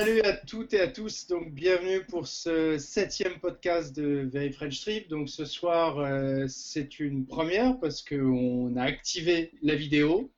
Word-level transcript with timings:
salut 0.00 0.22
à 0.22 0.32
toutes 0.32 0.72
et 0.72 0.80
à 0.80 0.88
tous. 0.88 1.26
Donc, 1.26 1.52
bienvenue 1.52 2.02
pour 2.06 2.26
ce 2.26 2.78
septième 2.78 3.38
podcast 3.38 3.94
de 3.94 4.30
Very 4.32 4.50
French 4.50 4.80
Trip. 4.80 5.10
Donc, 5.10 5.28
ce 5.28 5.44
soir, 5.44 5.98
euh, 5.98 6.46
c'est 6.48 7.00
une 7.00 7.26
première 7.26 7.78
parce 7.80 8.02
qu'on 8.02 8.74
a 8.76 8.82
activé 8.82 9.52
la 9.60 9.74
vidéo 9.74 10.32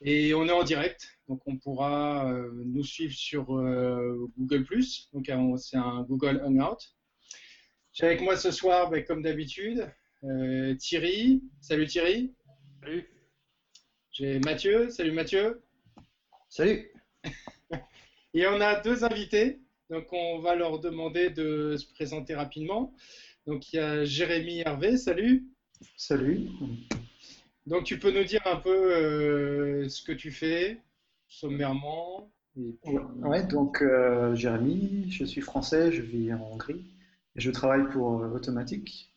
et 0.00 0.32
on 0.32 0.46
est 0.46 0.52
en 0.52 0.62
direct. 0.62 1.18
Donc, 1.28 1.42
on 1.44 1.58
pourra 1.58 2.32
euh, 2.32 2.50
nous 2.64 2.82
suivre 2.82 3.12
sur 3.12 3.54
euh, 3.54 4.26
Google+. 4.38 4.64
Donc, 5.12 5.30
c'est 5.58 5.76
un 5.76 6.06
Google 6.08 6.40
Hangout. 6.42 6.78
J'ai 7.92 8.06
avec 8.06 8.22
moi 8.22 8.38
ce 8.38 8.50
soir, 8.50 8.88
ben, 8.88 9.04
comme 9.04 9.20
d'habitude, 9.20 9.86
Thierry. 10.78 11.42
Salut 11.60 11.86
Thierry. 11.86 12.32
Salut. 12.80 13.06
J'ai 14.12 14.38
Mathieu. 14.38 14.88
Salut 14.88 15.12
Mathieu. 15.12 15.62
Salut. 16.48 16.90
Et 18.36 18.48
on 18.48 18.60
a 18.60 18.80
deux 18.80 19.04
invités, 19.04 19.60
donc 19.90 20.12
on 20.12 20.40
va 20.40 20.56
leur 20.56 20.80
demander 20.80 21.30
de 21.30 21.76
se 21.76 21.86
présenter 21.86 22.34
rapidement. 22.34 22.92
Donc 23.46 23.72
il 23.72 23.76
y 23.76 23.78
a 23.78 24.04
Jérémy 24.04 24.58
Hervé, 24.60 24.96
salut. 24.96 25.46
Salut. 25.96 26.48
Donc 27.68 27.84
tu 27.84 28.00
peux 28.00 28.10
nous 28.10 28.24
dire 28.24 28.42
un 28.46 28.56
peu 28.56 28.92
euh, 28.92 29.88
ce 29.88 30.02
que 30.02 30.10
tu 30.10 30.32
fais, 30.32 30.80
sommairement. 31.28 32.28
Ouais, 33.22 33.46
donc 33.46 33.82
euh, 33.82 34.34
Jérémy, 34.34 35.10
je 35.12 35.24
suis 35.24 35.40
français, 35.40 35.92
je 35.92 36.02
vis 36.02 36.32
en 36.32 36.40
Hongrie 36.40 36.84
et 37.36 37.40
je 37.40 37.52
travaille 37.52 37.88
pour 37.92 38.20
euh, 38.20 38.30
Automatic. 38.30 39.14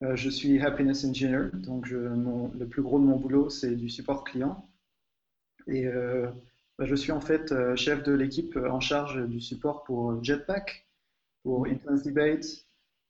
je 0.00 0.30
suis 0.30 0.60
Happiness 0.60 1.04
Engineer, 1.04 1.50
donc 1.54 1.86
je, 1.86 1.96
le 1.96 2.66
plus 2.68 2.82
gros 2.82 3.00
de 3.00 3.04
mon 3.04 3.16
boulot 3.16 3.50
c'est 3.50 3.74
du 3.74 3.88
support 3.88 4.22
client. 4.22 4.64
Et 5.66 5.86
je 6.86 6.94
suis 6.94 7.12
en 7.12 7.20
fait 7.20 7.52
euh, 7.52 7.74
chef 7.76 8.02
de 8.02 8.12
l'équipe 8.12 8.56
euh, 8.56 8.70
en 8.70 8.80
charge 8.80 9.26
du 9.26 9.40
support 9.40 9.82
pour 9.84 10.22
Jetpack, 10.22 10.86
pour 11.42 11.66
Intense 11.66 12.02
Debate, 12.02 12.46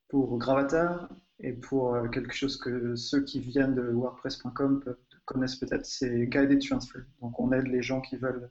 pour 0.08 0.38
Gravatar 0.38 1.08
et 1.40 1.52
pour 1.52 1.94
euh, 1.94 2.08
quelque 2.08 2.32
chose 2.32 2.56
que 2.56 2.96
ceux 2.96 3.22
qui 3.24 3.40
viennent 3.40 3.74
de 3.74 3.82
WordPress.com 3.82 4.82
connaissent 5.24 5.56
peut-être, 5.56 5.84
c'est 5.84 6.26
Guided 6.26 6.66
Transfer. 6.66 7.00
Donc 7.20 7.38
on 7.38 7.52
aide 7.52 7.66
les 7.66 7.82
gens 7.82 8.00
qui 8.00 8.16
veulent 8.16 8.50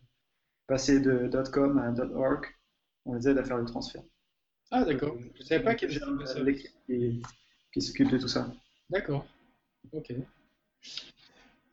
passer 0.67 0.99
de 0.99 1.29
.com 1.51 1.79
à 1.79 1.91
.org, 2.15 2.45
on 3.05 3.15
les 3.15 3.27
aide 3.27 3.37
à 3.37 3.43
faire 3.43 3.57
le 3.57 3.65
transfert. 3.65 4.03
Ah 4.69 4.83
d'accord, 4.83 5.17
je 5.33 5.39
ne 5.39 5.45
savais 5.45 5.63
pas 5.63 5.75
qu'il 5.75 5.91
y 5.91 5.97
avait 5.97 6.43
l'équipe 6.43 6.71
qui, 6.85 7.23
qui 7.73 7.81
s'occupe 7.81 8.11
de 8.11 8.17
tout 8.17 8.27
ça. 8.27 8.53
D'accord, 8.89 9.25
ok. 9.93 10.13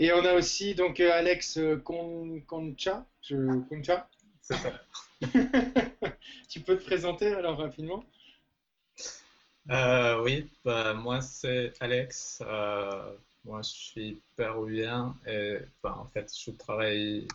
Et 0.05 0.13
on 0.13 0.23
a 0.23 0.35
aussi 0.35 0.75
donc 0.75 1.01
euh, 1.01 1.11
Alex 1.11 1.57
euh, 1.57 1.79
Concha. 1.79 3.07
Je... 3.23 3.37
Concha 3.71 4.07
C'est 4.43 4.57
ça. 4.57 4.71
tu 6.51 6.61
peux 6.61 6.77
te 6.77 6.85
présenter 6.85 7.29
alors 7.29 7.57
rapidement? 7.57 8.05
Euh, 9.71 10.23
Oui, 10.23 10.51
bah, 10.63 10.93
moi 10.93 11.23
c'est 11.23 11.73
Alex. 11.81 12.43
moi 13.47 13.63
je 13.63 13.71
suis 13.71 14.21
péruvien 14.37 15.17
et 15.27 15.61
bah, 15.83 15.97
en 15.97 16.05
fait 16.05 16.31
je 16.39 16.51
travaille 16.51 17.27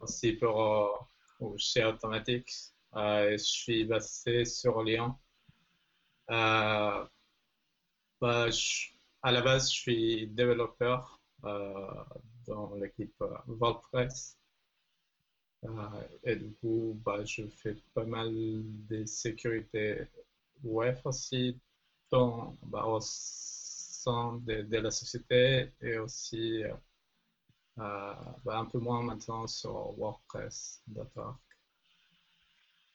aussi 0.00 0.32
pour 0.32 1.06
chez 1.58 1.84
Automatics. 1.84 2.72
et 2.96 3.36
je 3.36 3.44
suis 3.44 3.84
basé 3.84 4.46
sur 4.46 4.82
Lyon. 4.82 5.14
Bah, 6.26 7.10
à 9.22 9.30
la 9.30 9.42
base 9.42 9.70
je 9.70 9.76
suis 9.76 10.26
développeur 10.28 11.21
dans 11.42 12.74
l'équipe 12.74 13.14
euh, 13.22 13.36
WordPress. 13.46 14.36
Euh, 15.64 15.68
et 16.24 16.36
du 16.36 16.52
coup, 16.56 17.00
bah, 17.04 17.24
je 17.24 17.46
fais 17.46 17.76
pas 17.94 18.04
mal 18.04 18.30
de 18.88 19.04
sécurité 19.04 20.08
web 20.64 20.96
aussi 21.04 21.60
dans, 22.10 22.56
bah, 22.64 22.84
au 22.86 22.98
sein 23.00 24.34
de, 24.38 24.76
la 24.76 24.90
société 24.90 25.72
et 25.80 25.98
aussi 25.98 26.64
bah, 27.76 28.34
un 28.46 28.64
peu 28.66 28.78
moins 28.78 29.02
maintenant 29.02 29.46
sur. 29.46 29.94
D'accord. 30.88 31.38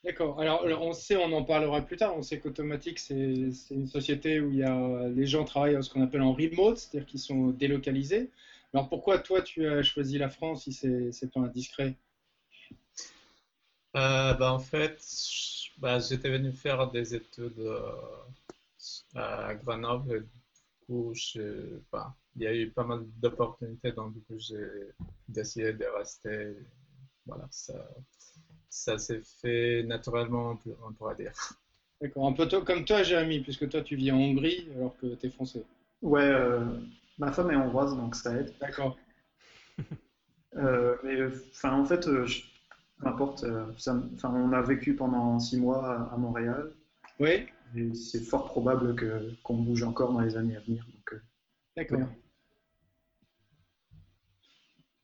Alors, 0.08 0.82
on 0.82 0.94
sait, 0.94 1.18
on 1.18 1.32
en 1.34 1.44
parlera 1.44 1.82
plus 1.82 1.98
tard. 1.98 2.16
On 2.18 2.22
sait 2.22 2.40
qu'Automatic, 2.40 3.00
c'est 3.00 3.52
une 3.72 3.88
société 3.88 4.40
où 4.40 4.52
il 4.52 4.60
y 4.60 4.64
a, 4.64 5.10
les 5.10 5.26
gens 5.26 5.44
travaillent 5.44 5.84
ce 5.84 5.90
qu'on 5.90 6.02
appelle 6.02 6.22
en 6.22 6.34
remote, 6.34 6.78
c'est-à-dire 6.78 7.06
qu'ils 7.06 7.20
sont 7.20 7.48
délocalisés. 7.50 8.30
Alors, 8.74 8.90
pourquoi 8.90 9.20
toi, 9.20 9.42
tu 9.42 9.68
as 9.68 9.84
choisi 9.84 10.18
la 10.18 10.30
France 10.30 10.64
si 10.64 10.72
c'est 10.72 11.32
pas 11.34 11.42
indiscret? 11.42 11.96
Euh, 13.96 14.34
bah, 14.34 14.54
En 14.54 14.60
fait, 14.60 15.02
bah, 15.80 16.00
j'étais 16.00 16.30
venu 16.30 16.54
faire 16.54 16.90
des 16.90 17.16
études 17.16 17.60
euh, 17.60 17.92
à 19.16 19.56
Grenoble. 19.56 20.22
du 20.22 20.86
coup, 20.86 21.14
bah, 21.92 22.16
il 22.36 22.44
y 22.44 22.48
a 22.48 22.56
eu 22.56 22.72
pas 22.72 22.84
mal 22.84 23.06
d'opportunités, 23.18 23.92
donc 23.92 24.14
du 24.14 24.22
coup, 24.22 24.38
j'ai 24.40 24.94
décidé 25.28 25.74
de 25.74 25.86
rester. 25.86 26.56
Voilà, 27.26 27.46
ça 27.52 27.74
ça 28.78 28.98
s'est 28.98 29.22
fait 29.42 29.84
naturellement, 29.84 30.58
on 30.88 30.94
pourrait 30.94 31.16
dire. 31.16 31.34
D'accord, 32.02 32.28
un 32.28 32.34
peu 32.34 32.48
comme 32.62 32.86
toi, 32.86 33.04
Jérémy, 33.04 33.40
puisque 33.40 33.68
toi, 33.70 33.82
tu 33.82 33.96
vis 33.96 34.12
en 34.12 34.18
Hongrie 34.18 34.68
alors 34.76 34.96
que 34.98 35.16
tu 35.16 35.28
es 35.28 35.30
français. 35.30 35.64
Ouais, 36.02 36.22
euh, 36.22 36.64
ma 37.18 37.32
femme 37.32 37.52
est 37.52 37.56
hongroise, 37.56 37.96
donc 37.96 38.16
ça 38.16 38.34
aide. 38.36 38.54
D'accord. 38.62 38.98
euh, 40.58 40.96
mais 41.04 41.18
enfin, 41.52 41.74
en 41.74 41.86
fait, 41.86 42.06
peu 42.06 43.08
importe. 43.08 43.44
Euh, 43.44 43.66
enfin, 43.72 44.04
on 44.24 44.54
a 44.54 44.62
vécu 44.62 44.96
pendant 44.96 45.40
six 45.40 45.58
mois 45.58 46.10
à, 46.12 46.18
Montréal. 46.18 46.72
Oui. 47.20 47.48
Et 47.76 47.94
c'est 47.96 48.22
fort 48.22 48.46
probable 48.46 48.96
que 48.96 49.34
qu'on 49.44 49.58
bouge 49.58 49.84
encore 49.84 50.14
dans 50.14 50.22
les 50.22 50.38
années 50.38 50.56
à 50.56 50.60
venir. 50.62 50.86
D'accord. 51.76 52.08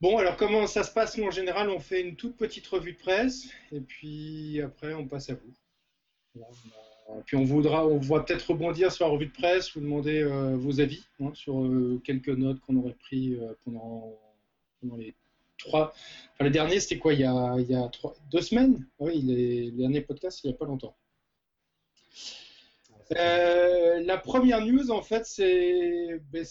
Bon, 0.04 0.18
alors 0.18 0.36
comment 0.36 0.68
ça 0.68 0.84
se 0.84 0.92
passe? 0.92 1.18
Nous, 1.18 1.24
en 1.24 1.32
général, 1.32 1.70
on 1.70 1.80
fait 1.80 2.02
une 2.02 2.18
toute 2.18 2.36
petite 2.36 2.68
revue 2.68 2.92
de 2.92 2.98
presse 2.98 3.48
et 3.72 3.80
puis 3.80 4.60
après, 4.62 4.94
on 4.94 5.08
passe 5.08 5.30
à 5.30 5.36
vous. 5.36 6.44
puis 7.26 7.38
on 7.38 7.46
voudra, 7.46 7.88
on 7.88 8.00
va 8.00 8.20
peut-être 8.20 8.50
rebondir 8.50 8.92
sur 8.92 9.06
la 9.06 9.14
revue 9.14 9.28
de 9.28 9.32
presse, 9.32 9.74
vous 9.74 9.80
demander 9.80 10.22
euh, 10.22 10.58
vos 10.58 10.82
avis 10.82 11.08
hein, 11.22 11.32
sur 11.34 11.64
euh, 11.64 12.02
quelques 12.04 12.28
notes 12.28 12.60
qu'on 12.60 12.76
aurait 12.76 12.96
pris 12.96 13.36
euh, 13.36 13.54
pendant, 13.64 14.20
les 14.98 15.16
trois. 15.58 15.94
Enfin, 16.34 16.44
le 16.44 16.50
dernier, 16.50 16.82
c'était 16.82 16.98
quoi? 16.98 17.14
Il 17.14 17.22
y 17.22 17.24
a, 17.24 17.90
deux 18.30 18.42
semaines? 18.42 18.86
Oui, 19.00 19.22
les, 19.22 19.62
les 19.68 19.72
derniers 19.72 20.02
podcasts, 20.02 20.44
il 20.44 20.48
n'y 20.48 20.54
a 20.54 20.58
pas 20.58 20.66
longtemps. 20.66 20.98
Euh, 23.12 24.00
la 24.02 24.18
première 24.18 24.66
news, 24.66 24.92
en 24.92 25.02
fait, 25.02 25.26
c'est, 25.26 26.20
ben, 26.32 26.46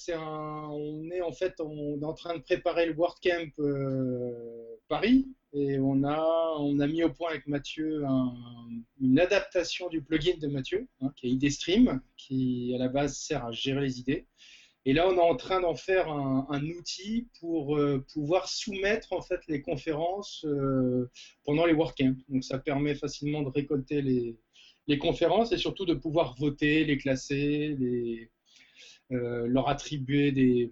on 0.71 1.11
est 1.11 1.21
en 1.21 1.33
fait, 1.33 1.61
en 1.61 2.13
train 2.15 2.37
de 2.37 2.43
préparer 2.43 2.87
le 2.87 2.95
WordCamp 2.95 3.51
euh, 3.59 4.77
Paris 4.89 5.29
et 5.55 5.79
on 5.79 6.03
a, 6.05 6.57
on 6.59 6.79
a 6.81 6.87
mis 6.87 7.03
au 7.03 7.11
point 7.11 7.31
avec 7.31 7.47
Mathieu 7.47 8.05
une 9.01 9.19
adaptation 9.19 9.89
du 9.89 10.03
plugin 10.03 10.37
de 10.39 10.47
Mathieu, 10.49 10.89
hein, 11.01 11.13
qui 11.17 11.27
est 11.27 11.31
IDStream, 11.31 12.01
qui 12.17 12.73
à 12.75 12.79
la 12.79 12.89
base 12.89 13.17
sert 13.17 13.45
à 13.45 13.53
gérer 13.53 13.83
les 13.83 14.01
idées. 14.01 14.27
Et 14.85 14.93
là, 14.95 15.09
on 15.09 15.15
est 15.15 15.21
en 15.21 15.37
train 15.37 15.61
d'en 15.61 15.77
faire 15.77 16.09
un, 16.09 16.67
outil 16.71 17.29
pour 17.39 17.77
euh, 17.77 18.05
pouvoir 18.13 18.49
soumettre 18.49 19.13
en 19.13 19.23
fait 19.23 19.41
les 19.47 19.63
conférences 19.63 20.45
pendant 21.45 21.67
les 21.67 21.73
WordCamp. 21.73 22.17
Donc, 22.29 22.43
ça 22.43 22.59
permet 22.59 22.95
facilement 22.95 23.43
de 23.43 23.49
récolter 23.49 24.03
les 24.03 24.37
les 24.87 24.99
conférences 24.99 25.53
et 25.53 25.59
surtout 25.59 25.85
de 25.85 25.95
pouvoir 25.95 26.35
voter, 26.37 26.85
les 26.85 26.99
classer, 26.99 27.77
les, 27.79 28.31
euh, 29.13 29.47
leur 29.47 29.69
attribuer 29.69 30.33
des, 30.33 30.71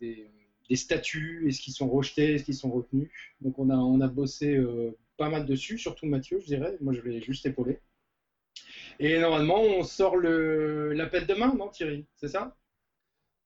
des, 0.00 0.30
statuts, 0.74 1.48
est-ce 1.48 1.60
qu'ils 1.60 1.74
sont 1.74 1.88
rejetés, 1.88 2.34
est-ce 2.34 2.44
qu'ils 2.44 2.54
sont 2.54 2.70
retenus. 2.70 3.10
Donc 3.40 3.58
on 3.58 3.70
a, 3.70 3.76
on 3.76 4.00
a 4.00 4.08
bossé 4.08 4.56
euh, 4.56 4.96
pas 5.16 5.28
mal 5.28 5.46
dessus, 5.46 5.78
surtout 5.78 6.06
Mathieu, 6.06 6.38
je 6.40 6.46
dirais. 6.46 6.76
Moi, 6.80 6.92
je 6.92 7.00
vais 7.00 7.20
juste 7.20 7.46
épauler. 7.46 7.80
Et 8.98 9.18
normalement, 9.18 9.60
on 9.60 9.84
sort 9.84 10.16
l'appel 10.16 11.26
demain, 11.26 11.54
non 11.54 11.68
Thierry? 11.68 12.06
C'est 12.16 12.28
ça? 12.28 12.56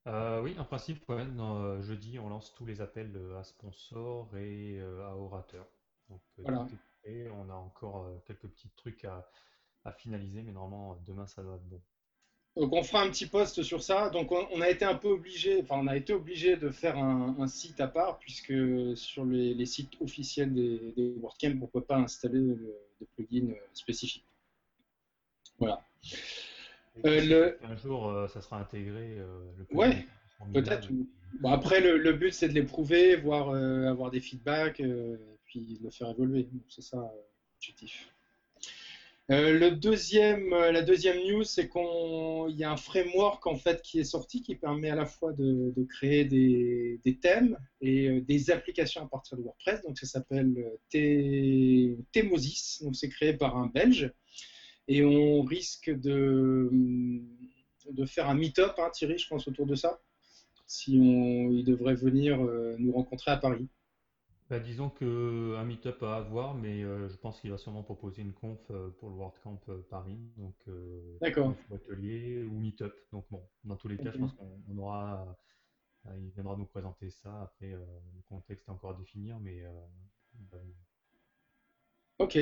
Euh, 0.06 0.40
oui, 0.42 0.54
en 0.58 0.64
principe, 0.64 1.04
jeudi, 1.80 2.18
on 2.18 2.28
lance 2.28 2.54
tous 2.54 2.64
les 2.64 2.80
appels 2.80 3.18
à 3.38 3.44
sponsors 3.44 4.34
et 4.36 4.80
à 4.80 5.16
orateurs. 5.16 5.66
Donc, 6.08 6.20
voilà. 6.38 6.66
et 7.04 7.28
on 7.30 7.48
a 7.50 7.54
encore 7.54 8.10
quelques 8.26 8.48
petits 8.48 8.70
trucs 8.76 9.04
à, 9.04 9.28
à 9.84 9.92
finaliser, 9.92 10.42
mais 10.42 10.52
normalement 10.52 11.00
demain 11.06 11.26
ça 11.26 11.42
doit 11.42 11.56
être 11.56 11.68
bon. 11.68 11.80
Donc 12.56 12.72
on 12.72 12.82
fera 12.82 13.02
un 13.02 13.10
petit 13.10 13.26
post 13.26 13.62
sur 13.62 13.82
ça. 13.82 14.10
Donc 14.10 14.32
on, 14.32 14.60
a 14.60 14.68
été 14.68 14.84
un 14.84 14.96
peu 14.96 15.08
obligé, 15.08 15.62
enfin 15.62 15.76
on 15.78 15.86
a 15.86 15.96
été 15.96 16.12
obligé 16.12 16.56
de 16.56 16.70
faire 16.70 16.98
un, 16.98 17.46
site 17.46 17.80
à 17.80 17.86
part 17.86 18.18
puisque 18.18 18.52
sur 18.96 19.24
les, 19.24 19.66
sites 19.66 19.92
officiels 20.00 20.52
des, 20.52 20.92
des 20.96 21.14
WordCamp 21.20 21.58
on 21.62 21.66
peut 21.66 21.80
pas 21.80 21.96
installer 21.96 22.40
de 22.40 23.06
plugins 23.14 23.54
spécifiques. 23.72 24.26
Voilà. 25.58 25.84
Euh, 27.04 27.56
un 27.62 27.76
jour 27.76 28.08
euh, 28.08 28.26
ça 28.28 28.40
sera 28.40 28.58
intégré. 28.58 29.18
Euh, 29.18 29.26
le 29.56 29.76
ouais, 29.76 30.06
peut-être. 30.52 30.88
Bon, 31.40 31.52
après 31.52 31.80
le, 31.80 32.12
but 32.12 32.32
c'est 32.32 32.48
de 32.48 32.54
l'éprouver, 32.54 33.16
voir 33.16 33.54
avoir 33.54 34.10
des 34.10 34.20
feedbacks, 34.20 34.80
et 34.80 35.16
puis 35.44 35.78
le 35.82 35.90
faire 35.90 36.10
évoluer. 36.10 36.48
C'est 36.68 36.82
ça 36.82 37.12
Euh, 39.30 39.56
le 39.56 39.70
deuxième, 39.70 40.52
euh, 40.52 40.72
la 40.72 40.82
deuxième 40.82 41.18
news, 41.24 41.44
c'est 41.44 41.68
qu'il 41.68 42.56
y 42.56 42.64
a 42.64 42.72
un 42.72 42.76
framework 42.76 43.46
en 43.46 43.54
fait 43.54 43.80
qui 43.80 44.00
est 44.00 44.04
sorti 44.04 44.42
qui 44.42 44.56
permet 44.56 44.90
à 44.90 44.96
la 44.96 45.06
fois 45.06 45.32
de, 45.32 45.72
créer 45.88 46.24
des, 46.24 47.18
thèmes 47.22 47.56
et 47.80 48.08
euh, 48.08 48.20
des 48.22 48.50
applications 48.50 49.02
à 49.04 49.06
partir 49.06 49.38
de 49.38 49.42
WordPress. 49.42 49.82
Donc 49.82 49.98
ça 49.98 50.06
s'appelle 50.06 50.52
Themosis. 50.90 52.82
Donc 52.82 52.96
c'est 52.96 53.08
créé 53.08 53.34
par 53.34 53.56
un 53.56 53.66
Belge 53.66 54.12
et 54.88 55.04
on 55.04 55.42
risque 55.42 55.90
de, 55.90 56.68
de 57.88 58.06
faire 58.06 58.28
un 58.28 58.34
meet-up, 58.34 58.74
hein, 58.78 58.90
Thierry, 58.92 59.16
je 59.16 59.28
pense 59.28 59.46
autour 59.46 59.66
de 59.66 59.76
ça. 59.76 60.00
Si 60.66 60.98
on, 61.00 61.50
devrait 61.62 61.94
venir 61.94 62.38
nous 62.78 62.92
rencontrer 62.92 63.30
à 63.30 63.36
Paris. 63.36 63.68
Bah, 64.50 64.58
disons 64.58 64.90
qu'un 64.90 65.64
meet-up 65.64 66.02
à 66.02 66.16
avoir, 66.16 66.56
mais 66.56 66.82
euh, 66.82 67.08
je 67.08 67.16
pense 67.16 67.40
qu'il 67.40 67.52
va 67.52 67.56
sûrement 67.56 67.84
proposer 67.84 68.22
une 68.22 68.32
conf 68.32 68.58
euh, 68.72 68.90
pour 68.98 69.08
le 69.08 69.14
WordCamp 69.14 69.60
euh, 69.68 69.80
Paris. 69.88 70.18
Donc, 70.36 70.56
D'accord. 71.20 71.54
atelier 71.72 72.42
ou 72.42 72.58
meet-up. 72.58 72.92
Donc, 73.12 73.26
bon, 73.30 73.48
dans 73.62 73.76
tous 73.76 73.86
les 73.86 73.96
cas, 73.96 74.10
je 74.10 74.18
pense 74.18 74.32
qu'on 74.32 74.76
aura. 74.76 75.38
il 76.16 76.30
viendra 76.30 76.56
nous 76.56 76.66
présenter 76.66 77.10
ça. 77.10 77.42
Après, 77.42 77.70
le 77.70 78.22
contexte 78.28 78.66
est 78.66 78.72
encore 78.72 78.90
à 78.90 78.94
définir, 78.94 79.38
mais. 79.38 79.62
Bah, 80.34 80.58
ok. 82.18 82.38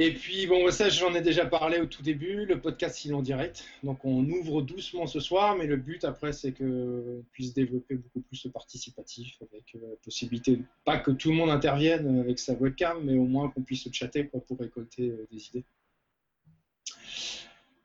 Et 0.00 0.14
puis, 0.14 0.46
bon, 0.46 0.70
ça, 0.70 0.88
j'en 0.88 1.12
ai 1.16 1.22
déjà 1.22 1.44
parlé 1.44 1.80
au 1.80 1.86
tout 1.86 2.04
début, 2.04 2.46
le 2.46 2.60
podcast 2.60 3.04
il 3.04 3.10
est 3.10 3.14
en 3.14 3.20
direct. 3.20 3.64
Donc, 3.82 4.04
on 4.04 4.24
ouvre 4.30 4.62
doucement 4.62 5.08
ce 5.08 5.18
soir, 5.18 5.56
mais 5.56 5.66
le 5.66 5.76
but 5.76 6.04
après, 6.04 6.32
c'est 6.32 6.52
qu'on 6.52 7.24
puisse 7.32 7.52
développer 7.52 7.96
beaucoup 7.96 8.20
plus 8.20 8.44
le 8.44 8.52
participatif 8.52 9.42
avec 9.42 9.64
la 9.74 9.88
euh, 9.88 9.96
possibilité, 10.04 10.60
pas 10.84 10.98
que 10.98 11.10
tout 11.10 11.30
le 11.30 11.34
monde 11.34 11.50
intervienne 11.50 12.20
avec 12.20 12.38
sa 12.38 12.52
webcam, 12.52 13.02
mais 13.02 13.16
au 13.16 13.24
moins 13.24 13.50
qu'on 13.50 13.62
puisse 13.62 13.82
se 13.82 13.92
chatter 13.92 14.22
pour 14.22 14.44
récolter 14.60 15.08
euh, 15.08 15.26
des 15.32 15.48
idées. 15.48 15.64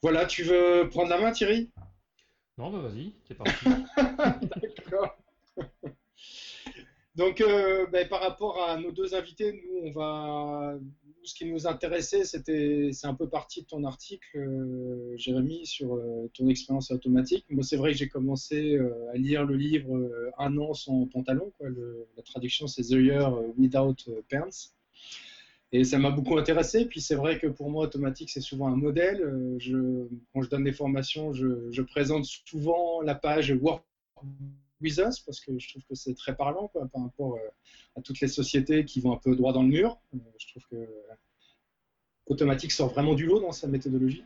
Voilà, 0.03 0.27
tu 0.27 0.43
veux 0.43 0.87
prendre 0.89 1.09
la 1.09 1.19
main, 1.19 1.31
Thierry? 1.31 1.71
Non, 2.59 2.69
bah 2.69 2.77
vas-y, 2.77 3.11
c'est 3.27 3.33
parti. 3.33 3.65
D'accord. 4.77 5.17
Donc, 7.15 7.41
euh, 7.41 7.87
ben, 7.87 8.07
par 8.07 8.21
rapport 8.21 8.63
à 8.63 8.77
nos 8.77 8.91
deux 8.91 9.15
invités, 9.15 9.51
nous, 9.51 9.87
on 9.87 9.91
va 9.91 10.77
ce 11.23 11.35
qui 11.35 11.45
nous 11.45 11.67
intéressait, 11.67 12.25
c'était, 12.25 12.89
c'est 12.91 13.07
un 13.07 13.13
peu 13.13 13.29
parti 13.29 13.61
de 13.61 13.67
ton 13.67 13.83
article, 13.83 14.37
euh, 14.37 15.15
Jérémy, 15.15 15.65
sur 15.65 15.95
euh, 15.95 16.29
ton 16.33 16.47
expérience 16.49 16.91
automatique. 16.91 17.45
Moi, 17.49 17.63
c'est 17.63 17.77
vrai 17.77 17.91
que 17.91 17.97
j'ai 17.97 18.09
commencé 18.09 18.75
euh, 18.75 19.11
à 19.13 19.17
lire 19.17 19.45
le 19.45 19.55
livre 19.55 20.09
Un 20.37 20.57
an 20.57 20.73
sans 20.73 21.05
pantalon. 21.07 21.51
Quoi. 21.57 21.69
la 22.17 22.23
traduction, 22.23 22.67
c'est 22.67 22.83
The 22.83 23.01
Year 23.01 23.33
Without 23.57 23.95
Pants. 24.29 24.73
Et 25.71 25.83
ça 25.83 25.97
m'a 25.97 26.11
beaucoup 26.11 26.37
intéressé. 26.37 26.85
Puis 26.85 27.01
c'est 27.01 27.15
vrai 27.15 27.39
que 27.39 27.47
pour 27.47 27.69
moi, 27.69 27.85
automatique, 27.85 28.29
c'est 28.29 28.41
souvent 28.41 28.67
un 28.67 28.75
modèle. 28.75 29.19
Quand 30.33 30.41
je 30.41 30.49
donne 30.49 30.63
des 30.63 30.73
formations, 30.73 31.33
je, 31.33 31.81
présente 31.81 32.25
souvent 32.25 33.01
la 33.01 33.15
page 33.15 33.51
Work 33.51 33.83
parce 35.25 35.39
que 35.39 35.57
je 35.57 35.69
trouve 35.69 35.83
que 35.83 35.95
c'est 35.95 36.13
très 36.13 36.35
parlant 36.35 36.67
par 36.67 37.03
rapport 37.03 37.37
à 37.95 38.01
toutes 38.01 38.19
les 38.19 38.27
sociétés 38.27 38.85
qui 38.85 38.99
vont 39.01 39.13
un 39.13 39.17
peu 39.17 39.35
droit 39.35 39.53
dans 39.53 39.63
le 39.63 39.69
mur. 39.69 39.97
Euh, 40.13 40.17
je 40.37 40.47
trouve 40.47 40.63
que 40.69 40.87
Automatique 42.25 42.71
sort 42.71 42.89
vraiment 42.89 43.15
du 43.15 43.25
lot 43.25 43.39
dans 43.39 43.51
sa 43.51 43.67
méthodologie. 43.67 44.23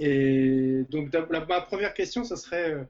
Et 0.00 0.84
donc 0.90 1.12
ma 1.12 1.60
première 1.60 1.94
question, 1.94 2.24
ce 2.24 2.36
serait 2.36 2.72
euh, 2.72 2.84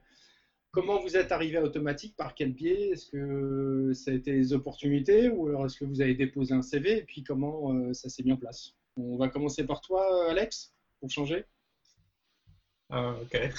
comment 0.71 0.99
vous 1.01 1.15
êtes 1.15 1.31
arrivé 1.31 1.57
à 1.57 1.63
Automatique, 1.63 2.15
par 2.15 2.33
quel 2.33 2.53
biais? 2.53 2.89
Est-ce 2.89 3.07
que 3.07 3.91
ça 3.93 4.11
a 4.11 4.13
été 4.13 4.31
des 4.33 4.53
opportunités 4.53 5.29
ou 5.29 5.47
alors 5.47 5.65
est-ce 5.65 5.77
que 5.77 5.85
vous 5.85 6.01
avez 6.01 6.15
déposé 6.15 6.53
un 6.53 6.61
CV 6.61 6.97
et 6.97 7.03
puis 7.03 7.23
comment 7.23 7.73
euh, 7.73 7.93
ça 7.93 8.09
s'est 8.09 8.23
mis 8.23 8.31
en 8.31 8.37
place? 8.37 8.73
On 8.97 9.17
va 9.17 9.27
commencer 9.27 9.65
par 9.65 9.81
toi, 9.81 10.29
Alex, 10.29 10.73
pour 10.99 11.09
changer. 11.09 11.45
ok. 12.91 13.37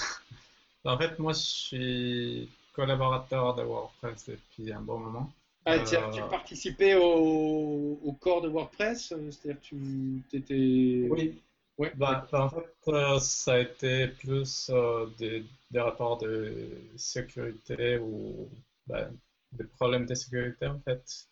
En 0.87 0.97
fait, 0.97 1.19
moi, 1.19 1.33
je 1.33 1.39
suis 1.39 2.49
collaborateur 2.77 3.55
de 3.55 3.63
WordPress 3.63 4.29
depuis 4.29 4.71
un 4.71 4.81
bon 4.81 4.99
moment. 4.99 5.33
Ah, 5.65 5.79
tu 5.79 5.95
euh, 5.95 6.27
participé 6.29 6.95
au, 6.95 7.99
au, 8.05 8.13
corps 8.13 8.41
de 8.41 8.47
WordPress 8.47 9.11
euh, 9.11 9.31
C'est-à-dire 9.31 9.61
que 9.61 9.67
tu 9.67 10.37
étais. 10.37 11.09
Oui. 11.09 11.41
Ouais. 11.77 11.91
Bah, 11.95 12.25
bah, 12.31 12.45
en 12.45 12.49
fait, 12.49 12.91
euh, 12.91 13.19
ça 13.19 13.53
a 13.53 13.59
été 13.59 14.07
plus 14.07 14.71
des, 15.17 15.43
des, 15.71 15.79
rapports 15.79 16.17
de 16.19 16.69
sécurité 16.95 17.97
ou 17.97 18.47
bah, 18.87 19.09
des 19.51 19.65
problèmes 19.65 20.05
de 20.05 20.15
sécurité 20.15 20.67
en 20.67 20.79
fait 20.79 21.27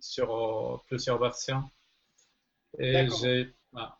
sur 0.00 0.82
plusieurs 0.88 1.18
versions. 1.18 1.62
Et 2.78 3.06
j'ai 3.20 3.54
bah, 3.72 3.98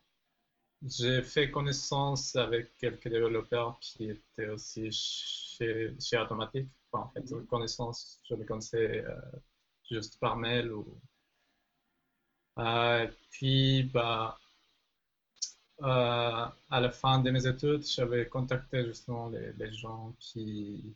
j'ai 0.88 1.22
fait 1.22 1.50
connaissance 1.50 2.36
avec 2.36 2.76
quelques 2.76 3.08
développeurs 3.08 3.78
qui 3.80 4.10
étaient 4.10 4.48
aussi 4.48 4.90
chez, 4.92 5.94
chez 6.00 6.18
Automatic 6.18 6.68
en 6.96 7.08
fait, 7.10 7.46
connaissance, 7.48 8.20
je 8.28 8.34
les 8.34 8.44
connaissais 8.46 9.04
euh, 9.04 9.20
juste 9.90 10.18
par 10.18 10.36
mail. 10.36 10.72
Ou... 10.72 11.00
Euh, 12.58 13.08
puis, 13.30 13.84
bah, 13.84 14.38
euh, 15.82 16.46
à 16.70 16.80
la 16.80 16.90
fin 16.90 17.20
de 17.20 17.30
mes 17.30 17.46
études, 17.46 17.84
j'avais 17.86 18.28
contacté 18.28 18.84
justement 18.86 19.28
les, 19.28 19.72
gens 19.72 20.14
qui, 20.18 20.94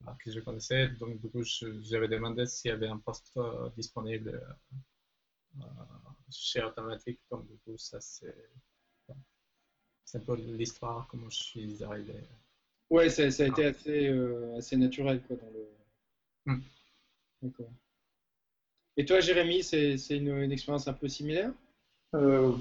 bah, 0.00 0.16
que 0.22 0.30
je 0.30 0.40
connaissais. 0.40 0.88
Donc, 0.88 1.20
du 1.20 1.30
coup, 1.30 1.42
j'avais 1.82 2.08
demandé 2.08 2.46
s'il 2.46 2.70
y 2.70 2.74
avait 2.74 2.88
un 2.88 2.98
poste 2.98 3.38
disponible 3.76 4.56
chez 6.30 6.62
Automatic. 6.62 7.20
Donc, 7.30 7.46
du 7.48 7.56
coup, 7.58 7.78
ça, 7.78 8.00
c'est 8.00 8.50
un 10.14 10.20
peu 10.20 10.34
l'histoire, 10.36 11.06
comment 11.10 11.28
je 11.28 11.36
suis 11.36 11.84
arrivé. 11.84 12.14
Ouais, 12.90 13.08
ça, 13.10 13.30
ça, 13.30 13.44
a 13.44 13.46
été 13.46 13.64
assez, 13.64 14.08
euh, 14.08 14.56
assez 14.56 14.76
naturel 14.76 15.20
quoi, 15.26 15.36
dans 15.36 15.50
le. 15.50 15.68
Hmm. 16.46 16.60
D'accord. 17.42 17.72
Et 18.96 19.04
toi, 19.04 19.20
Jérémy, 19.20 19.62
c'est 19.62 19.96
une, 20.10 20.28
une, 20.28 20.52
expérience 20.52 20.88
un 20.88 20.92
peu 20.92 21.08
similaire? 21.08 21.52
Euh, 22.14 22.52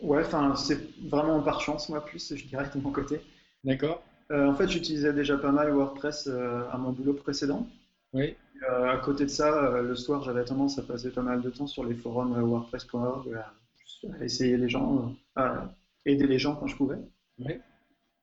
Ouais, 0.00 0.24
enfin, 0.24 0.56
c'est 0.56 0.80
vraiment 1.08 1.40
par 1.42 1.60
chance, 1.60 1.88
moi, 1.88 2.04
plus, 2.04 2.34
je 2.34 2.44
dirais, 2.46 2.68
de 2.74 2.80
mon 2.80 2.90
côté. 2.90 3.20
D'accord. 3.62 4.02
Euh, 4.32 4.48
en 4.48 4.54
fait, 4.54 4.68
j'utilisais 4.68 5.12
déjà 5.12 5.36
pas 5.36 5.52
mal 5.52 5.70
WordPress 5.70 6.26
euh, 6.26 6.68
à 6.72 6.76
mon 6.76 6.90
boulot 6.90 7.14
précédent. 7.14 7.68
Oui. 8.12 8.34
à 8.68 8.96
côté 8.98 9.24
de 9.24 9.30
ça, 9.30 9.80
le 9.80 9.94
soir, 9.94 10.22
j'avais 10.24 10.44
tendance 10.44 10.78
à 10.78 10.82
passer 10.82 11.10
pas 11.10 11.22
mal 11.22 11.40
de 11.40 11.50
temps 11.50 11.66
sur 11.66 11.84
les 11.84 11.94
forums 11.94 12.38
WordPress.org, 12.40 13.32
à 13.34 14.24
essayer 14.24 14.56
les 14.56 14.68
gens, 14.68 15.14
à 15.36 15.72
aider 16.04 16.26
les 16.26 16.38
gens 16.38 16.56
quand 16.56 16.66
je 16.66 16.76
pouvais. 16.76 16.98
Oui. 17.38 17.54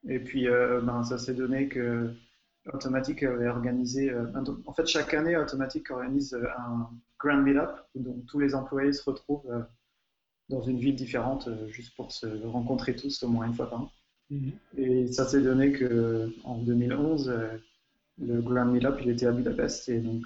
Et 0.07 0.19
puis, 0.19 0.48
euh, 0.48 0.81
ben, 0.81 1.03
ça 1.03 1.17
s'est 1.17 1.33
donné 1.33 1.67
que 1.67 2.13
Automatic 2.74 3.24
avait 3.24 3.48
organisé. 3.48 4.09
Euh, 4.09 4.25
en 4.65 4.74
fait, 4.74 4.88
chaque 4.88 5.13
année, 5.13 5.36
Automatic 5.36 5.89
organise 5.91 6.33
euh, 6.33 6.45
un 6.57 6.89
Grand 7.19 7.38
Meetup 7.38 7.71
où 7.95 8.24
tous 8.27 8.39
les 8.39 8.55
employés 8.55 8.93
se 8.93 9.03
retrouvent 9.09 9.65
dans 10.48 10.62
une 10.62 10.79
ville 10.79 10.95
différente 10.95 11.50
juste 11.67 11.95
pour 11.95 12.12
se 12.13 12.25
rencontrer 12.45 12.95
tous 12.95 13.21
au 13.24 13.27
moins 13.27 13.45
une 13.45 13.53
fois 13.53 13.69
par 13.69 13.83
an. 13.83 13.91
Mhm. 14.29 14.51
Et 14.77 15.12
ça 15.12 15.25
s'est 15.25 15.41
donné 15.41 15.74
que 15.74 16.33
en 16.45 16.59
2011, 16.59 17.33
le 18.19 18.41
Grand 18.41 18.65
Meetup 18.65 18.95
il 19.01 19.09
était 19.09 19.25
à 19.25 19.31
Budapest 19.33 19.89
et 19.89 20.00
donc 20.00 20.24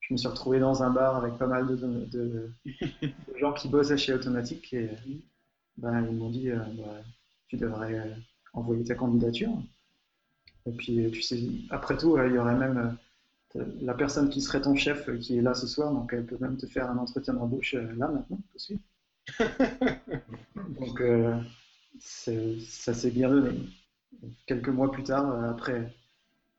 je 0.00 0.14
me 0.14 0.18
suis 0.18 0.28
retrouvé 0.28 0.60
dans 0.60 0.84
un 0.84 0.90
bar 0.90 1.16
avec 1.16 1.36
pas 1.36 1.46
mal 1.46 1.66
de, 1.66 1.76
de, 1.76 2.50
gens 3.40 3.52
qui 3.52 3.68
bossaient 3.68 3.96
chez 3.96 4.12
Automatic 4.12 4.72
et 4.72 4.90
ben, 5.76 6.06
ils 6.10 6.16
m'ont 6.16 6.30
dit 6.30 6.50
bah, 6.50 7.02
tu 7.48 7.56
devrais 7.56 8.16
envoyer 8.52 8.84
ta 8.84 8.94
candidature. 8.94 9.50
Et 10.66 10.72
puis, 10.72 11.10
tu 11.12 11.22
sais, 11.22 11.40
après 11.70 11.96
tout, 11.96 12.16
il 12.18 12.34
y 12.34 12.38
aurait 12.38 12.56
même 12.56 12.96
euh, 13.56 13.64
la 13.82 13.94
personne 13.94 14.30
qui 14.30 14.40
serait 14.40 14.60
ton 14.60 14.74
chef 14.74 15.08
euh, 15.08 15.16
qui 15.18 15.38
est 15.38 15.42
là 15.42 15.54
ce 15.54 15.66
soir, 15.66 15.92
donc 15.92 16.12
elle 16.12 16.26
peut 16.26 16.38
même 16.40 16.56
te 16.56 16.66
faire 16.66 16.90
un 16.90 16.98
entretien 16.98 17.34
d'embauche 17.34 17.74
euh, 17.74 17.94
là 17.96 18.08
maintenant 18.08 18.40
aussi. 18.54 18.80
donc 20.56 21.02
ça 21.98 22.94
s'est 22.94 23.10
bien 23.10 23.30
donné. 23.30 23.58
Quelques 24.46 24.68
mois 24.68 24.90
plus 24.90 25.04
tard, 25.04 25.44
après, 25.44 25.94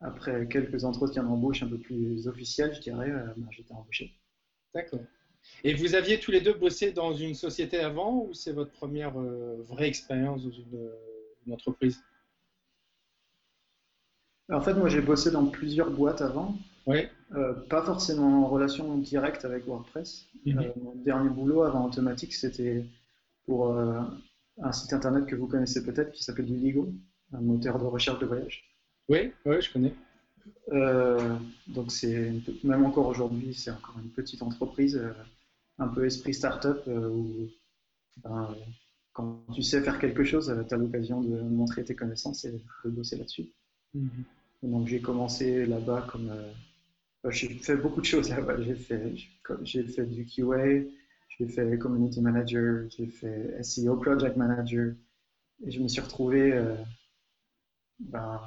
après 0.00 0.48
quelques 0.48 0.84
entretiens 0.84 1.22
d'embauche 1.22 1.62
un 1.62 1.68
peu 1.68 1.78
plus 1.78 2.26
officiels, 2.26 2.74
je 2.74 2.80
dirais, 2.80 3.12
ben, 3.36 3.48
j'étais 3.50 3.72
embauché. 3.72 4.18
D'accord. 4.74 5.00
Et 5.64 5.74
vous 5.74 5.94
aviez 5.94 6.20
tous 6.20 6.30
les 6.30 6.40
deux 6.40 6.54
bossé 6.54 6.92
dans 6.92 7.12
une 7.12 7.34
société 7.34 7.78
avant 7.78 8.24
ou 8.24 8.34
c'est 8.34 8.52
votre 8.52 8.72
première 8.72 9.12
vraie 9.12 9.88
expérience 9.88 10.44
dans 10.44 10.50
une 10.50 11.52
entreprise? 11.52 12.00
En 14.48 14.60
fait, 14.60 14.74
moi, 14.74 14.88
j'ai 14.88 15.00
bossé 15.00 15.30
dans 15.30 15.46
plusieurs 15.46 15.90
boîtes 15.90 16.22
avant. 16.22 16.56
Euh, 17.34 17.52
pas 17.68 17.82
forcément 17.82 18.44
en 18.44 18.48
relation 18.48 18.96
directe 18.98 19.44
avec 19.44 19.66
WordPress. 19.66 20.26
Mhm. 20.44 20.58
Euh, 20.58 20.72
mon 20.80 20.94
dernier 20.94 21.30
boulot 21.30 21.62
avant 21.62 21.86
Automatique, 21.86 22.32
c'était 22.32 22.84
pour 23.44 23.72
euh, 23.72 24.00
un 24.62 24.72
site 24.72 24.92
internet 24.92 25.26
que 25.26 25.34
vous 25.34 25.48
connaissez 25.48 25.84
peut-être 25.84 26.12
qui 26.12 26.22
s'appelle 26.22 26.46
Ligo, 26.46 26.92
un 27.32 27.40
moteur 27.40 27.78
de 27.78 27.84
recherche 27.84 28.20
de 28.20 28.26
voyage. 28.26 28.64
Oui, 29.08 29.32
oui, 29.44 29.60
je 29.60 29.72
connais. 29.72 29.94
donc 31.68 31.90
c'est 31.90 32.32
même 32.62 32.84
encore 32.84 33.06
aujourd'hui, 33.06 33.52
c'est 33.54 33.70
encore 33.70 33.96
une 34.02 34.10
petite 34.10 34.42
entreprise 34.42 35.00
un 35.78 35.88
peu 35.88 36.06
esprit 36.06 36.34
startup 36.34 36.86
où 36.86 37.48
ben, 38.22 38.54
quand 39.12 39.44
tu 39.54 39.62
sais 39.62 39.82
faire 39.82 39.98
quelque 39.98 40.24
chose, 40.24 40.54
tu 40.68 40.74
as 40.74 40.76
l'occasion 40.76 41.20
de 41.20 41.40
montrer 41.42 41.84
tes 41.84 41.94
connaissances 41.94 42.44
et 42.44 42.52
de 42.52 42.90
bosser 42.90 43.16
là-dessus. 43.16 43.46
Mhm. 43.94 44.24
Donc 44.62 44.88
j'ai 44.88 45.00
commencé 45.00 45.66
là-bas 45.66 46.06
comme 46.10 46.32
j'ai 47.30 47.48
fait 47.48 47.76
beaucoup 47.76 48.00
de 48.00 48.06
choses 48.06 48.28
là-bas. 48.28 48.62
J'ai 48.62 48.74
fait, 48.74 49.14
fait 49.64 50.06
du 50.06 50.26
QA, 50.26 50.84
j'ai 51.38 51.48
fait 51.48 51.78
Community 51.78 52.20
Manager, 52.20 52.88
j'ai 52.90 53.06
fait 53.06 53.62
SEO 53.62 53.96
Project 53.96 54.36
Manager. 54.36 54.94
Et 55.64 55.70
je 55.70 55.80
me 55.80 55.88
suis 55.88 56.00
retrouvé 56.00 56.52
euh, 56.52 56.76
ben, 57.98 58.40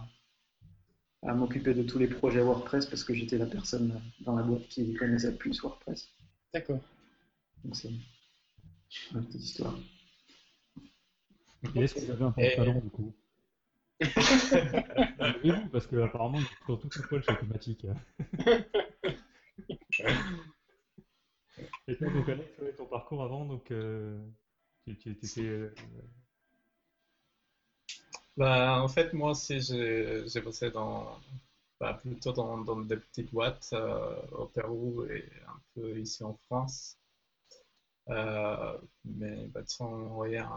à 1.24 1.34
m'occuper 1.34 1.74
de 1.74 1.84
tous 1.84 1.98
les 1.98 2.08
projets 2.08 2.42
WordPress 2.42 2.86
parce 2.86 3.04
que 3.04 3.14
j'étais 3.14 3.38
la 3.38 3.48
personne 3.48 4.00
dans 4.22 4.36
la 4.36 4.44
boîte 4.44 4.68
qui 4.68 4.94
connaissait 4.94 5.32
le 5.32 5.38
plus 5.38 5.60
WordPress. 5.62 6.08
D'accord. 6.54 6.80
Donc 7.64 7.76
c'est 7.76 7.90
une 7.90 9.26
petite 9.26 9.42
histoire. 9.42 9.76
Et 11.76 11.80
est-ce 11.80 11.96
que 11.96 12.00
vous 12.00 12.12
avez 12.12 12.24
un 12.24 12.32
pantalon 12.32 12.80
du 12.80 12.90
coup 12.90 13.14
oui, 15.44 15.52
parce 15.74 15.86
que 15.88 15.98
apparemment, 15.98 16.40
quand 16.66 16.78
tout 16.78 16.90
le 16.96 17.08
poil 17.08 17.22
chez 17.22 17.34
automatique. 17.34 17.86
Et 21.88 21.98
toi, 21.98 22.10
donc 22.10 22.30
Alex, 22.30 22.50
ton 22.78 22.86
parcours 22.86 23.24
avant, 23.24 23.44
donc 23.46 23.72
euh, 23.72 24.18
tu, 24.86 24.98
tu 24.98 25.12
étais. 25.12 25.42
Euh, 25.42 25.76
bah, 28.38 28.82
en 28.82 28.88
fait, 28.88 29.12
moi 29.14 29.32
aussi, 29.32 29.60
j'ai 29.60 30.42
bossé 30.42 30.72
dans, 30.72 31.20
bah, 31.80 31.96
plutôt 31.96 32.32
dans, 32.32 32.60
dans, 32.60 32.80
des 32.80 32.98
petites 32.98 33.32
boîtes 33.34 33.70
euh, 33.74 34.16
au 34.32 34.46
Pérou 34.46 35.04
et 35.06 35.30
un 35.48 35.60
peu 35.76 36.00
ici 36.00 36.24
en 36.24 36.36
France. 36.46 36.98
Mais 38.10 39.48
bah, 39.48 39.62
sans 39.66 40.18
rien 40.20 40.50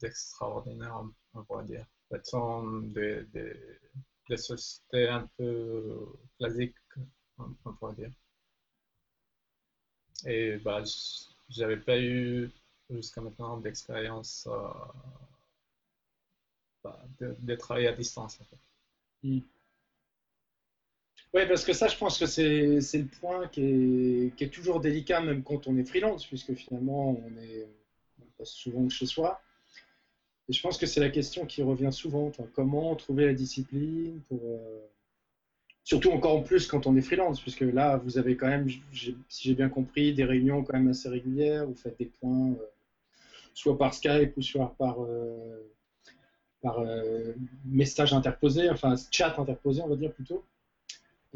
d'extraordinaire, 0.00 1.04
on 1.34 1.44
pourrait 1.44 1.64
dire. 1.64 1.86
Sont 2.24 2.80
des, 2.94 3.24
des, 3.32 3.52
des, 4.28 4.36
sociétés 4.36 5.08
un 5.08 5.28
peu 5.36 6.06
classiques, 6.38 6.76
on 7.38 7.72
pourrait 7.74 7.94
dire. 7.96 8.12
Et 10.24 10.56
bah, 10.58 10.82
j'avais 11.48 11.76
pas 11.76 11.98
eu 12.00 12.50
jusqu'à 12.90 13.20
maintenant 13.20 13.58
d'expérience 13.58 14.48
euh, 14.50 14.68
bah, 16.82 17.04
de, 17.20 17.54
travailler 17.56 17.88
à 17.88 17.92
distance. 17.92 18.38
Hmm. 19.22 19.40
Oui, 21.36 21.42
parce 21.46 21.66
que 21.66 21.74
ça, 21.74 21.86
je 21.86 21.98
pense 21.98 22.18
que 22.18 22.24
c'est 22.24 22.98
le 22.98 23.20
point 23.20 23.46
qui 23.48 23.60
est, 23.60 24.36
qui 24.36 24.44
est, 24.44 24.48
toujours 24.48 24.80
délicat, 24.80 25.20
même 25.20 25.42
quand 25.42 25.66
on 25.66 25.76
est 25.76 25.84
freelance, 25.84 26.24
puisque 26.24 26.54
finalement, 26.54 27.10
on 27.10 27.42
est 27.42 27.66
passe 28.38 28.52
souvent 28.52 28.88
chez 28.88 29.04
soi. 29.04 29.42
Et 30.48 30.54
je 30.54 30.62
pense 30.62 30.78
que 30.78 30.86
c'est 30.86 31.00
la 31.00 31.10
question 31.10 31.44
qui 31.44 31.62
revient 31.62 31.92
souvent. 31.92 32.32
comment 32.54 32.96
trouver 32.96 33.26
la 33.26 33.34
discipline 33.34 34.22
pour. 34.30 34.40
Euh, 34.44 34.80
surtout 35.84 36.10
encore 36.10 36.36
en 36.36 36.42
plus 36.42 36.66
quand 36.66 36.86
on 36.86 36.96
est 36.96 37.02
freelance, 37.02 37.38
puisque 37.38 37.60
là, 37.60 37.98
vous 37.98 38.16
avez 38.16 38.34
quand 38.38 38.48
même, 38.48 38.66
si 38.90 39.14
j'ai 39.28 39.54
bien 39.54 39.68
compris, 39.68 40.14
des 40.14 40.24
réunions 40.24 40.64
quand 40.64 40.72
même 40.78 40.88
assez 40.88 41.10
régulières. 41.10 41.66
Vous 41.66 41.74
faites 41.74 41.98
des 41.98 42.06
points, 42.06 42.52
euh, 42.52 42.66
soit 43.52 43.76
par 43.76 43.92
Skype 43.92 44.34
ou 44.38 44.42
soit 44.42 44.74
par, 44.78 45.02
euh, 45.02 45.70
par 46.62 46.82
message 47.66 48.14
interposé, 48.14 48.70
enfin 48.70 48.94
chat 49.10 49.38
interposé, 49.38 49.82
on 49.82 49.88
va 49.88 49.96
dire 49.96 50.14
plutôt. 50.14 50.42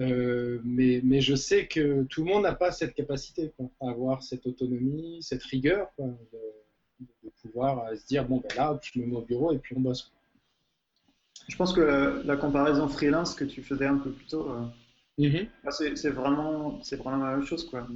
Mais, 0.01 1.01
mais, 1.05 1.21
je 1.21 1.35
sais 1.35 1.67
que 1.67 2.05
tout 2.05 2.25
le 2.25 2.33
monde 2.33 2.45
n'a 2.45 2.55
pas 2.55 2.73
cette 2.73 2.95
capacité, 2.95 3.53
à 3.81 3.91
avoir 3.91 4.23
cette 4.23 4.47
autonomie, 4.47 5.19
cette 5.23 5.43
rigueur 5.43 5.91
de 5.99 7.31
pouvoir 7.43 7.85
euh, 7.85 7.97
se 7.97 8.07
dire 8.07 8.27
bon 8.27 8.39
ben 8.39 8.57
là 8.57 8.79
je 8.83 8.99
me 8.99 9.07
mets 9.07 9.17
au 9.17 9.23
bureau 9.23 9.53
et 9.53 9.59
puis 9.59 9.75
on 9.77 9.81
bosse. 9.81 10.13
Je 11.49 11.57
pense 11.57 11.73
que 11.73 12.23
la 12.25 12.37
comparaison 12.37 12.89
freelance 12.89 13.35
que 13.35 13.45
tu 13.45 13.63
faisais 13.63 13.87
un 13.87 13.97
peu 13.97 14.11
plus 14.11 14.27
tôt, 14.27 14.51
euh, 14.51 14.65
bah, 15.65 15.71
c'est 15.71 16.11
vraiment, 16.11 16.81
c'est 16.83 16.97
vraiment 16.97 17.25
la 17.25 17.37
même 17.37 17.47
chose 17.47 17.69
quoi. 17.69 17.87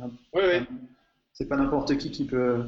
C'est 1.33 1.49
pas 1.49 1.57
n'importe 1.57 1.97
qui 1.99 2.11
qui 2.11 2.25
peut 2.25 2.65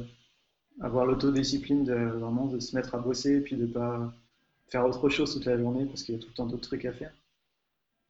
avoir 0.81 1.05
l'autodiscipline 1.05 1.83
de 1.83 1.93
vraiment 1.93 2.47
de 2.47 2.59
se 2.59 2.75
mettre 2.75 2.95
à 2.95 2.99
bosser 2.99 3.37
et 3.37 3.41
puis 3.41 3.55
de 3.55 3.65
pas 3.65 4.13
faire 4.67 4.85
autre 4.85 5.09
chose 5.09 5.33
toute 5.33 5.45
la 5.45 5.57
journée 5.57 5.85
parce 5.85 6.03
qu'il 6.03 6.15
y 6.15 6.17
a 6.17 6.21
tout 6.21 6.27
le 6.29 6.33
temps 6.33 6.45
d'autres 6.45 6.67
trucs 6.67 6.85
à 6.85 6.91
faire. 6.91 7.11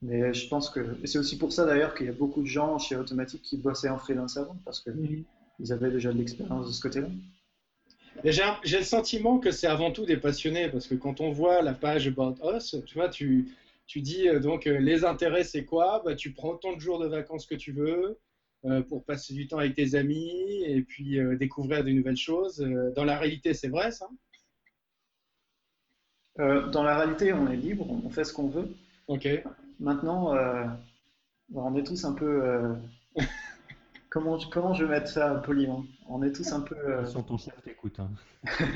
Mais 0.02 0.34
je 0.34 0.48
pense 0.48 0.70
que 0.70 0.98
c'est 1.06 1.18
aussi 1.18 1.38
pour 1.38 1.52
ça 1.52 1.66
d'ailleurs 1.66 1.96
qu'il 1.96 2.06
y 2.06 2.10
a 2.10 2.14
beaucoup 2.14 2.42
de 2.42 2.48
gens 2.48 2.78
chez 2.78 2.96
Automatic 2.96 3.42
qui 3.42 3.58
bossaient 3.58 3.90
en 3.90 3.98
freelance 3.98 4.38
avant 4.38 4.56
parce 4.64 4.80
que 4.80 4.92
mm-hmm. 4.92 5.24
ils 5.60 5.74
avaient 5.74 5.90
déjà 5.90 6.14
de 6.14 6.18
l'expérience 6.18 6.68
de 6.68 6.72
ce 6.72 6.82
côté-là. 6.82 7.08
J'ai 8.24 8.78
le 8.78 8.84
sentiment 8.84 9.40
que 9.40 9.52
c'est 9.52 9.68
avant 9.68 9.92
tout 9.92 10.06
des 10.06 10.18
passionnés, 10.18 10.70
parce 10.70 10.88
que 10.88 10.96
quand 10.96 11.22
on 11.22 11.32
voit 11.32 11.62
la 11.62 11.74
page 11.74 12.08
About 12.08 12.36
Us, 12.56 12.76
tu 12.86 12.96
vois, 12.96 13.10
tu, 13.10 13.48
tu 13.86 14.02
dis 14.02 14.28
euh, 14.28 14.40
donc 14.40 14.68
euh, 14.68 14.80
les 14.80 15.06
intérêts 15.06 15.44
c'est 15.44 15.66
quoi? 15.66 16.02
Bah, 16.04 16.16
Tu 16.16 16.32
prends 16.32 16.56
tant 16.56 16.76
de 16.76 16.80
jours 16.80 17.00
de 17.00 17.08
vacances 17.08 17.46
que 17.46 17.56
tu 17.56 17.72
veux 17.72 18.20
euh, 18.66 18.82
pour 18.82 19.04
passer 19.04 19.34
du 19.34 19.48
temps 19.48 19.60
avec 19.60 19.76
tes 19.76 19.96
amis 19.96 20.64
et 20.66 20.82
puis 20.82 21.20
découvrir 21.38 21.84
de 21.84 21.92
nouvelles 21.92 22.18
choses. 22.18 22.58
dans 22.96 23.06
la 23.06 23.18
réalité, 23.18 23.54
c'est 23.54 23.70
vrai 23.70 23.92
ça? 23.92 24.08
Dans 26.38 26.84
la 26.84 27.00
réalité, 27.00 27.34
on 27.34 27.50
est 27.50 27.56
libre, 27.56 27.90
on 27.90 28.10
fait 28.12 28.24
ce 28.24 28.32
qu'on 28.32 28.48
veut. 28.48 28.70
Ok. 29.08 29.28
Maintenant, 29.80 30.36
on 31.54 31.76
est 31.76 31.84
tous 31.84 32.04
un 32.06 32.14
peu 32.14 32.76
comment, 34.10 34.38
comment 34.52 34.74
je 34.74 34.86
vais 34.86 34.92
mettre 34.92 35.10
ça 35.10 35.36
poliment 35.36 35.84
On 36.08 36.24
est 36.24 36.32
tous 36.32 36.52
un 36.52 36.62
peu. 36.62 36.76
Euh... 36.76 37.06
Sur 37.06 37.26
ton 37.26 37.38
chef 37.38 37.62
t'écoute. 37.62 38.00
Hein. 38.00 38.10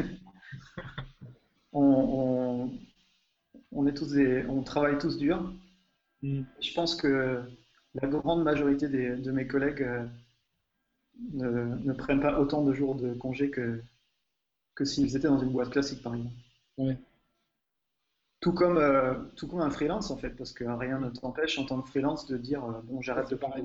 on, 1.74 2.72
on, 3.72 3.88
est 3.88 3.94
tous 3.94 4.16
on 4.50 4.62
travaille 4.64 4.98
tous 4.98 5.18
dur. 5.18 5.54
Mm. 6.22 6.44
Je 6.60 6.74
pense 6.74 6.96
que 6.96 7.42
la 7.96 8.08
grande 8.08 8.44
majorité 8.44 8.88
des, 8.88 9.16
de 9.16 9.32
mes 9.32 9.48
collègues 9.48 9.82
euh, 9.82 10.06
ne, 11.34 11.76
ne, 11.84 11.94
prennent 11.94 12.22
pas 12.22 12.40
autant 12.40 12.64
de 12.64 12.74
jours 12.74 12.96
de 12.96 13.14
congé 13.14 13.50
que, 13.50 13.82
que 14.76 14.86
s'ils 14.86 15.16
étaient 15.16 15.28
dans 15.28 15.40
une 15.40 15.52
boîte 15.52 15.72
classique, 15.72 16.02
par 16.02 16.16
exemple. 16.16 16.36
Oui. 16.78 16.94
Tout 18.42 18.54
comme, 18.54 18.78
euh, 18.78 19.14
tout 19.36 19.48
comme 19.48 19.62
un 19.62 19.70
freelance, 19.70 20.12
en 20.12 20.18
fait, 20.18 20.32
parce 20.32 20.52
que 20.52 20.64
rien 20.64 21.00
ne 21.00 21.10
t'empêche 21.10 21.58
en 21.60 21.66
tant 21.66 21.82
que 21.82 21.88
freelance 21.88 22.28
de 22.28 22.38
dire 22.38 22.64
euh, 22.66 22.82
bon, 22.84 23.02
j'arrête 23.02 23.30
de 23.30 23.36
parler 23.36 23.64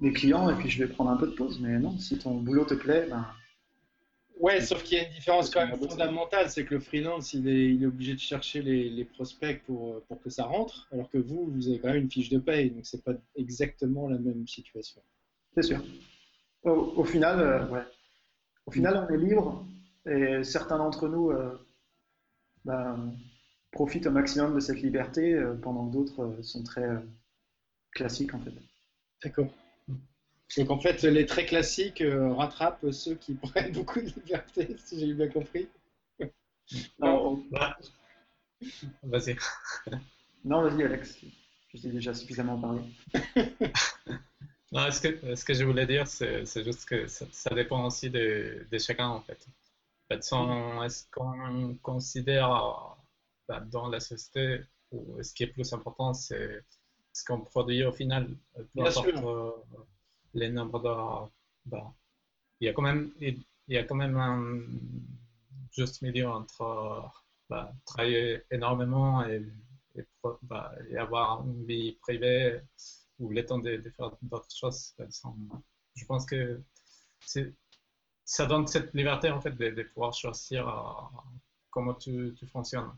des 0.00 0.12
clients 0.12 0.48
et 0.48 0.54
puis 0.54 0.70
je 0.70 0.82
vais 0.82 0.90
prendre 0.90 1.10
un 1.10 1.16
peu 1.16 1.26
de 1.26 1.34
pause. 1.34 1.60
Mais 1.60 1.78
non, 1.78 1.98
si 1.98 2.18
ton 2.18 2.36
boulot 2.36 2.64
te 2.64 2.74
plaît, 2.74 3.06
ben. 3.10 3.26
Ouais, 4.40 4.60
sauf 4.60 4.82
qu'il 4.82 4.98
y 4.98 5.00
a 5.00 5.06
une 5.06 5.12
différence 5.12 5.50
quand 5.50 5.64
même 5.64 5.76
fondamentale, 5.78 6.50
c'est 6.50 6.64
que 6.64 6.74
le 6.74 6.80
freelance, 6.80 7.32
il 7.32 7.46
est, 7.46 7.74
il 7.74 7.82
est 7.82 7.86
obligé 7.86 8.14
de 8.14 8.18
chercher 8.18 8.60
les, 8.60 8.90
les, 8.90 9.04
prospects 9.04 9.62
pour, 9.66 10.02
pour 10.02 10.20
que 10.20 10.30
ça 10.30 10.44
rentre, 10.44 10.88
alors 10.90 11.08
que 11.10 11.18
vous, 11.18 11.46
vous 11.46 11.68
avez 11.68 11.78
quand 11.78 11.88
même 11.88 12.02
une 12.02 12.10
fiche 12.10 12.28
de 12.28 12.38
paye, 12.38 12.70
donc 12.70 12.84
c'est 12.84 13.04
pas 13.04 13.12
exactement 13.36 14.08
la 14.08 14.18
même 14.18 14.48
situation. 14.48 15.00
C'est 15.54 15.62
sûr. 15.62 15.80
Au, 16.64 17.04
final, 17.04 17.40
euh, 17.40 17.66
ouais. 17.68 17.84
Au 18.66 18.70
final, 18.70 19.06
on 19.08 19.12
est 19.12 19.18
libre 19.18 19.66
et 20.06 20.42
certains 20.44 20.78
d'entre 20.78 21.08
nous 21.08 21.30
euh, 21.30 21.50
ben, 22.64 23.12
profitent 23.72 24.06
au 24.06 24.10
maximum 24.10 24.54
de 24.54 24.60
cette 24.60 24.80
liberté, 24.80 25.34
euh, 25.34 25.54
pendant 25.54 25.88
que 25.88 25.92
d'autres 25.92 26.38
sont 26.42 26.62
très 26.62 26.88
classiques 27.90 28.34
en 28.34 28.40
fait. 28.40 28.52
D'accord. 29.24 29.48
Donc 30.56 30.70
en 30.70 30.78
fait, 30.78 31.02
les 31.02 31.26
traits 31.26 31.48
classiques 31.48 32.02
euh, 32.02 32.32
rattrapent 32.34 32.90
ceux 32.90 33.14
qui 33.14 33.34
prennent 33.42 33.72
beaucoup 33.72 34.00
de 34.00 34.12
liberté, 34.14 34.76
si 34.78 35.00
j'ai 35.00 35.14
bien 35.14 35.28
compris. 35.28 35.68
Non, 37.00 37.42
vas-y. 39.02 39.36
Non, 40.44 40.62
vas-y 40.62 40.84
Alex, 40.84 41.18
je 41.72 41.80
t'ai 41.80 41.88
déjà 41.88 42.14
suffisamment 42.14 42.58
parlé. 42.58 42.82
non, 44.72 44.90
ce 44.90 45.00
que, 45.00 45.34
ce 45.34 45.44
que 45.44 45.54
je 45.54 45.64
voulais 45.64 45.86
dire, 45.86 46.06
c'est 46.06 46.64
juste 46.64 46.84
que 46.84 47.06
ça, 47.06 47.54
dépend 47.54 47.86
aussi 47.86 48.10
de, 48.10 48.66
de, 48.70 48.78
chacun 48.78 49.08
en 49.08 49.20
fait. 49.20 49.46
est-ce 50.10 51.10
qu'on 51.10 51.74
considère 51.82 52.96
bah, 53.48 53.60
dans 53.60 53.88
la 53.88 54.00
société, 54.00 54.60
ou 54.90 55.22
ce 55.22 55.32
qui 55.34 55.44
est 55.44 55.48
plus 55.48 55.72
important, 55.72 56.14
c'est 56.14 56.64
ce 57.12 57.24
qu'on 57.24 57.40
produit 57.40 57.84
au 57.84 57.92
final, 57.92 58.28
peu 58.54 58.84
importe 58.84 59.08
euh, 59.08 59.50
les 60.34 60.50
nombres 60.50 60.80
d'heures. 60.80 61.30
Bah, 61.66 61.92
il 62.60 62.66
y 62.66 62.68
a 62.68 62.72
quand 62.72 62.82
même, 62.82 63.12
il 63.20 63.42
y 63.68 63.76
a 63.76 63.84
quand 63.84 63.94
même 63.94 64.16
un 64.16 64.60
juste 65.72 66.02
milieu 66.02 66.28
entre 66.28 67.10
bah, 67.48 67.72
travailler 67.84 68.42
énormément 68.50 69.24
et, 69.26 69.44
bah, 70.42 70.72
et, 70.88 70.96
avoir 70.96 71.44
une 71.44 71.64
vie 71.64 71.92
privée 72.00 72.60
ou 73.18 73.30
le 73.30 73.44
temps 73.44 73.58
de, 73.58 73.80
faire 73.96 74.12
d'autres 74.22 74.54
choses. 74.54 74.94
Je 75.94 76.04
pense 76.06 76.26
que 76.26 76.60
ça 78.24 78.46
donne 78.46 78.66
cette 78.66 78.94
liberté 78.94 79.30
en 79.30 79.40
fait 79.40 79.52
de, 79.52 79.82
pouvoir 79.94 80.14
choisir 80.14 80.68
euh, 80.68 81.18
comment 81.70 81.94
tu, 81.94 82.34
tu 82.38 82.46
fonctionnes. 82.46 82.90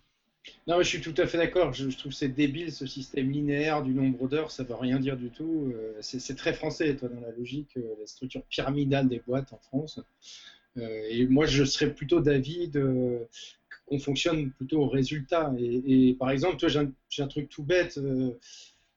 Non, 0.66 0.78
je 0.80 0.88
suis 0.88 1.00
tout 1.00 1.14
à 1.18 1.26
fait 1.26 1.38
d'accord. 1.38 1.72
Je, 1.72 1.88
trouve 1.96 2.12
c'est 2.12 2.28
débile 2.28 2.72
ce 2.72 2.86
système 2.86 3.30
linéaire 3.30 3.82
du 3.82 3.92
nombre 3.92 4.28
d'heures, 4.28 4.50
ça 4.50 4.64
veut 4.64 4.74
rien 4.74 4.98
dire 4.98 5.16
du 5.16 5.30
tout. 5.30 5.72
Euh, 5.74 5.92
c'est 6.00 6.36
très 6.36 6.54
français, 6.54 6.96
toi, 6.96 7.08
dans 7.08 7.20
la 7.20 7.32
logique, 7.32 7.76
euh, 7.76 7.94
la 8.00 8.06
structure 8.06 8.42
pyramidale 8.44 9.08
des 9.08 9.20
boîtes 9.26 9.52
en 9.52 9.58
France. 9.58 10.00
Euh, 10.78 11.06
et 11.10 11.26
moi, 11.26 11.46
je 11.46 11.64
serais 11.64 11.92
plutôt 11.92 12.20
d'avis 12.20 12.70
qu'on 12.70 13.98
fonctionne 13.98 14.50
plutôt 14.52 14.80
au 14.80 14.88
résultat. 14.88 15.52
Et, 15.58 16.16
par 16.18 16.30
exemple, 16.30 16.56
toi, 16.56 16.68
j'ai 16.68 17.22
un, 17.22 17.28
truc 17.28 17.48
tout 17.48 17.62
bête. 17.62 17.98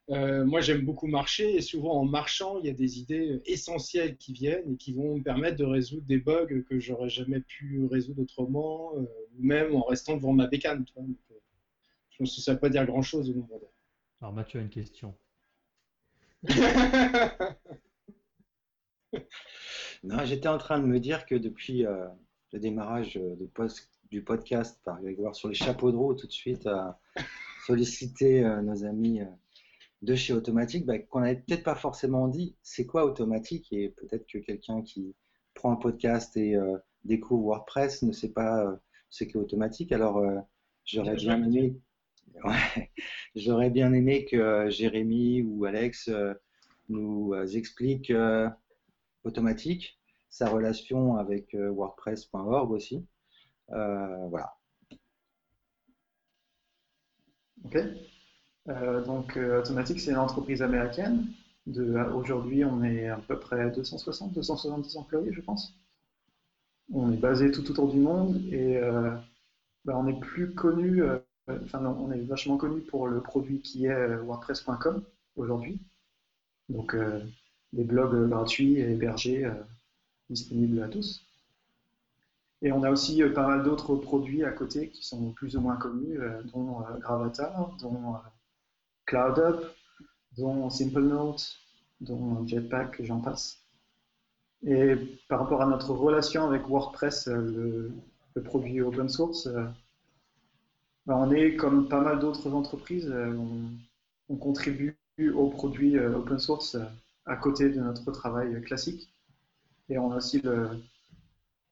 moi, 0.08 0.62
j'aime 0.62 0.82
beaucoup 0.86 1.08
marcher 1.08 1.56
et 1.56 1.62
souvent 1.62 2.00
en 2.00 2.06
marchant, 2.06 2.60
il 2.60 2.68
y 2.68 2.70
a 2.70 2.74
des 2.74 3.00
idées 3.00 3.42
essentielles 3.46 4.16
qui 4.18 4.32
viennent 4.34 4.74
et 4.74 4.78
qui 4.78 4.94
vont 4.94 5.18
me 5.18 5.24
permettre 5.24 5.58
de 5.58 5.66
résoudre 5.66 6.08
des 6.08 6.18
bugs 6.18 6.64
que 6.70 6.80
j'aurais 6.80 7.10
jamais 7.10 7.42
pu 7.42 7.86
résoudre 7.92 8.22
autrement, 8.22 8.94
ou 8.96 9.08
même 9.40 9.76
en 9.76 9.84
restant 9.84 10.16
devant 10.16 10.34
ma 10.34 10.48
bécane. 10.48 10.86
Je 12.18 12.24
pense 12.24 12.36
que 12.36 12.42
ça 12.42 12.52
ne 12.52 12.56
veut 12.56 12.62
pas 12.62 12.70
dire 12.70 12.84
grand-chose 12.88 13.30
au 13.30 13.34
nombre 13.36 13.60
d'heures. 13.60 13.74
Alors 14.22 14.34
Mathieu 14.34 14.60
a 14.60 14.64
une 14.64 14.72
question. 14.72 15.16
non, 20.04 20.26
j'étais 20.26 20.48
en 20.48 20.58
train 20.58 20.80
de 20.80 20.88
me 20.88 21.00
dire 21.00 21.28
que 21.28 21.36
depuis 21.36 21.86
euh, 21.86 22.08
le 22.54 22.60
démarrage 22.60 23.20
du 24.10 24.24
podcast 24.24 24.82
par 24.84 25.00
Grégoire 25.00 25.36
sur 25.36 25.48
les 25.50 25.54
chapeaux 25.54 25.92
de 25.92 25.98
roue, 25.98 26.16
tout 26.16 26.26
de 26.26 26.32
suite 26.32 26.66
à 26.66 27.00
solliciter 27.68 28.44
euh, 28.44 28.64
nos 28.64 28.84
amis 28.84 29.22
euh, 29.22 29.26
de 30.02 30.16
chez 30.16 30.34
Automatique, 30.34 30.88
bah, 30.88 30.98
qu'on 30.98 31.20
n'avait 31.20 31.36
peut-être 31.36 31.64
pas 31.64 31.76
forcément 31.76 32.28
dit 32.28 32.56
c'est 32.64 32.88
quoi 32.88 33.06
Automatique? 33.06 33.72
Et 33.72 33.90
peut-être 33.90 34.26
que 34.26 34.40
quelqu'un 34.40 34.82
qui 34.82 35.16
prend 35.54 35.72
un 35.72 35.76
podcast 35.76 36.36
et 36.36 36.56
découvre 37.04 37.46
WordPress 37.46 38.02
ne 38.02 38.12
sait 38.12 38.32
pas 38.32 38.66
ce 39.12 39.24
qu'est 39.24 39.38
Automatique. 39.38 39.92
Alors 39.92 40.24
j'aurais 40.86 41.16
bien 41.16 41.44
aimé 41.44 41.80
J'aurais 43.36 43.70
bien 43.70 43.94
aimé 43.94 44.26
que 44.26 44.38
euh, 44.38 44.70
Jérémy 44.70 45.42
ou 45.42 45.66
Alex 45.66 46.08
euh, 46.08 46.34
nous 46.90 47.34
euh, 47.34 47.46
expliquent 47.48 48.14
automatique 49.24 50.00
sa 50.30 50.50
relation 50.50 51.18
avec 51.18 51.54
WordPress.org 51.54 52.72
aussi. 52.72 53.06
voilà. 53.70 54.54
Ok. 57.66 57.78
donc 59.06 59.38
Automatique, 59.38 60.00
c'est 60.00 60.12
une 60.12 60.18
entreprise 60.18 60.62
américaine. 60.62 61.28
Aujourd'hui, 62.14 62.64
on 62.64 62.84
est 62.84 63.08
à 63.08 63.18
peu 63.18 63.40
près 63.40 63.72
260, 63.72 64.34
270 64.34 64.96
employés, 64.98 65.34
je 65.34 65.42
pense. 65.42 65.76
On 66.94 67.12
est 67.12 67.18
basé 67.18 67.52
tout 67.52 67.70
autour 67.72 67.92
du 67.92 68.00
monde 68.00 68.38
et 68.54 68.80
bah, 69.84 69.98
on 69.98 70.08
est 70.08 70.20
plus 70.20 70.54
connu 70.54 71.02
on 71.48 72.12
est 72.12 72.22
vachement 72.22 72.58
connu 72.58 72.82
pour 72.82 73.08
le 73.08 73.22
produit 73.22 73.62
qui 73.62 73.86
est 73.86 73.92
euh, 73.92 74.22
WordPress.com 74.22 75.04
aujourd'hui. 75.36 75.80
Donc, 76.70 76.94
euh, 76.94 77.22
des 77.74 77.84
blogs 77.84 78.30
gratuits 78.30 78.80
et 78.80 78.92
hébergés 78.92 79.46
euh, 79.46 79.54
disponibles 80.30 80.82
à 80.84 80.88
tous. 80.88 81.24
Et 82.62 82.72
on 82.72 82.84
a 82.84 82.90
aussi 82.90 83.22
pas 83.36 83.48
mal 83.48 83.64
d'autres 83.64 83.96
produits 83.96 84.44
à 84.44 84.52
côté 84.52 84.90
qui 84.90 85.06
sont 85.06 85.32
plus 85.32 85.56
ou 85.56 85.62
moins 85.62 85.76
connus, 85.76 86.20
dont 86.52 86.82
Gravatar, 86.98 87.78
dont 87.80 88.16
CloudUp, 89.06 89.64
dont 90.38 90.68
SimpleNote, 90.72 91.56
dont 92.02 92.48
Jetpack, 92.48 93.04
j'en 93.04 93.20
passe. 93.20 93.60
Et 94.66 94.96
par 95.30 95.40
rapport 95.40 95.62
à 95.62 95.68
notre 95.68 95.92
relation 95.92 96.48
avec 96.48 96.68
WordPress, 96.68 97.28
le 97.28 97.92
produit 98.44 98.82
open 98.82 99.08
source, 99.08 99.48
on 101.16 101.32
est 101.32 101.56
comme 101.56 101.88
pas 101.88 102.02
mal 102.02 102.20
d'autres 102.20 102.54
entreprises, 102.54 103.10
euh, 103.10 103.34
on, 104.30 104.36
contribue 104.36 104.98
aux 105.34 105.50
produits 105.50 105.98
euh, 105.98 106.18
open 106.18 106.38
source 106.38 106.76
euh, 106.76 106.84
à 107.26 107.38
côté 107.38 107.70
de 107.70 107.80
notre 107.80 108.12
travail 108.12 108.62
classique. 108.62 109.10
Et 109.90 109.98
on 109.98 110.12
a 110.12 110.18
aussi 110.18 110.42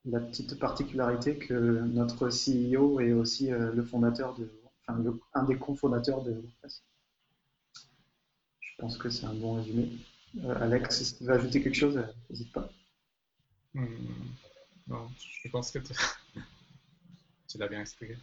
la 0.06 0.20
petite 0.20 0.58
particularité 0.58 1.36
que 1.36 1.80
notre 1.80 2.28
CEO 2.30 3.00
est 3.00 3.12
aussi 3.12 3.50
le 3.50 3.82
fondateur 3.82 4.34
de, 4.38 4.50
enfin, 4.86 5.02
un 5.34 5.44
des 5.44 5.56
cofondateurs 5.56 6.22
de 6.22 6.32
WordPress. 6.32 6.82
Je 8.60 8.70
pense 8.78 8.96
que 8.96 9.10
c'est 9.10 9.26
un 9.26 9.34
bon 9.34 9.54
résumé. 9.54 9.90
Alex, 10.60 11.02
si 11.02 11.16
tu 11.16 11.24
veux 11.24 11.34
ajouter 11.34 11.62
quelque 11.62 11.76
chose, 11.76 12.02
n'hésite 12.30 12.52
pas. 12.52 12.70
Hmm. 13.74 13.84
non, 14.86 15.10
je 15.18 15.48
pense 15.50 15.70
que 15.70 15.78
tu 15.78 15.92
l'as 17.58 17.68
bien 17.68 17.82
expliqué. 17.82 18.16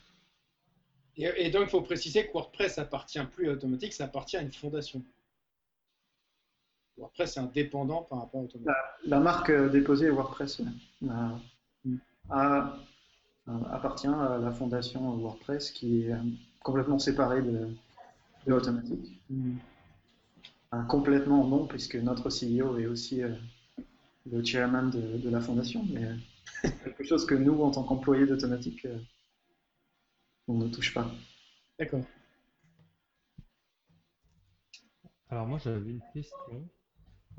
Et, 1.18 1.52
donc, 1.52 1.64
il 1.64 1.70
faut 1.70 1.82
préciser 1.82 2.26
que 2.26 2.34
WordPress 2.34 2.80
appartient 2.80 3.24
plus 3.32 3.50
à 3.50 3.54
Automatique, 3.54 3.94
ça 3.94 4.06
appartient 4.06 4.38
à 4.38 4.42
une 4.42 4.52
fondation. 4.52 5.04
WordPress 6.98 7.38
est 7.38 7.40
indépendant 7.40 8.04
par 8.04 8.20
rapport 8.22 8.42
à 8.42 8.44
Automatique. 8.46 8.74
La, 9.06 9.20
marque 9.20 9.50
euh, 9.52 9.70
déposée 9.70 10.10
WordPress 10.10 10.62
mm. 11.02 11.98
appartient 12.30 14.08
à 14.08 14.38
la 14.40 14.52
fondation 14.52 15.18
WordPress 15.18 15.72
qui 15.72 16.04
est 16.04 16.14
euh, 16.14 16.18
complètement 16.64 17.00
séparée 17.00 17.42
de, 17.42 17.70
Automatique. 18.52 19.22
Mm. 19.30 19.58
complètement 20.90 21.48
non, 21.48 21.66
puisque 21.68 21.96
notre 21.96 22.30
CEO 22.30 22.78
est 22.78 22.88
aussi 22.88 23.24
euh, 23.24 23.30
le 24.32 24.44
chairman 24.44 24.90
de, 24.90 25.30
la 25.30 25.42
fondation, 25.42 25.86
mais 25.94 26.10
quelque 26.84 27.04
chose 27.04 27.26
que 27.26 27.36
nous, 27.36 27.62
en 27.62 27.70
tant 27.72 27.84
qu'employés 27.84 28.26
d'Automatique, 28.26 28.88
on 30.48 30.58
ne 30.58 30.68
touche 30.68 30.94
pas. 30.94 31.10
D'accord. 31.80 32.04
Alors 35.30 35.48
moi 35.48 35.58
j'avais 35.58 35.90
une 35.90 36.04
question. 36.14 36.70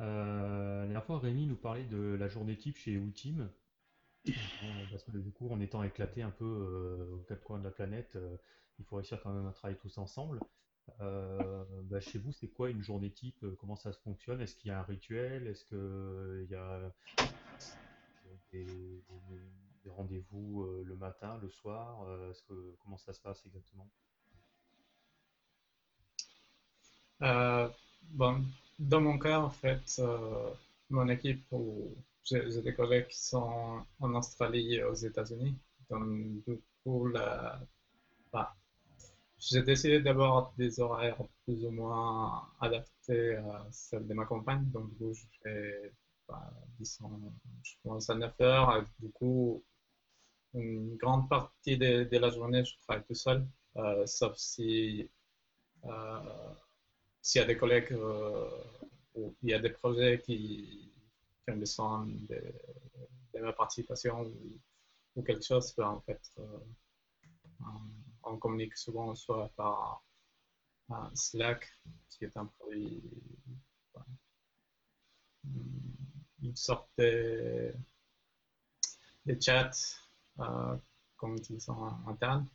Euh, 0.01 0.81
la 0.81 0.85
dernière 0.87 1.05
fois 1.05 1.21
Rémi 1.21 1.47
nous 1.47 1.57
parlait 1.57 1.85
de 1.85 2.17
la 2.19 2.29
journée 2.29 2.57
type 2.57 2.77
chez 2.77 2.93
Ultime. 2.93 3.49
Euh, 4.27 4.33
parce 4.91 5.05
que 5.05 5.19
du 5.19 5.31
coup 5.31 5.49
en 5.51 5.61
étant 5.61 5.83
éclaté 5.83 6.23
un 6.23 6.31
peu 6.31 6.45
euh, 6.45 7.15
aux 7.15 7.25
quatre 7.29 7.45
coins 7.45 7.59
de 7.59 7.65
la 7.65 7.71
planète, 7.71 8.19
il 8.79 8.85
faut 8.85 8.97
réussir 8.97 9.21
quand 9.23 9.33
même 9.33 9.47
à 9.47 9.53
travailler 9.53 9.79
tous 9.79 9.99
ensemble. 9.99 10.41
Bah, 10.99 12.01
chez 12.01 12.19
vous, 12.19 12.33
c'est 12.33 12.49
quoi 12.49 12.71
une 12.71 12.83
journée 12.83 13.13
type? 13.13 13.45
Comment 13.59 13.77
ça 13.77 13.93
se 13.93 14.01
fonctionne? 14.01 14.41
Est-ce 14.41 14.57
qu'il 14.57 14.69
y 14.69 14.73
a 14.73 14.81
un 14.81 14.83
rituel? 14.83 15.47
Est-ce 15.47 15.65
qu'il 15.67 16.51
y 16.51 16.55
a 16.55 16.93
des, 18.53 18.65
des 18.65 19.43
rendez-vous 19.91 20.63
euh, 20.65 20.85
le 20.87 20.97
matin, 20.97 21.39
le 21.43 21.49
soir 21.51 22.05
euh, 22.09 22.33
Comment 22.83 22.99
ça 22.99 23.13
se 23.13 23.21
passe 23.21 23.45
exactement? 23.47 23.89
Euh, 27.23 27.69
bon, 28.11 28.45
Dans 28.79 29.01
mon 29.01 29.19
cas, 29.19 29.41
en 29.41 29.51
fait, 29.51 30.01
mon 30.91 31.09
équipe, 31.09 31.45
j'ai 32.25 32.63
des 32.63 32.75
collègues 32.75 33.09
qui 33.09 33.21
sont 33.21 33.85
en 34.01 34.15
Australie 34.15 34.75
et 34.77 34.85
aux 34.85 34.95
États-Unis. 34.95 35.57
Donc, 35.91 36.45
bah, 38.33 38.55
j'ai 39.39 39.63
décidé 39.63 40.01
d'avoir 40.01 40.53
des 40.59 40.81
horaires 40.81 41.19
plus 41.45 41.65
ou 41.65 41.71
moins 41.71 42.49
adaptés 42.61 43.37
à 43.37 43.67
celles 43.71 44.07
de 44.07 44.15
ma 44.15 44.25
compagne. 44.27 44.65
Donc, 44.71 44.91
du 44.91 44.97
coup, 44.97 45.15
je 45.15 45.25
fais, 45.43 45.93
bah, 46.29 46.53
je 46.81 47.75
commence 47.83 48.11
à 48.11 48.15
9 48.15 48.35
heures. 48.41 48.85
du 49.01 49.11
coup, 49.11 49.63
une 50.55 50.97
grande 50.97 51.29
partie 51.29 51.77
de, 51.77 52.09
la 52.17 52.31
journée, 52.31 52.65
je 52.65 52.77
travaille 52.79 53.05
tout 53.05 53.15
seul, 53.15 53.47
euh, 53.77 54.07
sauf 54.07 54.37
si 54.37 55.09
euh, 55.85 56.55
s'il 57.21 57.41
y 57.41 57.45
a 57.45 57.47
des 57.47 57.57
collègues 57.57 57.93
euh, 57.93 58.51
ou 59.15 59.35
il 59.43 59.51
y 59.51 59.55
a 59.55 59.59
des 59.59 59.71
projets 59.71 60.21
qui, 60.21 60.93
qui 61.45 61.51
ont 61.51 61.57
besoin 61.57 62.07
de, 62.07 63.41
ma 63.41 63.53
participation 63.53 64.23
ou, 65.17 65.23
quelque 65.23 65.45
chose, 65.45 65.75
ben, 65.77 65.89
en 65.89 66.01
fait, 66.01 66.23
on 68.23 68.37
communique 68.39 68.77
souvent 68.77 69.15
soit 69.15 69.51
par 69.57 70.03
Slack, 71.15 71.67
qui 72.11 72.25
est 72.25 72.37
un 72.37 72.47
produit, 72.47 73.03
une 76.43 76.57
sorte 76.57 76.89
de, 76.99 77.75
de 79.27 79.39
chat 79.41 79.71
euh, 80.41 80.77
comme 81.17 81.37
utilisant 81.37 81.99
interne. 82.09 82.47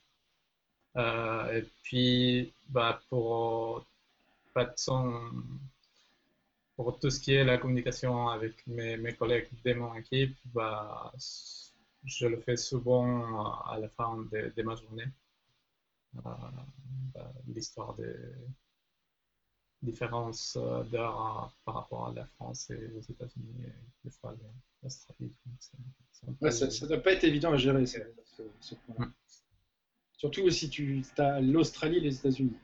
Euh, 0.97 1.59
et 1.59 1.63
puis, 1.83 2.53
bah, 2.67 3.01
pour, 3.09 3.85
pour 6.75 6.99
tout 6.99 7.09
ce 7.09 7.19
qui 7.19 7.33
est 7.33 7.43
la 7.43 7.57
communication 7.57 8.27
avec 8.29 8.65
mes, 8.67 8.97
mes 8.97 9.15
collègues 9.15 9.49
de 9.63 9.73
mon 9.73 9.95
équipe, 9.95 10.37
bah, 10.45 11.13
je 12.03 12.27
le 12.27 12.39
fais 12.41 12.57
souvent 12.57 13.61
à 13.63 13.77
la 13.79 13.89
fin 13.89 14.17
de, 14.31 14.61
ma 14.63 14.75
journée. 14.75 15.07
Euh, 16.17 16.29
bah, 17.13 17.31
l'histoire 17.47 17.93
des 17.95 18.15
différences 19.81 20.57
d'heures 20.91 21.55
par 21.63 21.75
rapport 21.75 22.07
à 22.07 22.13
la 22.13 22.25
France 22.25 22.69
et 22.71 22.91
aux 22.97 23.01
États-Unis 23.01 23.63
et 23.65 23.73
des 24.03 24.11
fois 24.11 24.35
ça 26.51 26.67
ne 26.67 26.87
doit 26.87 27.01
pas 27.01 27.13
être 27.13 27.23
évident 27.23 27.53
à 27.53 27.57
gérer 27.57 27.85
ce, 27.85 28.75
point-là. 28.75 29.11
Surtout 30.17 30.49
si 30.49 30.69
tu 30.69 31.03
as 31.17 31.39
l'Australie 31.39 31.97
et 31.97 32.01
les 32.01 32.15
États-Unis. 32.15 32.57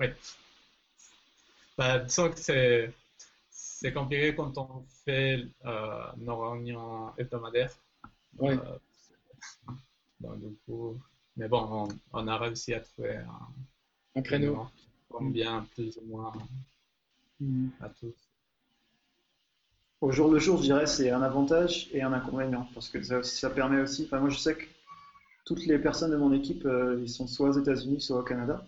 Oui. 0.00 0.06
Bah, 1.76 1.98
disons 1.98 2.30
que 2.30 2.38
c'est, 2.38 2.92
c'est 3.50 3.92
compliqué 3.92 4.34
quand 4.34 4.56
on 4.58 4.84
fait 5.04 5.44
euh, 5.64 6.06
nos 6.16 6.50
réunions 6.50 7.16
hebdomadaires. 7.16 7.72
Oui. 8.38 8.54
Euh, 8.54 10.36
du 10.36 10.56
coup, 10.66 11.00
mais 11.36 11.48
bon, 11.48 11.88
on, 12.12 12.26
a 12.26 12.38
réussi 12.38 12.74
à 12.74 12.80
trouver 12.80 13.16
un, 13.16 13.48
un 14.16 14.22
créneau. 14.22 14.66
Combien 15.08 15.66
plus 15.74 15.96
ou 15.98 16.06
moins 16.06 16.32
mm. 17.40 17.68
à 17.80 17.88
tous. 17.88 18.27
Au 20.00 20.12
jour 20.12 20.30
le 20.30 20.38
jour, 20.38 20.58
je 20.58 20.62
dirais, 20.62 20.86
c'est 20.86 21.10
un 21.10 21.22
avantage 21.22 21.88
et 21.92 22.02
un 22.02 22.12
inconvénient 22.12 22.68
parce 22.72 22.88
que 22.88 23.02
ça, 23.02 23.50
permet 23.50 23.80
aussi. 23.80 24.04
Enfin, 24.04 24.20
moi, 24.20 24.28
je 24.30 24.38
sais 24.38 24.54
que 24.54 24.64
toutes 25.44 25.66
les 25.66 25.78
personnes 25.78 26.12
de 26.12 26.16
mon 26.16 26.32
équipe, 26.32 26.64
euh, 26.66 27.00
ils 27.02 27.08
sont 27.08 27.26
soit 27.26 27.48
aux 27.48 27.60
États-Unis, 27.60 28.00
soit 28.00 28.20
au 28.20 28.22
Canada. 28.22 28.64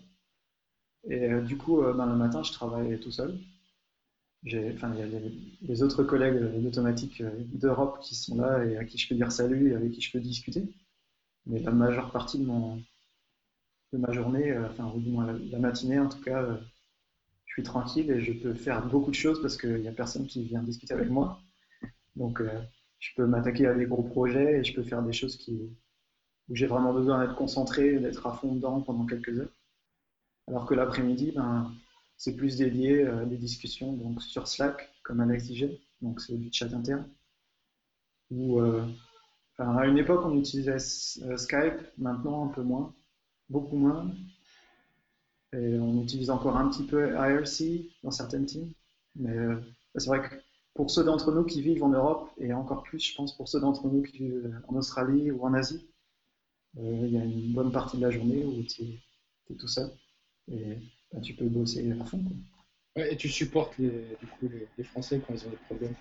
Et 1.04 1.30
euh, 1.32 1.40
du 1.40 1.56
coup, 1.56 1.82
euh, 1.82 1.92
ben, 1.94 2.06
le 2.06 2.16
matin, 2.16 2.42
je 2.42 2.52
travaille 2.52 2.98
tout 2.98 3.12
seul. 3.12 3.38
Il 4.42 4.52
y 4.52 4.56
a 4.56 4.62
les, 5.68 5.82
autres 5.82 6.02
collègues 6.02 6.62
d'automatique 6.62 7.22
d'Europe 7.52 8.00
qui 8.00 8.14
sont 8.14 8.36
là 8.36 8.64
et 8.64 8.78
à 8.78 8.84
qui 8.84 8.96
je 8.96 9.06
peux 9.06 9.14
dire 9.14 9.30
salut 9.30 9.70
et 9.70 9.74
avec 9.74 9.92
qui 9.92 10.00
je 10.00 10.10
peux 10.10 10.18
discuter. 10.18 10.64
Mais 11.46 11.60
la 11.60 11.70
majeure 11.72 12.10
partie 12.10 12.38
de, 12.38 12.46
mon, 12.46 12.76
de 13.92 13.98
ma 13.98 14.12
journée, 14.12 14.56
enfin, 14.58 14.90
ou 14.96 15.00
du 15.00 15.10
moins 15.10 15.26
la, 15.32 15.58
matinée 15.58 15.98
en 15.98 16.08
tout 16.08 16.20
cas, 16.22 16.58
tranquille 17.62 18.10
et 18.10 18.20
je 18.20 18.32
peux 18.32 18.54
faire 18.54 18.86
beaucoup 18.86 19.10
de 19.10 19.16
choses 19.16 19.40
parce 19.42 19.56
qu'il 19.56 19.80
n'y 19.80 19.88
a 19.88 19.92
personne 19.92 20.26
qui 20.26 20.44
vient 20.44 20.62
discuter 20.62 20.94
avec 20.94 21.10
moi. 21.10 21.40
Donc, 22.16 22.42
je 22.98 23.10
peux 23.16 23.26
m'attaquer 23.26 23.66
à 23.66 23.74
des 23.74 23.86
gros 23.86 24.02
projets 24.02 24.58
et 24.58 24.64
je 24.64 24.74
peux 24.74 24.82
faire 24.82 25.02
des 25.02 25.12
choses 25.12 25.36
qui, 25.36 25.70
où 26.48 26.54
j'ai 26.54 26.66
vraiment 26.66 26.92
besoin 26.92 27.24
d'être 27.24 27.36
concentré, 27.36 27.98
d'être 27.98 28.26
à 28.26 28.34
fond 28.34 28.54
dedans 28.54 28.80
pendant 28.82 29.06
quelques 29.06 29.38
heures. 29.38 29.52
Alors 30.48 30.66
que 30.66 30.74
l'après-midi, 30.74 31.32
ben, 31.34 31.72
c'est 32.16 32.36
plus 32.36 32.56
dédié 32.58 33.06
à 33.06 33.24
des 33.24 33.38
discussions 33.38 33.94
donc 33.94 34.22
sur 34.22 34.48
Slack, 34.48 34.90
comme 35.02 35.20
Alex 35.20 35.44
disait, 35.46 35.80
donc 36.02 36.20
c'est 36.20 36.36
du 36.36 36.50
chat 36.52 36.72
interne. 36.74 37.08
Ou, 38.30 38.60
euh, 38.60 38.84
à 39.58 39.86
une 39.86 39.98
époque, 39.98 40.22
on 40.24 40.36
utilisait 40.36 40.76
euh, 41.22 41.36
Skype, 41.36 41.80
maintenant 41.98 42.46
un 42.46 42.48
peu 42.48 42.62
moins, 42.62 42.94
beaucoup 43.48 43.76
moins. 43.76 44.10
Et 45.52 45.78
on 45.78 46.02
utilise 46.02 46.30
encore 46.30 46.56
un 46.56 46.68
petit 46.68 46.84
peu 46.84 47.12
IRC 47.14 47.90
dans 48.02 48.10
certaines 48.10 48.46
teams. 48.46 48.72
Mais 49.16 49.36
euh, 49.36 49.56
c'est 49.96 50.08
vrai 50.08 50.28
que 50.28 50.34
pour 50.74 50.90
ceux 50.90 51.04
d'entre 51.04 51.32
nous 51.32 51.44
qui 51.44 51.60
vivent 51.62 51.82
en 51.82 51.88
Europe, 51.88 52.30
et 52.38 52.52
encore 52.52 52.84
plus, 52.84 53.00
je 53.00 53.14
pense, 53.14 53.36
pour 53.36 53.48
ceux 53.48 53.60
d'entre 53.60 53.88
nous 53.88 54.02
qui 54.02 54.18
vivent 54.18 54.60
en 54.68 54.76
Australie 54.76 55.30
ou 55.30 55.44
en 55.44 55.54
Asie, 55.54 55.90
euh, 56.78 57.02
il 57.04 57.12
y 57.12 57.18
a 57.18 57.24
une 57.24 57.52
bonne 57.52 57.72
partie 57.72 57.96
de 57.96 58.02
la 58.02 58.10
journée 58.10 58.44
où 58.44 58.62
tu 58.62 58.82
es, 58.82 59.54
tout 59.58 59.66
seul 59.66 59.90
et 60.52 60.76
bah, 61.12 61.20
tu 61.20 61.34
peux 61.34 61.48
bosser 61.48 61.90
à 62.00 62.04
fond. 62.04 62.22
et 62.94 63.16
tu 63.16 63.28
supportes 63.28 63.76
les, 63.78 64.16
les, 64.78 64.84
Français 64.84 65.20
quand 65.26 65.34
ils 65.34 65.44
ont 65.44 65.50
des 65.50 65.56
problèmes? 65.56 65.94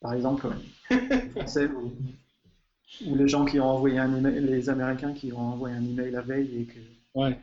Par 0.00 0.12
exemple, 0.12 0.48
les 0.90 1.30
Français 1.30 1.68
ou, 1.68 3.16
les 3.16 3.28
gens 3.28 3.46
qui 3.46 3.58
ont 3.58 3.70
envoyé 3.70 3.98
un 3.98 4.14
email, 4.14 4.40
les 4.40 4.68
Américains 4.68 5.14
qui 5.14 5.32
ont 5.32 5.38
envoyé 5.38 5.74
un 5.74 5.84
email 5.84 6.10
la 6.10 6.20
veille 6.20 6.60
et, 6.60 6.64
que, 6.66 6.80
ouais. 7.14 7.38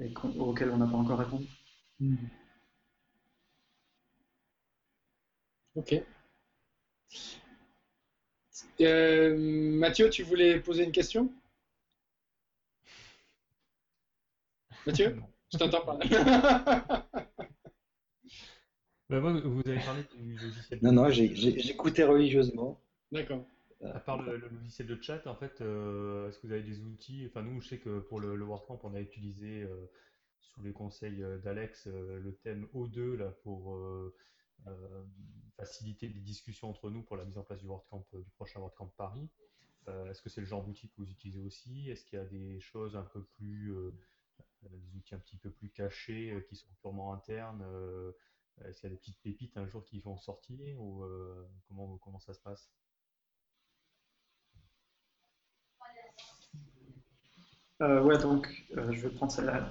Et 0.00 0.12
auquel 0.38 0.70
on 0.70 0.78
n'a 0.78 0.86
pas 0.86 0.96
encore 0.96 1.18
répondu. 1.18 1.46
Hmm. 2.00 2.16
Ok. 5.76 6.02
Euh, 8.80 9.36
Mathieu, 9.36 10.10
tu 10.10 10.22
voulais 10.22 10.60
poser 10.60 10.84
une 10.84 10.92
question? 10.92 11.30
Mathieu? 14.86 15.20
Je 15.52 15.58
t'entends 15.58 15.84
pas. 15.84 15.98
moi, 19.08 19.32
vous 19.32 19.62
avez 19.66 19.80
parlé 19.80 20.02
du 20.16 20.36
logiciel. 20.36 20.78
Non, 20.82 20.92
non, 20.92 21.10
j'écoutais 21.10 22.04
religieusement. 22.04 22.80
D'accord. 23.12 23.44
À 23.92 24.00
part 24.00 24.22
le, 24.22 24.36
logiciel 24.36 24.88
de 24.88 25.00
chat, 25.00 25.26
en 25.26 25.34
fait, 25.34 25.60
euh, 25.60 26.28
est-ce 26.28 26.38
que 26.38 26.46
vous 26.46 26.52
avez 26.52 26.62
des 26.62 26.80
outils? 26.80 27.26
Enfin, 27.28 27.42
nous, 27.42 27.60
je 27.60 27.68
sais 27.68 27.78
que 27.78 28.00
pour 28.00 28.20
le, 28.20 28.42
WordCamp, 28.42 28.80
on 28.82 28.94
a 28.94 29.00
utilisé, 29.00 29.62
euh, 29.62 29.90
sous 30.38 30.62
les 30.62 30.72
conseils 30.72 31.24
d'Alex, 31.42 31.86
le 31.86 32.38
thème 32.42 32.66
O2 32.74 33.16
là, 33.16 33.30
pour 33.42 33.76
euh, 34.66 35.04
faciliter 35.56 36.08
les 36.08 36.20
discussions 36.20 36.68
entre 36.68 36.90
nous 36.90 37.02
pour 37.02 37.16
la 37.16 37.24
mise 37.24 37.38
en 37.38 37.44
place 37.44 37.60
du 37.60 37.66
WordCamp, 37.66 38.04
euh, 38.14 38.22
du 38.22 38.30
prochain 38.30 38.58
WordCamp 38.60 38.88
Paris. 38.96 39.30
Euh, 39.86 40.10
est-ce 40.10 40.20
que 40.20 40.28
c'est 40.28 40.40
le 40.40 40.46
genre 40.46 40.64
d'outil 40.64 40.88
que 40.88 40.94
vous 40.98 41.08
utilisez 41.08 41.40
aussi? 41.40 41.90
Est-ce 41.90 42.04
qu'il 42.04 42.18
y 42.18 42.22
a 42.22 42.24
des 42.24 42.58
choses 42.58 42.96
un 42.96 43.04
peu 43.04 43.22
plus, 43.22 43.72
des 44.62 44.96
outils 44.96 45.14
un 45.14 45.18
petit 45.18 45.36
peu 45.36 45.50
plus 45.50 45.70
cachés 45.70 46.44
qui 46.48 46.56
sont 46.56 46.72
purement 46.80 47.12
internes 47.12 47.62
Est-ce 48.64 48.80
qu'il 48.80 48.90
y 48.90 48.92
a 48.92 48.94
des 48.94 49.00
petites 49.00 49.20
pépites 49.20 49.56
un 49.56 49.66
jour 49.66 49.84
qui 49.84 50.00
vont 50.00 50.16
sortir 50.16 50.80
ou 50.80 51.04
comment, 51.68 51.98
comment 51.98 52.18
ça 52.18 52.34
se 52.34 52.40
passe? 52.40 52.72
Ouais, 58.02 58.18
donc 58.18 58.48
je 58.74 59.00
vais 59.00 59.10
prendre 59.10 59.32
celle-là. 59.32 59.68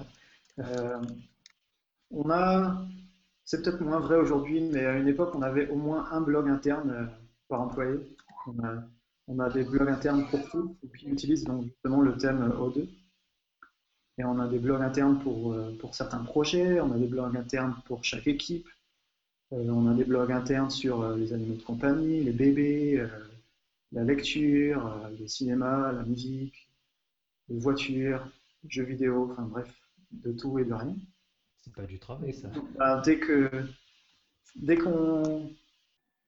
on 2.10 2.30
a 2.30 2.86
c'est 3.44 3.62
peut-être 3.62 3.80
moins 3.80 4.00
vrai 4.00 4.16
aujourd'hui, 4.16 4.60
mais 4.60 4.84
à 4.86 4.96
une 4.96 5.08
époque, 5.08 5.34
on 5.34 5.42
avait 5.42 5.68
au 5.68 5.76
moins 5.76 6.08
un 6.10 6.20
blog 6.20 6.48
interne 6.48 6.90
euh, 6.90 7.04
par 7.48 7.60
employé. 7.60 7.98
On 9.26 9.38
a, 9.38 9.50
des 9.50 9.64
blogs 9.64 9.88
internes 9.88 10.26
pour 10.30 10.48
tout, 10.50 10.76
qui 10.98 11.06
utilisent 11.06 11.44
donc 11.44 11.64
justement 11.64 12.00
le 12.00 12.16
thème 12.16 12.42
euh, 12.42 12.68
O2. 12.68 12.88
Et 14.16 14.24
on 14.24 14.38
a 14.38 14.46
des 14.48 14.58
blogs 14.58 14.80
internes 14.80 15.18
pour, 15.18 15.52
euh, 15.52 15.76
certains 15.92 16.20
projets, 16.20 16.80
on 16.80 16.92
a 16.92 16.98
des 16.98 17.06
blogs 17.06 17.36
internes 17.36 17.74
pour 17.86 18.04
chaque 18.04 18.26
équipe, 18.26 18.68
on 19.50 19.90
a 19.90 19.94
des 19.94 20.04
blogs 20.04 20.32
internes 20.32 20.70
sur 20.70 21.16
les 21.16 21.32
animaux 21.32 21.54
de 21.54 21.62
compagnie, 21.62 22.22
les 22.22 22.32
bébés, 22.32 23.06
la 23.92 24.04
lecture, 24.04 24.90
le 25.18 25.26
cinéma, 25.26 25.92
la 25.92 26.02
musique, 26.02 26.68
voitures, 27.48 28.26
jeux 28.68 28.84
vidéo, 28.84 29.30
enfin 29.30 29.42
bref, 29.42 29.72
de 30.12 30.32
tout 30.32 30.58
et 30.58 30.64
de 30.64 30.72
rien. 30.72 30.96
C'est 31.60 31.74
pas 31.74 31.86
du 31.86 31.98
travail, 31.98 32.32
ça. 32.34 32.50
Bah, 32.76 33.00
dès 33.04 33.18
que 33.18 33.50
dès 34.56 34.76
qu'on 34.76 35.50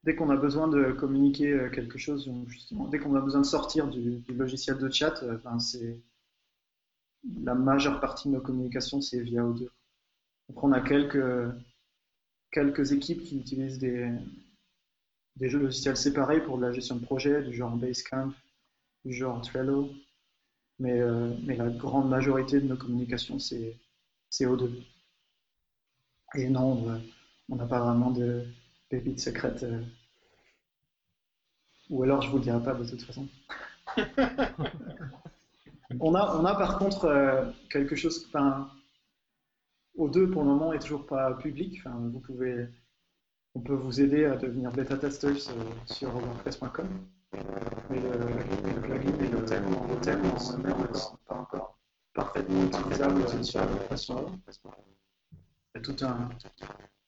dès 0.05 0.15
qu'on 0.15 0.31
a 0.31 0.37
besoin 0.37 0.69
de 0.69 0.93
communiquer 0.93 1.53
euh, 1.53 1.71
quelque 1.71 1.99
chose, 1.99 2.31
justement, 2.47 2.87
dès 2.89 2.99
qu'on 2.99 3.15
a 3.17 3.21
besoin 3.21 3.41
de 3.41 3.47
sortir 3.47 3.89
du, 3.89 4.23
logiciel 4.29 4.79
de 4.79 4.89
chat, 4.89 5.23
euh, 5.23 5.37
ben, 5.39 5.59
c'est 5.59 6.01
la 7.43 7.55
majeure 7.55 8.01
partie 8.01 8.29
de 8.29 8.35
nos 8.35 8.41
communications, 8.41 9.01
c'est 9.01 9.21
via 9.21 9.43
O2. 9.43 9.69
Donc 10.49 10.63
on 10.63 10.73
a 10.73 10.81
quelques 10.81 11.53
quelques 12.53 12.93
équipes 12.93 13.23
qui 13.25 13.39
utilisent 13.39 13.79
des 13.79 14.11
des 15.37 15.51
jeux 15.51 15.59
logiciels 15.59 15.97
séparés 15.97 16.43
pour 16.43 16.57
de 16.57 16.63
la 16.63 16.73
gestion 16.73 16.97
de 16.97 17.05
projet, 17.05 17.43
du 17.43 17.53
genre 17.53 17.77
Basecamp, 17.77 18.33
du 19.05 19.13
genre 19.13 19.43
Trello, 19.43 19.91
mais, 20.79 21.01
euh, 21.01 21.33
mais 21.45 21.57
la 21.57 21.69
grande 21.71 22.09
majorité 22.09 22.61
de 22.61 22.67
nos 22.67 22.77
communications, 22.77 23.39
c'est 23.39 23.79
O2. 24.41 24.71
Et 26.35 26.49
non, 26.49 27.01
on 27.49 27.57
n'a 27.57 27.67
pas 27.67 27.81
vraiment 27.81 28.11
de 28.11 28.45
pépites 28.89 29.21
secrètes. 29.21 29.63
Euh. 29.63 29.83
Ou 31.89 32.03
alors 32.03 32.21
je 32.23 32.31
vous 32.31 32.39
le 32.39 32.43
dirai 32.43 32.63
pas 32.63 32.75
de 32.75 32.85
toute 32.85 33.03
façon. 33.03 33.29
on, 36.01 36.15
a, 36.15 36.37
on 36.37 36.45
a 36.45 36.55
par 36.57 36.79
contre 36.79 37.05
euh, 37.05 37.51
quelque 37.71 37.97
chose. 37.97 38.27
Enfin, 38.29 38.71
aux 39.95 40.09
deux 40.09 40.29
pour 40.31 40.43
le 40.43 40.49
moment 40.49 40.73
est 40.73 40.81
toujours 40.81 41.07
pas 41.07 41.33
public. 41.35 41.79
Enfin, 41.79 41.97
vous 42.13 42.21
pouvez, 42.21 42.67
on 43.55 43.61
peut 43.61 43.75
vous 43.75 44.01
aider 44.01 44.25
à 44.25 44.37
devenir 44.37 44.73
bêta 44.73 44.99
testers 44.99 45.51
sur 45.87 46.13
WordPress.com. 46.13 46.89
Mais 47.91 48.01
le, 48.01 48.81
plugin 48.81 49.31
le 49.31 49.45
thème, 49.45 49.65
le 49.89 50.01
thème 50.01 50.25
en 50.27 50.39
soi-même 50.39 50.87
ne 50.91 50.97
sont 50.97 51.19
pas 51.27 51.35
encore 51.35 51.79
parfaitement 52.15 52.73
sur 53.93 54.15
WordPress 54.15 54.61
tout 55.83 55.97
un. 56.05 56.31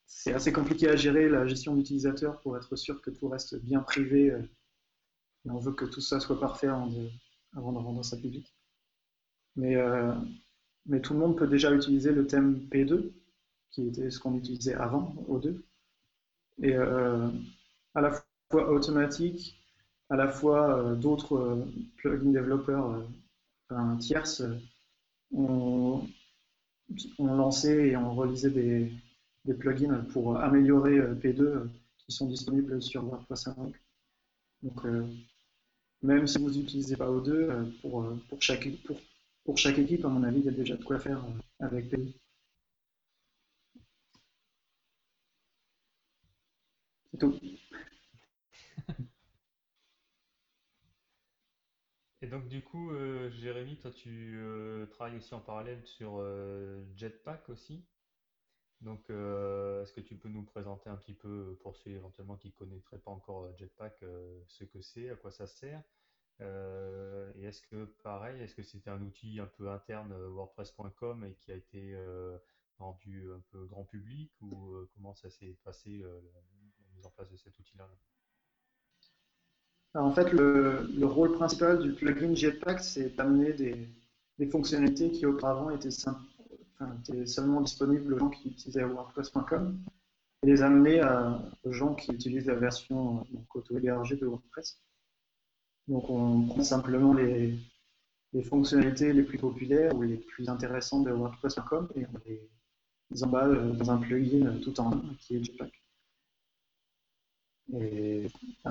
C'est 0.05 0.33
assez 0.33 0.51
compliqué 0.51 0.89
à 0.89 0.95
gérer 0.95 1.29
la 1.29 1.45
gestion 1.45 1.75
d'utilisateur 1.75 2.39
pour 2.41 2.57
être 2.57 2.75
sûr 2.75 3.01
que 3.01 3.09
tout 3.09 3.27
reste 3.29 3.55
bien 3.63 3.81
privé. 3.81 4.31
Euh, 4.31 4.41
et 5.45 5.51
on 5.51 5.59
veut 5.59 5.71
que 5.71 5.85
tout 5.85 6.01
ça 6.01 6.19
soit 6.19 6.39
parfait 6.39 6.67
avant 6.67 6.87
de, 6.87 7.09
avant 7.55 7.71
de 7.71 7.77
rendre 7.77 8.03
ça 8.03 8.17
public. 8.17 8.53
Mais, 9.55 9.75
euh, 9.75 10.13
mais 10.85 11.01
tout 11.01 11.13
le 11.13 11.19
monde 11.19 11.37
peut 11.37 11.47
déjà 11.47 11.73
utiliser 11.73 12.11
le 12.11 12.27
thème 12.27 12.67
P2, 12.69 13.11
qui 13.71 13.87
était 13.87 14.09
ce 14.09 14.19
qu'on 14.19 14.35
utilisait 14.35 14.75
avant, 14.75 15.15
O2. 15.29 15.61
Et 16.61 16.75
euh, 16.75 17.29
à 17.95 18.01
la 18.01 18.11
fois 18.51 18.69
automatique, 18.69 19.58
à 20.09 20.15
la 20.15 20.27
fois 20.27 20.95
d'autres 20.95 21.65
plugin 21.97 22.31
développeurs 22.31 23.03
enfin, 23.69 23.97
tierces 23.97 24.43
ont, 25.31 26.07
on 27.17 27.35
lançait 27.35 27.89
et 27.89 27.97
on 27.97 28.13
relisait 28.13 28.49
des, 28.49 28.91
plugins 29.59 30.05
pour 30.13 30.37
améliorer 30.37 30.99
euh, 30.99 31.15
P2 31.15 31.41
euh, 31.41 31.69
qui 31.97 32.11
sont 32.11 32.27
disponibles 32.27 32.81
sur 32.81 33.03
WordPress 33.03 33.43
5. 33.43 33.55
Donc, 34.61 34.85
euh, 34.85 35.07
même 36.03 36.27
si 36.27 36.37
vous 36.37 36.51
n'utilisez 36.51 36.95
pas 36.95 37.09
O2, 37.09 37.71
pour, 37.81 38.05
chaque, 38.41 38.67
pour, 39.43 39.57
chaque 39.57 39.79
équipe, 39.79 40.05
à 40.05 40.09
mon 40.09 40.23
avis, 40.23 40.39
il 40.39 40.45
y 40.45 40.49
a 40.49 40.51
déjà 40.51 40.75
de 40.77 40.83
quoi 40.83 40.99
faire 40.99 41.23
avec 41.59 41.89
PI. 41.89 42.13
C'est 47.11 47.17
tout. 47.17 47.33
Et 52.21 52.27
donc 52.27 52.47
du 52.49 52.61
coup, 52.61 52.91
euh, 52.91 53.29
Jérémy, 53.29 53.77
toi 53.77 53.91
tu 53.91 54.35
euh, 54.37 54.85
travailles 54.87 55.17
aussi 55.17 55.33
en 55.33 55.39
parallèle 55.39 55.85
sur 55.85 56.17
euh, 56.19 56.83
Jetpack 56.95 57.49
aussi. 57.49 57.85
Donc 58.81 59.09
est-ce 59.09 59.91
que 59.93 59.99
tu 60.01 60.15
peux 60.15 60.29
nous 60.29 60.43
présenter 60.43 60.89
un 60.89 60.95
petit 60.95 61.13
peu, 61.13 61.57
pour 61.61 61.75
ceux 61.75 61.91
éventuellement 61.91 62.37
qui 62.37 62.47
ne 62.47 62.53
connaîtraient 62.53 62.99
pas 62.99 63.11
encore 63.11 63.53
Jetpack, 63.57 64.05
ce 64.47 64.63
que 64.63 64.81
c'est, 64.81 65.09
à 65.09 65.15
quoi 65.17 65.31
ça 65.31 65.47
sert 65.47 65.83
Et 66.39 67.43
est-ce 67.43 67.61
que 67.63 67.85
pareil, 68.03 68.41
est-ce 68.41 68.55
que 68.55 68.63
c'était 68.63 68.89
un 68.89 69.01
outil 69.01 69.39
un 69.41 69.47
peu 69.47 69.69
interne 69.69 70.13
WordPress.com 70.13 71.25
et 71.25 71.33
qui 71.35 71.51
a 71.51 71.55
été 71.55 71.93
rendu 72.77 73.29
un 73.33 73.41
peu 73.51 73.65
grand 73.65 73.83
public 73.83 74.31
ou 74.41 74.87
comment 74.93 75.13
ça 75.13 75.29
s'est 75.29 75.57
passé 75.65 75.97
la 75.99 76.41
mise 76.95 77.05
en 77.05 77.09
place 77.09 77.29
de 77.29 77.35
cet 77.35 77.59
outil-là? 77.59 77.89
En 79.95 80.11
fait, 80.11 80.31
le, 80.31 81.05
rôle 81.05 81.33
principal 81.33 81.79
du 81.79 81.93
plugin 81.93 82.35
Jetpack, 82.35 82.79
c'est 82.79 83.15
d'amener 83.15 83.53
des, 83.53 84.47
fonctionnalités 84.49 85.11
qui 85.11 85.25
auparavant 85.25 85.69
étaient, 85.71 85.89
seulement 87.25 87.61
disponibles 87.61 88.13
aux 88.13 88.19
gens 88.19 88.29
qui 88.29 88.49
utilisaient 88.49 88.83
WordPress.com 88.83 89.79
et 90.43 90.47
les 90.47 90.61
amener 90.61 91.01
aux 91.63 91.71
gens 91.71 91.93
qui 91.95 92.11
utilisent 92.11 92.45
la 92.45 92.55
version 92.55 93.25
auto-hébergée 93.53 94.15
de 94.15 94.25
WordPress. 94.25 94.79
Donc 95.87 96.09
on 96.09 96.45
prend 96.45 96.63
simplement 96.63 97.13
les, 97.13 97.57
fonctionnalités 98.43 99.11
les 99.11 99.23
plus 99.23 99.39
populaires 99.39 99.95
ou 99.95 100.03
les 100.03 100.17
plus 100.17 100.47
intéressantes 100.47 101.05
de 101.05 101.11
WordPress.com 101.11 101.89
et 101.95 102.05
on 102.05 102.19
les 102.25 103.23
emballe 103.23 103.75
dans 103.75 103.91
un 103.91 103.97
plugin 103.97 104.55
tout 104.61 104.79
en 104.79 104.93
un 104.93 105.15
qui 105.19 105.35
est 105.35 105.43
Jetpack. 105.43 105.78
Et 107.73 108.27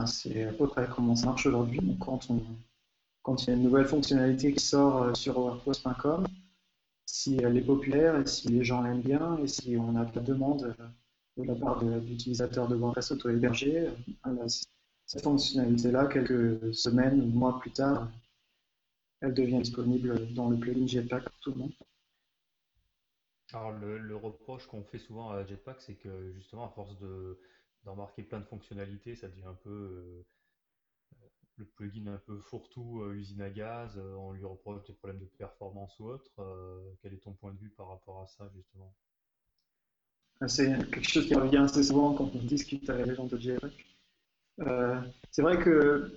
c'est 0.07 0.45
à 0.45 0.53
peu 0.53 0.67
près 0.67 0.89
comment 0.89 1.15
ça 1.15 1.27
marche 1.27 1.47
aujourd'hui. 1.47 1.97
Quand, 2.01 2.27
quand 3.23 3.43
il 3.43 3.49
y 3.49 3.51
a 3.53 3.57
une 3.57 3.63
nouvelle 3.63 3.87
fonctionnalité 3.87 4.53
qui 4.53 4.65
sort 4.65 5.03
euh, 5.03 5.15
sur 5.15 5.39
WordPress.com, 5.39 6.27
si 7.07 7.37
elle 7.37 7.57
est 7.57 7.63
populaire 7.63 8.19
et 8.19 8.27
si 8.27 8.49
les 8.49 8.65
gens 8.65 8.83
l'aiment 8.83 9.03
bien 9.03 9.39
et 9.39 9.47
si 9.47 9.77
on 9.77 9.97
a 9.97 10.05
de 10.05 10.17
la 10.17 10.23
demande 10.23 10.75
euh, 10.79 10.89
de 11.37 11.45
la 11.45 11.55
part 11.55 11.85
d'utilisateurs 11.85 12.67
de, 12.67 12.75
WordPress 12.75 13.13
auto-hébergé, 13.13 13.89
euh, 14.27 14.49
cette 15.07 15.23
fonctionnalité-là, 15.23 16.07
quelques 16.07 16.75
semaines 16.75 17.21
ou 17.21 17.27
mois 17.27 17.61
plus 17.61 17.71
tard, 17.71 18.11
elle 19.21 19.35
devient 19.35 19.59
disponible 19.59 20.33
dans 20.35 20.51
le 20.51 20.59
plugin 20.59 20.87
Jetpack 20.87 21.25
pour 21.25 21.39
tout 21.41 21.51
le 21.53 21.59
monde. 21.59 21.73
Alors 23.53 23.73
le 23.73 24.17
reproche 24.17 24.67
qu'on 24.67 24.83
fait 24.83 24.99
souvent 24.99 25.31
à 25.31 25.45
Jetpack, 25.47 25.81
c'est 25.81 25.95
que 25.95 26.33
justement 26.35 26.67
à 26.67 26.69
force 26.69 26.99
de, 26.99 27.39
d'en 27.85 27.97
marquer 27.97 28.23
plein 28.23 28.41
de 28.41 28.45
fonctionnalités, 28.45 29.15
ça 29.15 29.29
devient 29.29 29.47
un 29.47 29.55
peu 29.55 29.71
euh, 29.71 30.27
le 31.57 31.65
plugin 31.65 32.07
un 32.07 32.19
peu 32.19 32.39
fourre-tout, 32.41 33.03
euh, 33.03 33.15
usine 33.15 33.43
à 33.43 33.51
gaz, 33.51 33.97
euh, 33.97 34.15
on 34.15 34.33
lui 34.33 34.45
reproche 34.45 34.85
des 34.87 34.93
problèmes 34.93 35.21
de 35.21 35.31
performance 35.39 35.99
ou 35.99 36.07
autre. 36.07 36.31
quel 37.03 37.15
est 37.15 37.23
ton 37.23 37.33
point 37.33 37.53
de 37.53 37.59
vue 37.59 37.71
par 37.71 37.89
rapport 37.89 38.21
à 38.21 38.27
ça, 38.27 38.51
justement? 38.55 38.95
Ah, 40.41 40.49
C'est 40.49 40.69
quelque 40.91 41.09
chose 41.09 41.27
qui 41.27 41.35
revient 41.35 41.59
assez 41.59 41.83
souvent 41.83 42.15
quand 42.15 42.31
on 42.35 42.43
discute 42.45 42.89
avec 42.91 43.07
les 43.07 43.15
gens 43.15 43.27
de 43.27 43.37
JREC. 43.37 43.87
c'est 45.31 45.43
vrai 45.43 45.59
que, 45.59 46.17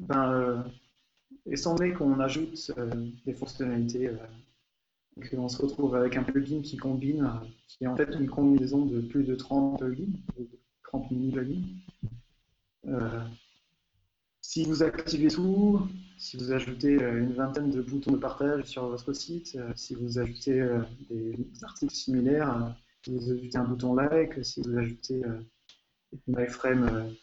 ben, 0.00 0.70
étant 1.46 1.74
donné 1.74 1.92
qu'on 1.92 2.20
ajoute 2.20 2.70
des 3.24 3.34
fonctionnalités, 3.34 4.12
qu'on 5.30 5.48
se 5.48 5.60
retrouve 5.60 5.96
avec 5.96 6.16
un 6.16 6.22
plugin 6.22 6.62
qui 6.62 6.76
combine, 6.76 7.28
qui 7.66 7.84
est 7.84 7.86
en 7.88 7.96
fait 7.96 8.14
une 8.14 8.28
combinaison 8.28 8.86
de 8.86 9.00
plus 9.00 9.24
de 9.24 9.34
30 9.34 9.80
plugins, 9.80 10.06
30 10.88 11.10
mini 11.10 11.34
euh, 12.86 13.20
si 14.40 14.64
vous 14.64 14.82
activez 14.82 15.28
tout, 15.28 15.86
si 16.16 16.38
vous 16.38 16.52
ajoutez 16.52 17.02
euh, 17.02 17.20
une 17.20 17.34
vingtaine 17.34 17.70
de 17.70 17.82
boutons 17.82 18.12
de 18.12 18.16
partage 18.16 18.64
sur 18.64 18.86
votre 18.88 19.12
site, 19.12 19.54
euh, 19.56 19.70
si 19.76 19.94
vous 19.94 20.18
ajoutez 20.18 20.66
des 21.10 21.36
articles 21.62 21.94
similaires, 21.94 22.74
si 23.04 23.14
vous 23.14 23.30
ajoutez 23.30 23.58
un 23.58 23.64
bouton 23.64 23.94
like, 23.94 24.42
si 24.42 24.62
vous 24.62 24.78
ajoutez 24.78 25.22
une 26.26 26.40
iframe 26.40 27.14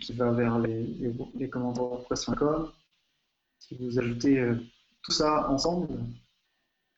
qui 0.00 0.12
va 0.14 0.32
vers 0.32 0.58
les, 0.58 0.82
les, 0.82 1.12
les 1.36 1.48
commentaires 1.48 1.84
WordPress.com, 1.84 2.72
si 3.60 3.76
vous 3.76 3.98
ajoutez 4.00 4.44
tout 5.02 5.12
ça 5.12 5.48
ensemble, 5.48 5.88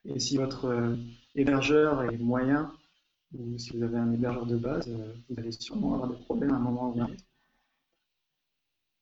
et 0.05 0.19
si 0.19 0.37
votre 0.37 0.97
hébergeur 1.35 2.03
est 2.11 2.17
moyen, 2.17 2.73
ou 3.33 3.57
si 3.57 3.75
vous 3.75 3.83
avez 3.83 3.97
un 3.97 4.11
hébergeur 4.13 4.45
de 4.45 4.57
base, 4.57 4.87
euh, 4.89 5.13
vous 5.29 5.39
allez 5.39 5.51
sûrement 5.51 5.95
avoir 5.95 6.09
des 6.09 6.23
problèmes 6.23 6.51
à 6.51 6.57
un 6.57 6.59
moment 6.59 6.91
ou 6.91 7.01
à 7.01 7.03
un 7.05 7.07
autre. 7.07 7.23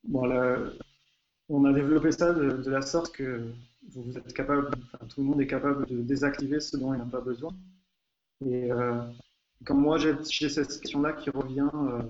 Bon, 0.04 0.30
on 1.50 1.66
a 1.66 1.74
développé 1.74 2.12
ça 2.12 2.34
de, 2.34 2.70
la 2.70 2.82
sorte 2.82 3.12
que 3.12 3.52
vous 3.90 4.18
êtes 4.18 4.34
capable, 4.34 4.70
tout 5.10 5.22
le 5.22 5.28
monde 5.28 5.42
est 5.42 5.48
capable 5.48 5.86
de 5.88 6.02
désactiver 6.02 6.60
ce 6.60 6.78
dont 6.78 6.94
il 6.94 7.00
n'a 7.00 7.06
pas 7.06 7.22
besoin. 7.22 7.52
Et 8.46 8.72
euh, 8.72 9.02
comme 9.66 9.82
moi, 9.82 9.98
j'ai 9.98 10.50
cette 10.50 10.80
question-là 10.80 11.14
qui 11.14 11.30
revient 11.32 11.70
euh, 11.74 12.02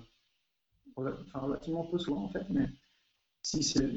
relativement 1.33 1.85
peu 1.85 1.97
souvent 1.97 2.25
en 2.25 2.29
fait, 2.29 2.45
mais 2.49 2.69
si 3.41 3.63
c'est 3.63 3.89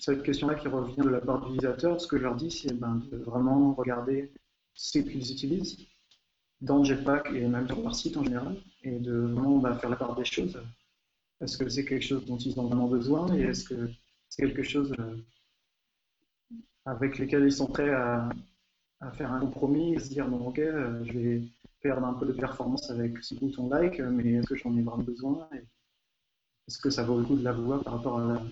cette 0.00 0.22
question-là 0.24 0.56
qui 0.56 0.68
revient 0.68 0.96
de 0.96 1.08
la 1.08 1.20
part 1.20 1.40
de 1.40 1.44
l'utilisateur, 1.46 2.00
ce 2.00 2.08
que 2.08 2.18
je 2.18 2.24
leur 2.24 2.34
dis, 2.34 2.50
c'est 2.50 2.74
ben, 2.74 2.96
de 3.10 3.16
vraiment 3.18 3.72
regarder 3.74 4.32
ce 4.74 4.98
qu'ils 4.98 5.30
utilisent 5.32 5.78
dans 6.60 6.84
Jetpack 6.84 7.30
et 7.32 7.46
même 7.46 7.66
sur 7.66 7.80
leur 7.82 7.94
site 7.94 8.16
en 8.16 8.24
général, 8.24 8.56
et 8.82 8.98
de 8.98 9.12
vraiment 9.12 9.58
bah, 9.58 9.76
faire 9.78 9.90
la 9.90 9.96
part 9.96 10.14
des 10.16 10.24
choses. 10.24 10.60
Est-ce 11.40 11.56
que 11.56 11.68
c'est 11.68 11.84
quelque 11.84 12.04
chose 12.04 12.24
dont 12.26 12.36
ils 12.36 12.58
ont 12.58 12.66
vraiment 12.66 12.88
besoin 12.88 13.32
et 13.34 13.42
est-ce 13.42 13.64
que 13.64 13.90
c'est 14.28 14.42
quelque 14.42 14.62
chose 14.62 14.92
euh, 14.98 15.16
avec 16.84 17.18
lequel 17.18 17.44
ils 17.44 17.52
sont 17.52 17.66
prêts 17.66 17.90
à, 17.90 18.28
faire 19.12 19.32
un 19.32 19.40
compromis 19.40 19.94
et 19.94 20.00
se 20.00 20.08
dire 20.08 20.26
bon 20.26 20.48
ok 20.48 20.58
euh, 20.58 21.04
je 21.04 21.12
vais 21.12 21.42
perdre 21.80 22.04
un 22.04 22.14
peu 22.14 22.26
de 22.26 22.32
performance 22.32 22.90
avec 22.90 23.22
ce 23.22 23.36
bouton 23.36 23.68
like 23.68 24.00
mais 24.00 24.32
est-ce 24.32 24.48
que 24.48 24.56
j'en 24.56 24.76
ai 24.76 24.82
vraiment 24.82 25.04
besoin 25.04 25.48
est-ce 26.66 26.78
que 26.78 26.90
ça 26.90 27.04
vaut 27.04 27.18
le 27.18 27.24
coup 27.24 27.36
de 27.36 27.44
la 27.44 27.52
voir 27.52 27.84
par 27.84 27.94
rapport 27.94 28.18
à 28.18 28.42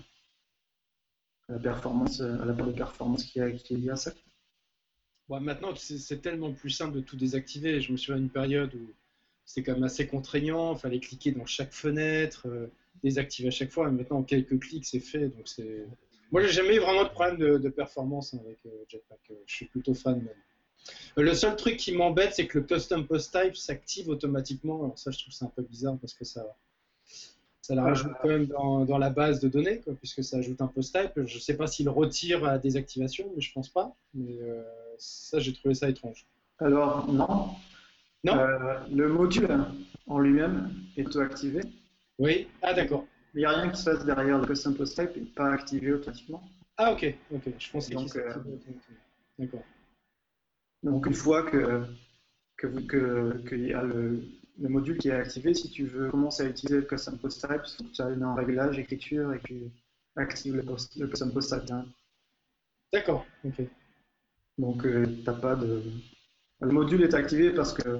la, 1.49 1.59
performance 1.59 2.21
à 2.21 2.45
la 2.45 2.53
part 2.53 2.67
de 2.67 2.71
performance 2.71 3.25
qui 3.25 3.39
est 3.39 3.69
liée 3.71 3.89
à 3.89 3.97
ça? 3.97 4.11
Maintenant, 5.29 5.75
c'est 5.75 6.21
tellement 6.21 6.53
plus 6.53 6.69
simple 6.69 6.95
de 6.95 7.01
tout 7.01 7.17
désactiver. 7.17 7.81
Je 7.81 7.91
me 7.91 7.97
souviens 7.97 8.19
d'une 8.19 8.29
période 8.29 8.73
où 8.73 8.93
c'était 9.45 9.63
quand 9.63 9.73
même 9.73 9.83
assez 9.83 10.07
contraignant. 10.07 10.73
Il 10.75 10.79
fallait 10.79 10.99
cliquer 10.99 11.31
dans 11.31 11.45
chaque 11.45 11.73
fenêtre, 11.73 12.47
euh, 12.47 12.71
désactiver 13.03 13.49
à 13.49 13.51
chaque 13.51 13.71
fois. 13.71 13.89
Mais 13.89 13.97
maintenant, 13.97 14.19
en 14.19 14.23
quelques 14.23 14.59
clics, 14.59 14.85
c'est 14.85 14.99
fait. 14.99 15.27
Donc 15.29 15.47
c'est. 15.47 15.85
Moi, 16.31 16.41
j'ai 16.41 16.51
jamais 16.51 16.75
eu 16.75 16.79
vraiment 16.79 17.03
de 17.03 17.09
problème 17.09 17.37
de, 17.37 17.69
performance 17.69 18.33
avec 18.33 18.57
euh, 18.65 18.69
Jetpack. 18.89 19.19
Euh, 19.31 19.35
je 19.45 19.55
suis 19.55 19.65
plutôt 19.65 19.93
fan 19.93 20.17
même. 20.17 20.29
Le 21.17 21.33
seul 21.33 21.55
truc 21.55 21.77
qui 21.77 21.93
m'embête, 21.93 22.33
c'est 22.33 22.47
que 22.47 22.59
le 22.59 22.65
custom 22.65 23.05
post 23.05 23.37
type 23.37 23.55
s'active 23.55 24.07
automatiquement. 24.07 24.83
Alors 24.83 24.99
ça, 24.99 25.11
je 25.11 25.19
trouve 25.19 25.33
ça 25.33 25.45
un 25.45 25.51
peu 25.53 25.61
bizarre 25.61 25.97
parce 25.99 26.13
que 26.13 26.23
ça, 26.23 26.55
ça 27.61 27.75
la 27.75 27.83
rajoute 27.83 28.13
quand 28.21 28.29
même 28.29 28.45
dans, 28.45 28.97
la 28.97 29.09
base 29.09 29.41
de 29.41 29.49
données, 29.49 29.81
puisque 29.99 30.23
ça 30.23 30.37
ajoute 30.37 30.61
un 30.61 30.67
post 30.67 30.95
type. 30.95 31.11
Je 31.15 31.35
ne 31.35 31.41
sais 31.41 31.57
pas 31.57 31.67
s'il 31.67 31.89
retire 31.89 32.41
la 32.41 32.57
désactivation, 32.57 33.29
mais 33.35 33.41
je 33.41 33.51
pense 33.51 33.67
pas. 33.67 33.93
Mais 34.13 34.37
ça, 34.99 35.39
j'ai 35.39 35.53
trouvé 35.53 35.73
ça 35.73 35.89
étrange. 35.89 36.25
Alors, 36.59 37.11
non. 37.11 37.49
Non? 38.23 38.37
Euh, 38.39 38.79
Le 38.91 39.09
module 39.09 39.47
en 40.07 40.19
lui-même 40.19 40.71
est 40.95 41.05
auto-activé. 41.05 41.61
Oui. 42.19 42.47
Ah, 42.61 42.73
d'accord. 42.73 43.05
Il 43.33 43.39
n'y 43.39 43.45
a 43.45 43.51
rien 43.51 43.69
qui 43.69 43.79
se 43.79 43.89
passe 43.89 44.05
derrière 44.05 44.39
le 44.39 44.47
custom 44.47 44.75
post 44.75 44.95
type, 44.99 45.11
il 45.15 45.23
n'est 45.23 45.29
pas 45.29 45.51
activé 45.51 45.93
automatiquement. 45.93 46.43
Ah, 46.77 46.93
ok. 46.93 47.15
ok. 47.33 47.43
Je 47.57 47.71
pensais 47.71 47.95
qu'il 47.95 48.09
s'activait 48.09 48.25
euh, 48.25 48.55
automatiquement. 48.55 48.95
D'accord. 49.37 49.63
Donc, 50.83 51.05
une 51.05 51.13
fois 51.13 51.43
que, 51.43 51.83
que, 52.57 52.67
que, 52.67 53.41
que 53.45 53.55
y 53.55 53.73
a 53.73 53.83
le, 53.83 54.23
le, 54.59 54.69
module 54.69 54.97
qui 54.97 55.09
est 55.09 55.13
activé, 55.13 55.53
si 55.53 55.69
tu 55.69 55.85
veux 55.85 56.09
commencer 56.09 56.43
à 56.43 56.47
utiliser 56.47 56.77
le 56.77 56.85
custom 56.85 57.17
post 57.17 57.47
type, 57.47 57.91
tu 57.93 58.01
as 58.01 58.05
un 58.05 58.35
réglage, 58.35 58.79
écriture 58.79 59.33
et 59.33 59.39
tu 59.41 59.69
actives 60.15 60.55
le, 60.55 60.63
le 60.63 61.07
custom 61.07 61.31
post 61.31 61.65
type. 61.65 61.75
D'accord. 62.91 63.25
Ok. 63.43 63.61
Donc, 64.57 64.85
euh, 64.85 65.05
pas 65.23 65.55
de. 65.55 65.83
Le 66.59 66.71
module 66.71 67.03
est 67.03 67.13
activé 67.13 67.51
parce 67.51 67.73
que, 67.73 67.99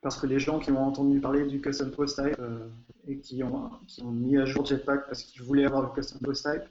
parce 0.00 0.20
que 0.20 0.26
les 0.26 0.38
gens 0.38 0.60
qui 0.60 0.70
ont 0.70 0.86
entendu 0.86 1.20
parler 1.20 1.44
du 1.46 1.60
custom 1.60 1.90
post 1.90 2.22
type 2.22 2.38
euh, 2.38 2.68
et 3.08 3.18
qui 3.18 3.42
ont, 3.42 3.70
qui 3.88 4.02
ont, 4.02 4.12
mis 4.12 4.38
à 4.38 4.44
jour 4.44 4.64
Jetpack 4.64 5.06
parce 5.06 5.24
qu'ils 5.24 5.42
voulaient 5.42 5.64
avoir 5.64 5.82
le 5.82 5.88
custom 5.88 6.20
post 6.20 6.48
type, 6.48 6.62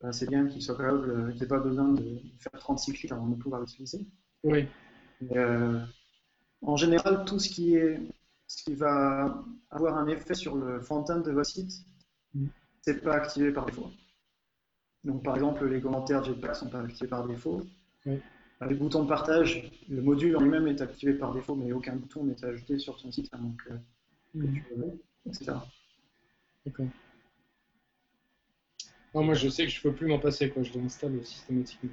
ben, 0.00 0.12
c'est 0.12 0.28
bien 0.28 0.46
qu'ils 0.46 0.62
soient 0.62 0.76
capables, 0.76 1.10
euh, 1.10 1.30
qu'ils 1.32 1.40
n'aient 1.40 1.48
pas 1.48 1.58
besoin 1.58 1.88
de 1.88 2.20
faire 2.38 2.60
36 2.60 2.92
clics 2.92 3.12
avant 3.12 3.26
de 3.26 3.34
pouvoir 3.34 3.60
l'utiliser. 3.60 4.06
Oui. 4.44 4.68
en 6.62 6.76
général, 6.76 7.24
tout 7.24 7.40
ce 7.40 7.48
qui, 7.48 7.74
est, 7.74 8.00
ce 8.46 8.62
qui 8.62 8.74
va 8.74 9.42
avoir 9.70 9.98
un 9.98 10.06
effet 10.06 10.34
sur 10.34 10.54
le 10.54 10.80
front-end 10.80 11.20
de 11.20 11.32
votre 11.32 11.50
site, 11.50 11.72
mm. 12.34 12.46
c'est 12.82 13.02
pas 13.02 13.14
activé 13.14 13.50
par 13.50 13.66
défaut. 13.66 13.90
Donc, 15.02 15.24
par 15.24 15.34
exemple, 15.34 15.66
les 15.66 15.80
commentaires 15.80 16.22
Jetpack 16.22 16.50
ne 16.50 16.54
sont 16.54 16.68
pas 16.68 16.80
activés 16.80 17.08
par 17.08 17.26
défaut. 17.26 17.62
Les 18.06 18.74
boutons 18.74 19.02
de 19.04 19.08
partage, 19.08 19.70
le 19.88 20.00
module 20.00 20.36
en 20.36 20.40
lui-même 20.40 20.66
est 20.68 20.80
activé 20.80 21.14
par 21.14 21.34
défaut, 21.34 21.54
mais 21.54 21.72
aucun 21.72 21.96
bouton 21.96 22.24
n'est 22.24 22.44
ajouté 22.44 22.78
sur 22.78 22.96
ton 22.96 23.10
site 23.10 23.32
avant 23.32 23.52
que, 23.52 23.72
mm. 24.34 24.54
tu 24.54 24.64
le 24.76 25.00
etc. 25.26 25.52
D'accord. 26.64 26.86
moi, 29.14 29.34
je 29.34 29.48
sais 29.48 29.64
que 29.64 29.70
je 29.70 29.78
ne 29.78 29.82
peux 29.82 29.96
plus 29.96 30.06
m'en 30.06 30.18
passer, 30.18 30.50
quoi. 30.50 30.62
je 30.62 30.72
l'installe 30.78 31.24
systématiquement. 31.24 31.90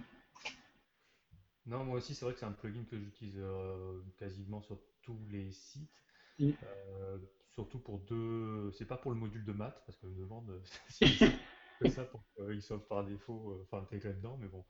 Non, 1.65 1.83
moi 1.83 1.97
aussi, 1.97 2.15
c'est 2.15 2.25
vrai 2.25 2.33
que 2.33 2.39
c'est 2.39 2.45
un 2.45 2.51
plugin 2.51 2.83
que 2.89 2.97
j'utilise 2.97 3.37
euh, 3.37 4.01
quasiment 4.17 4.61
sur 4.61 4.79
tous 5.01 5.19
les 5.29 5.51
sites. 5.51 6.01
Mm. 6.39 6.51
Euh, 6.63 7.17
surtout 7.51 7.79
pour 7.79 7.99
deux. 7.99 8.71
C'est 8.71 8.85
pas 8.85 8.97
pour 8.97 9.11
le 9.11 9.17
module 9.17 9.43
de 9.45 9.53
maths, 9.53 9.81
parce 9.85 9.97
que 9.97 10.07
je 10.07 10.13
me 10.13 10.23
demande 10.23 10.61
si 10.89 11.05
c'est 11.81 11.89
ça 11.89 12.03
pour 12.05 12.23
qu'il 12.35 12.61
soit 12.61 12.87
par 12.87 13.05
défaut 13.05 13.51
euh, 13.51 13.63
enfin, 13.63 13.83
intégré 13.83 14.13
dedans, 14.13 14.37
mais 14.39 14.47
bon. 14.47 14.63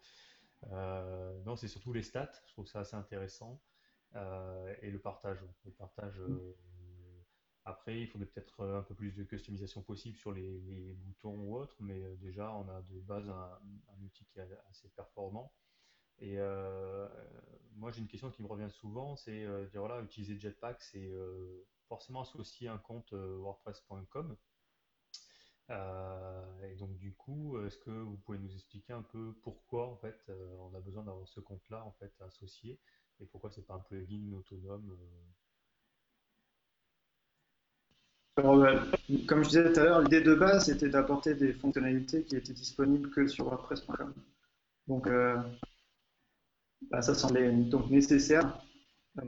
Non, 0.69 1.56
c'est 1.56 1.67
surtout 1.67 1.93
les 1.93 2.04
stats, 2.04 2.32
je 2.47 2.54
trouve 2.54 2.67
ça 2.67 2.80
assez 2.82 2.95
intéressant. 2.95 3.62
et 4.13 4.91
le 4.91 5.00
partage. 5.00 5.39
Le 5.65 5.71
partage. 5.71 6.19
Mm. 6.19 6.54
Après, 7.63 8.02
il 8.02 8.08
faudrait 8.08 8.28
peut-être 8.28 8.65
un 8.65 8.82
peu 8.82 8.95
plus 8.95 9.12
de 9.12 9.24
customisation 9.24 9.84
possible 9.84 10.17
sur 10.17 10.32
les, 10.32 10.95
boutons 10.95 11.36
ou 11.36 11.56
autres, 11.56 11.76
mais 11.80 12.15
déjà, 12.17 12.52
on 12.54 12.67
a 12.69 12.82
de 12.82 13.00
base 13.02 13.30
un, 13.30 13.60
outil 14.04 14.26
qui 14.26 14.39
est 14.39 14.47
assez 14.69 14.89
performant. 14.89 15.54
Et 16.21 16.36
euh, 16.38 17.08
moi, 17.76 17.91
j'ai 17.91 18.02
une 18.02 18.08
question 18.08 18.32
qui 18.32 18.41
me 18.41 18.47
revient 18.47 18.69
souvent, 18.69 19.15
c'est 19.15 19.43
euh, 19.43 19.67
voilà, 19.74 20.02
utiliser 20.02 20.39
Jetpack, 20.39 20.82
c'est 20.82 21.08
euh, 21.08 21.67
forcément 21.88 22.21
associer 22.21 22.67
un 22.67 22.78
compte 22.78 23.12
WordPress.com. 23.13 24.38
et 26.64 26.76
donc 26.76 26.98
du 26.98 27.14
coup, 27.14 27.60
est-ce 27.66 27.78
que 27.78 27.92
vous 27.92 28.18
pouvez 28.18 28.38
nous 28.38 28.54
expliquer 28.54 28.94
un 28.94 29.02
peu 29.02 29.34
pourquoi 29.44 29.88
en 29.88 29.96
fait 29.96 30.32
on 30.60 30.76
a 30.76 30.80
besoin 30.80 31.04
d'avoir 31.04 31.28
ce 31.28 31.40
compte-là 31.40 31.84
en 31.86 31.92
fait 31.92 32.12
associé 32.22 32.80
et 33.20 33.26
pourquoi 33.26 33.50
c'est 33.52 33.66
pas 33.66 33.76
un 33.76 33.80
plugin 33.80 34.34
autonome 34.34 34.98
comme 39.28 39.44
je 39.44 39.50
disais 39.50 39.74
tout 39.74 39.80
à 39.80 39.84
l'heure, 39.84 40.02
l'idée 40.02 40.22
de 40.22 40.34
base 40.34 40.66
c'était 40.66 40.90
d'apporter 40.90 41.36
des 41.36 41.54
fonctionnalités 41.54 42.24
qui 42.24 42.36
étaient 42.36 42.54
disponibles 42.54 43.10
que 43.10 43.28
sur 43.28 43.46
WordPress.com. 43.46 44.14
Donc 44.88 45.08
bah, 46.90 47.02
ça 47.02 47.14
semblait 47.14 47.52
donc 47.52 47.90
nécessaire 47.90 48.58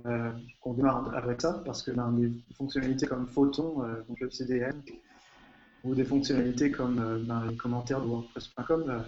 euh, 0.05 0.31
qu'on 0.61 0.73
démarre 0.73 1.13
avec 1.13 1.41
ça, 1.41 1.61
parce 1.65 1.83
que 1.83 1.91
ben, 1.91 2.11
des 2.11 2.31
fonctionnalités 2.55 3.05
comme 3.05 3.27
Photon, 3.27 3.83
euh, 3.83 4.01
donc 4.07 4.19
le 4.19 4.29
CDN, 4.29 4.81
ou 5.83 5.95
des 5.95 6.05
fonctionnalités 6.05 6.71
comme 6.71 6.99
euh, 6.99 7.19
ben, 7.23 7.45
les 7.49 7.55
commentaires 7.55 8.01
de 8.01 8.07
WordPress.com, 8.07 9.03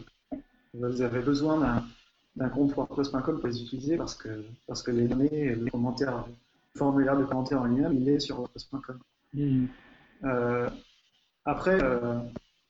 vous 0.73 1.01
avez 1.01 1.21
besoin 1.21 1.83
d'un 2.35 2.49
compte 2.49 2.73
WordPress.com 2.75 3.39
pour 3.39 3.47
les 3.47 3.61
utiliser 3.61 3.97
parce 3.97 4.15
que, 4.15 4.43
parce 4.67 4.83
que 4.83 4.91
les 4.91 5.07
données, 5.07 5.55
les 5.55 5.71
commentaires, 5.71 6.25
le 6.27 6.77
formulaire 6.77 7.17
de 7.17 7.23
commentaires 7.23 7.61
en 7.61 7.65
lui-même, 7.65 7.93
il 7.93 8.09
est 8.09 8.19
sur 8.19 8.39
WordPress.com. 8.39 8.99
Hmm. 9.33 9.65
après, 11.45 11.79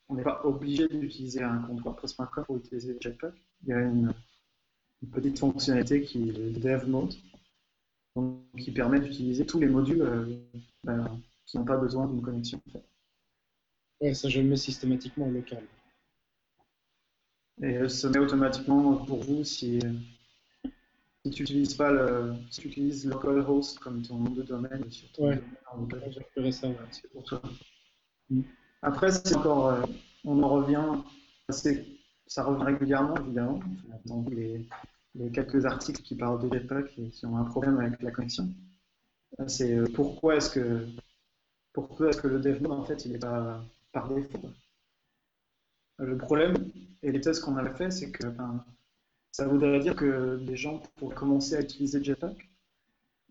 on 0.09 0.15
n'est 0.15 0.23
pas 0.23 0.41
obligé 0.43 0.87
d'utiliser 0.87 1.41
un 1.41 1.57
compte 1.59 1.81
WordPress.com 1.81 2.45
pour 2.45 2.57
utiliser 2.57 2.95
Jetpack. 2.99 3.33
Il 3.63 3.69
y 3.69 3.73
a 3.73 3.81
une, 3.81 4.13
une 5.01 5.09
petite 5.09 5.39
fonctionnalité 5.39 6.01
qui 6.01 6.29
est 6.29 6.31
le 6.31 6.51
dev 6.51 6.87
mode, 6.87 7.13
qui 8.57 8.71
permet 8.71 8.99
d'utiliser 8.99 9.45
tous 9.45 9.59
les 9.59 9.67
modules 9.67 10.01
euh, 10.01 10.25
ben, 10.83 11.19
qui 11.45 11.57
n'ont 11.57 11.65
pas 11.65 11.77
besoin 11.77 12.07
d'une 12.07 12.21
connexion. 12.21 12.61
Ouais, 14.01 14.13
ça 14.13 14.29
je 14.29 14.41
le 14.41 14.47
mets 14.47 14.55
systématiquement 14.55 15.27
local. 15.27 15.63
Et 17.61 17.87
ça 17.87 18.09
met 18.09 18.19
automatiquement 18.19 18.97
pour 19.05 19.23
vous 19.23 19.43
si, 19.43 19.79
si 21.23 21.31
tu 21.31 21.43
utilises 21.43 21.73
pas 21.73 21.91
le, 21.91 22.33
si 22.51 22.61
tu 22.61 22.67
utilises 22.67 23.05
localhost 23.05 23.79
comme 23.79 24.01
ton 24.01 24.17
nom 24.17 24.31
de 24.31 24.43
domaine 24.43 24.89
sur 24.91 25.09
ton 25.13 25.29
ouais. 25.29 26.51
ça, 26.51 26.67
c'est 26.91 27.09
pour 27.11 27.23
toi. 27.23 27.41
Mm. 28.29 28.41
Après, 28.81 29.11
c'est 29.11 29.35
encore, 29.35 29.67
euh, 29.67 29.83
on 30.25 30.43
en 30.43 30.49
revient, 30.49 31.01
ça 32.27 32.43
revient 32.43 32.65
régulièrement 32.65 33.15
évidemment. 33.17 33.59
les, 34.29 34.67
les 35.15 35.31
quelques 35.31 35.65
articles 35.65 36.01
qui 36.01 36.15
parlent 36.15 36.41
de 36.47 36.53
Jetpack 36.53 36.99
et 36.99 37.09
qui 37.09 37.25
ont 37.25 37.37
un 37.37 37.45
problème 37.45 37.79
avec 37.79 38.01
la 38.01 38.11
connexion. 38.11 38.49
C'est 39.47 39.73
euh, 39.73 39.85
pourquoi 39.93 40.35
est-ce 40.35 40.49
que 40.49 40.85
pourquoi 41.73 42.09
est-ce 42.09 42.21
que 42.21 42.27
le 42.27 42.39
dev 42.39 42.65
en 42.69 42.83
fait 42.83 43.05
il 43.05 43.11
n'est 43.11 43.19
pas 43.19 43.65
par 43.95 44.09
défaut. 44.09 44.41
Le 45.99 46.17
problème 46.17 46.53
et 47.01 47.13
les 47.13 47.21
tests 47.21 47.41
qu'on 47.41 47.55
avait 47.55 47.73
fait, 47.75 47.89
c'est 47.89 48.11
que 48.11 48.27
ça 49.31 49.47
voudrait 49.47 49.79
dire 49.79 49.95
que 49.95 50.37
les 50.45 50.57
gens 50.57 50.79
pourraient 50.97 51.15
commencer 51.15 51.55
à 51.55 51.61
utiliser 51.61 52.03
Jetpack, 52.03 52.49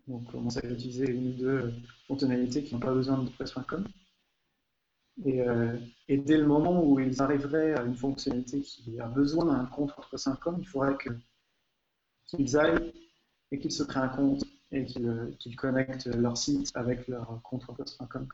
donc 0.07 0.29
commencer 0.31 0.65
à 0.65 0.69
utiliser 0.69 1.07
une 1.07 1.27
ou 1.29 1.33
deux 1.33 1.73
fonctionnalités 2.07 2.63
qui 2.63 2.73
n'ont 2.73 2.79
pas 2.79 2.93
besoin 2.93 3.19
de 3.21 3.29
Press.com. 3.29 3.87
Et, 5.23 5.41
euh, 5.41 5.77
et, 6.09 6.17
dès 6.17 6.37
le 6.37 6.47
moment 6.47 6.83
où 6.83 6.99
ils 6.99 7.21
arriveraient 7.21 7.75
à 7.75 7.83
une 7.83 7.95
fonctionnalité 7.95 8.59
qui 8.61 8.99
a 8.99 9.07
besoin 9.07 9.45
d'un 9.45 9.65
compte 9.65 9.93
Press.com, 9.95 10.57
il 10.59 10.67
faudrait 10.67 10.97
qu'ils 12.27 12.57
aillent 12.57 12.91
et 13.51 13.59
qu'ils 13.59 13.71
se 13.71 13.83
créent 13.83 13.99
un 13.99 14.09
compte 14.09 14.43
et 14.71 14.83
qu'ils 14.83 15.55
connectent 15.55 16.07
leur 16.07 16.35
site 16.35 16.71
avec 16.73 17.07
leur 17.07 17.39
compte 17.43 17.65
WordPress.com. 17.65 18.27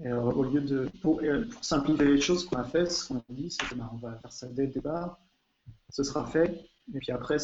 Euh, 0.00 0.16
au 0.16 0.42
lieu 0.42 0.60
de, 0.60 0.90
pour, 1.00 1.20
euh, 1.20 1.46
pour, 1.48 1.64
simplifier 1.64 2.06
les 2.06 2.20
choses, 2.20 2.44
ce 2.44 2.48
qu'on 2.48 2.56
a 2.56 2.64
fait, 2.64 2.90
ce 2.90 3.06
qu'on 3.08 3.18
a 3.18 3.24
dit, 3.28 3.50
c'est 3.50 3.68
qu'on 3.68 3.76
ben, 3.76 3.90
va 4.00 4.18
faire 4.18 4.32
ça 4.32 4.48
dès 4.48 4.66
le 4.66 4.72
départ, 4.72 5.20
ce 5.90 6.02
sera 6.02 6.26
fait, 6.26 6.64
et 6.92 6.98
puis 6.98 7.12
après, 7.12 7.36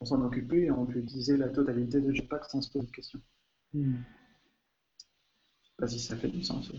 on 0.00 0.04
s'en 0.04 0.20
occupe 0.22 0.52
et 0.52 0.70
on 0.70 0.86
peut 0.86 0.98
utiliser 0.98 1.36
la 1.36 1.48
totalité 1.48 2.00
de 2.00 2.12
Jetpack 2.12 2.44
sans 2.44 2.60
se 2.60 2.70
poser 2.70 2.86
de 2.86 2.90
questions. 2.90 3.20
Hmm. 3.72 3.94
Je 3.94 3.96
ne 3.96 3.98
sais 5.64 5.76
pas 5.78 5.86
si 5.86 6.00
ça 6.00 6.16
fait 6.16 6.28
du 6.28 6.42
sens. 6.42 6.70
Euh, 6.70 6.76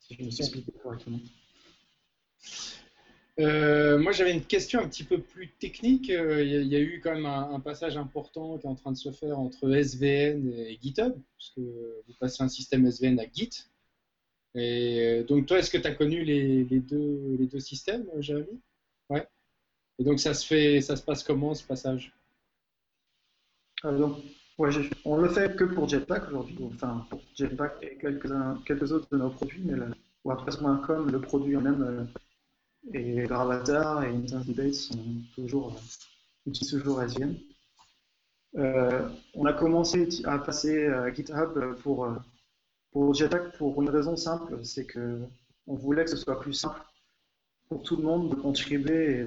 si 0.00 0.14
je 0.14 0.24
me 0.24 0.30
suis 0.30 0.42
expliqué 0.42 0.72
correctement. 0.82 1.20
Euh, 3.40 3.98
moi, 3.98 4.12
j'avais 4.12 4.32
une 4.32 4.44
question 4.44 4.80
un 4.80 4.88
petit 4.88 5.04
peu 5.04 5.20
plus 5.20 5.48
technique. 5.48 6.08
Il 6.08 6.16
euh, 6.16 6.44
y, 6.44 6.76
a 6.76 6.80
eu 6.80 7.00
quand 7.02 7.14
même 7.14 7.26
un, 7.26 7.60
passage 7.60 7.96
important 7.96 8.58
qui 8.58 8.66
est 8.66 8.70
en 8.70 8.74
train 8.74 8.92
de 8.92 8.96
se 8.96 9.10
faire 9.10 9.38
entre 9.38 9.70
SVN 9.74 10.52
et 10.52 10.78
GitHub, 10.80 11.14
parce 11.38 11.50
que 11.56 11.60
vous 11.60 12.14
passez 12.20 12.42
un 12.42 12.48
système 12.48 12.86
SVN 12.86 13.18
à 13.20 13.24
Git. 13.32 13.68
Et 14.54 15.00
euh, 15.00 15.24
donc, 15.24 15.46
toi, 15.46 15.58
est-ce 15.58 15.70
que 15.70 15.78
tu 15.78 15.86
as 15.86 15.94
connu 15.94 16.24
les, 16.24 16.64
deux, 16.64 17.36
les 17.38 17.46
deux 17.46 17.60
systèmes, 17.60 18.06
Jérémy? 18.18 18.60
Ouais. 19.08 19.26
Et 19.98 20.04
donc, 20.04 20.20
ça 20.20 20.34
se 20.34 20.46
fait, 20.46 20.80
ça 20.82 20.96
se 20.96 21.02
passe 21.02 21.22
comment 21.22 21.54
ce 21.54 21.64
passage? 21.64 22.12
Donc, 23.82 24.18
ouais, 24.58 24.70
On 25.06 25.16
le 25.16 25.28
fait 25.28 25.56
que 25.56 25.64
pour 25.64 25.88
Jetpack 25.88 26.28
aujourd'hui, 26.28 26.56
enfin 26.74 27.04
pour 27.10 27.20
Jetpack 27.34 27.82
et 27.82 27.96
quelques, 27.96 28.30
quelques 28.64 28.92
autres 28.92 29.08
de 29.10 29.16
nos 29.16 29.30
produits, 29.30 29.62
mais 29.64 29.74
WordPress.com, 30.24 31.10
le 31.10 31.20
produit 31.20 31.56
en 31.56 31.62
même 31.62 32.06
et 32.92 33.22
Gravatar 33.24 34.04
et 34.04 34.08
Intense 34.08 34.46
Debate 34.46 34.74
sont 34.74 34.98
toujours, 35.34 35.80
utilisent 36.46 36.70
toujours. 36.70 37.02
Euh, 38.56 39.08
on 39.34 39.46
a 39.46 39.52
commencé 39.52 40.08
à 40.24 40.38
passer 40.38 40.86
à 40.86 41.12
GitHub 41.12 41.76
pour, 41.82 42.08
pour 42.90 43.14
Jetpack 43.14 43.56
pour 43.56 43.80
une 43.80 43.88
raison 43.88 44.16
simple, 44.16 44.64
c'est 44.64 44.86
que 44.86 45.20
on 45.66 45.74
voulait 45.74 46.04
que 46.04 46.10
ce 46.10 46.16
soit 46.16 46.40
plus 46.40 46.54
simple 46.54 46.80
pour 47.68 47.82
tout 47.82 47.96
le 47.96 48.02
monde 48.02 48.30
de 48.30 48.34
contribuer 48.34 49.20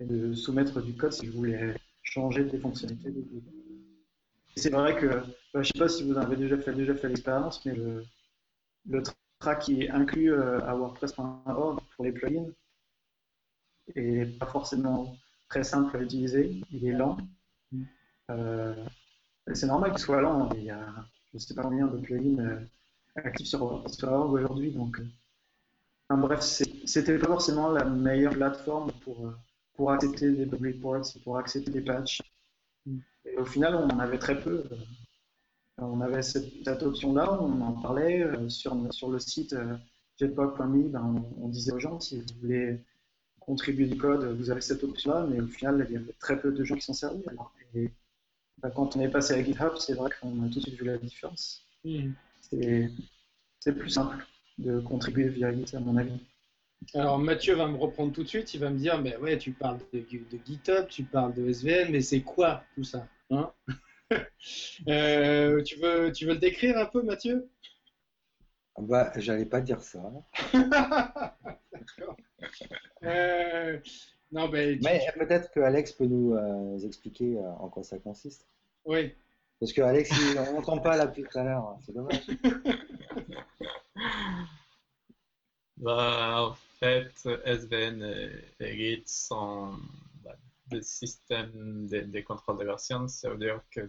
et 0.00 0.04
de, 0.04 0.32
soumettre 0.32 0.80
du 0.80 0.94
code 0.94 1.12
si 1.12 1.26
je 1.26 1.32
voulais 1.32 1.74
changer 2.02 2.44
des 2.44 2.58
fonctionnalités. 2.58 3.12
C'est 4.56 4.70
vrai 4.70 4.96
que, 4.96 5.06
bah, 5.06 5.24
je 5.54 5.58
ne 5.58 5.64
sais 5.64 5.78
pas 5.78 5.88
si 5.88 6.04
vous 6.04 6.16
avez 6.16 6.36
déjà 6.36 6.56
fait, 6.56 6.72
déjà 6.72 6.94
fait 6.94 7.08
l'expérience, 7.08 7.64
mais 7.66 7.74
le, 7.74 8.04
le 8.88 9.02
track 9.40 9.60
qui 9.60 9.82
est 9.82 9.90
inclus 9.90 10.32
euh, 10.32 10.60
à 10.62 10.74
WordPress.org 10.74 11.80
pour 11.98 12.04
les 12.04 12.12
plugins 12.12 12.46
et 13.96 14.24
pas 14.38 14.46
forcément 14.46 15.16
très 15.48 15.64
simple 15.64 15.96
à 15.96 16.00
utiliser. 16.00 16.60
Il 16.70 16.86
est 16.86 16.92
lent. 16.92 17.16
Euh, 18.30 18.84
c'est 19.52 19.66
normal 19.66 19.90
qu'il 19.90 19.98
soit 19.98 20.20
lent. 20.20 20.48
Il 20.54 20.62
y 20.62 20.70
a, 20.70 20.80
je 21.32 21.36
ne 21.36 21.38
sais 21.40 21.54
pas 21.54 21.62
combien 21.62 21.88
de 21.88 21.98
plugins 21.98 22.38
euh, 22.38 22.60
actifs 23.16 23.48
sur 23.48 23.64
WordPress.org 23.64 24.32
aujourd'hui. 24.32 24.70
Donc, 24.70 25.00
enfin, 26.08 26.20
bref, 26.20 26.40
c'était 26.40 27.18
pas 27.18 27.26
forcément 27.26 27.68
la 27.72 27.84
meilleure 27.84 28.34
plateforme 28.34 28.92
pour, 29.00 29.32
pour 29.74 29.90
accepter 29.90 30.30
des 30.30 30.46
bug 30.46 30.62
reports, 30.62 31.02
pour 31.24 31.36
accepter 31.36 31.72
des 31.72 31.80
patchs. 31.80 32.22
Et 33.24 33.36
au 33.36 33.44
final, 33.44 33.74
on 33.74 33.88
en 33.88 33.98
avait 33.98 34.18
très 34.18 34.40
peu 34.40 34.62
on 35.80 36.00
avait 36.00 36.22
cette, 36.22 36.82
option-là, 36.82 37.40
on 37.40 37.60
en 37.60 37.72
parlait 37.80 38.22
euh, 38.24 38.48
sur, 38.48 38.76
sur 38.92 39.10
le 39.10 39.20
site 39.20 39.54
euh, 40.22 40.26
jetpack.me, 40.26 40.88
ben, 40.88 41.24
on, 41.40 41.48
disait 41.48 41.72
aux 41.72 41.78
gens 41.78 42.00
si 42.00 42.20
vous 42.20 42.40
voulez 42.40 42.80
contribuer 43.40 43.86
du 43.86 43.96
code, 43.96 44.24
vous 44.36 44.50
avez 44.50 44.60
cette 44.60 44.84
option-là, 44.84 45.26
mais 45.30 45.40
au 45.40 45.46
final, 45.46 45.86
il 45.88 45.94
y 45.94 45.96
avait 45.96 46.12
très 46.18 46.40
peu 46.40 46.52
de 46.52 46.64
gens 46.64 46.74
qui 46.74 46.82
s'en 46.82 46.92
servaient. 46.92 47.22
et 47.74 47.90
ben, 48.62 48.70
quand 48.70 48.96
on 48.96 49.00
est 49.00 49.08
passé 49.08 49.34
à 49.34 49.42
GitHub, 49.42 49.76
c'est 49.78 49.94
vrai 49.94 50.10
qu'on 50.20 50.42
a 50.42 50.48
tout 50.48 50.58
de 50.58 50.60
suite 50.60 50.78
vu 50.78 50.84
la 50.84 50.98
différence. 50.98 51.64
Mmh. 51.84 52.10
C'est 52.40 53.72
plus 53.76 53.90
simple 53.90 54.26
de 54.58 54.80
contribuer 54.80 55.28
via 55.28 55.52
Git, 55.52 55.76
à 55.76 55.80
mon 55.80 55.96
avis. 55.96 56.20
Alors 56.94 57.18
Mathieu 57.18 57.54
va 57.54 57.66
me 57.66 57.76
reprendre 57.76 58.12
tout 58.12 58.22
de 58.22 58.28
suite, 58.28 58.54
il 58.54 58.60
va 58.60 58.70
me 58.70 58.78
dire, 58.78 59.00
mais 59.00 59.16
ouais, 59.16 59.36
tu 59.36 59.52
parles 59.52 59.78
de, 59.92 60.04
GitHub, 60.44 60.86
tu 60.88 61.04
parles 61.04 61.34
de 61.34 61.50
SVN, 61.52 61.90
mais 61.90 62.00
c'est 62.00 62.20
quoi 62.20 62.64
tout 62.74 62.84
ça 62.84 63.06
hein? 63.30 63.52
Euh, 64.88 65.62
tu, 65.64 65.78
veux, 65.80 66.10
tu 66.12 66.24
veux 66.24 66.32
le 66.32 66.38
décrire 66.38 66.78
un 66.78 66.86
peu, 66.86 67.02
Mathieu? 67.02 67.50
Bah, 68.80 69.12
j'allais 69.16 69.46
pas 69.46 69.60
dire 69.60 69.82
ça. 69.82 70.00
D'accord. 70.52 72.16
Euh, 73.04 73.78
non, 74.32 74.48
ben, 74.48 74.76
mais 74.82 75.06
peut-être 75.16 75.52
que 75.52 75.60
Alex 75.60 75.92
peut 75.92 76.06
nous 76.06 76.34
euh, 76.34 76.78
expliquer 76.80 77.38
en 77.38 77.68
quoi 77.68 77.84
ça 77.84 77.96
consiste. 77.98 78.44
Oui. 78.84 79.14
Parce 79.60 79.72
que 79.72 79.82
Alex, 79.82 80.10
on 80.36 80.54
n'entend 80.54 80.78
pas 80.78 80.96
là 80.96 81.06
depuis 81.06 81.22
tout 81.22 81.38
à 81.38 81.44
l'heure, 81.44 81.78
c'est 81.84 81.92
dommage. 81.92 82.26
Bah, 85.76 86.48
en 86.48 86.54
fait, 86.80 87.12
SVN 87.44 88.02
et, 88.58 88.76
Git 88.76 89.04
sont 89.06 89.74
bah, 90.24 90.34
des 90.66 90.82
systèmes 90.82 91.86
de, 91.86 92.00
de, 92.00 92.20
contrôle 92.20 92.58
de 92.58 92.64
version. 92.64 93.06
Ça 93.06 93.30
veut 93.30 93.38
dire 93.38 93.60
que 93.70 93.88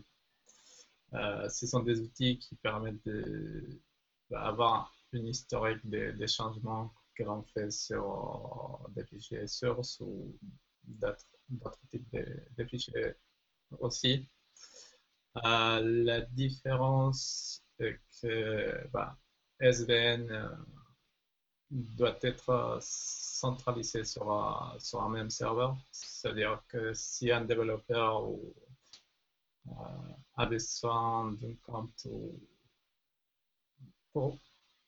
euh, 1.15 1.49
ce 1.49 1.65
sont 1.65 1.79
des 1.79 2.01
outils 2.01 2.37
qui 2.37 2.55
permettent 2.55 3.03
d'avoir 3.05 3.88
bah, 4.29 4.89
une 5.13 5.27
historique 5.27 5.87
des, 5.89 6.27
changements 6.27 6.93
que 7.15 7.23
l'on 7.23 7.43
fait 7.43 7.71
sur 7.71 8.87
des 8.91 9.03
fichiers 9.05 9.47
source 9.47 9.99
ou 10.01 10.37
d'autres 10.83 11.25
types 11.89 12.11
de, 12.13 12.65
fichiers 12.65 13.13
aussi. 13.79 14.27
Euh, 15.45 16.03
la 16.03 16.21
différence 16.21 17.63
est 17.79 17.99
que 18.21 18.87
bah, 18.91 19.17
SVN 19.59 20.27
doit 21.71 22.17
être 22.21 22.79
centralisé 22.81 24.03
sur 24.03 24.31
un, 24.31 24.77
sur 24.79 25.01
un 25.01 25.09
même 25.09 25.29
serveur. 25.29 25.77
C'est-à-dire 25.91 26.63
que 26.67 26.93
si 26.93 27.31
un 27.31 27.45
développeur 27.45 28.27
euh, 29.67 29.71
a 30.35 30.45
besoin 30.45 31.31
d'un 31.33 31.55
compte 31.63 32.05
ou, 32.05 32.39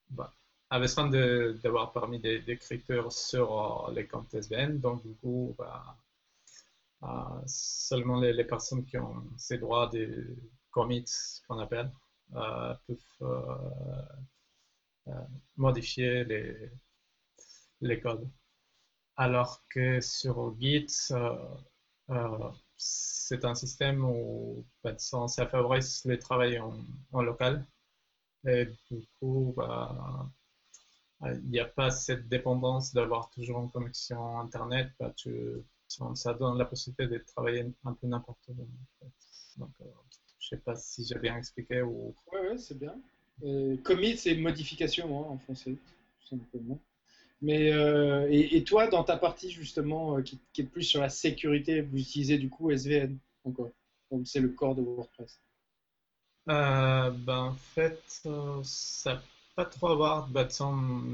bah, 0.10 0.34
a 0.70 0.80
besoin 0.80 1.10
d'avoir 1.10 1.92
permis 1.92 2.20
d'écriture 2.20 3.12
sur 3.12 3.88
euh, 3.90 3.94
les 3.94 4.08
comptes 4.08 4.34
SVN, 4.34 4.80
donc 4.80 5.06
du 5.06 5.14
coup, 5.16 5.56
bah, 5.58 5.98
euh, 7.04 7.42
seulement 7.46 8.20
les, 8.20 8.44
personnes 8.46 8.86
qui 8.86 8.98
ont 8.98 9.24
ces 9.38 9.58
droits 9.58 9.88
de 9.88 10.36
commits, 10.72 11.06
qu'on 11.48 11.60
appelle, 11.60 11.92
peuvent 12.32 12.98
euh, 15.08 15.12
modifier 15.58 16.24
les, 16.26 16.72
les 17.82 18.00
codes. 18.00 18.30
Alors 19.18 19.62
que 19.70 20.00
sur 20.02 20.56
Git, 20.60 20.88
c'est 22.78 23.46
un 23.46 23.56
système 23.56 24.04
où 24.04 24.66
bah, 24.84 24.98
ça 24.98 25.48
favorise 25.48 26.04
le 26.06 26.18
travail 26.18 26.60
en, 26.60 27.22
local. 27.22 27.66
Et 28.48 28.66
du 28.90 29.06
coup, 29.20 29.54
bah, 29.56 30.30
il 31.24 31.50
n'y 31.50 31.60
a 31.60 31.66
pas 31.66 31.92
cette 31.92 32.28
dépendance 32.28 32.94
d'avoir 32.94 33.30
toujours 33.30 33.62
une 33.62 33.70
connexion 33.70 34.40
Internet. 34.40 34.90
Bah, 35.00 35.14
ça 36.16 36.34
donne 36.34 36.58
la 36.58 36.66
possibilité 36.66 37.08
de 37.08 37.24
travailler 37.24 37.66
un 37.86 37.94
peu 37.94 38.08
n'importe 38.08 38.40
où. 38.50 38.68
Donc, 39.58 39.70
je 39.80 39.84
ne 39.84 40.58
sais 40.58 40.58
pas 40.58 40.76
si 40.76 41.06
j'ai 41.06 41.20
bien 41.20 41.38
expliqué. 41.38 41.82
Ou... 41.82 42.16
Oui, 42.32 42.58
c'est 42.58 42.78
bien. 42.78 42.96
Euh, 43.44 43.78
commit, 43.78 44.18
c'est 44.18 44.36
modification 44.36 45.06
hein, 45.20 45.28
en 45.30 45.38
français. 45.38 45.76
Mais, 47.42 47.74
euh, 47.74 48.28
et, 48.30 48.64
toi, 48.64 48.88
dans 48.88 49.04
ta 49.04 49.18
partie 49.18 49.50
justement, 49.50 50.18
euh, 50.18 50.22
qui, 50.22 50.40
est 50.58 50.64
plus 50.64 50.84
sur 50.84 51.02
la 51.02 51.10
sécurité, 51.10 51.82
vous 51.82 51.98
utilisez 51.98 52.38
du 52.38 52.50
coup 52.50 52.72
SVN 52.72 53.18
encore, 53.44 53.72
c'est 54.26 54.40
le 54.40 54.50
corps 54.50 54.76
de 54.76 54.82
WordPress 54.82 55.40
ben, 56.48 57.14
En 57.28 57.54
fait, 57.54 58.02
ça 58.64 59.14
n'a 59.14 59.22
pas 59.56 59.66
trop 59.66 59.90
à 59.90 59.96
voir. 59.96 60.28
Bah, 60.30 60.48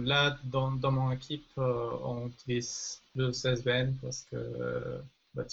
là, 0.04 0.38
dans, 0.44 0.72
dans, 0.72 0.92
mon 0.92 1.12
équipe, 1.12 1.52
on 1.58 2.28
utilise 2.28 3.02
le 3.16 3.32
SVN 3.32 3.96
parce 4.02 4.24
que 4.24 5.02
bah, 5.34 5.46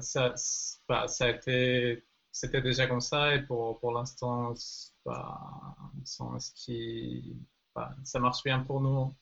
ça, 0.00 0.34
bah, 0.88 1.08
ça, 1.08 1.24
a 1.24 1.28
été 1.30 2.04
c'était 2.32 2.62
déjà 2.62 2.86
comme 2.86 3.00
ça 3.00 3.34
et 3.34 3.42
pour, 3.42 3.78
pour 3.80 3.92
l'instant, 3.92 4.54
bah, 5.04 5.76
ça 8.04 8.20
marche 8.20 8.42
bien 8.44 8.60
pour 8.60 8.80
nous. 8.80 9.14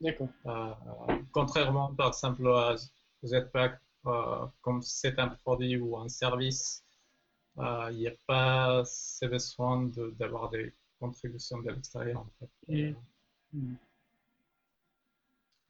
D'accord. 0.00 0.28
Euh, 0.46 0.74
contrairement, 1.32 1.94
par 1.94 2.08
exemple, 2.08 2.46
à 2.48 2.76
Jetpack, 3.22 3.72
euh, 3.72 3.76
comme 4.60 4.82
c'est 4.82 5.18
un 5.18 5.28
produit 5.28 5.76
ou 5.76 5.96
un 5.96 6.08
service, 6.08 6.84
euh, 7.58 7.88
il 7.92 7.98
n'y 7.98 8.08
a 8.08 8.14
pas 8.26 8.82
ce 8.84 9.26
besoin 9.26 9.90
d'avoir 10.18 10.50
des 10.50 10.72
contributions 10.98 11.60
de 11.60 11.70
l'extérieur. 11.70 12.20
En 12.20 12.28
fait. 12.38 12.94
Mm. 13.52 13.74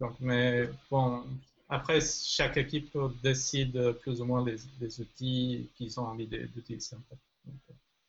Donc, 0.00 0.16
mais 0.20 0.68
bon, 0.90 1.24
après, 1.68 2.00
chaque 2.00 2.56
équipe 2.56 2.96
décide 3.22 3.92
plus 4.00 4.20
ou 4.20 4.24
moins 4.24 4.44
les, 4.44 5.00
outils 5.00 5.70
qu'ils 5.74 5.98
ont 5.98 6.04
envie 6.04 6.26
d'utiliser. 6.26 6.96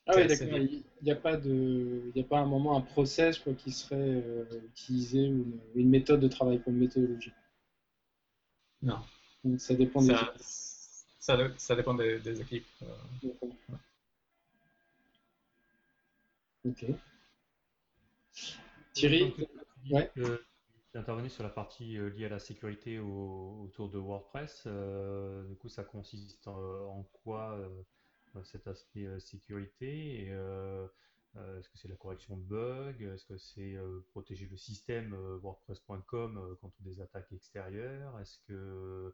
ah 0.08 0.14
oui, 0.16 0.28
d'accord. 0.28 0.48
Il 0.58 0.84
n'y 1.02 1.12
a 1.12 1.16
pas 1.16 1.38
de, 1.38 2.12
il 2.14 2.22
a 2.22 2.26
pas 2.26 2.40
un 2.40 2.46
moment 2.46 2.78
un 2.78 2.82
process 2.82 3.40
quoi, 3.40 3.54
qui 3.54 3.72
serait 3.72 3.96
euh, 3.98 4.46
utilisé 4.66 5.30
ou 5.30 5.60
une, 5.76 5.90
méthode 5.90 6.20
de 6.20 6.28
travail 6.28 6.62
comme 6.62 6.76
méthodologie? 6.76 7.32
Non. 8.82 9.00
Ça 9.58 9.74
dépend 9.74 10.02
des 10.02 10.08
ça, 10.08 10.22
équipes. 10.22 11.60
Ça, 11.60 11.76
dépend 11.76 11.94
des, 11.94 12.42
équipes. 12.42 12.66
Euh. 12.82 13.30
Ok. 16.66 16.86
Thierry, 18.94 19.34
ouais. 19.90 20.12
Euh, 20.18 20.38
intervenu 20.96 21.30
sur 21.30 21.44
la 21.44 21.50
partie 21.50 21.98
euh, 21.98 22.10
liée 22.10 22.26
à 22.26 22.30
la 22.30 22.40
sécurité 22.40 23.00
autour 23.00 23.90
de 23.90 23.98
WordPress. 23.98 24.64
Euh, 24.68 25.44
du 25.46 25.56
coup, 25.56 25.68
ça 25.68 25.84
consiste 25.84 26.48
en, 26.48 27.04
quoi 27.24 27.58
euh, 27.58 28.44
cet 28.44 28.68
aspect 28.68 29.08
sécurité 29.20 30.32
Est-ce 31.36 31.68
que 31.68 31.78
c'est 31.78 31.88
la 31.88 31.96
correction 31.96 32.38
de 32.38 32.44
bugs? 32.44 33.14
Est-ce 33.14 33.26
que 33.26 33.38
c'est 33.38 33.76
protéger 34.12 34.48
le 34.50 34.58
système 34.58 35.16
WordPress.com 35.42 36.58
contre 36.62 36.82
des 36.82 37.02
attaques 37.02 37.32
extérieures? 37.32 38.20
Est-ce 38.20 38.38
que 38.48 39.14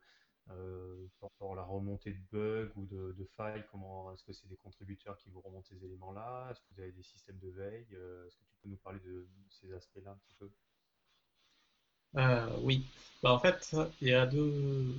pour 1.38 1.56
la 1.56 1.64
remontée 1.64 2.12
de 2.12 2.20
bugs 2.32 2.72
ou 2.76 2.86
de, 2.86 3.28
failles, 3.38 3.64
comment 3.72 4.12
est-ce 4.12 4.24
que 4.24 4.34
c'est 4.34 4.50
des 4.50 4.58
contributeurs 4.58 5.18
qui 5.18 5.30
vous 5.30 5.40
remontent 5.40 5.68
ces 5.70 5.86
éléments-là? 5.86 6.50
Est-ce 6.52 6.60
que 6.60 6.66
vous 6.76 6.82
avez 6.82 6.92
des 6.92 7.04
systèmes 7.04 7.40
de 7.40 7.50
veille? 7.50 7.88
Est-ce 7.92 8.36
que 8.36 8.44
tu 8.44 8.56
peux 8.62 8.70
nous 8.70 8.78
parler 8.78 9.00
de 9.00 9.26
ces 9.50 9.74
aspects-là 9.74 10.12
un 10.12 10.18
petit 10.18 10.36
peu? 10.40 10.50
Euh, 12.16 12.50
oui, 12.64 12.86
bah, 13.22 13.34
en 13.34 13.40
fait, 13.40 13.76
il 14.02 14.08
y 14.08 14.14
a 14.14 14.26
deux, 14.26 14.96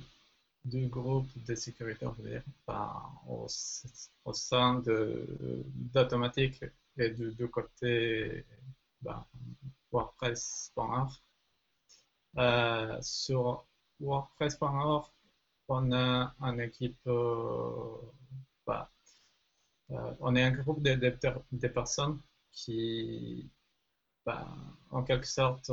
groupes 0.65 1.29
de 1.45 1.55
sécurité, 1.55 2.05
dire, 2.19 2.43
au, 3.27 4.33
sein 4.33 4.79
d'Automatique 5.93 6.63
et 6.97 7.09
du, 7.11 7.49
côté 7.49 8.45
bah, 9.01 9.27
WordPress.org. 9.91 11.11
Euh, 12.37 12.97
sur 13.01 13.65
WordPress.org, 13.99 15.11
on 15.67 15.91
a 15.91 16.33
une 16.41 16.61
équipe, 16.61 16.99
euh, 17.07 17.97
bah, 18.65 18.91
on 20.19 20.35
est 20.35 20.43
un 20.43 20.51
groupe 20.51 20.81
de, 20.81 20.95
de, 20.95 21.67
personnes 21.67 22.19
qui, 22.51 23.49
bah, 24.25 24.47
en 24.91 25.03
quelque 25.03 25.27
sorte, 25.27 25.71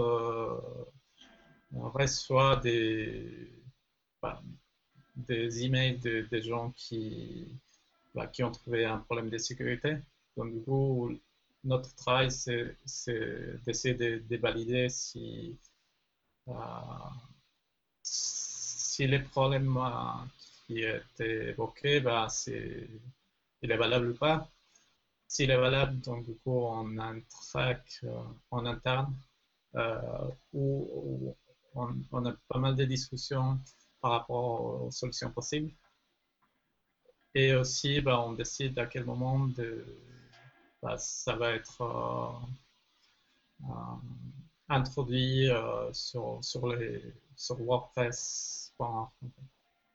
reçoit 1.73 2.57
des, 2.57 3.53
des 5.17 5.65
emails 5.65 5.99
de, 5.99 6.23
des 6.31 6.43
gens 6.43 6.71
qui, 6.71 7.49
qui 8.33 8.43
ont 8.43 8.53
trouvé 8.53 8.85
un 8.85 8.99
problème 8.99 9.31
de 9.31 9.39
sécurité. 9.39 9.99
Donc, 10.39 10.55
du 10.55 10.63
coup, 10.63 11.11
notre 11.65 11.93
travail, 11.97 12.31
c'est 12.31 12.77
d'essayer 13.67 13.95
de, 13.95 14.37
valider 14.37 14.89
si, 14.89 15.59
euh, 16.49 16.53
si 18.03 19.07
les 19.09 19.19
problèmes 19.19 19.77
euh, 19.77 20.25
qui 20.67 20.85
étaient 20.85 21.49
évoqués, 21.51 22.01
bah, 22.01 22.29
c'est, 22.31 22.89
il 23.63 23.73
est 23.73 23.77
valable 23.77 24.11
ou 24.11 24.15
pas. 24.15 24.49
S'il 25.27 25.51
est 25.51 25.57
valable, 25.57 25.99
donc 26.01 26.25
du 26.25 26.35
coup, 26.37 26.61
on 26.67 26.99
a 26.99 27.07
un 27.07 27.21
track 27.21 28.01
euh, 28.05 28.23
en 28.53 28.65
interne 28.67 29.15
où, 30.53 31.35
on, 31.75 32.25
a 32.27 32.33
pas 32.49 32.59
mal 32.59 32.77
de 32.77 32.85
discussions 32.85 33.59
par 34.01 34.13
rapport 34.13 34.85
aux 34.85 34.91
solutions 34.93 35.33
possibles. 35.33 35.73
Et 37.35 37.55
aussi, 37.55 38.01
bah, 38.01 38.21
on 38.23 38.33
décide 38.35 38.79
à 38.79 38.87
quel 38.87 39.05
moment 39.05 39.41
de, 39.49 39.85
bah, 40.83 40.97
ça 40.99 41.37
va 41.37 41.53
être, 41.53 41.83
euh, 43.63 43.65
introduit 44.69 45.49
sur, 45.93 46.39
sur, 46.43 46.69
les, 46.69 47.15
sur 47.37 47.61
WordPress 47.61 48.75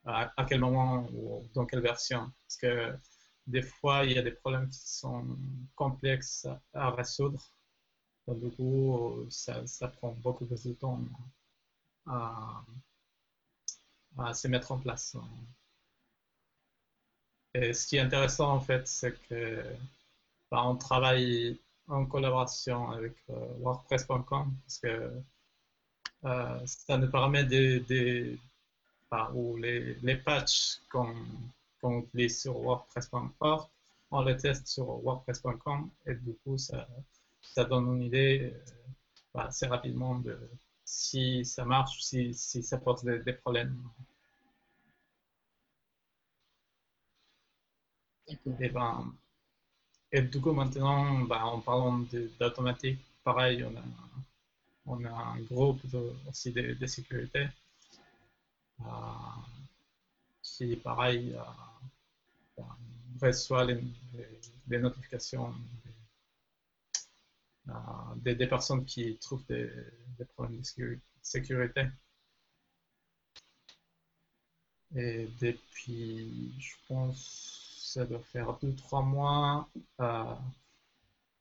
à, 0.06 0.34
à, 0.38 0.46
quel 0.46 0.60
moment 0.60 1.08
ou 1.14 1.48
dans 1.54 1.66
quelle 1.66 1.82
version 1.82 2.32
Parce 2.48 2.58
que 2.58 2.98
des 3.48 3.62
fois, 3.62 4.06
il 4.06 4.14
y 4.14 4.18
a 4.18 4.22
des 4.22 4.32
problèmes 4.32 4.70
qui 4.70 4.80
sont 4.80 5.38
complexes 5.76 6.48
à, 6.74 6.92
résoudre. 6.92 7.42
Donc, 8.28 8.40
du 8.42 8.52
coup, 8.52 9.28
ça, 9.30 9.66
ça, 9.68 9.88
prend 9.90 10.12
beaucoup 10.14 10.46
plus 10.46 10.64
de 10.64 10.74
temps 10.74 11.02
à, 12.06 12.64
à 14.18 14.34
se 14.34 14.48
mettre 14.48 14.72
en 14.72 14.80
place. 14.80 15.16
Et 17.54 17.74
ce 17.74 17.88
qui 17.88 17.98
est 17.98 18.00
intéressant, 18.00 18.52
en 18.52 18.60
fait, 18.60 18.88
c'est 18.88 19.14
que 19.28 19.64
bah, 20.54 20.62
on 20.68 20.76
travaille 20.76 21.60
en 21.88 22.06
collaboration 22.06 22.92
avec 22.92 23.16
euh, 23.32 23.34
WordPress.com 23.58 24.56
parce 24.64 24.78
que 24.78 25.12
euh, 26.26 26.60
ça 26.68 26.96
nous 27.00 27.10
permet 27.10 27.44
de, 27.44 28.38
bah, 29.10 29.32
ou 29.34 29.58
les, 29.58 30.16
patchs 30.24 30.80
qu'on 30.92 31.12
qu 31.82 31.88
utilise 31.88 32.42
sur 32.42 32.56
WordPress.org, 32.60 33.68
on 34.12 34.22
les 34.22 34.38
teste 34.38 34.68
sur 34.68 34.86
WordPress.com 35.04 35.90
et 36.06 36.14
du 36.14 36.36
coup, 36.44 36.60
ça, 36.60 36.88
ça 37.42 37.66
donne 37.66 37.88
une 37.96 38.04
idée 38.04 38.54
euh, 38.54 38.74
bah, 39.34 39.46
assez 39.46 39.66
rapidement 39.66 40.20
de 40.20 40.38
si 40.86 41.46
ça 41.46 41.66
marche, 41.66 42.00
si, 42.04 42.32
si 42.36 42.62
ça 42.62 42.78
pose 42.78 43.04
des, 43.04 43.34
problèmes. 43.34 43.76
Ben, 48.46 49.14
et 50.14 50.22
du 50.22 50.40
coup, 50.40 50.54
maintenant, 50.54 51.22
ben, 51.22 51.42
en 51.44 51.60
parlant 51.60 52.06
d'automatique, 52.40 53.00
pareil, 53.24 53.64
on 53.64 53.76
a, 53.76 53.84
on 54.86 55.04
a 55.06 55.10
un 55.10 55.42
groupe 55.42 55.82
aussi 56.30 56.52
de, 56.52 56.86
sécurité 56.86 57.48
euh, 58.82 58.86
qui, 60.44 60.76
pareil, 60.76 61.36
euh, 62.60 62.64
reçoit 63.20 63.66
les, 63.66 63.82
notifications 64.80 65.52
euh, 67.70 67.74
des, 68.18 68.48
personnes 68.48 68.86
qui 68.86 69.18
trouvent 69.18 69.46
des 69.48 70.26
problèmes 70.36 70.62
de 70.62 71.00
sécurité. 71.24 71.88
Et 74.96 75.28
depuis, 75.42 76.54
je 76.60 76.76
pense, 76.88 77.63
ça 77.94 78.06
doit 78.06 78.20
faire 78.20 78.58
2-3 78.60 79.06
mois, 79.06 79.70
euh, 80.02 80.24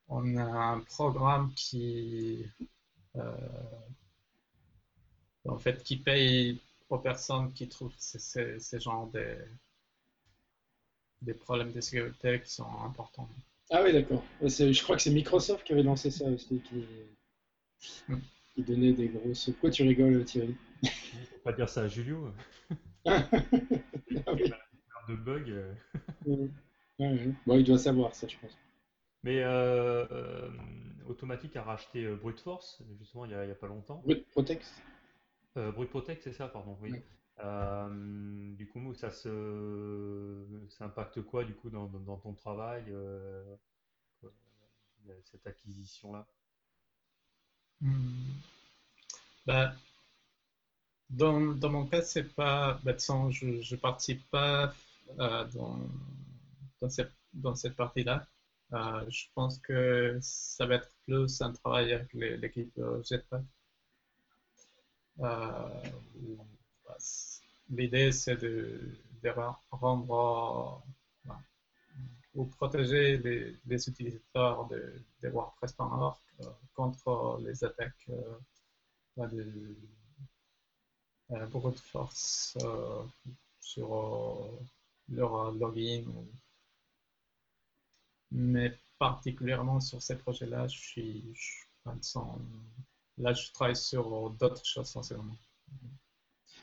on 0.07 0.37
a 0.37 0.43
un 0.43 0.79
programme 0.81 1.51
qui, 1.55 2.45
euh, 3.15 3.31
en 5.45 5.57
fait, 5.57 5.83
qui 5.83 5.97
paye 5.97 6.61
aux 6.89 6.99
personnes 6.99 7.51
qui 7.53 7.67
trouvent 7.67 7.93
ces, 7.97 8.59
ces, 8.59 8.79
genres 8.79 9.07
de, 9.07 9.35
des 11.21 11.33
problèmes 11.33 11.71
de 11.71 11.81
sécurité 11.81 12.39
qui 12.41 12.51
sont 12.51 12.69
importants. 12.85 13.29
Ah 13.71 13.81
oui, 13.83 13.91
d'accord. 13.91 14.23
Je 14.41 14.83
crois 14.83 14.95
que 14.95 15.01
c'est 15.01 15.11
Microsoft 15.11 15.65
qui 15.65 15.73
avait 15.73 15.83
lancé 15.83 16.11
ça 16.11 16.25
aussi, 16.25 16.61
qui, 16.61 16.85
hmm 18.07 18.19
qui 18.53 18.61
donnait 18.61 18.93
des 18.93 19.07
grosses. 19.07 19.45
Pourquoi 19.45 19.71
tu 19.71 19.81
rigoles, 19.81 20.23
Thierry? 20.25 20.55
Faut 20.83 21.39
pas 21.43 21.53
dire 21.53 21.67
ça 21.67 21.81
à 21.81 21.87
Julio. 21.87 22.31
ah, 23.07 23.27
oui. 24.33 24.51
De 25.07 25.15
bug. 25.15 25.49
Euh. 25.49 25.73
Bon, 26.99 27.57
il 27.57 27.63
doit 27.63 27.79
savoir 27.79 28.13
ça, 28.13 28.27
je 28.27 28.37
pense. 28.37 28.55
Mais 29.23 29.41
euh, 29.41 30.05
euh, 30.11 30.49
Automatique 31.07 31.55
a 31.55 31.63
racheté 31.63 32.05
euh, 32.05 32.15
Brute 32.15 32.39
Force, 32.39 32.81
justement, 32.99 33.25
il 33.25 33.29
n'y 33.29 33.33
a, 33.33 33.41
a, 33.41 33.55
pas 33.55 33.67
longtemps. 33.67 34.01
Brute 34.05 34.29
Protect 34.29 34.65
euh, 35.57 35.71
Brute 35.71 35.89
Protect, 35.89 36.21
c'est 36.23 36.33
ça, 36.33 36.47
pardon, 36.47 36.77
oui. 36.81 36.93
oui. 36.93 38.55
du 38.55 38.67
coup, 38.67 38.93
ça, 38.93 39.11
se... 39.11 40.45
ça 40.69 40.85
impacte 40.85 41.21
quoi, 41.21 41.43
du 41.43 41.53
coup, 41.55 41.69
dans, 41.69 41.87
dans 41.87 42.17
ton 42.17 42.33
travail, 42.33 42.93
cette 45.31 45.47
acquisition-là? 45.47 46.27
Hmm. 47.81 48.31
Bah, 49.45 49.73
dans, 51.09 51.53
dans, 51.53 51.69
mon 51.69 51.85
cas, 51.85 52.01
c'est 52.01 52.33
pas. 52.35 52.79
Bah, 52.83 52.93
je 52.97 53.45
ne 53.45 53.79
participe 53.79 54.23
pas 54.29 54.63
euh, 54.63 54.67
dans, 55.17 55.79
dans, 56.81 57.55
cette, 57.55 57.75
partie-là. 57.75 58.25
Euh, 58.73 59.05
je 59.09 59.25
pense 59.35 59.59
que 59.59 60.17
ça 60.21 60.65
va 60.65 60.75
être 60.75 60.89
plus 61.05 61.41
un 61.41 61.53
travail 61.53 61.93
avec 61.93 62.13
l'équipe 62.13 62.79
Jetpack. 63.03 63.43
Euh, 65.19 65.83
L'idée, 67.69 68.11
c'est 68.11 68.37
de, 68.37 68.79
rendre 69.71 70.83
ou 72.35 72.45
protéger 72.45 73.17
les, 73.17 73.89
utilisateurs 73.89 74.67
de, 74.67 74.93
de 75.21 75.29
WordPress.org 75.29 76.17
euh, 76.41 76.45
contre 76.73 77.39
les 77.45 77.63
attaques 77.63 78.09
euh, 78.09 79.27
de 79.27 79.75
euh, 81.31 81.45
brute 81.47 81.79
force 81.79 82.57
sur 83.59 84.49
leur 85.09 85.51
login. 85.51 86.05
Mais 88.31 88.77
particulièrement 88.97 89.79
sur 89.79 90.01
ces 90.01 90.17
projets-là, 90.17 90.67
je 90.67 90.77
suis, 90.77 91.23
là, 93.17 93.33
je 93.33 93.51
travaille 93.51 93.75
sur 93.75 94.29
d'autres 94.31 94.65
choses 94.65 94.89
essentiellement. 94.89 95.37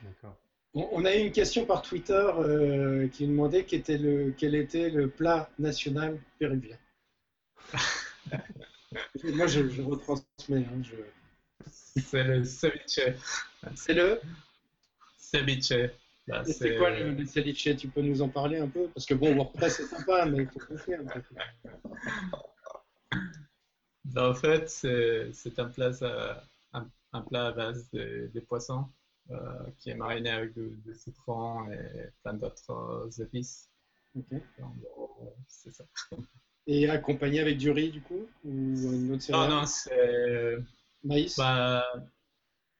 D'accord. 0.03 0.37
On 0.73 1.05
a 1.05 1.17
eu 1.17 1.27
une 1.27 1.33
question 1.33 1.67
par 1.67 1.83
Twitter 1.83 2.15
euh, 2.15 3.09
qui 3.09 3.27
demandait 3.27 3.65
quel 3.65 3.81
était, 3.81 3.99
le, 3.99 4.33
quel 4.37 4.55
était 4.55 4.89
le 4.89 5.11
plat 5.11 5.51
national 5.59 6.21
péruvien. 6.39 6.79
Moi, 9.25 9.47
je, 9.49 9.69
je 9.69 9.83
retransmets. 9.83 10.65
Hein, 10.65 10.83
je... 10.83 10.95
C'est 12.01 12.23
le 12.23 12.45
ceviche. 12.45 13.01
C'est 13.75 13.95
le 13.95 14.21
ceviche. 15.19 15.73
Bah, 16.31 16.45
c'est 16.45 16.77
quoi 16.77 16.91
le, 16.91 17.13
le, 17.13 17.27
ceviche 17.27 17.77
Tu 17.77 17.89
peux 17.89 18.03
nous 18.03 18.23
en 18.23 18.29
parler 18.29 18.59
un 18.59 18.69
peu? 18.69 18.89
Parce 18.95 19.07
que 19.07 19.15
bon, 19.15 19.35
WordPress 19.35 19.77
c'est 19.77 19.85
sympa, 19.85 20.27
mais 20.27 20.43
il 20.43 20.47
faut 20.47 20.61
comprendre. 20.61 21.13
En 24.17 24.35
fait, 24.35 24.69
c'est 24.69 25.59
un 25.59 25.67
plat, 25.67 25.91
un, 26.73 26.91
un, 27.13 27.21
plat 27.23 27.47
à 27.47 27.53
base 27.53 27.91
de, 27.91 28.31
de 28.33 28.41
poissons. 28.41 28.87
Euh, 29.31 29.37
qui 29.79 29.91
est 29.91 29.95
mariné 29.95 30.31
avec 30.31 30.55
du, 30.55 30.93
citron 30.93 31.71
et 31.71 32.09
plein 32.25 32.35
d'autres 32.35 33.09
épices. 33.21 33.71
C'est 35.47 35.71
ça. 35.71 35.85
Et 36.67 36.91
accompagné 36.91 37.39
avec 37.39 37.59
du 37.59 37.71
riz, 37.71 37.91
du 37.91 38.01
coup? 38.01 38.27
Ou 38.45 38.51
une 38.51 39.13
autre 39.13 39.23
céréale? 39.23 39.49
Non, 39.49 39.61
non, 39.61 39.67
c'est. 39.67 40.59
Maïs? 41.05 41.37
bah, 41.37 41.85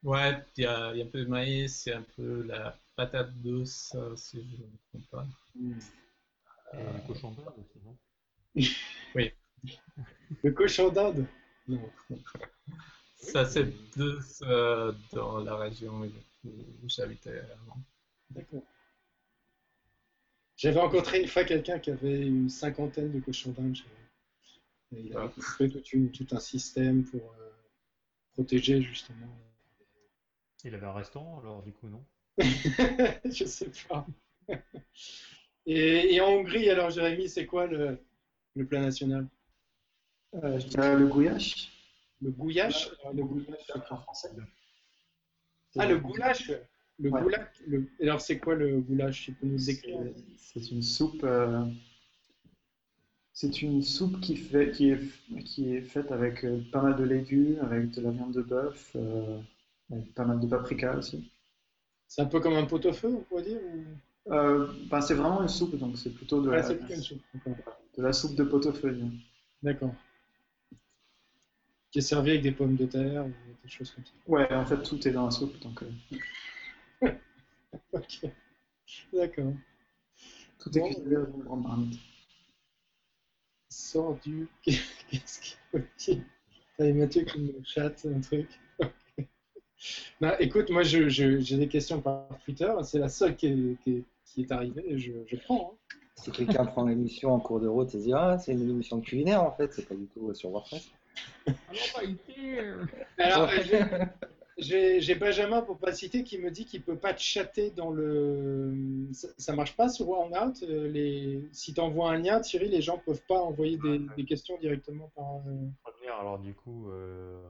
Ouais, 0.03 0.43
il 0.57 0.65
y, 0.65 0.67
a, 0.67 0.89
un 0.89 1.07
peu 1.07 1.25
de 1.25 1.29
maïs, 1.29 1.85
il 1.87 1.91
y 1.91 1.93
a 1.93 1.99
un 1.99 2.07
peu 2.17 2.43
la 2.43 2.77
patate 3.01 3.33
douce, 3.41 3.93
euh, 3.95 4.15
si 4.15 4.37
je 4.43 4.63
ne 4.63 4.67
me 4.67 4.77
trompe 4.91 5.11
pas. 5.11 5.27
Mm. 5.55 5.73
Euh, 6.75 6.93
le 6.93 7.07
cochon 7.07 7.31
d'Inde 7.33 7.55
aussi, 7.59 7.79
non 7.83 7.97
Oui. 9.15 9.33
le 10.43 10.51
cochon 10.53 10.91
d'Inde 10.91 11.27
Non. 11.67 11.91
Ça, 13.17 13.47
c'est 13.47 13.65
plus 13.93 14.43
euh, 14.43 14.93
dans 15.13 15.39
la 15.39 15.57
région 15.57 16.03
où 16.45 16.89
j'habitais 16.89 17.41
avant. 17.41 17.79
D'accord. 18.29 18.65
J'avais 20.57 20.81
rencontré 20.81 21.23
une 21.23 21.29
fois 21.29 21.45
quelqu'un 21.45 21.79
qui 21.79 21.91
avait 21.91 22.21
une 22.21 22.51
cinquantaine 22.51 23.13
de 23.13 23.21
cochons 23.21 23.53
d'Inde. 23.53 23.79
Il 24.93 25.17
avait 25.17 25.33
ah. 25.39 25.41
fait 25.59 25.71
tout, 25.71 25.83
une, 25.95 26.11
tout, 26.11 26.27
un 26.33 26.41
système 26.41 27.05
pour 27.05 27.33
euh, 27.41 27.51
protéger 28.35 28.83
justement. 28.83 29.35
Il 30.65 30.75
avait 30.75 30.87
un 30.87 30.93
restaurant 30.93 31.41
alors 31.41 31.63
du 31.63 31.73
coup 31.73 31.89
non? 31.89 32.05
Je 33.31 33.45
sais 33.45 33.71
pas. 33.89 34.07
Et, 35.67 36.15
et, 36.15 36.21
en 36.21 36.29
Hongrie 36.29 36.69
alors 36.71 36.91
Jérémy, 36.91 37.29
c'est 37.29 37.47
quoi 37.47 37.67
le, 37.67 37.99
le 38.57 38.67
plat 38.67 38.81
national? 38.81 39.29
Euh, 40.35 40.59
Je 40.59 40.67
dirais 40.69 40.97
le 40.97 41.07
gouillache. 41.07 41.71
Le 42.21 42.31
gouillache? 42.31 42.91
Le 43.15 43.23
gouillache 43.25 43.71
en 43.91 43.97
français. 43.99 44.31
Ah, 45.79 45.87
le 45.87 45.99
goulash 45.99 46.51
le 47.01 47.11
ouais. 47.11 47.23
goulash, 47.23 47.49
le... 47.67 47.89
Alors, 48.03 48.21
c'est 48.21 48.39
quoi 48.39 48.55
le 48.55 48.81
goulash 48.81 49.25
Tu 49.25 49.33
peux 49.33 49.47
nous 49.47 49.65
décrire? 49.65 49.99
C'est 50.37 50.71
une 50.71 50.83
soupe. 50.83 51.25
Euh... 51.25 51.65
C'est 53.33 53.63
une 53.63 53.83
soupe 53.83 54.21
qui, 54.21 54.37
fait, 54.37 54.71
qui, 54.71 54.91
est, 54.91 55.01
qui 55.45 55.75
est 55.75 55.81
faite 55.81 56.13
avec 56.13 56.45
euh, 56.45 56.61
pas 56.73 56.83
mal 56.83 56.97
de 56.97 57.05
légumes, 57.05 57.59
avec 57.63 57.91
de 57.93 58.03
la 58.03 58.11
viande 58.11 58.35
de 58.35 58.43
bœuf, 58.43 58.93
euh, 58.97 59.41
avec 59.91 60.13
pas 60.15 60.27
mal 60.27 60.41
de 60.41 60.47
paprika 60.47 60.99
aussi. 60.99 61.33
C'est 62.11 62.23
un 62.23 62.27
peu 62.27 62.41
comme 62.41 62.55
un 62.55 62.65
pot-au-feu, 62.67 63.07
on 63.07 63.21
pourrait 63.21 63.45
dire 63.45 63.61
ou... 63.63 64.33
euh, 64.33 64.67
ben, 64.91 65.01
C'est 65.01 65.15
vraiment 65.15 65.43
une 65.43 65.49
soupe, 65.49 65.77
donc 65.77 65.97
c'est 65.97 66.11
plutôt 66.11 66.43
de, 66.43 66.51
ah, 66.51 66.57
la, 66.57 66.73
une 66.93 67.01
soupe. 67.01 67.23
de 67.45 68.03
la 68.03 68.13
soupe 68.13 68.35
de 68.35 68.43
pot-au-feu. 68.43 69.01
D'accord. 69.63 69.95
qui 71.93 72.01
est 72.01 72.03
servi 72.03 72.31
avec 72.31 72.43
des 72.43 72.51
pommes 72.51 72.75
de 72.75 72.87
terre 72.87 73.27
ou 73.27 73.33
des 73.63 73.69
choses 73.69 73.93
comme 73.93 74.05
ça. 74.05 74.11
Ouais, 74.27 74.53
en 74.53 74.67
fait, 74.67 74.83
tout 74.83 75.07
est 75.07 75.13
dans 75.13 75.27
la 75.27 75.31
soupe. 75.31 75.57
Donc, 75.61 75.85
euh. 75.85 77.13
ok. 77.93 78.27
D'accord. 79.13 79.53
Tout 80.59 80.79
est 80.79 80.83
cuisiné 80.83 81.15
dans 81.15 81.27
une 81.27 81.43
grande 81.45 81.63
marmite. 81.63 82.01
Sors 83.69 84.19
du. 84.19 84.49
Qu'est-ce 84.65 85.41
qu'il 85.41 85.59
faut 85.71 85.79
dire? 85.97 86.25
Mathieu 86.97 87.23
qui 87.23 87.41
me 87.41 87.63
chatte 87.63 88.05
un 88.05 88.21
truc. 88.21 88.49
Bah, 90.21 90.37
écoute, 90.41 90.71
moi 90.71 90.83
j'ai 90.83 91.57
des 91.57 91.69
questions 91.69 92.01
par 92.01 92.29
Twitter. 92.45 92.73
C'est 92.83 92.99
la 92.99 93.09
seule 93.09 93.37
qui 93.37 93.47
est, 93.47 94.05
qui 94.25 94.41
est, 94.43 94.53
arrivée 94.53 94.85
et 94.87 94.99
je, 94.99 95.13
je 95.27 95.37
prends. 95.37 95.73
Hein. 95.75 95.97
Si 96.17 96.31
quelqu'un 96.31 96.67
prend 96.67 96.85
l'émission 96.85 97.33
en 97.33 97.41
cours 97.41 97.61
de 97.61 97.69
route 97.69 97.89
et 97.95 97.99
se 97.99 98.05
dit 98.05 98.13
Ah, 98.15 98.37
c'est 98.39 98.53
une 98.53 98.69
émission 98.69 99.01
culinaire 99.01 99.43
en 99.43 99.53
fait, 99.53 99.73
c'est 99.73 99.89
pas 99.89 99.95
du 99.95 100.07
tout 100.07 100.33
sur 100.35 100.51
WordPress. 100.51 100.91
Alors, 103.19 103.51
j'ai 104.59 105.15
Benjamin, 105.15 105.63
pour 105.63 105.79
pas 105.79 105.93
citer, 105.93 106.23
qui 106.23 106.39
me 106.39 106.51
dit 106.51 106.67
qu'il 106.67 106.83
peut 106.83 106.99
pas 106.99 107.15
te 107.15 107.21
chatter 107.21 107.71
dans 107.71 107.91
le. 107.91 109.09
Ça, 109.13 109.55
marche 109.55 109.77
pas 109.77 109.89
sur 109.89 110.09
OneOut. 110.09 110.63
Euh, 110.63 110.89
les... 110.89 111.49
Si 111.53 111.73
tu 111.73 111.81
envoies 111.81 112.11
un 112.11 112.19
lien, 112.19 112.41
Thierry, 112.41 112.69
les 112.69 112.83
gens 112.83 112.99
peuvent 112.99 113.23
pas 113.27 113.39
envoyer 113.41 113.79
des, 114.17 114.25
questions 114.25 114.59
directement 114.59 115.11
par. 115.17 115.37
Euh, 115.47 116.21
alors 116.21 116.39
du 116.39 116.55
coup. 116.55 116.91
Euh, 116.91 117.41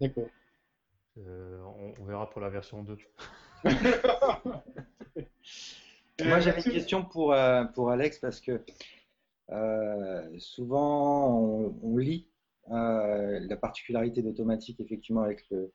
D'accord. 0.00 0.28
On, 1.16 2.04
verra 2.04 2.28
pour 2.30 2.40
la 2.40 2.48
version 2.48 2.82
2. 2.82 2.96
Moi, 6.24 6.40
j'avais 6.40 6.62
une 6.62 6.72
question 6.72 7.04
pour, 7.04 7.34
pour 7.74 7.90
Alex 7.90 8.18
parce 8.18 8.40
que 8.40 8.62
souvent 10.38 11.38
on, 11.82 11.96
lit 11.96 12.26
la 12.68 13.56
particularité 13.56 14.22
d'automatique, 14.22 14.80
effectivement, 14.80 15.22
avec 15.22 15.44
le, 15.50 15.72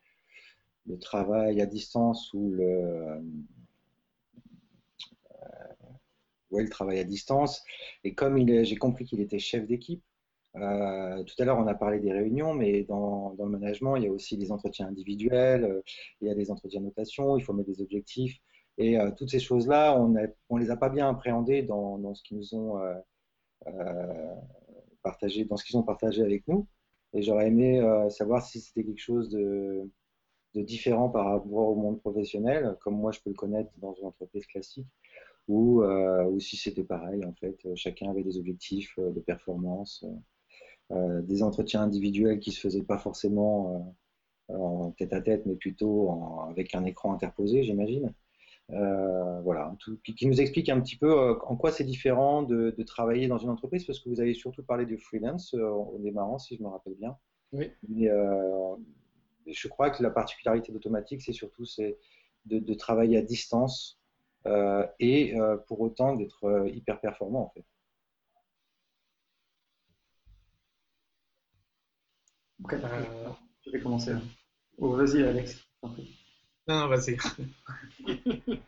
le 0.88 0.98
travail 0.98 1.62
à 1.62 1.66
distance 1.66 2.32
ou 2.34 2.52
le, 2.52 2.64
euh, 2.64 3.22
ouais, 6.52 6.64
le 6.64 6.70
travail 6.70 7.00
à 7.00 7.04
distance. 7.04 7.64
Et 8.04 8.14
comme 8.14 8.48
j'ai 8.64 8.76
compris 8.78 9.06
qu'il 9.06 9.20
était 9.20 9.40
chef 9.40 9.68
d'équipe, 9.68 10.04
euh, 10.62 11.24
tout 11.24 11.36
à 11.40 11.46
l'heure, 11.46 11.58
on 11.58 11.68
a 11.68 11.76
parlé 11.76 12.00
des 12.00 12.12
réunions, 12.12 12.54
mais 12.54 12.84
dans, 12.84 13.36
le 13.38 13.50
management, 13.50 13.96
il 13.98 14.04
y 14.04 14.08
a 14.08 14.12
aussi 14.12 14.38
des 14.38 14.52
entretiens 14.52 14.88
individuels, 14.88 15.64
euh, 15.64 15.82
il 16.22 16.28
y 16.28 16.32
a 16.32 16.36
des 16.36 16.52
entretiens 16.52 16.82
de 16.82 16.86
notation, 16.86 17.38
il 17.38 17.44
faut 17.44 17.54
mettre 17.54 17.70
des 17.70 17.82
objectifs. 17.82 18.38
Et 18.80 18.96
toutes 19.18 19.32
ces 19.32 19.40
choses-là, 19.40 20.00
on 20.00 20.10
ne 20.10 20.60
les 20.60 20.70
a 20.70 20.78
pas 20.78 20.90
bien 20.90 21.10
appréhendées 21.10 21.64
dans, 21.64 22.14
ce 22.14 22.22
qu'ils 22.22 22.38
nous 22.38 22.54
ont 22.54 22.80
partagé, 25.02 25.46
dans 25.46 25.58
ce 25.58 25.66
qu'ils 25.66 25.78
ont 25.78 25.84
partagé 25.84 26.22
avec 26.22 26.48
nous. 26.48 26.68
Et 27.14 27.24
j'aurais 27.24 27.48
aimé 27.48 27.82
savoir 28.12 28.46
si 28.46 28.60
c'était 28.62 28.84
quelque 28.84 29.02
chose 29.02 29.30
de, 29.30 29.90
différent 30.54 31.10
par 31.10 31.26
rapport 31.26 31.70
au 31.70 31.76
monde 31.76 32.00
professionnel, 32.02 32.78
comme 32.82 32.98
moi 32.98 33.12
je 33.12 33.20
peux 33.20 33.32
le 33.32 33.36
connaître 33.36 33.72
dans 33.80 33.96
une 33.96 34.06
entreprise 34.06 34.46
classique, 34.46 34.86
ou, 35.48 35.82
euh, 35.82 36.38
si 36.40 36.58
c'était 36.58 36.84
pareil, 36.84 37.24
en 37.26 37.34
fait, 37.34 37.58
chacun 37.76 38.10
avait 38.10 38.24
des 38.24 38.38
objectifs 38.38 38.94
euh, 39.00 39.12
de 39.12 39.20
performance, 39.22 40.04
euh, 40.06 40.14
des 40.90 41.44
entretiens 41.44 41.82
individuels 41.82 42.40
qui 42.40 42.52
se 42.52 42.60
faisaient 42.60 42.84
pas 42.84 42.98
forcément 42.98 43.96
en 44.50 44.92
tête 44.92 45.12
à 45.12 45.22
tête, 45.22 45.46
mais 45.46 45.56
plutôt 45.56 46.10
avec 46.50 46.74
un 46.76 46.86
écran 46.86 47.14
interposé, 47.14 47.64
j'imagine. 47.64 48.14
voilà, 48.70 49.76
tout, 49.80 50.00
qui, 50.04 50.28
nous 50.28 50.40
explique 50.40 50.70
un 50.70 50.80
petit 50.80 50.96
peu 50.96 51.38
en 51.46 51.58
quoi 51.58 51.72
c'est 51.72 51.84
différent 51.84 52.44
de, 52.44 52.72
travailler 52.84 53.28
dans 53.28 53.38
une 53.38 53.50
entreprise, 53.50 53.86
parce 53.86 54.00
que 54.00 54.08
vous 54.08 54.22
avez 54.22 54.34
surtout 54.34 54.64
parlé 54.64 54.86
de 54.86 54.96
freelance 54.96 55.54
au 55.54 55.98
démarrant, 56.00 56.40
si 56.40 56.56
je 56.56 56.64
me 56.64 56.70
rappelle 56.70 56.96
bien. 56.96 57.18
Oui. 57.52 57.70
Mais, 57.90 58.10
je 59.48 59.68
crois 59.68 59.90
que 59.90 60.04
la 60.04 60.10
particularité 60.10 60.72
d'Automatique, 60.72 61.22
c'est 61.22 61.34
surtout 61.34 61.66
c'est 61.66 61.98
de, 62.46 62.74
travailler 62.74 63.18
à 63.18 63.22
distance 63.22 64.00
euh, 64.46 64.86
et 65.00 65.38
euh, 65.38 65.58
pour 65.58 65.82
autant 65.82 66.16
d'être 66.16 66.46
euh, 66.46 66.70
hyper 66.70 67.00
performant 67.00 67.46
en 67.46 67.50
fait. 67.50 67.66
Ok, 72.64 72.76
je 73.66 73.72
vais 73.72 73.80
commencer. 73.80 74.14
Oh, 74.78 74.96
vas-y 74.96 75.24
Alex. 75.24 75.64
Non, 75.84 75.96
non, 76.68 76.88
vas-y. 76.88 77.18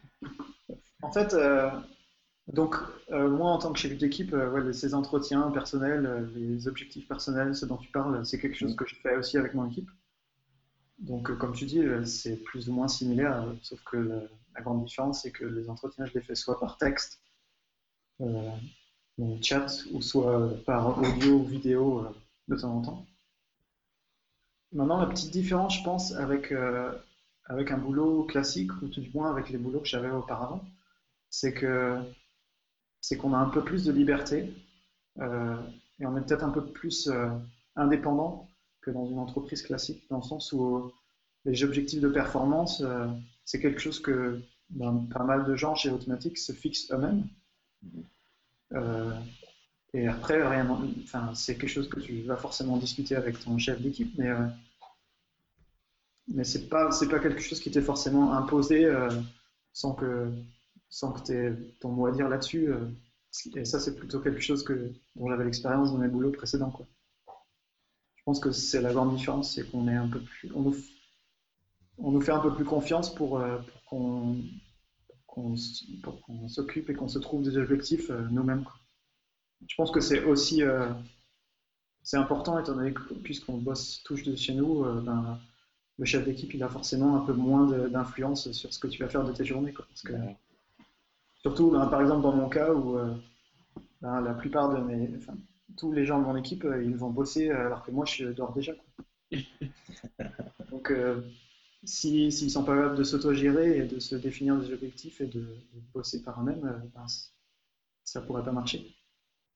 en 1.02 1.12
fait, 1.12 1.36
donc 2.48 2.76
moi 3.10 3.52
en 3.52 3.58
tant 3.58 3.74
que 3.74 3.80
chef 3.80 3.98
d'équipe, 3.98 4.36
ces 4.74 4.94
entretiens 4.94 5.52
personnels, 5.52 6.30
les 6.36 6.68
objectifs 6.68 7.08
personnels, 7.08 7.56
ce 7.56 7.66
dont 7.66 7.78
tu 7.78 7.90
parles, 7.92 8.26
c'est 8.26 8.40
quelque 8.40 8.58
chose 8.58 8.76
que 8.76 8.86
je 8.86 8.96
fais 8.96 9.16
aussi 9.16 9.38
avec 9.38 9.54
mon 9.54 9.68
équipe. 9.68 9.90
Donc, 11.00 11.30
euh, 11.30 11.36
comme 11.36 11.54
tu 11.54 11.66
dis, 11.66 11.80
euh, 11.80 12.04
c'est 12.06 12.36
plus 12.36 12.70
ou 12.70 12.74
moins 12.74 12.88
similaire, 12.88 13.44
euh, 13.44 13.54
sauf 13.62 13.82
que 13.86 13.98
la, 14.54 14.62
grande 14.62 14.84
différence, 14.84 15.22
c'est 15.22 15.32
que 15.32 15.46
les 15.46 15.70
entretiens, 15.70 16.06
je 16.06 16.14
les 16.14 16.22
fais 16.22 16.36
soit 16.36 16.60
par 16.60 16.78
texte, 16.78 17.22
euh, 18.20 18.52
chat, 19.42 19.68
ou 19.94 20.02
soit 20.02 20.54
par 20.66 21.00
audio 21.00 21.40
ou 21.40 21.46
vidéo 21.46 22.06
de 22.50 22.56
temps 22.58 22.76
en 22.76 22.82
temps. 22.82 23.06
Maintenant, 24.72 25.00
la 25.00 25.08
petite 25.08 25.32
différence, 25.32 25.78
je 25.78 25.84
pense, 25.84 26.14
avec, 26.14 26.54
avec 27.46 27.72
un 27.72 27.78
boulot 27.78 28.24
classique, 28.24 28.72
ou 28.82 28.88
tout 28.88 29.02
du 29.02 29.10
moins 29.14 29.32
avec 29.32 29.50
les 29.50 29.58
boulots 29.58 29.80
que 29.80 29.88
j'avais 29.88 30.12
auparavant, 30.12 30.64
c'est 31.30 31.54
que 31.54 31.98
c'est 33.02 33.18
qu'on 33.18 33.34
a 33.34 33.38
un 33.38 33.50
peu 33.50 33.64
plus 33.64 33.86
de 33.86 33.92
liberté 33.92 34.54
et 35.20 36.06
on 36.06 36.16
est 36.18 36.22
peut-être 36.22 36.44
un 36.44 36.52
peu 36.52 36.64
plus 36.64 37.12
indépendant 37.76 38.48
que 38.82 38.92
dans 38.92 39.08
une 39.08 39.20
entreprise 39.20 39.62
classique, 39.62 40.04
dans 40.10 40.18
le 40.18 40.24
sens 40.24 40.54
où 40.54 40.92
les 41.46 41.64
objectifs 41.64 42.02
de 42.02 42.10
performance, 42.10 42.82
euh, 42.82 43.08
c'est 43.46 43.60
quelque 43.60 43.80
chose 43.80 44.00
que 44.00 44.42
ben, 44.70 45.08
pas 45.12 45.24
mal 45.24 45.46
de 45.46 45.56
gens 45.56 45.76
chez 45.76 45.90
Automatic 45.90 46.38
se 46.38 46.52
fixent 46.52 46.92
eux-mêmes. 46.92 47.28
Euh, 48.74 49.12
et 49.94 50.08
après, 50.08 50.48
rien, 50.48 50.68
enfin, 51.04 51.34
c'est 51.34 51.58
quelque 51.58 51.70
chose 51.70 51.90
que 51.90 52.00
tu 52.00 52.22
vas 52.22 52.38
forcément 52.38 52.78
discuter 52.78 53.16
avec 53.16 53.40
ton 53.40 53.58
chef 53.58 53.82
d'équipe, 53.82 54.14
mais, 54.18 54.30
euh, 54.30 54.46
mais 56.28 56.44
c'est 56.44 56.70
pas, 56.70 56.90
pas 56.90 57.20
quelque 57.20 57.42
chose 57.42 57.60
qui 57.60 57.72
t'est 57.72 57.82
forcément 57.82 58.34
imposé 58.34 58.88
sans 59.74 59.94
que, 59.94 60.32
sans 60.90 61.12
que 61.12 61.56
ton 61.80 61.90
mot 61.90 62.06
à 62.06 62.12
dire 62.12 62.30
là-dessus. 62.30 62.72
et 63.56 63.66
ça, 63.66 63.80
c'est 63.80 63.96
plutôt 63.96 64.20
quelque 64.20 64.42
chose 64.42 64.64
que, 64.64 64.92
dont 65.16 65.28
j'avais 65.28 65.46
l'expérience 65.46 65.92
dans 65.92 65.98
mes 65.98 66.08
boulots 66.08 66.32
précédents. 66.32 66.72
Je 68.16 68.24
pense 68.26 68.40
que 68.40 68.52
c'est 68.52 68.82
la 68.82 68.94
grande 68.94 69.16
différence, 69.16 69.56
c'est 69.56 69.70
qu'on 69.72 69.88
est 69.88 69.96
un 69.96 70.08
peu 70.08 70.20
plus, 70.20 70.52
on 70.54 70.62
nous, 70.62 70.76
on 71.98 72.12
nous 72.12 72.22
fait 72.22 72.32
un 72.32 72.40
peu 72.40 72.54
plus 72.54 72.66
confiance 72.66 73.14
pour, 73.14 73.40
euh, 73.40 73.58
qu'on 73.88 74.38
s'occupe 76.48 76.90
et 76.90 76.94
qu'on 76.94 77.08
se 77.08 77.20
trouve 77.20 77.44
des 77.44 77.58
objectifs 77.58 78.10
euh, 78.10 78.28
nous-mêmes. 78.30 78.66
Je 79.68 79.76
pense 79.76 79.92
que 79.92 80.00
c'est 80.00 80.24
aussi 80.24 80.64
euh, 80.64 80.88
c'est 82.04 82.18
important 82.18 82.60
étant 82.60 82.76
donné 82.76 82.94
que 82.94 83.14
puisqu'on 83.14 83.58
bosse 83.58 84.02
tous 84.04 84.24
de 84.24 84.36
chez 84.36 84.54
nous, 84.54 84.84
ben, 85.02 85.40
le 85.98 86.06
chef 86.06 86.26
d'équipe 86.26 86.54
il 86.54 86.64
a 86.64 86.70
forcément 86.70 87.18
un 87.18 87.26
peu 87.26 87.34
moins 87.34 87.68
d'influence 87.88 88.52
sur 88.52 88.74
ce 88.74 88.80
que 88.80 88.88
tu 88.88 89.04
vas 89.04 89.10
faire 89.10 89.24
de 89.24 89.34
tes 89.34 89.46
journées. 89.46 89.74
parce 89.74 90.02
que, 90.02 90.14
surtout, 91.42 91.72
ben, 91.72 91.86
par 91.88 92.02
exemple, 92.02 92.24
dans 92.24 92.34
mon 92.34 92.50
cas 92.50 92.74
où 92.74 92.98
ben, 94.02 94.22
la 94.22 94.34
plupart 94.34 94.74
de 94.74 94.82
mes, 94.82 95.10
tous 95.78 95.92
les 95.92 96.06
gens 96.06 96.20
de 96.20 96.26
mon 96.26 96.36
équipe, 96.36 96.66
euh, 96.66 96.84
ils 96.84 96.96
vont 96.96 97.10
bosser 97.10 97.50
euh, 97.50 97.68
alors 97.68 97.84
que 97.84 97.92
moi, 97.92 98.06
je 98.06 98.26
dors 98.28 98.54
déjà. 98.54 98.74
Donc, 100.72 100.92
euh, 100.92 101.22
s'ils 101.84 102.28
ne 102.28 102.50
sont 102.50 102.64
pas 102.64 102.76
capables 102.76 102.98
de 102.98 103.04
s'auto-gérer 103.04 103.78
et 103.78 103.84
de 103.84 104.00
se 104.00 104.16
définir 104.16 104.58
des 104.58 104.74
objectifs 104.74 105.22
et 105.22 105.28
de, 105.28 105.46
bosser 105.94 106.22
par 106.22 106.42
eux-mêmes, 106.42 106.92
ça 108.04 108.22
ne 108.22 108.26
pourrait 108.26 108.44
pas 108.44 108.52
marcher. 108.52 108.96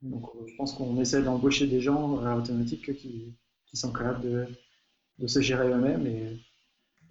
Donc, 0.04 0.30
je 0.46 0.54
pense 0.56 0.74
qu'on 0.74 1.00
essaie 1.00 1.24
d'embaucher 1.24 1.66
des 1.66 1.80
gens 1.80 2.22
automatiques 2.38 2.94
qui, 2.96 3.34
qui 3.66 3.78
sont 3.78 3.94
capables 3.94 4.22
de, 4.22 4.48
de 5.20 5.28
se 5.28 5.40
gérer 5.40 5.70
eux-mêmes 5.70 6.06
et 6.06 6.40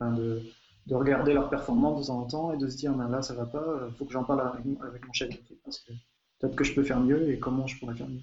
de, 0.01 0.43
de, 0.87 0.95
regarder 0.95 1.33
leur 1.33 1.49
performance 1.49 2.03
de 2.03 2.07
temps 2.07 2.21
en 2.21 2.27
temps 2.27 2.53
et 2.53 2.59
de 2.59 2.69
se 2.69 2.77
dire 2.77 2.93
ben 2.93 3.09
là, 3.09 3.23
ça 3.23 3.35
va 3.35 3.47
pas, 3.47 3.87
il 3.89 3.95
faut 3.95 4.05
que 4.05 4.13
j'en 4.13 4.25
parle 4.25 4.41
avec, 4.43 5.07
mon 5.07 5.13
chef 5.13 5.31
d'équipe 5.31 5.61
parce 5.65 5.79
que 5.79 5.93
peut-être 6.39 6.57
que 6.57 6.65
je 6.65 6.75
peux 6.75 6.83
faire 6.83 7.01
mieux 7.01 7.31
et 7.31 7.39
comment 7.39 7.67
je 7.67 7.79
pourrais 7.79 7.95
faire 7.95 8.09
mieux. 8.09 8.21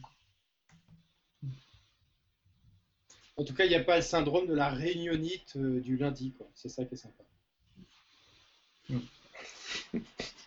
En 3.38 3.44
tout 3.46 3.54
cas, 3.54 3.64
il 3.64 3.70
n'y 3.70 3.76
a 3.76 3.84
pas 3.84 3.96
le 3.96 4.02
syndrome 4.02 4.48
de 4.48 4.54
la 4.54 4.70
réunionite 4.70 5.56
euh, 5.56 5.80
du 5.80 5.96
lundi. 5.96 6.36
C'est 6.54 6.68
ça 6.68 6.84
qui 6.84 6.96
est 6.96 6.98
sympa. 6.98 7.24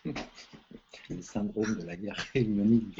le 1.09 1.21
syndrome 1.21 1.79
de 1.79 1.85
la 1.85 1.95
guerre 1.95 2.17
réunionite. 2.33 2.99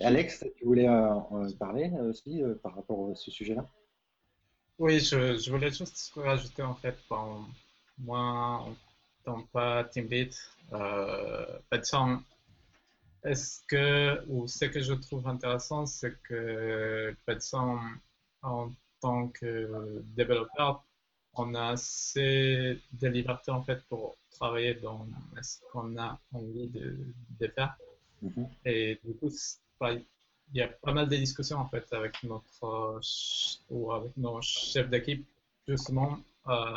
Alex, 0.00 0.44
tu 0.56 0.64
voulais 0.64 0.88
euh, 0.88 1.50
parler 1.58 1.90
aussi 2.00 2.42
euh, 2.42 2.54
par 2.62 2.74
rapport 2.74 3.10
à 3.10 3.14
ce 3.14 3.30
sujet-là? 3.30 3.68
Oui, 4.78 4.98
je, 5.00 5.50
voulais 5.50 5.70
juste 5.70 6.12
rajouter 6.16 6.62
en 6.62 6.74
fait, 6.74 6.96
moi, 7.98 8.18
en 8.18 8.74
tant 9.24 9.42
pas 9.52 9.84
team 9.84 10.06
lead, 10.06 10.32
euh, 10.72 11.58
est-ce 13.22 13.60
que, 13.68 14.24
ou 14.28 14.48
ce 14.48 14.64
que 14.64 14.80
je 14.80 14.94
trouve 14.94 15.28
intéressant, 15.28 15.84
c'est 15.84 16.18
que, 16.22 17.14
en 18.40 18.72
tant 19.00 19.28
que 19.28 20.02
développeur, 20.16 20.86
on 21.34 21.54
a 21.54 21.70
assez 21.70 22.78
de 22.92 23.08
liberté 23.08 23.50
en 23.50 23.62
fait 23.62 23.82
pour 23.88 24.16
travailler 24.30 24.74
dans 24.74 25.06
ce 25.42 25.58
qu'on 25.72 25.96
a 25.98 26.18
envie 26.32 26.68
de, 26.68 26.96
de 27.40 27.46
faire. 27.48 27.76
Mhm. 28.22 28.48
Et 28.64 29.00
du 29.04 29.14
coup, 29.14 29.30
il 29.82 30.04
y 30.54 30.62
a 30.62 30.68
pas 30.68 30.92
mal 30.92 31.08
de 31.08 31.16
discussions 31.16 31.58
en 31.58 31.68
fait 31.68 31.86
avec 31.92 32.22
notre 32.24 33.00
ou 33.70 33.92
avec 33.92 34.16
nos 34.16 34.40
chefs 34.42 34.90
d'équipe 34.90 35.26
justement 35.66 36.18
euh, 36.48 36.76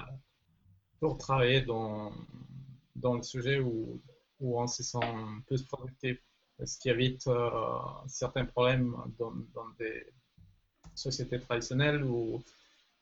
pour 0.99 1.17
travailler 1.17 1.61
dans, 1.61 2.11
dans 2.95 3.15
le 3.15 3.23
sujet 3.23 3.59
où, 3.59 3.99
où 4.39 4.61
on 4.61 4.67
se 4.67 4.83
sent 4.83 4.99
plus 5.47 5.63
productif, 5.63 6.17
ce 6.63 6.77
qui 6.77 6.89
évite 6.89 7.27
euh, 7.27 7.49
certains 8.07 8.45
problèmes 8.45 8.95
dans, 9.17 9.33
dans, 9.53 9.69
des 9.79 10.05
sociétés 10.95 11.39
traditionnelles 11.39 12.03
où 12.03 12.41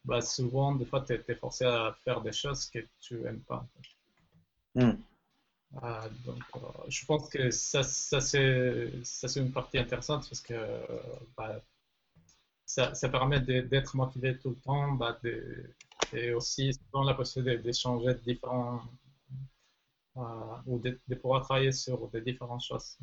bah, 0.03 0.21
souvent, 0.21 0.75
des 0.75 0.85
fois, 0.85 1.01
tu 1.01 1.13
es, 1.13 1.35
forcé 1.35 1.65
à 1.65 1.95
faire 2.03 2.21
des 2.21 2.31
choses 2.31 2.65
que 2.65 2.79
tu 2.99 3.15
n'aimes 3.15 3.41
pas. 3.41 3.65
Hmm. 4.75 4.93
Euh, 5.83 6.09
donc, 6.25 6.43
euh, 6.55 6.59
je 6.89 7.05
pense 7.05 7.29
que 7.29 7.49
ça, 7.49 7.83
ça 7.83 8.19
c'est 8.19 8.91
une 9.37 9.51
partie 9.51 9.77
intéressante 9.77 10.27
parce 10.27 10.41
que 10.41 10.53
bah, 11.37 11.61
ça, 12.65 12.93
ça, 12.93 13.09
permet 13.09 13.39
d'être 13.39 13.95
motivé 13.95 14.37
tout 14.37 14.49
le 14.49 14.55
temps 14.57 14.91
bah, 14.93 15.17
de, 15.23 15.73
et 16.13 16.33
aussi 16.33 16.77
dans 16.91 17.03
la 17.03 17.13
possibilité 17.13 17.61
d'échanger 17.61 18.15
différents 18.15 18.81
euh, 20.17 20.21
ou 20.65 20.79
de, 20.79 21.15
pouvoir 21.15 21.43
travailler 21.43 21.71
sur 21.71 22.09
des 22.09 22.21
différentes 22.21 22.63
choses. 22.63 22.97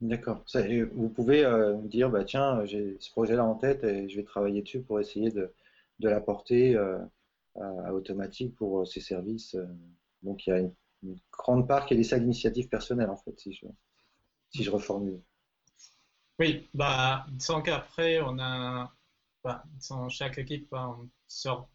D'accord. 0.00 0.44
Vous 0.92 1.08
pouvez 1.08 1.42
me 1.44 1.88
dire, 1.88 2.08
bah, 2.08 2.24
tiens, 2.24 2.64
j'ai 2.66 2.96
ce 3.00 3.10
projet-là 3.10 3.44
en 3.44 3.56
tête 3.56 3.82
et 3.84 4.08
je 4.08 4.16
vais 4.16 4.24
travailler 4.24 4.62
dessus 4.62 4.80
pour 4.80 5.00
essayer 5.00 5.30
de, 5.30 5.52
de 6.00 6.08
l'apporter 6.08 6.74
euh, 6.74 6.98
à, 7.60 7.94
automatique 7.94 8.54
pour 8.56 8.86
ces 8.86 9.00
services. 9.00 9.56
Donc 10.22 10.46
il 10.46 10.50
y 10.50 10.52
a 10.52 10.58
une, 10.58 10.72
grande 11.32 11.66
part 11.66 11.86
qui 11.86 11.94
est 11.94 11.96
laissée 11.96 12.14
à 12.14 12.18
l'initiative 12.18 12.68
personnelle, 12.68 13.08
en 13.08 13.16
fait, 13.16 13.38
si 13.38 13.54
je, 13.54 13.66
si 14.50 14.62
je 14.62 14.70
reformule. 14.70 15.22
Oui, 16.38 16.68
bah, 16.74 17.26
disons 17.30 17.62
qu'après, 17.62 18.20
on 18.20 18.38
a, 18.38 18.92
bah, 19.42 19.64
chaque 20.10 20.38
équipe 20.38 20.72
a 20.74 20.96
une 21.00 21.08
sorte 21.26 21.70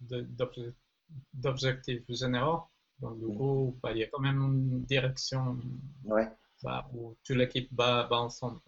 d'objectifs 1.33 2.03
généraux. 2.09 2.63
Donc, 2.99 3.19
du 3.19 3.35
coup, 3.35 3.77
bah, 3.81 3.91
il 3.91 3.97
y 3.99 4.03
a 4.03 4.07
quand 4.07 4.21
même 4.21 4.41
une 4.41 4.81
direction 4.83 5.57
ouais. 6.05 6.27
bah, 6.63 6.89
où 6.93 7.15
toute 7.23 7.35
l'équipe 7.35 7.69
va, 7.73 8.07
ensemble. 8.11 8.59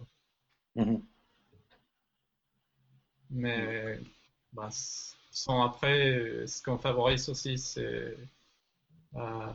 Mhm. 0.75 1.03
Mais 3.29 3.99
bah, 4.53 4.69
sans 5.38 5.61
après, 5.61 6.47
ce 6.47 6.63
qu'on 6.63 6.79
favorise 6.79 7.29
aussi, 7.29 7.59
c'est 7.59 8.17
euh, 9.15 9.53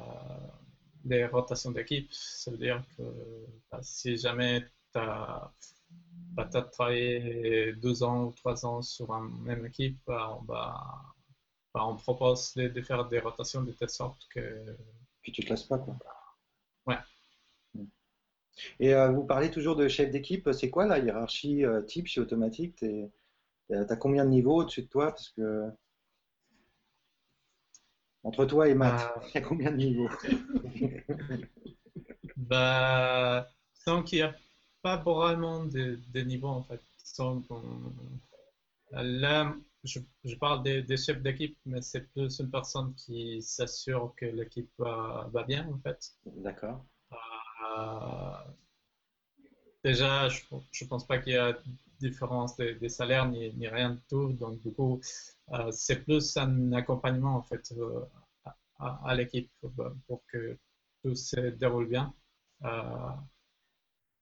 les 1.05 1.27
rotations 1.27 1.73
d'équipe. 1.73 2.09
Ça 2.13 2.53
veut 2.53 2.57
dire 2.57 2.85
que 2.97 3.03
bah, 3.71 3.81
si 3.83 4.17
jamais 4.17 4.63
tu 4.93 4.99
as, 5.01 5.53
bah, 6.35 6.45
travaillé 6.45 7.73
deux 7.73 8.05
ans 8.05 8.27
ou 8.27 8.33
trois 8.33 8.65
ans 8.65 8.81
sur 8.81 9.11
une 9.11 9.43
même 9.43 9.67
équipe, 9.67 9.99
bah, 10.07 10.39
on, 11.75 11.97
propose 11.97 12.55
de, 12.55 12.81
faire 12.81 13.09
des 13.09 13.19
rotations 13.19 13.63
de 13.63 13.73
telle 13.73 13.91
sorte 13.91 14.29
que. 14.33 14.77
Puis 15.21 15.33
tu 15.33 15.43
te 15.43 15.51
lasses 15.51 15.65
pas, 15.65 15.79
quoi. 15.79 15.97
Ouais. 16.87 16.99
Et 18.79 18.95
euh, 18.95 19.11
vous 19.11 19.25
parlez 19.25 19.51
toujours 19.51 19.75
de 19.75 19.89
chef 19.89 20.13
d'équipe. 20.13 20.49
C'est 20.53 20.71
quoi 20.71 20.87
la 20.87 21.01
hiérarchie 21.01 21.65
euh, 21.65 21.83
type 21.83 22.07
chez 22.07 22.21
Automatique? 22.21 22.85
Tu 23.73 23.93
as 23.93 23.97
combien 23.97 24.25
de 24.25 24.31
niveaux 24.31 24.61
au-dessus 24.61 24.83
de 24.83 24.89
toi 24.89 25.11
Parce 25.11 25.31
que 25.31 25.71
entre 28.25 28.45
toi 28.45 28.69
et 28.69 28.75
Matt, 28.75 29.01
euh. 29.17 29.21
il 29.29 29.35
y 29.35 29.39
a 29.39 29.41
combien 29.41 29.71
de 29.71 29.77
niveaux? 29.77 30.09
Bah, 32.37 33.47
sans 33.73 34.03
qu'il 34.03 34.19
n'y 34.19 34.23
a 34.23 34.35
pas 34.81 34.97
vraiment 34.97 35.65
de, 35.65 36.21
niveaux 36.23 36.49
en 36.49 36.63
fait. 36.63 36.81
là, 38.91 39.55
je, 39.85 40.01
parle 40.41 40.63
des, 40.63 40.97
chefs 40.97 41.23
d'équipe, 41.23 41.57
mais 41.67 41.83
c'est 41.83 42.11
plus 42.13 42.41
une 42.41 42.51
personne 42.51 42.95
qui 42.95 43.43
s'assure 43.43 44.15
que 44.17 44.27
l'équipe 44.27 44.71
va, 44.79 45.45
bien 45.47 45.69
en 45.69 45.79
fait. 45.79 46.13
D'accord. 46.27 46.85
Euh, 47.13 48.33
déjà, 49.85 50.29
je 50.29 50.43
ne 50.51 50.89
pense 50.89 51.07
pas 51.07 51.19
qu'il 51.19 51.35
y 51.35 51.37
a 51.37 51.57
différence 52.09 52.57
des, 52.57 52.89
salaires 52.89 53.29
ni, 53.29 53.53
ni, 53.55 53.69
rien 53.69 53.91
de 53.91 54.01
tout. 54.09 54.33
Donc, 54.33 54.61
du 54.61 54.73
coup, 54.73 55.01
euh, 55.53 55.71
c'est 55.71 56.05
plus 56.05 56.37
un 56.37 56.73
accompagnement 56.73 57.37
en 57.37 57.43
fait 57.43 57.73
euh, 57.73 58.05
à, 58.79 59.15
l'équipe 59.15 59.51
pour 60.07 60.23
que 60.27 60.59
tout 61.03 61.15
se 61.15 61.41
déroule 61.51 61.89
bien. 61.89 62.15
Euh, 62.65 63.11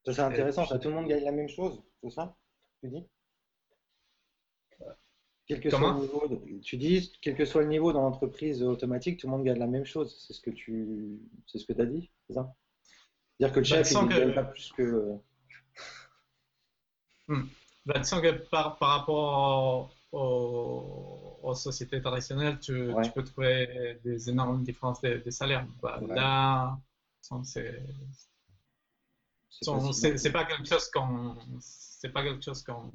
c'est 0.04 0.18
intéressant, 0.20 0.66
ça, 0.66 0.78
tout 0.78 0.88
le 0.88 0.94
monde 0.94 1.08
gagne 1.08 1.24
la 1.24 1.32
même 1.32 1.48
chose, 1.48 1.82
c'est 2.02 2.10
ça 2.10 2.36
Tu 2.82 2.88
dis? 2.88 3.06
Quel 5.46 5.60
que 5.60 5.70
soit 5.70 5.94
le 5.94 6.00
niveau, 6.00 6.44
tu 6.62 6.76
dis, 6.76 7.12
quel 7.20 7.34
que 7.34 7.44
soit 7.44 7.62
le 7.62 7.68
niveau 7.68 7.92
dans 7.92 8.02
l'entreprise 8.02 8.62
automatique, 8.62 9.18
tout 9.18 9.26
le 9.26 9.32
monde 9.32 9.44
gagne 9.44 9.58
la 9.58 9.66
même 9.66 9.84
chose. 9.84 10.24
C'est 10.24 10.32
ce 10.32 10.40
que 10.40 10.50
tu, 10.50 11.18
c'est 11.46 11.58
ce 11.58 11.66
que 11.66 11.80
as 11.80 11.86
dit, 11.86 12.10
c'est 12.26 12.34
ça? 12.34 12.54
C'est-à-dire 13.36 13.54
que 13.54 13.60
le 13.60 13.64
chef, 13.64 13.90
il 13.90 13.98
ne 13.98 14.08
gagne 14.08 14.34
pas 14.34 14.44
plus 14.44 14.72
que. 14.72 15.16
Hmm. 17.28 17.46
Bah, 17.92 18.00
que 18.00 18.30
par, 18.48 18.76
par 18.76 18.88
rapport 18.88 19.90
aux, 20.12 21.54
sociétés 21.54 22.00
traditionnelles, 22.00 22.58
tu, 22.60 22.92
peux 23.14 23.24
trouver 23.24 23.98
des 24.04 24.30
énormes 24.30 24.62
différences 24.62 25.00
de, 25.00 25.30
salaires. 25.30 25.66
Bah, 25.82 26.00
Là, 26.08 26.78
c'est 27.42 27.82
c'est 29.50 30.32
pas 30.32 30.44
quelque 30.44 30.68
chose 30.68 30.88
qu'on 30.90 31.36
c'est 31.60 32.10
pas 32.10 32.22
quelque 32.22 32.42
chose 32.42 32.62
qu'on 32.62 32.90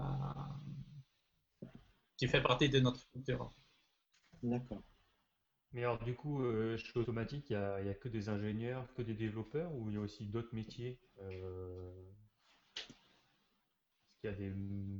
euh, 0.00 0.02
qui 2.16 2.26
fait 2.26 2.42
partie 2.42 2.68
de 2.68 2.80
notre 2.80 3.08
culture. 3.12 3.50
D'accord. 4.42 4.82
Mais 5.72 5.84
alors 5.84 6.02
du 6.02 6.14
coup, 6.14 6.42
euh, 6.42 6.76
chez 6.76 6.98
Automatique, 6.98 7.46
il 7.50 7.56
n'y 7.56 7.62
a, 7.62 7.74
a, 7.74 7.94
que 7.94 8.08
des 8.08 8.28
ingénieurs, 8.28 8.92
que 8.94 9.02
des 9.02 9.14
développeurs, 9.14 9.72
ou 9.74 9.88
il 9.88 9.94
y 9.94 9.98
a 9.98 10.00
aussi 10.00 10.26
d'autres 10.26 10.54
métiers 10.54 10.98
euh, 11.20 11.90
qu'il 14.18 14.30
y 14.30 14.32
a 14.32 14.36
des 14.36 14.52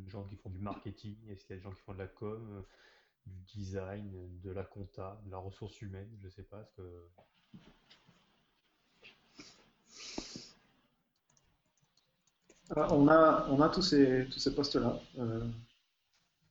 gens 0.09 0.25
qui 0.25 0.37
font 0.37 0.51
du 0.51 0.59
marketing 0.59 1.17
Est-ce 1.31 1.45
qu'il 1.45 1.57
y 1.57 1.59
a 1.59 1.61
des 1.61 1.63
gens 1.63 1.73
qui 1.73 1.83
font 1.83 1.95
de 1.95 1.99
la 1.99 2.07
com, 2.07 2.41
euh, 2.53 2.63
du 3.27 3.59
design, 3.59 4.11
de 4.43 4.51
la 4.51 4.65
compta, 4.65 5.21
de 5.27 5.31
la 5.31 5.39
ressource 5.39 5.81
humaine 5.81 6.09
Je 6.21 6.27
ne 6.27 6.31
sais 6.31 6.43
pas. 6.45 6.71
Que... 6.77 6.83
Ah, 12.77 12.89
on, 12.93 13.09
a, 13.09 13.47
on 13.51 13.61
a 13.61 13.69
tous 13.69 13.83
ces, 13.83 14.27
tous 14.31 14.39
ces 14.39 14.55
postes-là. 14.55 15.01
Euh, 15.19 15.47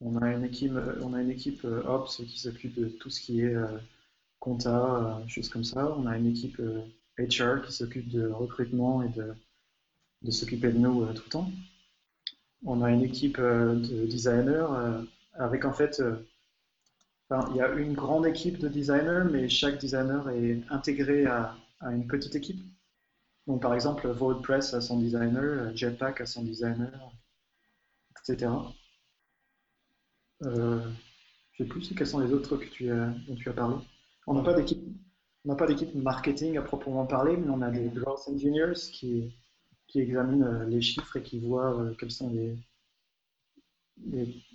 on 0.02 0.18
a 0.18 0.34
une 0.34 0.44
équipe, 0.44 0.74
on 1.02 1.14
a 1.14 1.22
une 1.22 1.32
équipe 1.32 1.64
euh, 1.66 1.84
Ops 1.86 2.18
qui 2.18 2.40
s'occupe 2.40 2.76
de 2.76 2.90
tout 2.90 3.10
ce 3.10 3.22
qui 3.22 3.42
est 3.42 3.56
compta, 4.40 5.22
choses 5.28 5.50
comme 5.50 5.64
ça. 5.64 5.96
On 5.98 6.06
a 6.06 6.18
une 6.18 6.28
équipe 6.28 6.62
HR 7.18 7.62
qui 7.66 7.72
s'occupe 7.72 8.10
de 8.10 8.28
recrutement 8.28 9.04
et 9.04 9.10
de, 9.10 9.34
de 10.24 10.32
s'occuper 10.32 10.72
de 10.72 10.78
nous 10.78 11.06
tout 11.14 11.24
le 11.26 11.30
temps 11.30 11.52
on 12.66 12.82
a 12.82 12.92
une 12.92 13.02
équipe 13.04 13.40
euh, 13.40 13.76
de 13.76 14.06
designers 14.06 14.68
euh, 14.72 15.02
avec 15.34 15.66
en 15.66 15.74
fait, 15.74 16.00
euh, 16.00 16.16
il 17.52 17.58
y 17.58 17.62
a 17.62 17.72
une 17.74 17.94
grande 17.94 18.26
équipe 18.26 18.58
de 18.58 18.68
designers, 18.68 19.24
mais 19.30 19.50
chaque 19.50 19.78
designer 19.78 20.30
est 20.30 20.62
intégré 20.70 21.26
à, 21.26 21.56
une 21.82 22.08
petite 22.08 22.36
équipe. 22.36 22.62
Donc 23.46 23.62
par 23.62 23.74
exemple, 23.74 24.08
WordPress 24.08 24.74
a 24.74 24.82
son 24.82 25.00
designer, 25.00 25.76
Jetpack 25.76 26.22
a 26.22 26.26
son 26.26 26.44
designer, 26.44 26.90
etc. 28.12 28.52
Je 30.42 30.50
ne 30.50 30.92
sais 31.58 31.66
plus 31.66 31.94
quels 31.96 32.08
sont 32.08 32.20
les 32.20 32.32
autres 32.34 32.58
que 32.58 32.66
tu 32.66 32.90
as, 32.92 33.14
dont 33.28 33.36
tu 33.36 33.50
as 33.50 33.54
parlé. 33.54 33.76
On 34.26 34.34
n'a 34.34 34.44
pas 34.44 34.54
d'équipe, 34.54 34.82
on 35.46 35.50
n'a 35.50 35.56
pas 35.56 35.68
d'équipe 35.68 35.94
marketing 35.96 36.58
à 36.58 36.62
proprement 36.62 37.06
parler, 37.06 37.38
mais 37.38 37.50
on 37.50 37.62
a 37.62 37.70
des 37.70 37.90
growth 37.90 38.28
engineers 38.28 38.74
qui 38.92 39.36
qui 39.88 40.02
examine 40.02 40.44
euh, 40.44 40.66
les 40.66 40.82
chiffres 40.82 41.18
et 41.18 41.24
qui 41.24 41.40
voit 41.40 41.80
euh, 41.80 41.94
quels 41.96 42.12
sont 42.12 42.30
les, 42.30 42.56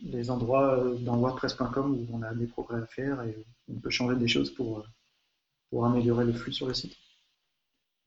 les, 0.02 0.30
endroits 0.30 0.78
euh, 0.78 0.94
dans 0.96 1.16
WordPress.com 1.16 1.94
où 1.94 2.06
on 2.14 2.22
a 2.22 2.34
des 2.34 2.46
progrès 2.46 2.80
à 2.80 2.86
faire 2.86 3.22
et 3.22 3.44
on 3.68 3.80
peut 3.80 3.90
changer 3.90 4.16
des 4.16 4.28
choses 4.28 4.54
pour, 4.54 4.86
pour 5.70 5.86
améliorer 5.86 6.24
le 6.24 6.32
flux 6.32 6.52
sur 6.52 6.68
le 6.68 6.74
site. 6.74 6.96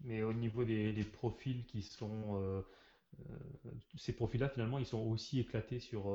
Mais 0.03 0.21
au 0.21 0.33
niveau 0.33 0.63
des, 0.63 0.93
profils 1.03 1.65
qui 1.65 1.81
sont. 1.81 2.63
ces 3.97 4.13
profils-là, 4.13 4.49
finalement, 4.49 4.77
ils 4.77 4.85
sont 4.85 4.99
aussi 4.99 5.39
éclatés 5.39 5.79
sur 5.79 6.11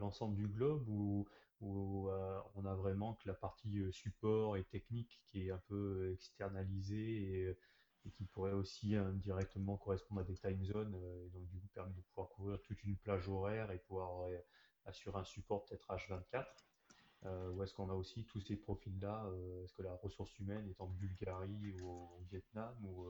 l'ensemble 0.00 0.36
du 0.36 0.46
globe 0.46 0.88
ou, 0.88 1.26
on 1.60 2.64
a 2.64 2.74
vraiment 2.74 3.14
que 3.14 3.28
la 3.28 3.34
partie 3.34 3.82
support 3.90 4.56
et 4.56 4.64
technique 4.64 5.20
qui 5.26 5.46
est 5.46 5.50
un 5.50 5.60
peu 5.68 6.12
externalisée 6.12 7.54
et 8.06 8.10
qui 8.10 8.24
pourrait 8.24 8.52
aussi 8.52 8.96
indirectement 8.96 9.76
correspondre 9.76 10.20
à 10.20 10.24
des 10.24 10.36
time 10.36 10.64
zones, 10.64 10.94
euh, 10.94 11.26
et 11.26 11.30
donc 11.30 11.46
du 11.48 11.58
coup 11.58 11.68
permet 11.74 11.94
de 11.94 12.00
pouvoir 12.02 12.28
couvrir 12.30 12.60
toute 12.62 12.82
une 12.84 12.96
plage 12.96 13.28
horaire 13.28 13.70
et 13.70 13.78
pouvoir 13.78 14.28
assurer 14.84 15.18
un 15.18 15.24
support 15.24 15.64
peut-être 15.64 15.88
H24 15.88 16.44
Ou 17.52 17.62
est-ce 17.62 17.72
qu'on 17.72 17.88
a 17.88 17.94
aussi 17.94 18.24
tous 18.26 18.40
ces 18.40 18.56
profils-là 18.56 19.26
Est-ce 19.64 19.72
que 19.72 19.82
la 19.82 19.94
ressource 19.94 20.38
humaine 20.38 20.68
est 20.68 20.80
en 20.80 20.86
Bulgarie 20.86 21.72
ou 21.80 21.88
au 21.88 22.22
Vietnam 22.30 22.74
ou, 22.84 23.06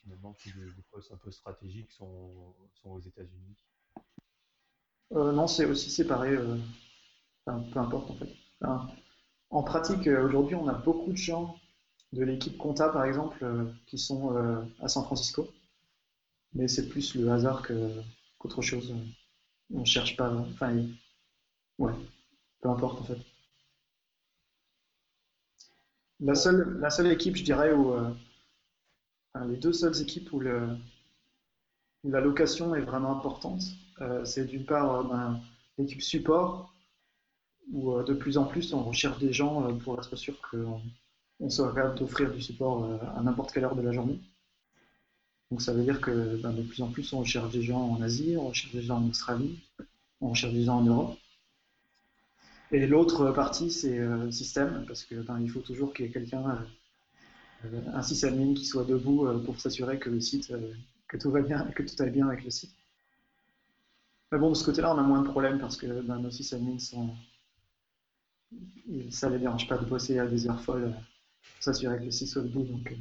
finalement 0.00 0.32
tous 0.34 0.50
les, 0.56 0.82
postes 0.92 1.10
un 1.10 1.16
peu 1.16 1.32
stratégiques 1.32 1.90
sont, 1.90 2.54
sont 2.74 2.90
aux 2.90 3.00
États-Unis? 3.00 3.56
Non, 5.10 5.48
c'est 5.48 5.64
aussi 5.64 5.90
séparé. 5.90 6.36
peu 7.44 7.78
importe 7.78 8.10
en 8.10 8.14
fait. 8.14 8.32
en 9.50 9.62
pratique, 9.64 10.06
aujourd'hui, 10.06 10.54
on 10.54 10.68
a 10.68 10.74
beaucoup 10.74 11.10
de 11.10 11.16
gens 11.16 11.56
de 12.12 12.24
l'équipe 12.24 12.58
compta, 12.58 12.88
par 12.88 13.04
exemple, 13.04 13.44
qui 13.86 13.98
sont 13.98 14.36
à 14.80 14.88
San 14.88 15.04
Francisco 15.04 15.48
mais 16.54 16.68
c'est 16.68 16.88
plus 16.88 17.14
le 17.14 17.30
hasard 17.30 17.66
qu'autre 18.38 18.62
chose. 18.62 18.94
On 19.72 19.80
ne 19.80 19.84
cherche 19.84 20.16
pas. 20.16 20.30
Enfin, 20.30 20.84
ouais, 21.78 21.94
peu 22.60 22.68
importe 22.68 23.00
en 23.00 23.04
fait. 23.04 23.18
La 26.20 26.34
seule, 26.36 27.10
équipe, 27.10 27.34
je 27.36 27.42
dirais, 27.42 27.72
où 27.72 27.94
euh, 27.94 28.14
les 29.48 29.56
deux 29.56 29.72
seules 29.72 30.00
équipes 30.00 30.32
où, 30.32 30.40
la 30.40 32.20
location 32.20 32.74
est 32.76 32.80
vraiment 32.80 33.16
importante, 33.16 33.62
euh, 34.00 34.24
c'est 34.24 34.44
d'une 34.44 34.64
part 34.64 34.94
euh, 34.94 35.02
ben, 35.02 35.40
l'équipe 35.78 36.00
support, 36.00 36.72
où 37.72 38.00
de 38.02 38.14
plus 38.14 38.38
en 38.38 38.44
plus 38.44 38.72
on 38.72 38.84
recherche 38.84 39.18
des 39.18 39.32
gens 39.32 39.76
pour 39.78 39.98
être 39.98 40.14
sûr 40.14 40.40
qu'on 40.48 40.80
on 41.42 41.48
capable 41.74 41.98
d'offrir 41.98 42.32
du 42.32 42.40
support 42.40 42.88
à 43.16 43.22
n'importe 43.22 43.52
quelle 43.52 43.64
heure 43.64 43.74
de 43.74 43.82
la 43.82 43.92
journée. 43.92 44.20
Donc 45.52 45.60
ça 45.60 45.74
veut 45.74 45.82
dire 45.82 46.00
que 46.00 46.40
ben, 46.40 46.52
de 46.52 46.62
plus 46.62 46.80
en 46.80 46.88
plus 46.88 47.12
on 47.12 47.20
recherche 47.20 47.52
des 47.52 47.60
gens 47.60 47.82
en 47.82 48.00
Asie, 48.00 48.36
on 48.38 48.48
recherche 48.48 48.72
des 48.72 48.80
gens 48.80 48.96
en 48.96 49.08
Australie, 49.10 49.60
on 50.22 50.30
recherche 50.30 50.54
des 50.54 50.64
gens 50.64 50.78
en 50.78 50.82
Europe. 50.82 51.18
Et 52.70 52.86
l'autre 52.86 53.32
partie 53.32 53.70
c'est 53.70 53.98
euh, 53.98 54.30
système, 54.30 54.86
parce 54.86 55.04
que 55.04 55.16
ben, 55.16 55.46
faut 55.46 55.60
toujours 55.60 55.92
qu'il 55.92 56.06
y 56.06 56.08
ait 56.08 56.10
quelqu'un, 56.10 56.64
euh, 57.66 57.80
un 57.92 58.02
sysadmin 58.02 58.54
qui 58.54 58.64
soit 58.64 58.84
debout 58.84 59.26
euh, 59.26 59.44
pour 59.44 59.60
s'assurer 59.60 59.98
que 59.98 60.08
le 60.08 60.22
site, 60.22 60.54
que 61.06 61.18
tout 61.18 61.30
va 61.30 61.42
bien, 61.42 61.64
que 61.76 61.82
tout 61.82 62.02
aille 62.02 62.12
bien 62.12 62.28
avec 62.28 62.44
le 62.44 62.50
site. 62.50 62.72
Mais 64.30 64.38
bon, 64.38 64.48
de 64.48 64.54
ce 64.54 64.64
côté-là, 64.64 64.94
on 64.94 64.98
a 64.98 65.02
moins 65.02 65.20
de 65.20 65.28
problèmes 65.28 65.58
parce 65.58 65.76
que 65.76 66.00
ben, 66.00 66.18
nos 66.18 66.30
sysadmins 66.30 66.78
sont, 66.78 67.10
ça 69.10 69.28
ne 69.28 69.34
les 69.34 69.40
dérange 69.40 69.68
pas 69.68 69.76
de 69.76 69.84
bosser 69.84 70.18
à 70.18 70.26
des 70.26 70.48
heures 70.48 70.62
folles 70.62 70.94
s'assurer 71.60 71.98
que 71.98 72.04
le 72.04 72.10
site 72.10 72.28
soit 72.28 72.42
debout. 72.42 72.64
Donc, 72.64 72.92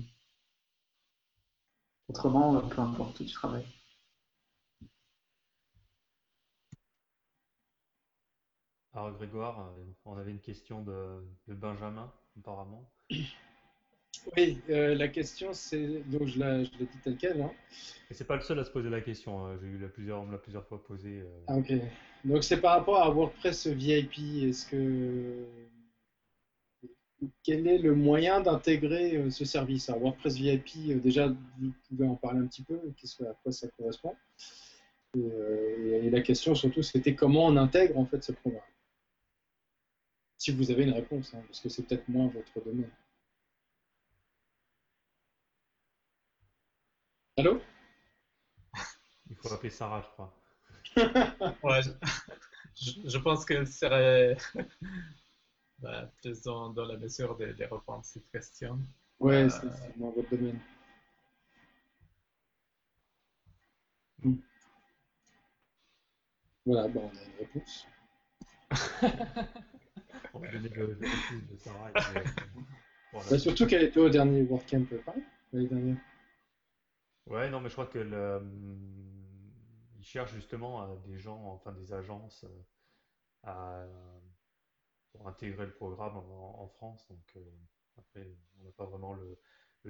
Autrement, 2.11 2.57
euh, 2.57 2.61
peu 2.61 2.81
importe 2.81 3.21
où 3.21 3.23
tu 3.23 3.31
travailles. 3.31 3.65
Alors 8.93 9.13
Grégoire, 9.13 9.59
euh, 9.59 9.83
on 10.03 10.17
avait 10.17 10.31
une 10.31 10.41
question 10.41 10.83
de, 10.83 11.23
Benjamin, 11.47 12.11
apparemment. 12.37 12.91
Oui, 14.37 14.61
euh, 14.69 14.93
la 14.93 15.07
question 15.07 15.51
c'est, 15.51 16.03
donc 16.11 16.27
je 16.27 16.37
l'ai 16.37 16.65
dit 16.65 16.99
tel 17.03 17.17
quel. 17.17 17.41
Hein. 17.41 17.51
Et 18.11 18.13
c'est 18.13 18.27
pas 18.27 18.35
le 18.35 18.41
seul 18.41 18.59
à 18.59 18.63
se 18.63 18.69
poser 18.69 18.89
la 18.89 19.01
question, 19.01 19.47
hein. 19.47 19.57
j'ai 19.59 19.65
eu 19.65 19.79
la 19.79 19.87
plusieurs, 19.87 20.21
on 20.21 20.25
me 20.25 20.33
l'a 20.33 20.37
plusieurs 20.37 20.67
fois 20.67 20.83
posé. 20.83 21.23
Ah, 21.47 21.55
ok. 21.55 21.73
Donc 22.25 22.43
c'est 22.43 22.61
par 22.61 22.77
rapport 22.77 23.01
à 23.01 23.09
WordPress 23.09 23.65
VIP, 23.65 24.43
est-ce 24.43 24.67
que 24.67 25.47
quel 27.43 27.67
est 27.67 27.77
le 27.77 27.95
moyen 27.95 28.41
d'intégrer 28.41 29.15
euh, 29.17 29.29
ce 29.29 29.45
service? 29.45 29.89
Alors, 29.89 30.01
WordPress 30.01 30.35
VIP, 30.35 30.69
euh, 30.89 30.99
déjà, 30.99 31.27
vous 31.27 31.73
pouvez 31.87 32.07
en 32.07 32.15
parler 32.15 32.39
un 32.39 32.47
petit 32.47 32.63
peu, 32.63 32.75
à 32.75 33.33
quoi 33.43 33.51
ça 33.51 33.67
correspond? 33.77 34.15
Euh, 35.17 36.03
et, 36.03 36.09
la 36.09 36.21
question 36.21 36.55
surtout, 36.55 36.81
c'était 36.81 37.15
comment 37.15 37.45
on 37.45 37.57
intègre 37.57 37.97
en 37.97 38.05
fait 38.05 38.23
ce 38.23 38.31
programme? 38.31 38.61
Si 40.37 40.51
vous 40.51 40.71
avez 40.71 40.83
une 40.83 40.93
réponse, 40.93 41.33
hein, 41.33 41.43
parce 41.47 41.59
que 41.59 41.69
c'est 41.69 41.83
peut-être 41.83 42.07
moins 42.09 42.27
votre 42.27 42.65
domaine. 42.65 42.89
Allô? 47.37 47.61
Il 49.29 49.35
faut 49.35 49.53
appeler 49.53 49.69
Sarah, 49.69 50.01
je 50.01 50.07
crois. 50.09 50.33
ouais, 51.63 51.81
je, 52.75 53.17
pense 53.19 53.45
qu'elle 53.45 53.67
serait 53.67 54.35
bah, 55.81 56.11
plus 56.21 56.41
dans, 56.43 56.73
la 56.73 56.97
mesure 56.97 57.35
de, 57.37 57.47
de 57.47 57.63
répondre 57.63 57.99
à 57.99 58.03
cette 58.03 58.29
question. 58.31 58.79
Oui, 59.19 59.35
euh, 59.35 59.49
c'est 59.49 59.99
dans 59.99 60.11
votre 60.11 60.29
domaine. 60.29 60.59
Hmm. 64.23 64.35
Voilà, 66.65 66.87
bon, 66.87 67.11
on 67.11 67.17
a 67.17 67.23
une 67.23 67.37
réponse. 67.39 67.87
on 70.33 70.39
va 70.39 70.51
donner 70.51 70.69
le, 70.69 70.87
le 70.87 71.51
de 71.51 71.57
Sarah. 71.57 71.89
Et 71.89 71.93
bah, 73.13 73.39
surtout 73.39 73.65
qu'elle 73.65 73.83
était 73.83 73.99
au 73.99 74.09
dernier 74.09 74.43
WordCamp 74.43 74.85
Paris, 75.05 75.23
l'année 75.51 75.67
dernière. 75.67 75.97
Ouais, 77.27 77.49
non, 77.49 77.59
mais 77.59 77.69
je 77.69 77.73
crois 77.73 77.87
que 77.87 77.99
le, 77.99 78.41
il 79.97 80.05
cherche 80.05 80.33
justement 80.33 80.83
euh, 80.83 80.95
des 81.05 81.17
gens, 81.19 81.41
enfin 81.53 81.71
des 81.71 81.93
agences 81.93 82.43
euh, 82.43 82.63
à 83.43 83.85
pour 85.11 85.27
intégrer 85.27 85.65
le 85.65 85.73
programme 85.73 86.17
en, 86.17 86.67
France. 86.67 87.05
Donc 87.09 87.23
euh, 87.35 87.39
après, 87.97 88.27
on 88.59 88.63
n'a 88.63 88.71
pas 88.71 88.85
vraiment 88.85 89.13
le, 89.13 89.37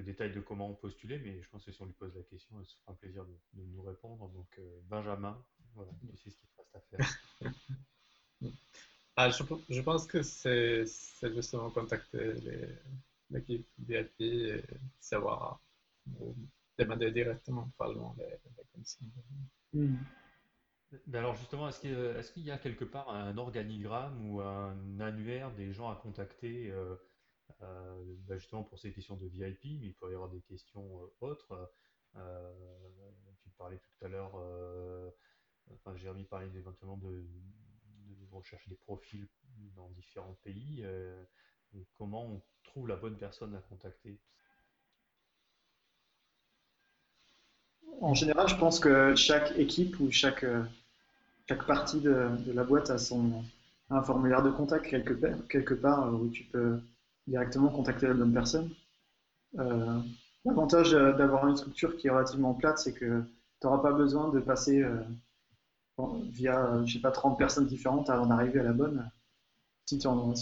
détail 0.03 0.31
de 0.31 0.39
comment 0.39 0.69
on 0.69 0.73
postuler, 0.73 1.19
mais 1.19 1.41
je 1.41 1.49
pense 1.49 1.65
que 1.65 1.71
si 1.71 1.81
on 1.81 1.85
lui 1.85 1.93
pose 1.93 2.15
la 2.15 2.23
question, 2.23 2.57
elle 2.59 2.65
se 2.65 2.75
fera 2.77 2.93
un 2.93 2.95
plaisir 2.95 3.25
de, 3.25 3.63
nous 3.63 3.81
répondre. 3.81 4.29
Donc 4.29 4.47
euh, 4.59 4.79
Benjamin, 4.85 5.37
voilà, 5.75 5.91
tu 6.09 6.17
sais 6.17 6.29
ce 6.29 6.37
qu'il 6.37 6.49
reste 6.57 6.75
à 6.75 6.79
faire. 6.79 7.51
ah, 9.17 9.29
je, 9.29 9.81
pense 9.81 10.07
que 10.07 10.21
c'est 10.21 10.85
justement 11.33 11.69
contacter 11.71 12.33
l'équipe 13.29 13.67
VIP 13.79 14.21
et 14.21 14.63
savoir 14.99 15.61
ou 16.19 16.35
demander 16.77 17.11
directement 17.11 17.69
probablement 17.77 18.15
les, 18.17 18.25
les 18.25 18.63
conditions. 18.73 19.05
Hmm. 19.73 19.97
Ben 21.07 21.19
alors 21.19 21.35
justement, 21.35 21.69
est-ce 21.69 22.31
qu'il 22.31 22.43
y 22.43 22.51
a 22.51 22.57
quelque 22.57 22.83
part 22.83 23.09
un 23.09 23.37
organigramme 23.37 24.29
ou 24.29 24.41
un 24.41 24.99
annuaire 24.99 25.51
des 25.51 25.71
gens 25.71 25.89
à 25.89 25.95
contacter 25.95 26.69
euh, 26.69 26.95
euh, 27.61 28.15
ben 28.27 28.37
justement 28.37 28.63
pour 28.63 28.77
ces 28.77 28.91
questions 28.91 29.15
de 29.15 29.25
VIP, 29.25 29.79
mais 29.79 29.87
il 29.87 29.93
peut 29.93 30.11
y 30.11 30.13
avoir 30.13 30.29
des 30.29 30.41
questions 30.41 30.85
euh, 31.01 31.25
autres. 31.25 31.71
tu 33.41 33.49
parlais 33.57 33.77
tout 33.77 34.05
à 34.05 34.09
l'heure, 34.09 34.33
enfin 35.73 35.95
Jérémy 35.95 36.25
parlait 36.25 36.49
éventuellement 36.55 36.97
de, 36.97 37.25
de, 38.07 38.25
rechercher 38.33 38.69
des 38.69 38.75
profils 38.75 39.27
dans 39.75 39.89
différents 39.91 40.37
pays. 40.43 40.83
comment 41.97 42.25
on 42.25 42.41
trouve 42.63 42.89
la 42.89 42.97
bonne 42.97 43.17
personne 43.17 43.55
à 43.55 43.61
contacter? 43.61 44.19
En 48.01 48.13
général, 48.13 48.47
je 48.49 48.55
pense 48.55 48.79
que 48.79 49.15
chaque 49.15 49.57
équipe 49.57 49.99
ou 49.99 50.11
chaque 50.11 50.43
chaque 51.51 51.65
partie 51.65 51.99
de, 51.99 52.29
la 52.53 52.63
boîte 52.63 52.91
a 52.91 52.97
son 52.97 53.43
un 53.89 54.01
formulaire 54.01 54.41
de 54.41 54.51
contact 54.51 54.85
quelque 54.85 55.73
part, 55.73 56.03
part 56.03 56.13
où 56.13 56.29
tu 56.29 56.45
peux 56.45 56.79
directement 57.27 57.67
contacter 57.67 58.07
la 58.07 58.13
bonne 58.13 58.31
personne. 58.31 58.69
Euh, 59.59 59.99
l'avantage 60.45 60.91
d'avoir 60.91 61.49
une 61.49 61.57
structure 61.57 61.97
qui 61.97 62.07
est 62.07 62.09
relativement 62.09 62.53
plate, 62.53 62.77
c'est 62.77 62.93
que 62.93 63.23
tu 63.59 63.67
n'auras 63.67 63.79
pas 63.79 63.91
besoin 63.91 64.29
de 64.29 64.39
passer 64.39 64.81
euh, 64.81 65.03
via, 66.29 66.85
je 66.85 66.93
sais 66.93 67.01
pas, 67.01 67.11
30 67.11 67.37
personnes 67.37 67.67
différentes 67.67 68.09
avant 68.09 68.27
d'arriver 68.27 68.61
à 68.61 68.63
la 68.63 68.73
bonne. 68.73 69.11
Si 69.85 69.99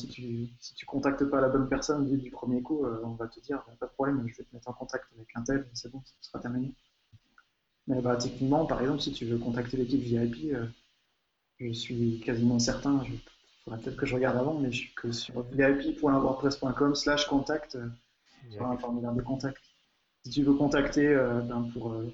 tu, 0.10 0.48
tu 0.76 0.86
contactes 0.86 1.26
pas 1.26 1.42
la 1.42 1.50
bonne 1.50 1.68
personne 1.68 2.06
du 2.20 2.30
premier 2.30 2.62
coup, 2.62 2.86
euh, 2.86 3.02
on 3.04 3.16
va 3.16 3.28
te 3.28 3.40
dire, 3.40 3.66
pas 3.80 3.88
de 3.88 3.92
problème, 3.94 4.24
je 4.28 4.38
vais 4.38 4.44
te 4.44 4.54
mettre 4.54 4.70
en 4.70 4.74
contact 4.74 5.06
avec 5.16 5.28
un 5.34 5.42
tel, 5.42 5.68
c'est 5.74 5.92
bon, 5.92 6.04
ça 6.06 6.14
sera 6.22 6.38
terminé. 6.38 6.72
Mais 7.88 8.00
bah, 8.00 8.16
techniquement, 8.16 8.68
par 8.68 8.80
exemple, 8.82 9.02
si 9.02 9.12
tu 9.12 9.26
veux 9.26 9.40
contacter 9.40 9.76
l'équipe 9.76 10.02
VIP, 10.02 10.54
je 11.60 11.72
suis 11.72 12.20
quasiment 12.22 12.60
certain, 12.60 13.02
il 13.06 13.20
faudrait 13.64 13.80
peut-être 13.82 13.98
que 13.98 14.06
je 14.06 14.16
regarde 14.16 14.38
avant, 14.38 14.54
mais 14.56 14.72
je 14.72 14.78
suis 14.78 14.94
que 14.96 15.12
sur 15.12 15.42
vip.wordpress.com 15.52 16.96
slash 16.96 17.26
contact, 17.28 17.76
euh, 17.76 17.88
sur 18.52 18.66
un 18.66 18.78
formulaire 18.78 19.14
de 19.14 19.22
contact. 19.22 19.58
Si 20.24 20.32
tu 20.32 20.44
veux 20.44 20.54
contacter 20.54 21.08
euh, 21.08 21.42
ben, 21.42 21.70
pour, 21.74 21.92
euh, 21.92 22.14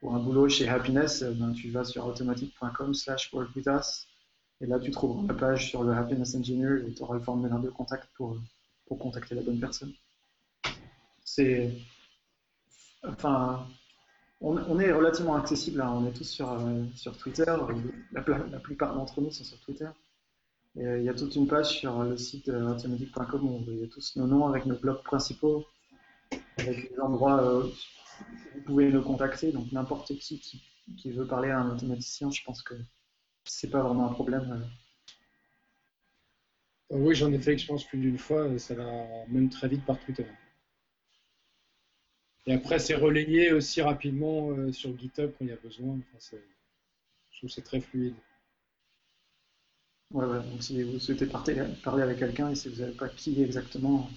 pour, 0.00 0.14
un 0.14 0.20
boulot 0.20 0.48
chez 0.48 0.68
Happiness, 0.68 1.22
ben, 1.22 1.52
tu 1.52 1.70
vas 1.70 1.84
sur 1.84 2.06
automatic.com 2.06 2.94
slash 2.94 3.32
workwithus, 3.32 4.06
et 4.60 4.66
là 4.66 4.78
tu 4.78 4.90
trouveras 4.90 5.26
la 5.26 5.34
page 5.34 5.68
sur 5.68 5.82
le 5.82 5.92
Happiness 5.92 6.34
Engineer 6.34 6.86
et 6.86 6.92
tu 6.92 7.02
auras 7.02 7.14
le 7.14 7.20
formulaire 7.20 7.60
de 7.60 7.70
contact 7.70 8.08
pour, 8.16 8.38
pour 8.86 8.98
contacter 8.98 9.34
la 9.34 9.42
bonne 9.42 9.60
personne. 9.60 9.92
C'est. 11.24 11.72
Enfin, 13.02 13.68
on, 14.40 14.78
est 14.78 14.92
relativement 14.92 15.34
accessible, 15.34 15.80
hein. 15.80 15.92
on 15.92 16.06
est 16.06 16.12
tous 16.12 16.28
sur, 16.28 16.50
euh, 16.52 16.84
Twitter, 17.18 17.52
la, 18.12 18.22
plupart 18.60 18.94
d'entre 18.94 19.20
nous 19.20 19.30
sont 19.30 19.44
sur 19.44 19.58
Twitter. 19.60 19.88
Euh, 20.76 20.98
il 20.98 21.04
y 21.04 21.08
a 21.08 21.14
toute 21.14 21.34
une 21.34 21.48
page 21.48 21.78
sur 21.78 22.04
le 22.04 22.16
site 22.16 22.48
euh, 22.48 22.74
où 22.74 23.64
il 23.66 23.80
y 23.80 23.84
a 23.84 23.88
tous 23.88 24.16
nos 24.16 24.26
noms 24.26 24.46
avec 24.46 24.66
nos 24.66 24.78
blogs 24.78 25.02
principaux, 25.02 25.66
avec 26.58 26.90
les 26.90 27.00
endroits 27.00 27.64
où 27.64 27.70
vous 28.54 28.60
pouvez 28.64 28.92
nous 28.92 29.02
contacter. 29.02 29.50
Donc 29.50 29.72
n'importe 29.72 30.14
qui, 30.18 30.40
qui, 30.96 31.10
veut 31.10 31.26
parler 31.26 31.50
à 31.50 31.58
un 31.58 31.70
automaticien, 31.74 32.30
je 32.30 32.44
pense 32.44 32.62
que 32.62 32.74
c'est 33.44 33.70
pas 33.70 33.82
vraiment 33.82 34.06
un 34.08 34.12
problème. 34.12 34.64
Oui, 36.90 37.14
j'en 37.14 37.32
ai 37.32 37.38
fait, 37.38 37.56
pense, 37.66 37.84
plus 37.84 37.98
d'une 37.98 38.18
fois. 38.18 38.56
Ça 38.58 38.74
va 38.74 38.84
même 39.28 39.50
très 39.50 39.68
vite 39.68 39.84
par 39.84 39.98
Twitter. 39.98 40.26
Et 42.46 42.54
après, 42.54 42.78
c'est 42.78 42.94
relayé 42.94 43.52
aussi 43.52 43.82
rapidement 43.82 44.50
euh, 44.50 44.72
sur 44.72 44.96
GitHub 44.98 45.32
quand 45.38 45.44
il 45.44 45.48
y 45.48 45.52
a 45.52 45.56
besoin. 45.56 45.98
je 46.12 46.36
trouve 47.36 47.48
que 47.48 47.48
c'est 47.48 47.62
très 47.62 47.80
fluide. 47.80 48.14
Ouais, 50.10 50.24
ouais, 50.24 50.42
donc 50.42 50.62
si 50.62 50.82
vous 50.82 50.98
souhaitez 50.98 51.26
parler, 51.26 51.60
avec 51.84 52.18
quelqu'un 52.18 52.50
et 52.50 52.54
si 52.54 52.70
vous 52.70 52.80
n'avez 52.80 52.94
pas 52.94 53.10
qui 53.10 53.42
exactement 53.42 54.08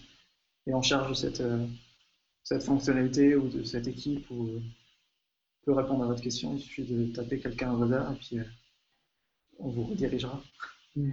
est 0.65 0.73
en 0.73 0.81
charge 0.81 1.09
de 1.09 1.13
cette, 1.15 1.41
euh, 1.41 1.67
cette 2.43 2.63
fonctionnalité 2.63 3.35
ou 3.35 3.49
de 3.49 3.63
cette 3.63 3.87
équipe 3.87 4.29
ou 4.31 4.47
euh, 4.47 4.61
peut 5.65 5.73
répondre 5.73 6.03
à 6.03 6.07
votre 6.07 6.21
question, 6.21 6.55
il 6.55 6.61
suffit 6.61 6.85
de 6.85 7.11
taper 7.13 7.39
quelqu'un 7.39 7.73
au 7.73 7.83
hasard 7.83 8.13
et 8.13 8.15
puis 8.15 8.37
on 9.59 9.69
vous 9.69 9.83
redirigera. 9.83 10.41
Mm. 10.95 11.11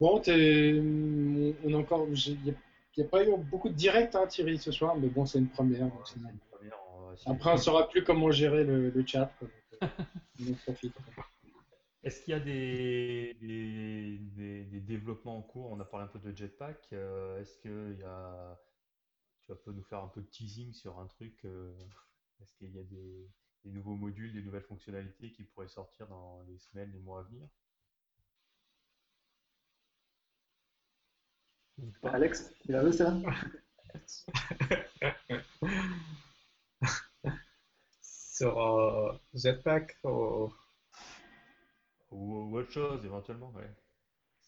Bon, 0.00 0.20
on 0.26 1.74
a 1.74 1.76
encore, 1.78 2.06
il 2.10 2.54
n'y 3.02 3.06
a 3.06 3.10
pas 3.10 3.24
eu 3.24 3.36
beaucoup 3.36 3.68
de 3.68 3.74
directs, 3.74 4.14
hein, 4.14 4.26
Thierry, 4.26 4.58
ce 4.58 4.70
soir, 4.70 4.96
mais 4.96 5.08
bon, 5.08 5.26
c'est 5.26 5.38
une 5.38 5.48
première. 5.48 5.90
Après, 7.26 7.50
on 7.50 7.54
ne 7.54 7.58
saura 7.58 7.88
plus 7.88 8.04
comment 8.04 8.30
gérer 8.30 8.64
le, 8.64 9.06
chat. 9.06 9.32
Euh, 9.42 9.46
Est-ce 12.02 12.22
qu'il 12.22 12.32
y 12.32 12.36
a 12.36 12.40
des, 12.40 13.34
des, 13.40 14.80
développements 14.80 15.38
en 15.38 15.42
cours? 15.42 15.70
On 15.70 15.80
a 15.80 15.84
parlé 15.84 16.04
un 16.04 16.08
peu 16.08 16.18
de 16.18 16.36
Jetpack. 16.36 16.88
Euh, 16.92 17.40
est-ce 17.40 17.58
qu'il 17.60 17.98
y 17.98 18.04
a. 18.04 18.60
Tu 19.40 19.52
peux 19.64 19.72
nous 19.72 19.82
faire 19.84 20.00
un 20.00 20.08
peu 20.08 20.20
de 20.20 20.26
teasing 20.26 20.72
sur 20.72 20.98
un 20.98 21.06
truc 21.06 21.44
euh, 21.44 21.74
Est-ce 22.40 22.54
qu'il 22.54 22.74
y 22.74 22.78
a 22.78 22.82
des, 22.82 23.30
nouveaux 23.64 23.94
modules, 23.94 24.32
des 24.32 24.42
nouvelles 24.42 24.64
fonctionnalités 24.64 25.32
qui 25.32 25.44
pourraient 25.44 25.68
sortir 25.68 26.06
dans 26.08 26.42
les 26.42 26.58
semaines, 26.58 26.92
les 26.92 27.00
mois 27.00 27.20
à 27.20 27.22
venir? 27.22 27.48
Alex, 32.04 32.52
il 32.66 32.74
a 32.74 32.82
vu 32.84 32.92
ça 32.92 33.14
Sur 38.02 38.60
euh, 38.60 39.12
Jetpack 39.34 39.96
ou... 40.04 40.52
ou... 42.10 42.56
autre 42.56 42.70
chose 42.70 43.04
éventuellement, 43.04 43.50
ouais. 43.52 43.70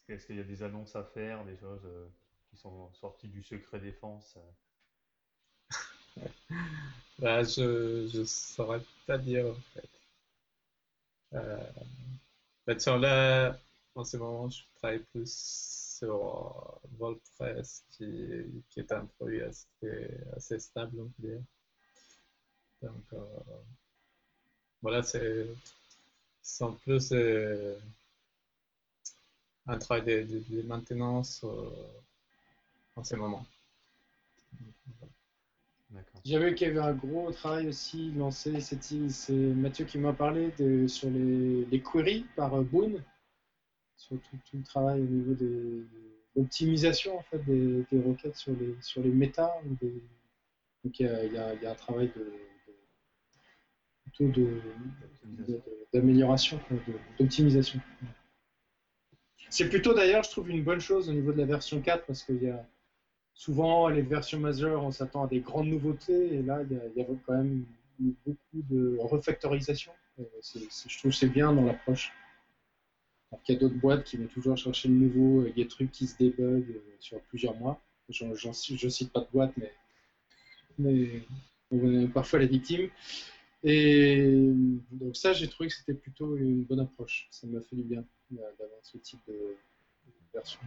Est-ce 0.09 0.25
qu'il 0.25 0.37
y 0.37 0.39
a 0.39 0.43
des 0.43 0.63
annonces 0.63 0.95
à 0.95 1.03
faire, 1.03 1.45
des 1.45 1.57
choses 1.57 1.85
euh, 1.85 2.07
qui 2.49 2.57
sont 2.57 2.91
sorties 2.93 3.27
du 3.27 3.43
secret 3.43 3.79
défense 3.79 4.37
euh? 4.37 4.41
bah, 7.19 7.43
Je 7.43 8.17
ne 8.17 8.23
saurais 8.25 8.81
pas 9.05 9.17
dire 9.17 9.47
en 9.47 9.53
fait. 9.73 9.89
Euh, 11.33 11.57
bah, 12.65 12.79
sur 12.79 12.97
là, 12.97 13.59
en 13.95 14.03
ce 14.05 14.17
moment, 14.17 14.49
je 14.49 14.61
travaille 14.75 14.99
plus 15.11 15.25
sur 15.97 16.79
Volpress 16.97 17.83
qui, 17.91 18.63
qui, 18.69 18.79
est 18.79 18.91
un 18.91 19.05
produit 19.17 19.41
assez, 19.41 20.59
stable, 20.59 20.99
on 20.99 21.09
peut 21.21 21.27
dire. 21.27 21.41
Donc, 22.83 23.03
euh, 23.13 23.19
voilà, 24.81 25.01
c'est 25.01 25.47
en 26.59 26.73
plus 26.73 27.11
euh, 27.11 27.75
un 29.65 29.77
travail 29.79 30.25
de, 30.25 30.61
maintenance 30.63 31.41
euh, 31.43 31.69
en 32.95 33.03
ce 33.03 33.15
moment. 33.15 33.45
J'ai 36.23 36.37
vu 36.37 36.53
qu'il 36.53 36.67
y 36.67 36.71
avait 36.71 36.79
un 36.79 36.93
gros 36.93 37.31
travail 37.31 37.69
aussi 37.69 38.11
lancé, 38.11 38.59
c'est 38.59 39.31
Mathieu 39.31 39.85
qui 39.85 39.97
m'a 39.97 40.13
parlé 40.13 40.51
de, 40.59 40.85
sur 40.87 41.09
les, 41.09 41.65
les, 41.65 41.81
queries 41.81 42.25
par 42.35 42.61
Boone 42.61 43.01
sur 43.97 44.15
tout, 44.21 44.57
le 44.57 44.63
travail 44.63 45.01
au 45.01 45.05
niveau 45.05 45.33
de 45.33 45.85
l'optimisation 46.35 47.17
en 47.17 47.23
fait, 47.23 47.39
des, 47.45 47.85
requêtes 47.99 48.35
sur 48.35 48.53
les, 48.53 48.75
sur 48.81 49.01
les 49.01 49.09
méta. 49.09 49.51
Donc 50.83 50.99
il 50.99 51.05
y, 51.05 51.09
a, 51.09 51.23
il, 51.25 51.33
y 51.33 51.37
a, 51.37 51.71
un 51.71 51.75
travail 51.75 52.11
de, 52.15 52.31
plutôt 54.13 54.41
d'amélioration, 55.93 56.59
d'optimisation. 57.19 57.81
C'est 59.49 59.69
plutôt 59.69 59.93
d'ailleurs, 59.93 60.23
je 60.23 60.31
trouve, 60.31 60.49
une 60.49 60.63
bonne 60.63 60.79
chose 60.79 61.09
au 61.09 61.13
niveau 61.13 61.31
de 61.31 61.37
la 61.37 61.45
version 61.45 61.81
4 61.81 62.05
parce 62.05 62.23
qu'il 62.23 62.43
y 62.43 62.49
a 62.49 62.65
souvent 63.33 63.87
les 63.87 64.01
versions 64.01 64.39
majeures, 64.39 64.83
on 64.83 64.91
s'attend 64.91 65.25
à 65.25 65.27
des 65.27 65.39
grandes 65.39 65.67
nouveautés 65.67 66.35
et 66.35 66.41
là, 66.41 66.61
il 66.69 66.77
y 66.95 67.01
a, 67.01 67.05
quand 67.25 67.33
même 67.33 67.65
beaucoup 68.25 68.37
de 68.53 68.97
refactorisation. 68.99 69.91
je 70.17 70.97
trouve 70.99 71.11
que 71.11 71.17
c'est 71.17 71.29
bien 71.29 71.53
dans 71.53 71.63
l'approche. 71.63 72.11
Alors 73.31 73.43
qu'il 73.43 73.55
y 73.55 73.57
a 73.57 73.61
d'autres 73.61 73.75
boîtes 73.75 74.03
qui 74.05 74.17
vont 74.17 74.27
toujours 74.27 74.55
chercher 74.55 74.87
le 74.87 74.95
nouveau, 74.95 75.43
il 75.43 75.49
y 75.49 75.51
a 75.51 75.55
des 75.55 75.67
trucs 75.67 75.91
qui 75.91 76.07
se 76.07 76.17
débug 76.17 76.63
euh, 76.69 76.95
sur 76.99 77.19
plusieurs 77.23 77.55
mois. 77.55 77.79
Je 78.09 78.25
ne 78.25 78.89
cite 78.89 79.11
pas 79.11 79.19
de 79.19 79.27
boîte, 79.33 79.53
mais, 80.77 81.23
on 81.69 82.01
est 82.01 82.07
parfois 82.07 82.39
les 82.39 82.47
victimes. 82.47 82.89
Et 83.63 84.31
donc 84.91 85.17
ça, 85.17 85.33
j'ai 85.33 85.47
trouvé 85.49 85.67
que 85.67 85.75
c'était 85.75 85.93
plutôt 85.93 86.37
une 86.37 86.63
bonne 86.63 86.79
approche. 86.79 87.27
Ça 87.31 87.47
m'a 87.47 87.59
fait 87.59 87.75
du 87.75 87.83
bien 87.83 88.05
d'avoir 88.31 88.79
ce 88.83 88.97
type 88.97 89.19
de, 89.27 89.57
version. 90.33 90.59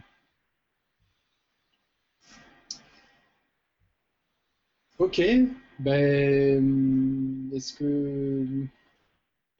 Ok, 4.99 5.19
ben, 5.79 7.51
est-ce 7.53 7.73
que 7.73 8.45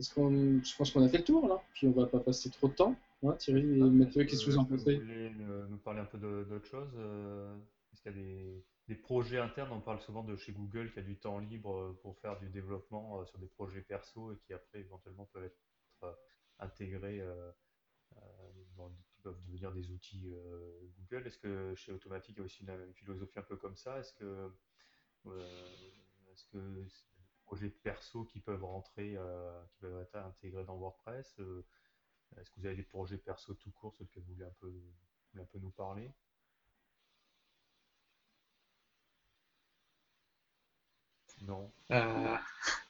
qu'on, 0.10 0.62
je 0.64 0.76
pense 0.76 0.92
qu'on 0.92 1.04
a 1.04 1.10
fait 1.10 1.20
le 1.20 1.24
tour 1.24 1.48
là, 1.48 1.62
puis 1.74 1.88
on 1.88 1.92
va 1.92 2.06
pas 2.06 2.20
passer 2.20 2.50
trop 2.50 2.68
de 2.68 2.74
temps. 2.74 2.96
Hein, 3.24 3.34
Thierry 3.34 3.62
et 3.62 3.84
Mathieu, 3.84 4.24
qu'est-ce 4.24 4.46
que 4.46 4.52
vous 4.52 4.58
en 4.58 4.66
pensez 4.66 4.96
Vous 4.96 5.02
voulez 5.02 5.30
nous 5.30 5.78
parler 5.78 6.00
un 6.00 6.06
peu 6.06 6.18
d'autre 6.18 6.66
chose 6.66 6.90
euh, 6.96 7.56
Est-ce 7.94 8.02
qu'il 8.02 8.12
y 8.12 8.16
a 8.16 8.62
des, 8.88 8.96
projets 8.96 9.38
internes? 9.38 9.72
On 9.72 9.80
parle 9.80 10.02
souvent 10.02 10.24
de 10.24 10.36
chez 10.36 10.52
Google 10.52 10.92
qui 10.92 11.00
a 11.00 11.02
du 11.02 11.18
temps 11.18 11.40
libre 11.40 11.78
euh, 11.78 12.00
pour 12.02 12.18
faire 12.18 12.40
du 12.40 12.50
développement 12.50 13.20
euh, 13.22 13.26
sur 13.26 13.38
des 13.38 13.48
projets 13.48 13.82
perso 13.82 14.34
et 14.34 14.38
qui 14.40 14.54
après 14.54 14.80
éventuellement 14.80 15.30
peuvent 15.32 15.46
être 15.46 16.18
intégrés, 16.58 17.24
qui 18.12 19.22
peuvent 19.22 19.40
devenir 19.48 19.72
des 19.72 19.92
outils 19.92 20.34
Google. 20.98 21.28
Est-ce 21.28 21.38
que 21.38 21.76
chez 21.76 21.92
Automatic 21.92 22.36
il 22.36 22.40
y 22.40 22.42
a 22.42 22.46
aussi 22.46 22.64
une, 22.64 22.94
philosophie 22.94 23.38
un 23.38 23.44
peu 23.44 23.56
comme 23.56 23.76
ça? 23.76 24.00
Est-ce 24.00 24.14
que, 24.14 24.52
est-ce 26.32 26.46
que 26.48 26.58
projets 27.52 27.70
perso 27.84 28.24
qui 28.24 28.40
peuvent 28.40 28.64
rentrer, 28.64 29.14
euh, 29.18 29.62
qui 29.72 29.80
peuvent 29.80 30.02
être 30.02 30.16
intégrés 30.16 30.64
dans 30.64 30.78
WordPress 30.78 31.36
euh, 31.40 31.62
Est-ce 32.38 32.50
que 32.50 32.62
vous 32.62 32.66
avez 32.66 32.76
des 32.76 32.84
projets 32.84 33.18
perso 33.18 33.54
tout 33.56 33.72
court 33.72 33.94
sur 33.94 34.06
lesquels 34.06 34.24
vous 34.24 34.34
voulez 34.36 34.46
un 34.46 34.54
peu, 34.62 34.72
un 35.38 35.44
peu 35.44 35.60
nous 35.60 35.72
parler? 35.72 36.10
Non. 41.42 41.70
Euh... 41.92 42.38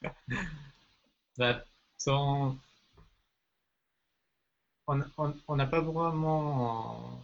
Bah, 1.38 1.64
on 4.86 5.56
n'a 5.56 5.66
pas 5.66 5.80
vraiment 5.80 7.18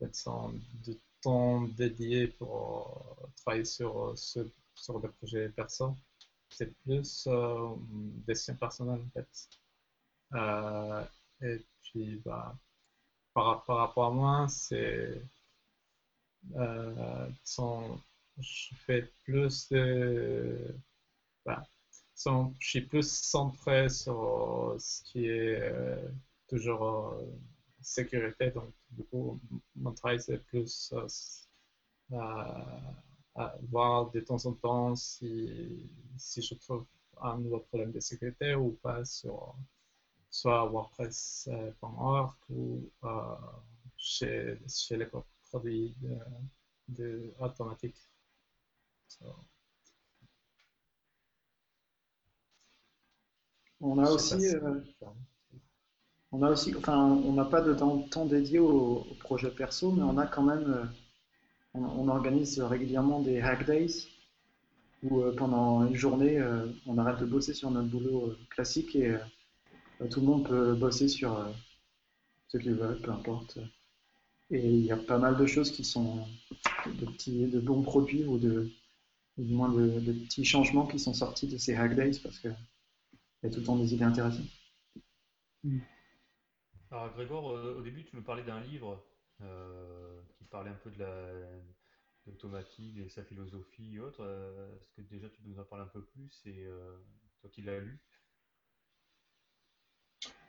de 0.00 0.98
temps 1.22 1.62
dédié 1.62 2.26
pour 2.26 3.30
travailler 3.36 3.64
sur, 3.64 4.12
ce, 4.18 4.40
sur 4.74 5.00
des 5.00 5.08
projets 5.08 5.48
perso 5.50 5.94
c'est 6.50 6.74
plus 6.82 7.26
euh, 7.26 7.74
destin 8.26 8.54
personnel 8.54 9.00
en 9.00 9.10
fait. 9.10 9.48
Euh, 10.34 11.04
et 11.42 11.64
puis, 11.82 12.20
bah, 12.24 12.56
par, 13.34 13.64
rapport 13.66 14.06
à 14.06 14.10
moi, 14.10 14.48
c'est. 14.48 15.22
Euh, 16.56 17.28
je 18.38 18.74
fais 18.86 19.10
plus 19.24 19.68
de. 19.70 20.74
Bah, 21.44 21.66
je 22.16 22.40
suis 22.60 22.80
plus 22.82 23.10
centré 23.10 23.88
sur 23.88 24.76
ce 24.78 25.02
qui 25.04 25.26
est 25.26 25.60
euh, 25.62 26.08
toujours 26.48 27.14
sécurité. 27.80 28.50
Donc, 28.50 28.72
du 28.90 29.04
coup, 29.04 29.40
mon 29.76 29.92
travail, 29.92 30.20
c'est 30.20 30.38
plus 30.44 30.92
voir 33.70 34.10
de 34.10 34.20
temps 34.20 34.44
en 34.46 34.52
temps 34.52 34.96
si, 34.96 35.90
si 36.16 36.42
je 36.42 36.54
trouve 36.54 36.84
un 37.20 37.38
nouveau 37.38 37.60
problème 37.60 37.92
de 37.92 38.00
sécurité 38.00 38.54
ou 38.54 38.72
pas 38.82 39.04
sur 39.04 39.54
soit 40.30 40.68
WordPress.org 40.68 42.34
ou 42.50 42.90
euh, 43.04 43.36
chez, 43.96 44.58
chez 44.68 44.96
les 44.96 45.08
produits 45.50 45.94
de, 46.00 46.18
de 46.88 47.34
automatique. 47.40 47.96
On 53.80 53.98
a 53.98 54.10
aussi, 54.10 54.54
euh, 54.54 54.80
on 56.32 56.42
a 56.42 56.50
aussi, 56.50 56.74
enfin, 56.76 56.98
on 56.98 57.32
n'a 57.32 57.44
pas 57.44 57.60
de 57.60 57.74
temps, 57.74 58.02
temps 58.08 58.26
dédié 58.26 58.58
au, 58.58 58.98
au, 58.98 59.14
projet 59.20 59.50
perso, 59.50 59.92
mais 59.92 60.02
on 60.02 60.18
a 60.18 60.26
quand 60.26 60.42
même 60.42 60.90
euh, 61.74 61.78
on, 61.78 62.08
organise 62.08 62.60
régulièrement 62.60 63.20
des 63.20 63.40
hack 63.40 63.66
days 63.66 64.08
où 65.02 65.22
pendant 65.36 65.86
une 65.86 65.94
journée, 65.94 66.42
on 66.86 66.98
arrête 66.98 67.20
de 67.20 67.24
bosser 67.24 67.54
sur 67.54 67.70
notre 67.70 67.88
boulot 67.88 68.34
classique 68.50 68.96
et 68.96 69.16
tout 70.10 70.20
le 70.20 70.26
monde 70.26 70.48
peut 70.48 70.74
bosser 70.74 71.06
sur 71.06 71.48
ce 72.48 72.58
qu'il 72.58 72.74
veut, 72.74 72.98
peu 73.00 73.12
importe. 73.12 73.60
Et 74.50 74.66
il 74.66 74.84
y 74.84 74.90
a 74.90 74.96
pas 74.96 75.18
mal 75.18 75.36
de 75.36 75.46
choses 75.46 75.70
qui 75.70 75.84
sont 75.84 76.26
de, 76.86 77.06
petits, 77.06 77.46
de 77.46 77.60
bons 77.60 77.82
produits 77.82 78.24
ou 78.24 78.38
de, 78.38 78.70
du 79.36 79.54
moins 79.54 79.68
de, 79.68 80.12
petits 80.24 80.44
changements 80.44 80.86
qui 80.86 80.98
sont 80.98 81.14
sortis 81.14 81.46
de 81.46 81.58
ces 81.58 81.74
Hack 81.74 81.94
Days 81.94 82.18
parce 82.22 82.38
qu'il 82.38 82.56
y 83.42 83.46
a 83.46 83.50
tout 83.50 83.60
le 83.60 83.64
temps 83.64 83.76
des 83.76 83.94
idées 83.94 84.04
intéressantes. 84.04 84.46
Hmm. 85.64 85.80
Alors 86.90 87.12
Grégoire, 87.14 87.52
euh, 87.52 87.76
au 87.78 87.82
début 87.82 88.04
tu 88.04 88.16
me 88.16 88.22
parlais 88.22 88.42
d'un 88.42 88.60
livre 88.60 88.92
euh, 88.92 89.17
qui 89.38 90.44
parlait 90.44 90.70
un 90.70 90.80
peu 90.82 90.90
de 90.90 90.98
la 90.98 91.32
l'automatique 92.26 92.98
et 92.98 93.08
sa 93.08 93.22
philosophie 93.22 93.94
et 93.94 94.00
autres. 94.00 94.22
Euh, 94.22 94.76
est-ce 94.76 94.90
que 94.90 95.00
déjà 95.00 95.28
tu 95.30 95.40
nous 95.46 95.58
en 95.58 95.64
parles 95.64 95.82
un 95.82 95.86
peu 95.86 96.02
plus 96.02 96.42
et 96.44 96.66
toi 97.40 97.50
qui 97.50 97.62
l'as 97.62 97.80
lu? 97.80 97.98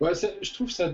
Ouais, 0.01 0.13
je 0.13 0.53
trouve 0.53 0.69
ça 0.69 0.93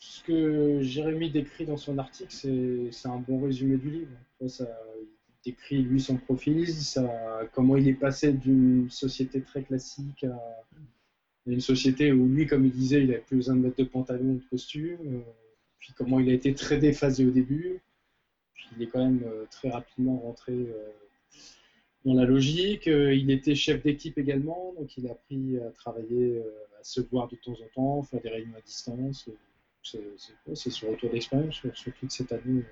ce 0.00 0.22
que 0.22 0.80
Jérémy 0.80 1.30
décrit 1.30 1.66
dans 1.66 1.76
son 1.76 1.98
article, 1.98 2.32
c'est 2.32 3.08
un 3.08 3.18
bon 3.18 3.42
résumé 3.42 3.76
du 3.76 3.90
livre. 3.90 4.16
Ça, 4.48 4.66
il 4.98 5.52
décrit 5.52 5.82
lui 5.82 6.00
son 6.00 6.16
profil, 6.16 6.66
ça, 6.72 7.48
comment 7.52 7.76
il 7.76 7.86
est 7.86 7.94
passé 7.94 8.32
d'une 8.32 8.88
société 8.90 9.42
très 9.42 9.62
classique 9.62 10.24
à 10.24 10.38
une 11.46 11.60
société 11.60 12.12
où 12.12 12.26
lui, 12.28 12.46
comme 12.46 12.64
il 12.64 12.72
disait, 12.72 13.02
il 13.02 13.08
n'avait 13.08 13.20
plus 13.20 13.36
besoin 13.36 13.56
de 13.56 13.60
mettre 13.60 13.76
de 13.76 13.84
pantalon 13.84 14.24
ou 14.24 14.38
de 14.38 14.44
costume, 14.44 14.98
euh, 15.02 15.20
puis 15.80 15.92
comment 15.96 16.20
il 16.20 16.28
a 16.30 16.32
été 16.32 16.54
très 16.54 16.78
déphasé 16.78 17.26
au 17.26 17.30
début, 17.30 17.80
puis 18.54 18.68
il 18.76 18.82
est 18.82 18.86
quand 18.86 19.04
même 19.04 19.22
euh, 19.26 19.46
très 19.50 19.70
rapidement 19.70 20.18
rentré 20.18 20.52
euh, 20.52 20.90
dans 22.04 22.14
la 22.14 22.24
logique. 22.24 22.86
il 22.86 23.30
était 23.30 23.54
chef 23.54 23.82
d'équipe 23.82 24.16
également, 24.16 24.74
donc 24.78 24.96
il 24.96 25.08
a 25.08 25.12
appris 25.12 25.58
à 25.58 25.70
travailler, 25.70 26.42
à 26.80 26.84
se 26.84 27.00
voir 27.02 27.28
de 27.28 27.36
temps 27.36 27.52
en 27.52 27.68
temps, 27.74 28.02
faire 28.02 28.22
des 28.22 28.30
réunions 28.30 28.56
à 28.56 28.62
distance 28.62 29.28
c'est 29.82 30.70
sur 30.70 30.90
retour 30.90 31.10
d'expérience 31.10 31.62
sur, 31.74 31.94
toute 31.94 32.10
cette 32.10 32.32
année. 32.32 32.64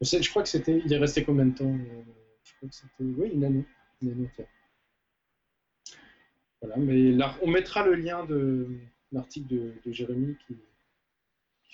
Je 0.00 0.30
crois 0.30 0.42
que 0.42 0.48
c'était. 0.48 0.80
Il 0.84 0.92
est 0.92 0.98
resté 0.98 1.24
combien 1.24 1.46
de 1.46 1.54
temps 1.54 1.72
euh, 1.72 2.02
Je 2.44 2.52
crois 2.56 2.68
que 2.68 2.74
c'était. 2.74 2.88
Oui, 3.00 3.30
une 3.32 3.44
année. 3.44 3.64
Une 4.02 4.10
année 4.12 4.30
Voilà, 6.60 6.76
mais 6.76 7.16
on 7.42 7.48
mettra 7.48 7.86
le 7.86 7.94
lien 7.94 8.24
de 8.24 8.68
l'article 9.12 9.48
de, 9.48 9.92
Jérémy 9.92 10.36
qui, 10.46 10.56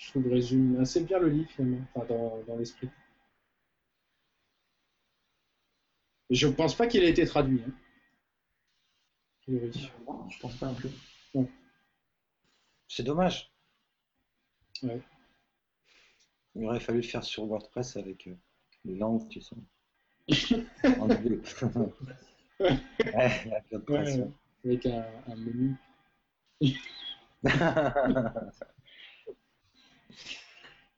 je 0.01 0.09
trouve, 0.09 0.27
résume 0.29 0.79
assez 0.81 1.01
bien 1.01 1.19
le 1.19 1.29
livre 1.29 1.49
finalement, 1.51 1.85
enfin, 1.93 2.05
dans, 2.07 2.41
dans 2.47 2.57
l'esprit. 2.57 2.89
Je 6.31 6.47
ne 6.47 6.53
pense 6.53 6.75
pas 6.75 6.87
qu'il 6.87 7.03
ait 7.03 7.09
été 7.09 7.25
traduit. 7.25 7.61
Hein. 7.63 7.71
Je 9.47 10.39
pense 10.39 10.55
pas 10.57 10.67
un 10.67 10.73
peu. 10.73 10.89
C'est 12.87 13.03
dommage. 13.03 13.51
Il 14.81 15.01
aurait 16.65 16.79
fallu 16.79 17.01
le 17.01 17.07
faire 17.07 17.23
sur 17.23 17.45
WordPress 17.45 17.95
avec 17.95 18.27
euh, 18.27 18.35
les 18.85 18.95
langues, 18.95 19.29
tu 19.29 19.39
sais. 19.41 19.55
en 20.99 21.07
ouais, 22.59 22.73
avec 24.65 24.85
un, 24.87 25.05
un 25.27 25.35
menu. 25.35 25.75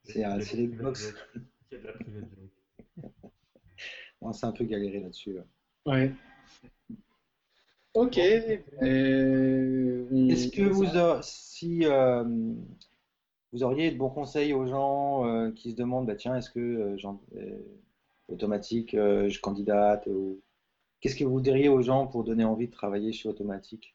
c'est 0.04 0.54
les 0.54 0.66
box. 0.66 1.14
On 4.20 4.32
s'est 4.32 4.46
un 4.46 4.52
peu 4.52 4.64
galéré 4.64 5.00
là-dessus. 5.00 5.36
Ouais. 5.86 6.12
Ok. 7.94 8.18
Est-ce 8.18 8.50
que 10.48 10.62
vous, 10.62 10.86
si 11.22 11.84
euh, 11.84 12.24
vous 13.52 13.62
auriez 13.62 13.92
de 13.92 13.96
bons 13.96 14.10
conseils 14.10 14.52
aux 14.52 14.66
gens 14.66 15.26
euh, 15.26 15.52
qui 15.52 15.70
se 15.70 15.76
demandent 15.76 16.06
bah, 16.06 16.16
tiens, 16.16 16.34
est-ce 16.36 16.50
que 16.50 16.58
euh, 16.58 16.96
euh, 17.36 17.58
automatique, 18.28 18.96
je 18.96 19.40
candidate 19.40 20.06
ou... 20.08 20.40
Qu'est-ce 21.00 21.16
que 21.16 21.24
vous 21.24 21.40
diriez 21.40 21.68
aux 21.68 21.82
gens 21.82 22.06
pour 22.06 22.24
donner 22.24 22.44
envie 22.44 22.66
de 22.66 22.72
travailler 22.72 23.12
chez 23.12 23.28
automatique? 23.28 23.94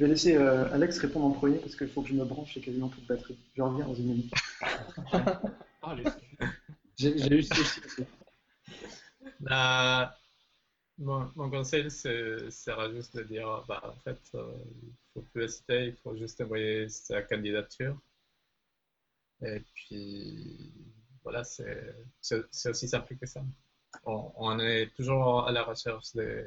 Je 0.00 0.06
vais 0.06 0.12
laisser 0.12 0.34
Alex 0.34 0.98
répondre 0.98 1.26
en 1.26 1.32
premier 1.32 1.58
parce 1.58 1.76
qu'il 1.76 1.86
faut 1.86 2.00
que 2.00 2.08
je 2.08 2.14
me 2.14 2.24
branche, 2.24 2.54
j'ai 2.54 2.62
quasiment 2.62 2.88
plus 2.88 3.02
de 3.02 3.06
batterie. 3.06 3.36
Je 3.54 3.60
reviens 3.60 3.86
dans 3.86 3.94
une 3.94 4.06
minute. 4.06 4.32
ah, 5.82 5.94
J'ai 6.96 7.34
eu 7.34 7.42
ce 7.42 8.02
mon 11.00 11.50
conseil, 11.50 11.90
c'est 11.90 12.48
juste 12.94 13.14
de 13.14 13.24
dire, 13.24 13.62
bah, 13.68 13.82
en 13.84 14.00
fait, 14.00 14.18
faut 15.12 15.20
plus 15.34 15.44
hésiter, 15.44 15.88
il 15.88 15.96
faut 15.96 16.16
juste 16.16 16.40
envoyer 16.40 16.88
sa 16.88 17.20
candidature. 17.20 17.94
Et 19.42 19.60
puis, 19.74 20.72
voilà, 21.22 21.44
c'est 21.44 21.94
aussi 22.64 22.88
simple 22.88 23.16
que 23.16 23.26
ça. 23.26 23.42
On, 24.06 24.58
est 24.60 24.94
toujours 24.96 25.46
à 25.46 25.52
la 25.52 25.62
recherche 25.62 26.14
de, 26.14 26.42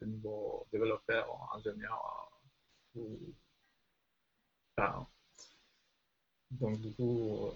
nouveaux 0.00 0.66
développeurs, 0.72 1.28
ingénieurs. 1.54 2.29
Ou, 2.94 3.34
donc, 6.50 6.80
du 6.80 6.92
coup, 6.94 7.50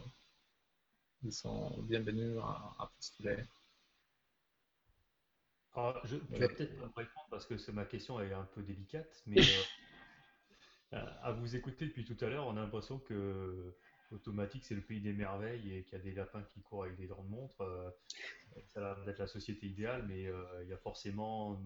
ils 1.23 1.33
sont 1.33 1.83
bienvenus 1.83 2.39
à, 2.39 2.91
postuler. 2.97 3.37
Alors, 5.73 6.07
je 6.07 6.17
ne 6.17 6.39
vais 6.39 6.49
peut-être 6.49 6.79
pas 6.79 7.01
répondre 7.01 7.27
parce 7.31 7.47
que 7.47 7.71
ma 7.73 7.85
question 7.85 8.21
est 8.21 8.33
un 8.33 8.45
peu 8.45 8.63
délicate, 8.63 9.23
mais 9.27 9.41
euh, 10.93 11.07
à 11.23 11.33
vous 11.33 11.57
écouter 11.57 11.87
depuis 11.87 12.05
tout 12.05 12.23
à 12.25 12.29
l'heure, 12.29 12.47
on 12.47 12.57
a 12.57 12.61
l'impression 12.61 12.99
que 13.01 13.75
automatique 14.13 14.65
c'est 14.65 14.77
le 14.77 14.83
pays 14.83 15.01
des 15.01 15.13
merveilles 15.13 15.75
et 15.75 15.83
qu'il 15.83 15.99
y 15.99 16.01
a 16.01 16.05
des 16.05 16.13
lapins 16.13 16.43
qui 16.43 16.63
courent 16.63 16.85
avec 16.85 16.97
des 16.97 17.09
dents 17.09 17.25
de 17.25 17.29
montre. 17.29 17.61
Euh, 17.63 17.91
ça 18.69 18.95
va 18.95 19.11
être 19.11 19.19
la 19.19 19.27
société 19.27 19.67
idéale, 19.67 20.05
mais 20.07 20.27
euh, 20.27 20.45
il 20.63 20.69
y 20.69 20.73
a 20.73 20.79
forcément 20.79 21.61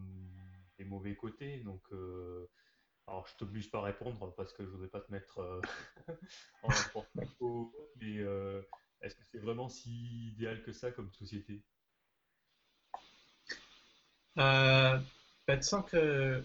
des 0.78 0.84
mauvais 0.84 1.14
côtés. 1.14 1.58
Donc, 1.58 1.82
euh, 1.92 2.48
alors 3.08 3.26
je 3.26 3.36
t'oblige 3.36 3.70
pas 3.70 3.78
à 3.78 3.82
répondre 3.82 4.32
parce 4.36 4.52
que 4.52 4.64
je 4.64 4.68
voudrais 4.68 4.88
pas 4.88 5.00
te 5.00 5.10
mettre 5.10 5.60
en 6.62 6.68
porte-à-faux, 6.92 7.74
mais 8.00 8.18
est-ce 9.00 9.14
que 9.14 9.24
c'est 9.30 9.38
vraiment 9.38 9.68
si 9.68 10.28
idéal 10.28 10.62
que 10.62 10.72
ça 10.72 10.90
comme 10.90 11.10
société? 11.12 11.62
Euh, 14.38 14.98
ben, 15.46 15.60
que 15.90 16.44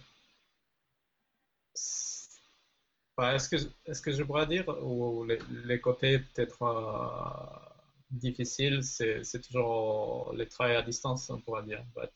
est-ce 3.35 3.49
que, 3.49 3.55
est 3.85 4.01
que 4.01 4.11
je 4.11 4.23
pourrais 4.23 4.47
dire, 4.47 4.67
ou 4.83 5.25
les, 5.25 5.79
côtés 5.79 6.19
peut-être 6.19 6.63
euh, 6.63 7.83
difficiles, 8.11 8.83
c'est 8.83 9.41
toujours 9.41 10.33
le 10.33 10.47
travail 10.47 10.75
à 10.75 10.81
distance, 10.81 11.29
on 11.29 11.39
pourrait 11.39 11.63
dire. 11.63 11.85
Bah, 11.95 12.09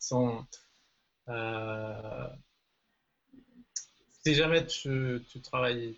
euh, 1.29 2.27
si 4.27 4.35
jamais 4.35 4.65
tu, 4.65 5.23
tu 5.29 5.39
travailles 5.39 5.95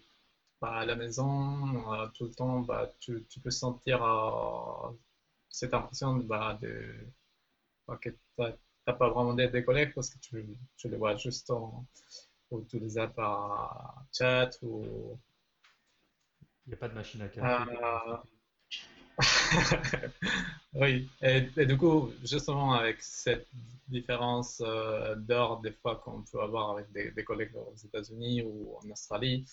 à 0.62 0.86
la 0.86 0.96
maison 0.96 1.92
euh, 1.92 2.08
tout 2.14 2.26
le 2.26 2.32
temps, 2.32 2.60
bah, 2.60 2.92
tu, 3.00 3.26
tu, 3.28 3.40
peux 3.40 3.50
sentir 3.50 4.06
cette 5.50 5.74
impression 5.74 6.14
bah, 6.18 6.56
de, 6.62 6.94
que 8.00 8.10
tu 8.10 8.18
n'as 8.38 8.94
pas 8.94 9.10
vraiment 9.10 9.34
des 9.34 9.64
collègues 9.64 9.94
parce 9.96 10.12
que 10.12 10.20
tu, 10.20 10.46
tu 10.78 10.90
les 10.90 10.98
vois 10.98 11.16
juste 11.16 11.50
en 11.50 11.88
ou 12.52 12.62
tous 12.62 12.80
les 12.80 13.00
apps 13.00 13.16
par 13.16 14.06
chat 14.16 14.52
ou. 14.62 15.18
Il 16.68 16.70
n'y 16.70 16.74
a 16.76 16.78
pas 16.78 16.88
de 16.88 16.94
machine 16.94 17.24
à 17.24 17.30
café. 17.30 17.74
Oui, 20.74 21.10
et, 21.22 21.42
du 21.66 21.78
coup, 21.78 22.12
justement, 22.24 22.74
avec 22.74 23.02
cette 23.02 23.48
différence 23.88 24.62
euh, 24.64 25.16
d'heure, 25.16 25.62
des 25.62 25.72
fois, 25.72 25.96
qu'on 25.96 26.22
peut 26.22 26.42
avoir 26.42 26.72
avec 26.72 26.92
des, 26.92 27.24
collègues 27.24 27.56
aux 27.56 27.76
États-Unis 27.76 28.44
ou 28.44 28.76
en 28.78 28.90
Australie, 28.92 29.46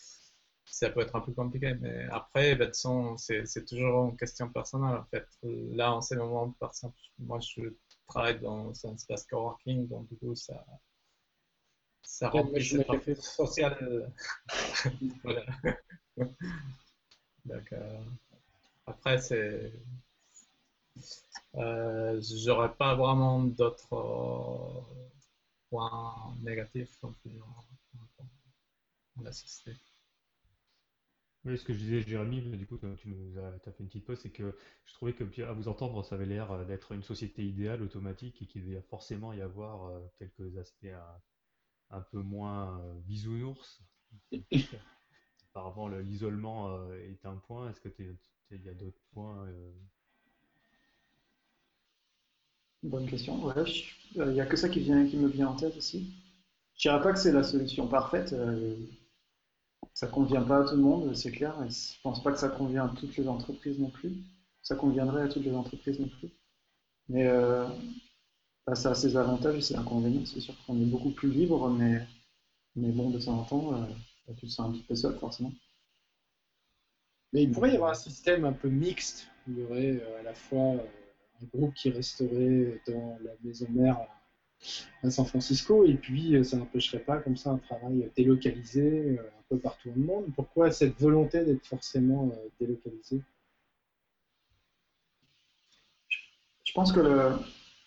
ça 0.66 0.90
peut 0.90 1.00
être 1.00 1.16
un 1.16 1.20
peu 1.20 1.32
compliqué. 1.32 1.74
Mais 1.80 2.04
après, 2.10 2.54
ben, 2.54 2.70
c'est 2.72 3.64
toujours 3.64 4.10
une 4.10 4.16
question 4.16 4.50
personnelle. 4.50 4.96
En 4.96 5.04
fait, 5.04 5.26
là, 5.42 5.94
en 5.94 6.02
ce 6.02 6.14
moment, 6.16 6.50
par 6.60 6.70
exemple, 6.70 6.98
moi, 7.18 7.40
je 7.40 7.62
travaille 8.06 8.38
dans 8.40 8.72
un 8.86 8.94
espace 8.94 9.24
coworking, 9.26 9.88
donc 9.88 10.08
du 10.08 10.16
coup, 10.18 10.34
ça, 10.34 10.64
ça 12.02 12.30
cette 12.60 12.86
partie 12.86 13.16
sociale. 13.16 14.12
voilà. 15.24 15.44
Donc, 17.46 17.72
euh, 17.72 18.00
après, 18.86 19.18
c'est. 19.18 19.72
Euh, 21.56 22.20
J'aurais 22.20 22.72
pas 22.74 22.94
vraiment 22.94 23.42
d'autres 23.42 23.92
euh, 23.92 25.10
points 25.68 26.34
négatifs 26.42 26.96
non 27.02 27.12
plus 27.12 27.40
en, 27.40 29.22
la 29.22 29.32
société. 29.32 29.78
Oui, 31.44 31.56
ce 31.56 31.64
que 31.64 31.72
je 31.72 31.78
disais, 31.78 32.02
Jérémy, 32.02 32.42
du 32.56 32.66
coup, 32.66 32.78
tu 32.78 33.08
nous 33.08 33.38
as, 33.38 33.58
fait 33.60 33.80
une 33.80 33.86
petite 33.86 34.04
pause, 34.04 34.18
c'est 34.20 34.30
que 34.30 34.56
je 34.84 34.92
trouvais 34.94 35.14
que, 35.14 35.42
à 35.42 35.52
vous 35.52 35.68
entendre, 35.68 36.04
ça 36.04 36.16
avait 36.16 36.26
l'air 36.26 36.66
d'être 36.66 36.92
une 36.92 37.04
société 37.04 37.44
idéale, 37.44 37.82
automatique, 37.82 38.42
et 38.42 38.46
qu'il 38.46 38.64
devait 38.66 38.82
forcément 38.82 39.32
y 39.32 39.40
avoir 39.40 39.92
quelques 40.18 40.56
aspects 40.58 40.92
un, 41.90 42.00
peu 42.00 42.18
moins 42.18 42.82
bisounours. 43.06 43.80
Apparemment, 45.54 45.88
l'isolement 45.88 46.92
est 46.94 47.24
un 47.24 47.36
point. 47.36 47.70
Est-ce 47.70 47.80
que 47.80 47.88
il 48.50 48.62
y 48.64 48.68
a 48.68 48.74
d'autres 48.74 49.00
points 49.12 49.46
Bonne 52.82 53.08
question. 53.08 53.44
Ouais, 53.44 53.54
il 54.14 54.26
n'y 54.28 54.40
a 54.40 54.46
que 54.46 54.56
ça 54.56 54.68
qui, 54.68 54.80
me 54.80 55.28
vient 55.28 55.48
en 55.48 55.56
tête 55.56 55.76
aussi. 55.76 56.14
Je 56.76 56.88
dirais 56.88 57.02
pas 57.02 57.12
que 57.12 57.18
c'est 57.18 57.32
la 57.32 57.42
solution 57.42 57.88
parfaite. 57.88 58.32
Euh, 58.32 58.76
ça 59.94 60.06
convient 60.06 60.42
pas 60.42 60.60
à 60.60 60.64
tout 60.68 60.76
le 60.76 60.82
monde, 60.82 61.14
c'est 61.14 61.32
clair. 61.32 61.56
Et 61.64 61.70
je 61.70 62.00
pense 62.02 62.22
pas 62.22 62.32
que 62.32 62.38
ça 62.38 62.48
convient 62.48 62.84
à 62.84 62.88
toutes 62.88 63.16
les 63.16 63.26
entreprises 63.26 63.78
non 63.78 63.90
plus. 63.90 64.12
Ça 64.62 64.76
conviendrait 64.76 65.22
à 65.22 65.28
toutes 65.28 65.44
les 65.44 65.54
entreprises 65.54 65.98
non 65.98 66.08
plus. 66.08 66.28
Mais 67.08 67.26
euh, 67.26 67.66
bah, 68.66 68.74
ça 68.74 68.90
a 68.90 68.94
ses 68.94 69.16
avantages 69.16 69.56
et 69.56 69.62
ses 69.62 69.76
inconvénients. 69.76 70.24
C'est 70.26 70.40
sûr 70.40 70.54
qu'on 70.66 70.80
est 70.80 70.86
beaucoup 70.86 71.10
plus 71.10 71.30
libre, 71.30 71.68
mais, 71.70 72.06
bon, 72.76 73.10
de 73.10 73.18
temps 73.18 73.40
en 73.40 73.44
temps, 73.44 73.74
euh, 73.74 73.86
bah, 74.28 74.34
tu 74.38 74.46
te 74.46 74.52
sens 74.52 74.68
un 74.68 74.72
petit 74.72 74.84
peu 74.84 74.94
seul, 74.94 75.18
forcément. 75.18 75.52
Mais 77.32 77.42
il 77.42 77.50
pourrait 77.50 77.72
y 77.72 77.74
avoir 77.74 77.90
un 77.90 77.94
système 77.94 78.44
un 78.44 78.52
peu 78.52 78.68
mixte. 78.68 79.28
Il 79.48 79.58
y 79.58 79.62
aurait 79.62 80.02
à 80.20 80.22
la 80.22 80.34
fois 80.34 80.74
un 81.42 81.46
groupe 81.54 81.74
qui 81.74 81.90
resterait 81.90 82.80
dans 82.86 83.18
la 83.22 83.32
maison 83.44 83.66
mère 83.70 83.98
à 85.02 85.10
San 85.10 85.26
Francisco, 85.26 85.84
et 85.84 85.94
puis 85.94 86.34
euh, 86.34 86.42
ça 86.42 86.56
n'empêcherait 86.56 87.00
pas 87.00 87.18
comme 87.18 87.36
ça 87.36 87.50
un 87.50 87.58
travail 87.58 88.10
délocalisé 88.16 89.18
euh, 89.18 89.20
un 89.20 89.42
peu 89.48 89.58
partout 89.58 89.90
dans 89.90 89.96
le 89.96 90.02
monde. 90.02 90.24
Pourquoi 90.34 90.70
cette 90.70 90.98
volonté 90.98 91.44
d'être 91.44 91.66
forcément 91.66 92.30
euh, 92.32 92.48
délocalisé? 92.60 93.20
Je 96.64 96.72
pense 96.72 96.92
que 96.92 97.32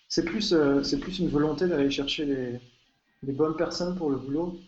c'est 0.08 0.24
plus, 0.24 0.54
c'est 0.82 0.98
plus 0.98 1.20
une 1.20 1.28
volonté 1.28 1.68
d'aller 1.68 1.90
chercher 1.90 2.24
les, 3.22 3.32
bonnes 3.32 3.54
personnes 3.54 3.94
pour 3.96 4.10
le 4.10 4.16
boulot 4.16 4.58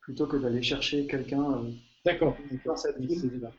plutôt 0.00 0.26
que 0.26 0.38
d'aller 0.38 0.62
chercher 0.62 1.06
quelqu'un 1.06 1.64
D'accord. 2.04 2.38
dans 2.64 2.76
cette 2.76 2.98
ville. 2.98 3.50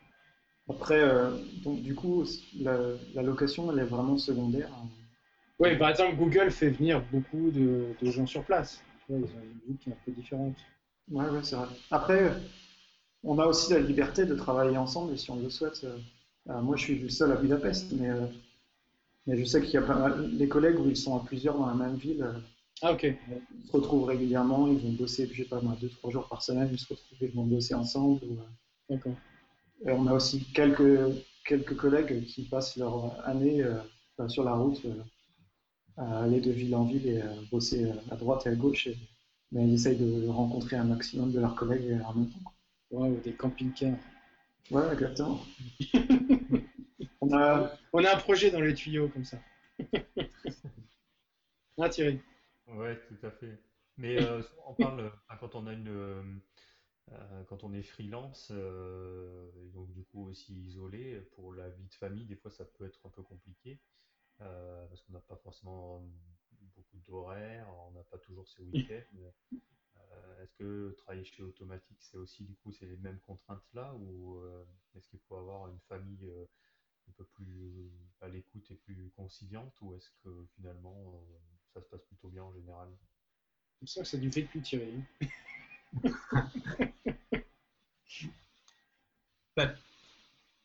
Après, 0.71 1.01
euh, 1.01 1.31
donc, 1.63 1.81
du 1.81 1.93
coup, 1.95 2.23
la, 2.61 3.21
location, 3.21 3.71
elle 3.71 3.79
est 3.79 3.85
vraiment 3.85 4.17
secondaire. 4.17 4.69
Oui, 5.59 5.77
par 5.77 5.89
exemple, 5.89 6.15
Google 6.15 6.49
fait 6.49 6.69
venir 6.69 7.03
beaucoup 7.11 7.51
de, 7.51 7.93
gens 8.01 8.25
sur 8.25 8.43
place. 8.43 8.81
ils 9.09 9.15
ont 9.15 9.17
une 9.19 9.73
vie 9.73 9.77
qui 9.77 9.89
est 9.89 9.93
un 9.93 9.97
peu 10.05 10.11
différente. 10.11 10.55
Oui, 11.09 11.25
ouais, 11.25 11.43
c'est 11.43 11.57
vrai. 11.57 11.67
Après, 11.91 12.31
on 13.23 13.37
a 13.37 13.45
aussi 13.45 13.73
la 13.73 13.79
liberté 13.79 14.25
de 14.25 14.33
travailler 14.33 14.77
ensemble, 14.77 15.13
et 15.13 15.17
si 15.17 15.29
on 15.29 15.35
le 15.35 15.49
souhaite. 15.49 15.81
Euh, 15.83 15.97
euh, 16.49 16.61
moi, 16.61 16.77
je 16.77 16.83
suis 16.83 16.97
le 16.97 17.09
seul 17.09 17.31
à 17.33 17.35
Budapest, 17.35 17.91
mais, 17.91 18.09
mais 19.27 19.37
je 19.37 19.43
sais 19.43 19.61
qu'il 19.61 19.73
y 19.73 19.77
a 19.77 19.81
pas 19.83 19.95
mal, 19.95 20.37
des 20.37 20.47
collègues 20.47 20.79
où 20.79 20.89
ils 20.89 20.97
sont 20.97 21.15
à 21.17 21.23
plusieurs 21.23 21.57
dans 21.57 21.67
la 21.67 21.75
même 21.75 21.95
ville. 21.95 22.25
ah, 22.81 22.93
ok. 22.93 23.03
Ils 23.03 23.67
se 23.67 23.71
retrouvent 23.73 24.05
régulièrement, 24.05 24.67
ils 24.67 24.79
vont 24.79 24.93
bosser, 24.93 25.29
je 25.31 25.43
sais 25.43 25.49
pas 25.49 25.59
moi, 25.61 25.75
deux, 25.81 25.89
trois 25.89 26.09
jours 26.11 26.27
par 26.29 26.41
semaine, 26.41 26.69
ils 26.71 26.79
se 26.79 26.87
retrouvent, 26.87 27.17
ils 27.21 27.35
vont 27.35 27.45
bosser 27.45 27.75
ensemble. 27.75 28.21
D'accord 28.89 29.13
on 29.85 30.07
a 30.07 30.13
aussi 30.13 30.43
quelques, 30.53 31.15
quelques 31.45 31.75
collègues 31.75 32.25
qui 32.25 32.43
passent 32.43 32.77
leur 32.77 33.19
année 33.27 33.63
euh, 33.63 34.27
sur 34.27 34.43
la 34.43 34.53
route 34.53 34.83
euh, 34.85 35.01
à 35.97 36.23
aller 36.23 36.39
de 36.39 36.51
ville 36.51 36.75
en 36.75 36.85
ville 36.85 37.07
et 37.07 37.21
à 37.21 37.33
bosser 37.51 37.91
à 38.09 38.15
droite 38.15 38.45
et 38.45 38.49
à 38.49 38.55
gauche. 38.55 38.89
mais 39.51 39.67
ils 39.67 39.73
essayent 39.73 39.97
de 39.97 40.27
rencontrer 40.27 40.75
un 40.75 40.83
maximum 40.83 41.31
de 41.31 41.39
leurs 41.39 41.55
collègues 41.55 41.99
en 42.05 42.13
même 42.13 42.29
temps. 42.29 42.53
Ouais, 42.91 43.11
des 43.23 43.33
camping-cars. 43.33 43.97
Ouais, 44.69 44.93
exactement. 44.93 45.41
on, 47.21 47.33
a... 47.33 47.71
on 47.93 48.03
a 48.03 48.15
un 48.15 48.17
projet 48.17 48.51
dans 48.51 48.61
les 48.61 48.73
tuyaux 48.73 49.09
comme 49.09 49.25
ça. 49.25 49.37
ah, 51.79 51.89
Thierry. 51.89 52.19
Ouais, 52.67 52.99
tout 53.07 53.25
à 53.25 53.31
fait. 53.31 53.59
Mais 53.97 54.21
euh, 54.21 54.41
on 54.67 54.73
parle, 54.73 55.11
quand 55.39 55.55
on 55.55 55.67
a 55.67 55.73
une, 55.73 56.41
euh, 57.11 57.43
quand 57.45 57.63
on 57.63 57.73
est 57.73 57.83
freelance, 57.83 58.49
euh, 58.51 59.49
et 59.57 59.69
donc 59.69 59.91
du 59.91 60.03
coup 60.03 60.27
aussi 60.27 60.53
isolé, 60.53 61.19
pour 61.33 61.53
la 61.53 61.69
vie 61.69 61.87
de 61.87 61.93
famille, 61.95 62.25
des 62.25 62.35
fois 62.35 62.51
ça 62.51 62.65
peut 62.65 62.85
être 62.85 63.05
un 63.05 63.09
peu 63.09 63.23
compliqué, 63.23 63.79
euh, 64.41 64.85
parce 64.87 65.01
qu'on 65.01 65.13
n'a 65.13 65.19
pas 65.19 65.35
forcément 65.37 66.03
beaucoup 66.75 66.99
d'horaires, 67.07 67.67
on 67.87 67.91
n'a 67.91 68.03
pas 68.03 68.17
toujours 68.19 68.47
ses 68.47 68.63
week-ends. 68.63 69.31
est-ce 70.41 70.53
que 70.53 70.91
travailler 70.99 71.25
chez 71.25 71.43
Automatique, 71.43 71.97
c'est 72.01 72.17
aussi 72.17 72.43
du 72.43 72.55
coup 72.55 72.71
c'est 72.71 72.85
les 72.85 72.97
mêmes 72.97 73.19
contraintes 73.19 73.67
là, 73.73 73.93
ou 73.95 74.41
est-ce 74.95 75.07
qu'il 75.09 75.19
faut 75.19 75.35
avoir 75.35 75.67
une 75.67 75.79
famille 75.89 76.31
un 77.09 77.11
peu 77.17 77.25
plus 77.25 77.91
à 78.21 78.29
l'écoute 78.29 78.69
et 78.71 78.75
plus 78.75 79.11
conciliante, 79.11 79.73
ou 79.81 79.95
est-ce 79.95 80.09
que 80.23 80.45
finalement 80.55 81.21
ça 81.73 81.81
se 81.81 81.87
passe 81.87 82.03
plutôt 82.03 82.29
bien 82.29 82.43
en 82.43 82.53
général? 82.53 82.89
C'est 83.81 83.87
ça 83.87 84.01
que 84.01 84.07
c'est 84.07 84.19
du 84.19 84.29
vécu, 84.29 84.61
Thierry. 84.61 85.03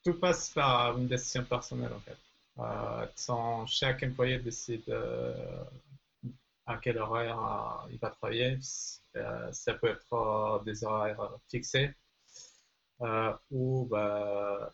tout 0.06 0.18
passe 0.20 0.50
par 0.50 0.96
une 0.98 1.08
décision 1.08 1.44
personnelle 1.44 1.92
en 1.92 2.00
fait. 2.00 2.16
Euh, 2.58 3.66
chaque 3.66 4.02
employé 4.04 4.38
décide 4.38 4.88
euh, 4.88 5.64
à 6.64 6.78
quel 6.78 6.98
horaire 6.98 7.38
euh, 7.38 7.90
il 7.92 7.98
va 7.98 8.10
travailler. 8.10 8.58
ça 9.52 9.74
peut 9.74 9.88
être 9.88 10.62
des 10.64 10.84
horaires 10.84 11.38
fixés 11.50 11.94
ou 13.50 13.86
bah, 13.90 14.72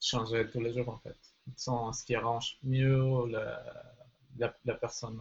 changer 0.00 0.48
tous 0.50 0.60
les 0.60 0.72
jours 0.74 0.90
en 0.90 0.98
fait. 0.98 1.16
Sans 1.56 1.92
ce 1.92 2.04
qui 2.04 2.14
arrange 2.14 2.58
mieux 2.62 3.24
la 4.36 4.74
personne. 4.74 5.20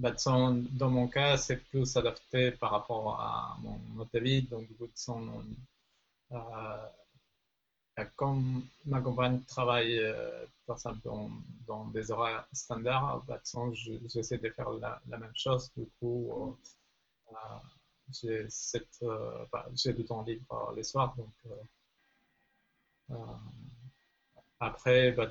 Bah, 0.00 0.14
dans 0.24 0.88
mon 0.88 1.08
cas, 1.08 1.36
c'est 1.36 1.58
plus 1.58 1.94
adapté 1.94 2.52
par 2.52 2.70
rapport 2.70 3.20
à 3.20 3.58
mon 3.60 3.76
mode 3.96 4.08
de 4.14 4.18
vie. 4.20 4.42
Donc, 4.44 4.66
euh, 6.32 6.86
comme 8.16 8.64
ma 8.86 9.02
compagne 9.02 9.42
travaille 9.42 9.98
euh, 9.98 10.46
par 10.66 10.76
exemple 10.78 11.00
dans, 11.66 11.84
des 11.88 12.10
horaires 12.10 12.46
standards, 12.50 13.22
bah, 13.28 13.42
j'essaie 14.08 14.38
de 14.38 14.48
faire 14.48 14.70
la, 14.70 15.02
même 15.06 15.32
chose. 15.34 15.70
Du 15.76 15.86
coup, 16.00 16.56
euh, 17.28 17.34
j'ai 18.10 18.46
bah, 19.52 19.66
du 19.92 20.04
temps 20.06 20.22
libre 20.22 20.72
les 20.74 20.84
soirs. 20.84 21.14
Donc, 21.16 21.34
après, 24.60 25.12
bah, 25.12 25.30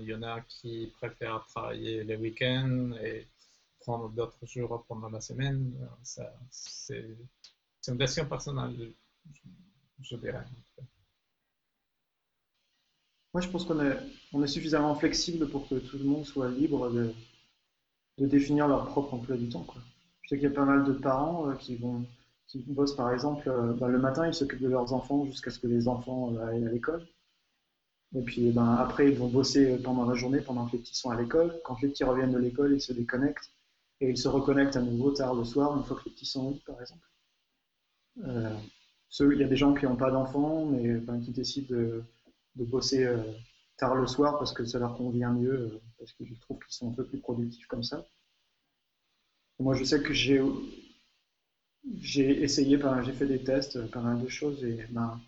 il 0.00 0.08
y 0.08 0.14
en 0.14 0.22
a 0.24 0.40
qui 0.40 0.92
préfèrent 0.98 1.44
travailler 1.46 2.02
les 2.02 2.16
week-ends 2.16 2.92
et 3.00 3.28
d'autres 3.86 4.46
jours 4.46 4.84
pendant 4.88 5.08
la 5.08 5.20
semaine. 5.20 5.72
C'est 6.50 7.16
une 7.88 7.96
décision 7.96 8.26
personnelle, 8.26 8.92
je, 10.02 10.16
dirais. 10.16 10.44
Moi, 13.32 13.40
je 13.40 13.48
pense 13.48 13.64
qu'on 13.64 13.80
est, 13.80 14.46
suffisamment 14.46 14.94
flexible 14.94 15.48
pour 15.48 15.68
que 15.68 15.76
tout 15.76 15.98
le 15.98 16.04
monde 16.04 16.24
soit 16.24 16.50
libre 16.50 16.90
de, 16.90 17.14
définir 18.18 18.68
leur 18.68 18.86
propre 18.86 19.14
emploi 19.14 19.36
du 19.36 19.48
temps. 19.48 19.66
Je 20.22 20.28
sais 20.28 20.36
qu'il 20.36 20.48
y 20.48 20.52
a 20.52 20.54
pas 20.54 20.64
mal 20.64 20.84
de 20.84 20.92
parents 20.92 21.48
euh, 21.48 21.54
qui 21.54 21.76
vont 21.76 22.04
qui 22.48 22.64
bossent 22.66 22.96
par 22.96 23.12
exemple 23.12 23.48
euh, 23.48 23.74
bah, 23.74 23.88
le 23.88 23.98
matin, 23.98 24.26
ils 24.26 24.34
s'occupent 24.34 24.62
de 24.62 24.68
leurs 24.68 24.92
enfants 24.92 25.24
jusqu'à 25.26 25.50
ce 25.50 25.58
que 25.58 25.66
les 25.66 25.86
enfants 25.86 26.34
euh, 26.34 26.46
aillent 26.48 26.66
à 26.66 26.70
l'école. 26.70 27.06
Et 28.16 28.22
puis 28.22 28.50
ben, 28.50 28.74
après, 28.74 29.10
ils 29.10 29.18
vont 29.18 29.28
bosser 29.28 29.78
pendant 29.78 30.06
la 30.06 30.14
journée 30.14 30.40
pendant 30.40 30.66
que 30.66 30.72
les 30.72 30.78
petits 30.78 30.96
sont 30.96 31.10
à 31.10 31.20
l'école. 31.20 31.60
Quand 31.64 31.80
les 31.82 31.88
petits 31.88 32.04
reviennent 32.04 32.32
de 32.32 32.38
l'école, 32.38 32.72
ils 32.72 32.80
se 32.80 32.92
déconnectent 32.92 33.50
et 34.00 34.10
ils 34.10 34.18
se 34.18 34.28
reconnectent 34.28 34.76
à 34.76 34.82
nouveau 34.82 35.10
tard 35.10 35.34
le 35.34 35.44
soir, 35.44 35.76
une 35.76 35.84
fois 35.84 35.96
que 35.96 36.04
les 36.06 36.12
petits 36.12 36.26
sont 36.26 36.46
au 36.46 36.58
par 36.66 36.80
exemple. 36.80 37.06
Euh, 38.24 38.56
il 39.20 39.38
y 39.38 39.44
a 39.44 39.48
des 39.48 39.56
gens 39.56 39.74
qui 39.74 39.86
n'ont 39.86 39.96
pas 39.96 40.10
d'enfants, 40.10 40.66
mais 40.66 41.00
qui 41.24 41.32
décident 41.32 41.74
de, 41.74 42.04
bosser 42.56 43.04
euh, 43.04 43.22
tard 43.76 43.94
le 43.94 44.06
soir 44.06 44.38
parce 44.38 44.52
que 44.52 44.64
ça 44.64 44.78
leur 44.78 44.96
convient 44.96 45.32
mieux, 45.32 45.52
euh, 45.52 45.80
parce 45.98 46.12
qu'ils 46.12 46.38
trouvent 46.40 46.58
qu'ils 46.58 46.74
sont 46.74 46.90
un 46.90 46.94
peu 46.94 47.04
plus 47.04 47.18
productifs 47.18 47.66
comme 47.66 47.82
ça. 47.82 48.06
moi, 49.58 49.74
je 49.74 49.84
sais 49.84 50.02
que 50.02 50.12
j'ai 50.12 50.42
essayé, 52.42 52.78
j'ai 53.04 53.12
fait 53.12 53.26
des 53.26 53.42
tests, 53.42 53.90
pas 53.90 54.00
mal 54.00 54.20
de 54.20 54.28
choses, 54.28 54.64
et 54.64 54.86
ben, 54.90 55.20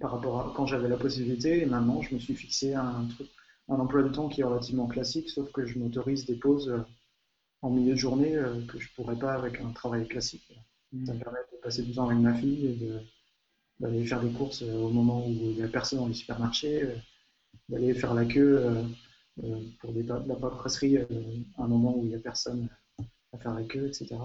par 0.00 0.12
rapport 0.12 0.40
à 0.40 0.52
quand 0.56 0.66
j'avais 0.66 0.88
la 0.88 0.96
possibilité, 0.96 1.62
et 1.62 1.66
maintenant, 1.66 2.02
je 2.02 2.14
me 2.14 2.20
suis 2.20 2.34
fixé 2.34 2.74
un, 2.74 3.06
truc, 3.06 3.28
un 3.68 3.76
emploi 3.76 4.02
de 4.02 4.08
temps 4.08 4.28
qui 4.28 4.40
est 4.40 4.44
relativement 4.44 4.86
classique, 4.86 5.30
sauf 5.30 5.50
que 5.52 5.66
je 5.66 5.78
m'autorise 5.78 6.26
des 6.26 6.36
pauses 6.36 6.72
en 7.62 7.70
milieu 7.70 7.92
de 7.92 7.98
journée 7.98 8.36
euh, 8.36 8.64
que 8.66 8.78
je 8.78 8.92
pourrais 8.94 9.18
pas 9.18 9.34
avec 9.34 9.60
un 9.60 9.70
travail 9.70 10.06
classique. 10.06 10.52
Ça 11.04 11.12
me 11.12 11.18
permet 11.18 11.38
de 11.52 11.58
passer 11.58 11.82
du 11.82 11.92
temps 11.92 12.08
avec 12.08 12.18
ma 12.18 12.34
fille 12.34 12.66
et 12.66 12.90
d'aller 13.80 14.06
faire 14.06 14.20
des 14.20 14.30
courses 14.30 14.62
euh, 14.62 14.74
au 14.74 14.90
moment 14.90 15.26
où 15.26 15.30
il 15.30 15.56
n'y 15.56 15.62
a 15.62 15.68
personne 15.68 15.98
dans 15.98 16.06
les 16.06 16.14
supermarchés, 16.14 16.82
euh, 16.82 16.96
d'aller 17.68 17.92
faire 17.94 18.14
la 18.14 18.24
queue 18.24 18.84
pour 19.80 19.92
des, 19.92 20.02
la 20.02 20.20
paperasserie 20.20 20.98
à 20.98 21.64
un 21.64 21.66
moment 21.66 21.96
où 21.96 22.04
il 22.04 22.08
n'y 22.08 22.14
a 22.14 22.18
personne 22.18 22.68
à 23.32 23.38
faire 23.38 23.54
la 23.54 23.64
queue, 23.64 23.88
etc. 23.88 24.16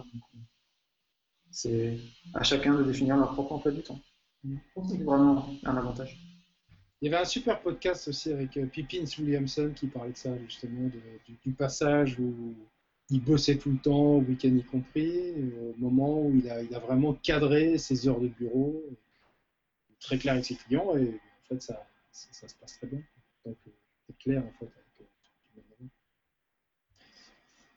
c'est 1.50 1.98
à 2.34 2.44
chacun 2.44 2.76
de 2.76 2.84
définir 2.84 3.18
leur 3.18 3.34
propre 3.34 3.54
emploi 3.54 3.72
du 3.72 3.82
temps. 3.82 4.00
Que 4.44 4.82
c'est 4.88 5.04
vraiment 5.04 5.50
un 5.64 5.76
avantage. 5.76 6.18
Il 7.02 7.10
y 7.10 7.14
avait 7.14 7.24
un 7.24 7.26
super 7.26 7.62
podcast 7.62 8.08
aussi 8.08 8.32
avec 8.32 8.52
Pippins 8.72 9.06
Williamson 9.18 9.74
qui 9.76 9.88
parlait 9.88 10.12
de 10.12 10.18
ça, 10.18 10.38
justement, 10.46 10.90
du, 11.44 11.52
passage 11.54 12.20
où 12.20 12.56
il 13.12 13.22
bossait 13.22 13.58
tout 13.58 13.72
le 13.72 13.78
temps, 13.78 14.18
week-end 14.20 14.56
y 14.56 14.64
compris, 14.64 15.34
au 15.60 15.76
moment 15.78 16.22
où 16.22 16.34
il 16.34 16.50
a, 16.50 16.80
vraiment 16.80 17.14
cadré 17.14 17.78
ses 17.78 18.08
heures 18.08 18.22
de 18.22 18.30
bureau, 18.30 18.82
très 20.00 20.18
clair 20.18 20.34
avec 20.34 20.46
ses 20.46 20.56
clients, 20.56 20.96
et 20.96 21.10
en 21.10 21.48
fait, 21.48 21.62
ça, 21.62 21.86
se 22.12 22.56
passe 22.56 22.78
très 22.78 22.88
bien. 22.88 23.04
Donc, 23.46 23.58
euh, 23.68 23.72
c'est 24.08 24.18
clair, 24.18 24.46
en 24.46 24.52
fait. 24.54 24.72
Euh, 25.02 25.86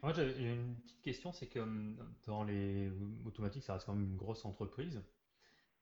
Moi, 0.03 0.13
j'ai 0.13 0.53
une 0.53 0.77
petite 0.77 1.03
question, 1.03 1.33
c'est 1.33 1.49
que 1.49 1.61
dans 2.27 2.45
les 2.45 2.93
automatiques, 3.25 3.65
ça 3.65 3.75
reste 3.75 3.87
quand 3.87 3.95
même 3.95 4.05
une 4.05 4.17
grosse 4.17 4.45
entreprise. 4.45 5.03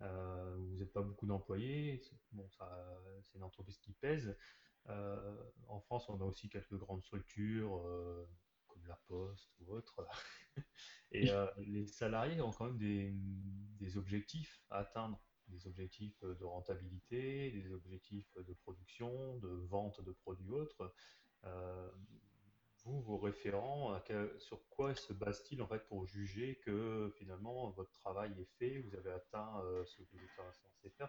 Euh, 0.00 0.56
vous 0.56 0.78
n'êtes 0.78 0.92
pas 0.92 1.02
beaucoup 1.02 1.26
d'employés, 1.26 2.00
bon, 2.32 2.48
c'est 3.22 3.36
une 3.36 3.44
entreprise 3.44 3.76
qui 3.78 3.92
pèse. 3.92 4.34
Euh, 4.88 5.36
en 5.68 5.80
France, 5.80 6.08
on 6.08 6.20
a 6.20 6.24
aussi 6.24 6.48
quelques 6.48 6.76
grandes 6.76 7.02
structures 7.02 7.76
euh, 7.86 8.26
la 8.88 8.96
Poste 9.08 9.50
ou 9.60 9.72
autres. 9.72 10.06
Et 11.12 11.30
les 11.58 11.86
salariés 11.86 12.40
ont 12.40 12.52
quand 12.52 12.66
même 12.66 12.78
des, 12.78 13.96
objectifs 13.96 14.62
à 14.70 14.78
atteindre, 14.78 15.20
des 15.48 15.66
objectifs 15.66 16.24
de 16.24 16.44
rentabilité, 16.44 17.50
des 17.50 17.72
objectifs 17.72 18.32
de 18.36 18.54
production, 18.54 19.36
de 19.38 19.48
vente 19.48 20.02
de 20.02 20.12
produits 20.12 20.50
autres 20.50 20.94
vous, 22.84 23.00
vos 23.02 23.18
référents, 23.18 23.96
sur 24.38 24.60
quoi 24.70 24.94
se 24.94 25.12
basent-ils 25.12 25.62
en 25.62 25.68
fait 25.68 25.86
pour 25.88 26.04
juger 26.06 26.60
que 26.64 27.12
finalement 27.16 27.70
votre 27.70 27.92
travail 27.92 28.32
est 28.40 28.48
fait, 28.58 28.78
vous 28.80 28.96
avez 28.96 29.12
atteint 29.12 29.60
euh, 29.64 29.84
ce 29.84 29.98
que 29.98 30.02
vous 30.10 30.18
êtes 30.18 30.54
censé 30.54 30.90
faire 30.90 31.08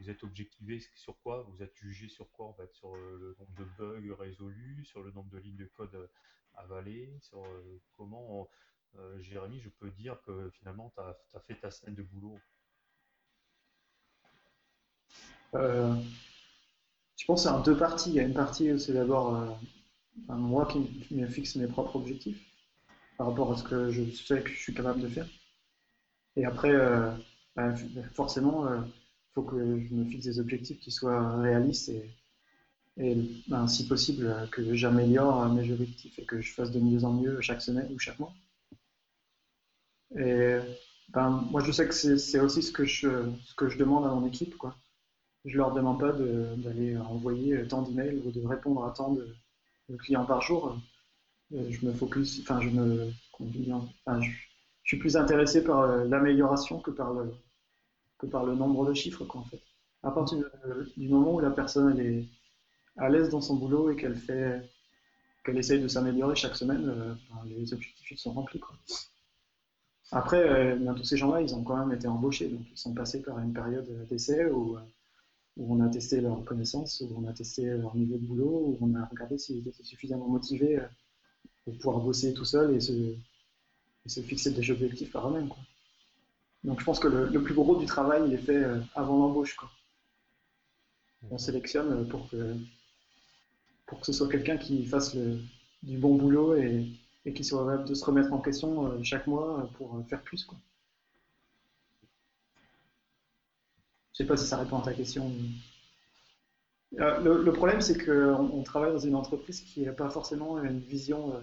Vous 0.00 0.08
êtes 0.08 0.24
objectivé 0.24 0.80
sur 0.94 1.18
quoi 1.20 1.42
Vous 1.42 1.62
êtes 1.62 1.74
jugé 1.76 2.08
sur 2.08 2.30
quoi 2.30 2.46
en 2.46 2.54
fait 2.54 2.72
Sur 2.72 2.94
euh, 2.94 3.18
le 3.20 3.36
nombre 3.38 3.54
de 3.58 3.64
bugs 3.78 4.14
résolus, 4.14 4.84
sur 4.86 5.02
le 5.02 5.10
nombre 5.10 5.28
de 5.30 5.38
lignes 5.38 5.56
de 5.56 5.66
code 5.66 5.94
euh, 5.94 6.06
avalées, 6.54 7.18
sur 7.20 7.42
comment, 7.96 8.48
Jérémy, 9.20 9.58
je 9.60 9.70
peux 9.70 9.90
dire 9.90 10.20
que 10.22 10.50
finalement 10.50 10.92
tu 10.94 11.00
as, 11.00 11.40
fait 11.40 11.58
ta 11.58 11.70
semaine 11.70 11.94
de 11.94 12.02
boulot? 12.02 12.38
Je 15.54 17.24
pense 17.26 17.46
à 17.46 17.58
deux 17.60 17.76
parties. 17.76 18.10
Il 18.10 18.16
y 18.16 18.20
a 18.20 18.24
une 18.24 18.34
partie, 18.34 18.78
c'est 18.78 18.92
d'abord 18.92 19.58
moi 20.28 20.66
qui 20.66 21.14
me 21.14 21.26
fixe 21.26 21.56
mes 21.56 21.66
propres 21.66 21.96
objectifs 21.96 22.40
par 23.16 23.28
rapport 23.28 23.52
à 23.52 23.56
ce 23.56 23.64
que 23.64 23.90
je 23.90 24.10
sais 24.10 24.42
que 24.42 24.50
je 24.50 24.58
suis 24.58 24.74
capable 24.74 25.00
de 25.00 25.08
faire. 25.08 25.28
Et 26.36 26.44
après, 26.44 26.72
euh, 26.72 27.10
ben, 27.56 27.74
forcément, 28.14 28.66
il 28.66 28.72
euh, 28.72 28.80
faut 29.34 29.42
que 29.42 29.56
je 29.56 29.94
me 29.94 30.04
fixe 30.04 30.24
des 30.24 30.40
objectifs 30.40 30.80
qui 30.80 30.90
soient 30.90 31.40
réalistes 31.40 31.90
et, 32.98 33.16
ben, 33.48 33.66
si 33.68 33.86
possible, 33.86 34.48
que 34.50 34.74
j'améliore 34.74 35.48
mes 35.48 35.70
objectifs 35.70 36.18
et 36.18 36.24
que 36.24 36.40
je 36.40 36.52
fasse 36.52 36.70
de 36.70 36.80
mieux 36.80 37.04
en 37.04 37.12
mieux 37.12 37.40
chaque 37.40 37.62
semaine 37.62 37.90
ou 37.92 37.98
chaque 37.98 38.18
mois. 38.18 38.32
Et 40.16 40.58
ben, 41.08 41.30
moi, 41.50 41.62
je 41.62 41.72
sais 41.72 41.86
que 41.86 41.94
c'est 41.94 42.40
aussi 42.40 42.62
ce 42.62 42.72
que, 42.72 42.84
je, 42.84 43.30
ce 43.44 43.54
que 43.54 43.68
je 43.68 43.78
demande 43.78 44.04
à 44.04 44.08
mon 44.08 44.26
équipe. 44.26 44.56
Quoi. 44.56 44.76
Je 45.44 45.56
leur 45.56 45.72
demande 45.72 46.00
pas 46.00 46.12
d'aller 46.12 46.96
envoyer 46.98 47.66
tant 47.66 47.82
d'emails 47.82 48.22
ou 48.24 48.30
de 48.30 48.46
répondre 48.46 48.84
à 48.84 48.90
tant 48.90 49.12
de, 49.12 49.34
clients 49.98 50.24
par 50.24 50.40
jour, 50.40 50.76
euh, 51.54 51.70
je 51.70 51.86
me 51.86 51.92
focus, 51.92 52.40
enfin, 52.40 52.60
je 52.60 52.68
me, 52.70 53.10
je, 53.40 54.30
suis 54.84 54.96
plus 54.96 55.16
intéressé 55.16 55.62
par 55.62 55.80
euh, 55.80 56.04
l'amélioration 56.04 56.80
que 56.80 56.90
par 56.90 57.12
le, 57.12 57.32
que 58.18 58.26
par 58.26 58.44
le 58.44 58.54
nombre 58.54 58.86
de 58.86 58.94
chiffres, 58.94 59.24
quoi, 59.24 59.40
en 59.42 59.44
fait. 59.44 59.60
À 60.02 60.10
partir 60.10 60.38
du 60.96 61.08
moment 61.08 61.34
où 61.34 61.40
la 61.40 61.50
personne 61.50 61.98
est 62.00 62.26
à 62.96 63.08
l'aise 63.08 63.28
dans 63.28 63.40
son 63.40 63.56
boulot 63.56 63.90
et 63.90 63.96
qu'elle 63.96 64.16
fait, 64.16 64.68
qu'elle 65.44 65.58
essaye 65.58 65.80
de 65.80 65.88
s'améliorer 65.88 66.34
chaque 66.34 66.56
semaine, 66.56 66.88
euh, 66.88 67.14
ben, 67.30 67.44
les 67.46 67.72
objectifs 67.72 68.18
sont 68.18 68.32
remplis, 68.32 68.60
quoi. 68.60 68.76
Après, 70.10 70.76
tous 70.96 71.04
ces 71.04 71.16
gens-là, 71.16 71.40
ils 71.40 71.54
ont 71.54 71.62
quand 71.64 71.76
même 71.76 71.96
été 71.96 72.06
embauchés, 72.06 72.48
donc 72.48 72.60
ils 72.70 72.76
sont 72.76 72.92
passés 72.92 73.22
par 73.22 73.38
une 73.38 73.54
période 73.54 74.06
d'essai 74.08 74.44
où 74.44 74.76
où 75.56 75.74
on 75.74 75.80
a 75.80 75.88
testé 75.88 76.20
leurs 76.20 76.44
connaissances, 76.44 77.00
où 77.02 77.14
on 77.16 77.28
a 77.28 77.32
testé 77.32 77.64
leur 77.64 77.94
niveau 77.94 78.16
de 78.16 78.24
boulot, 78.24 78.64
où 78.66 78.78
on 78.80 78.94
a 78.94 79.04
regardé 79.04 79.38
s'ils 79.38 79.66
étaient 79.68 79.82
suffisamment 79.82 80.28
motivés 80.28 80.78
euh, 80.78 80.86
pour 81.64 81.76
pouvoir 81.78 82.00
bosser 82.00 82.32
tout 82.32 82.44
seul 82.44 82.74
et 82.74 82.80
se, 82.80 83.14
se 84.06 84.20
fixer 84.20 84.52
des 84.52 84.70
objectifs 84.70 85.12
par 85.12 85.28
eux-mêmes. 85.28 85.50
Donc 86.64 86.80
je 86.80 86.84
pense 86.84 86.98
que 86.98 87.08
le, 87.08 87.42
plus 87.42 87.54
gros 87.54 87.76
du 87.76 87.86
travail, 87.86 88.22
il 88.26 88.34
est 88.34 88.38
fait 88.38 88.56
euh, 88.56 88.80
avant 88.94 89.18
l'embauche. 89.18 89.56
On 91.30 91.38
sélectionne 91.38 91.92
euh, 91.92 92.04
pour 92.04 92.28
que, 92.30 92.56
pour 93.86 94.00
que 94.00 94.06
ce 94.06 94.12
soit 94.12 94.28
quelqu'un 94.28 94.56
qui 94.56 94.86
fasse 94.86 95.14
du 95.14 95.98
bon 95.98 96.16
boulot 96.16 96.54
et, 96.56 96.86
et 97.26 97.34
qui 97.34 97.44
soit 97.44 97.64
capable 97.64 97.88
de 97.88 97.94
se 97.94 98.04
remettre 98.04 98.32
en 98.32 98.40
question 98.40 99.02
chaque 99.02 99.26
mois 99.26 99.70
pour 99.76 100.02
faire 100.08 100.22
plus. 100.22 100.44
Quoi. 100.44 100.58
Je 104.12 104.18
sais 104.18 104.26
pas 104.26 104.36
si 104.36 104.46
ça 104.46 104.58
répond 104.58 104.78
à 104.78 104.82
ta 104.82 104.92
question. 104.92 105.32
Euh, 107.00 107.42
le, 107.42 107.52
problème, 107.52 107.80
c'est 107.80 108.04
qu'on 108.04 108.50
on 108.52 108.62
travaille 108.62 108.92
dans 108.92 108.98
une 108.98 109.14
entreprise 109.14 109.60
qui 109.62 109.80
n'a 109.82 109.92
pas 109.92 110.10
forcément 110.10 110.62
une 110.62 110.80
vision. 110.80 111.34
Euh, 111.34 111.40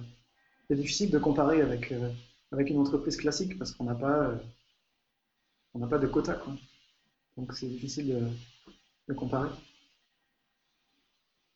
c'est 0.70 0.76
difficile 0.76 1.10
de 1.10 1.18
comparer 1.18 1.62
avec, 1.62 1.92
euh, 1.92 2.12
avec 2.52 2.70
une 2.70 2.78
entreprise 2.78 3.18
classique 3.18 3.58
parce 3.58 3.72
qu'on 3.72 3.86
n'a 3.86 3.96
pas, 3.96 4.36
pas 5.90 5.98
de 5.98 6.08
quota. 6.08 6.40
Donc 7.38 7.54
c'est 7.54 7.68
difficile 7.68 8.32
de, 9.08 9.14
comparer. 9.16 9.50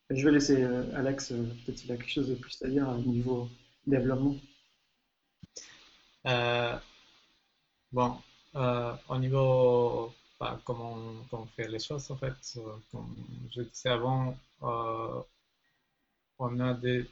je 0.10 0.26
vais 0.26 0.31
laisser 0.31 0.64
Alex, 0.95 1.30
peut-être 1.30 1.76
qu'il 1.76 1.91
a 1.91 1.98
quelque 1.98 2.10
chose 2.10 2.30
de 2.30 2.35
plus 2.35 2.60
à 2.64 2.68
dire 2.68 2.90
au 2.90 2.98
niveau 2.98 3.48
développement. 3.85 4.35
bon, 7.91 8.18
au 8.56 9.18
niveau 9.19 10.11
comment, 10.65 10.98
on 11.32 11.45
fait 11.48 11.68
les 11.68 11.80
choses 11.80 12.10
en 12.11 12.18
fait. 12.18 12.36
Euh, 12.57 12.76
comme 12.91 13.15
je 13.52 13.61
disais 13.61 13.90
avant, 13.90 14.36
euh, 14.64 15.22
on 16.40 16.60
a 16.60 16.74
des, 16.74 17.10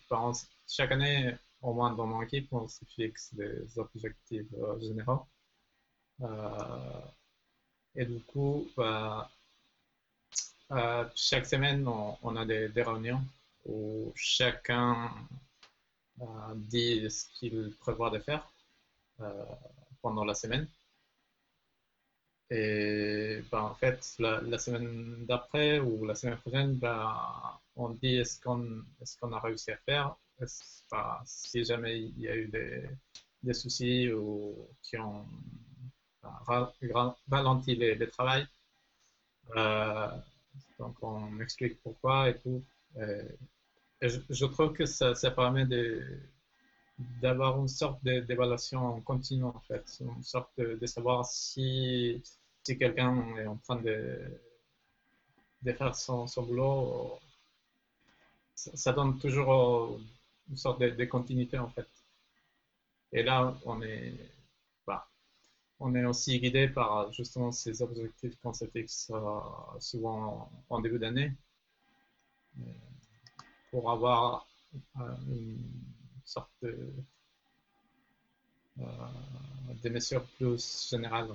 chaque 0.68 0.92
année, 0.92 1.36
au 1.62 1.74
moins 1.74 1.94
dans 1.94 2.08
mon 2.08 2.22
équipe, 2.22 2.52
on 2.54 2.68
se 2.68 2.84
fixe 2.86 3.34
des 3.34 3.78
objectifs 3.78 4.48
euh, 4.54 4.80
généraux. 4.80 5.26
et 7.96 8.06
du 8.06 8.20
coup, 8.22 8.68
bah, 8.78 9.30
chaque 11.16 11.46
semaine, 11.46 11.88
on, 11.88 12.36
a 12.36 12.46
des, 12.46 12.84
réunions 12.84 13.22
où 13.66 14.12
chacun 14.16 15.12
dit 16.56 17.10
ce 17.10 17.26
qu'il 17.36 17.76
prévoit 17.80 18.10
de 18.10 18.20
faire 18.20 18.44
pendant 20.02 20.26
la 20.26 20.34
semaine. 20.34 20.68
Et 22.54 23.42
ben, 23.50 23.62
en 23.62 23.76
fait, 23.76 24.16
la, 24.20 24.58
semaine 24.58 25.26
d'après 25.26 25.80
ou 25.80 26.06
la 26.06 26.16
semaine 26.16 26.38
prochaine, 26.38 26.76
ben, 26.76 27.10
on 27.78 27.92
dit 27.92 28.18
est-ce 28.18 28.42
qu'on 28.42 28.62
est 29.02 29.20
qu'on 29.20 29.32
a 29.32 29.40
réussi 29.40 29.72
à 29.72 29.78
faire? 29.78 30.18
Si 31.26 31.64
jamais 31.64 32.02
il 32.02 32.20
y 32.20 32.28
a 32.28 32.36
eu 32.36 32.48
des, 32.48 32.90
des 33.42 33.54
soucis 33.54 34.12
ou 34.12 34.68
qui 34.84 34.98
ont 34.98 35.26
ben, 36.22 36.74
ralenti 37.30 37.76
les, 37.76 37.96
les 37.96 38.10
travail, 38.10 38.46
euh, 39.56 40.10
donc 40.78 41.02
on 41.02 41.40
explique 41.40 41.82
pourquoi 41.82 42.30
et 42.30 42.38
tout. 42.38 42.62
Et, 43.00 44.10
je, 44.10 44.46
trouve 44.46 44.74
que 44.74 44.86
ça, 44.86 45.16
ça 45.16 45.32
permet 45.32 45.66
d'avoir 47.22 47.60
une 47.60 47.70
sorte 47.70 48.04
d'évaluation 48.04 49.00
continue 49.02 49.46
en 49.46 49.60
fait, 49.62 49.86
une 50.02 50.24
sorte 50.24 50.52
de 50.58 50.86
savoir 50.86 51.26
si 51.26 52.22
si 52.64 52.78
quelqu'un 52.78 53.36
est 53.38 53.48
en 53.48 53.58
train 53.58 53.78
de, 53.78 54.40
faire 55.66 55.96
son, 55.96 56.26
boulot, 56.38 57.20
ça, 58.56 58.94
donne 58.94 59.18
toujours 59.20 60.00
une 60.50 60.58
sorte 60.58 60.80
de, 60.80 61.06
continuité 61.06 61.58
en 61.58 61.70
fait. 61.70 61.88
Et 63.14 63.24
là, 63.24 63.58
on 63.66 63.82
est, 63.82 64.16
bah, 64.88 65.08
on 65.80 65.96
est 65.96 66.06
aussi 66.06 66.40
guidé 66.40 66.68
par 66.70 67.12
justement 67.12 67.52
ces 67.52 67.82
objectifs 67.82 68.40
qu'on 68.42 68.54
se 68.54 68.66
fixe 68.66 69.12
souvent 69.80 70.52
en, 70.70 70.80
début 70.80 71.00
d'année 71.00 71.34
pour 73.72 73.90
avoir 73.92 74.48
euh, 75.00 75.16
une 75.28 75.58
sorte 76.26 76.52
de, 76.62 76.94
euh, 78.80 78.84
des 79.82 79.90
mesures 79.90 80.26
plus 80.38 80.90
générales. 80.90 81.30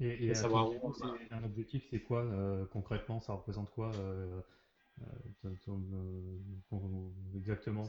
Et, 0.00 0.34
savoir 0.34 0.70
un 1.30 1.44
objectif, 1.44 1.84
c'est 1.90 2.00
quoi 2.00 2.20
euh, 2.20 2.64
concrètement? 2.72 3.20
Ça 3.20 3.32
représente 3.32 3.70
quoi 3.70 3.90
euh, 3.94 4.40
euh, 5.02 5.04
exactement? 7.34 7.88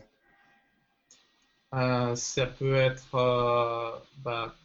Ça 1.71 2.47
peut 2.47 2.75
être 2.75 4.01
bah, 4.23 4.55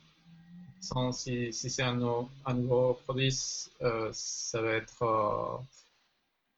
si, 1.13 1.53
si 1.53 1.71
c'est 1.71 1.83
un, 1.83 2.01
un, 2.47 2.55
nouveau 2.55 2.95
produit, 3.05 3.33
ça 3.33 4.63
va 4.63 4.73
être 4.73 5.63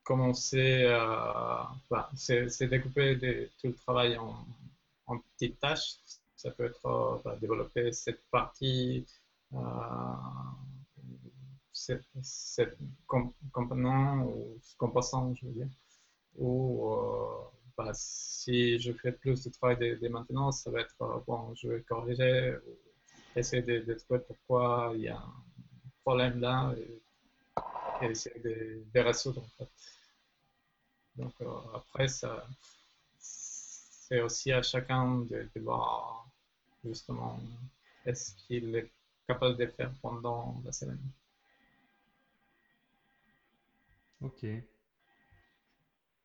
commencer 0.04 0.84
à. 0.86 1.68
c'est 2.14 2.68
découper 2.68 3.50
tout 3.60 3.68
le 3.68 3.74
travail 3.74 4.16
en, 4.16 4.36
en, 5.06 5.18
petites 5.18 5.58
tâches. 5.58 5.96
Ça 6.36 6.52
peut 6.52 6.66
être 6.66 7.22
bah, 7.24 7.36
développer 7.40 7.90
cette 7.90 8.22
partie 8.30 9.04
cette, 11.76 12.76
component 13.52 14.24
ou 14.24 14.58
composant, 14.78 15.34
je 15.34 15.46
veux 15.46 15.52
dire. 15.52 15.68
Ou 16.36 16.92
euh, 16.92 17.50
bah, 17.76 17.90
si 17.94 18.78
je 18.78 18.92
fais 18.92 19.12
plus 19.12 19.44
de 19.44 19.50
travail 19.50 19.76
de, 19.78 20.08
maintenance, 20.08 20.62
ça 20.62 20.70
va 20.70 20.80
être 20.80 21.00
euh, 21.02 21.18
bon, 21.26 21.54
je 21.54 21.68
vais 21.68 21.82
corriger 21.82 22.56
essayer 23.36 23.62
de, 23.62 23.94
trouver 23.94 24.20
pourquoi 24.20 24.92
il 24.94 25.02
y 25.02 25.08
a 25.08 25.18
un 25.18 25.42
problème 26.02 26.40
là 26.40 26.74
et, 26.78 28.06
essayer 28.06 28.40
de, 28.40 29.00
résoudre 29.00 29.42
en 29.42 29.64
fait. 29.64 29.70
Donc 31.16 31.32
euh, 31.42 31.46
après, 31.74 32.08
ça, 32.08 32.46
c'est 33.18 34.20
aussi 34.20 34.52
à 34.52 34.62
chacun 34.62 35.20
de, 35.20 35.48
de 35.54 35.60
voir 35.60 36.28
justement 36.84 37.38
est-ce 38.04 38.34
qu'il 38.34 38.74
est 38.76 38.90
capable 39.26 39.56
de 39.56 39.66
faire 39.66 39.92
pendant 40.02 40.60
la 40.64 40.72
semaine. 40.72 41.00
Ok. 44.26 44.44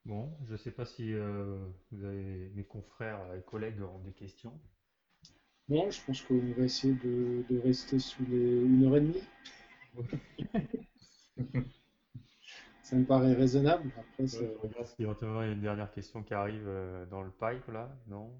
Bon, 0.05 0.35
je 0.47 0.53
ne 0.53 0.57
sais 0.57 0.71
pas 0.71 0.85
si 0.85 1.13
euh, 1.13 1.59
vous 1.91 2.03
avez, 2.03 2.49
mes 2.55 2.63
confrères 2.63 3.21
et 3.35 3.43
collègues 3.43 3.79
ont 3.83 3.99
des 3.99 4.13
questions. 4.13 4.59
Bon, 5.69 5.91
je 5.91 6.03
pense 6.03 6.23
qu'on 6.23 6.39
va 6.57 6.63
essayer 6.63 6.95
de, 6.95 7.59
rester 7.63 7.99
sous 7.99 8.25
les 8.25 8.63
une 8.63 8.85
heure 8.85 8.97
et 8.97 9.01
demie. 9.01 9.23
ça 12.81 12.95
me 12.95 13.05
paraît 13.05 13.33
raisonnable. 13.33 13.91
Après, 13.95 14.25
je 14.25 14.45
regarde 14.63 14.87
s'il 14.87 15.05
y 15.05 15.07
a 15.07 15.45
une 15.45 15.61
dernière 15.61 15.91
question 15.91 16.23
qui 16.23 16.33
arrive 16.33 16.67
euh, 16.67 17.05
dans 17.05 17.21
le 17.21 17.29
pipe 17.29 17.67
là, 17.67 17.95
non? 18.07 18.33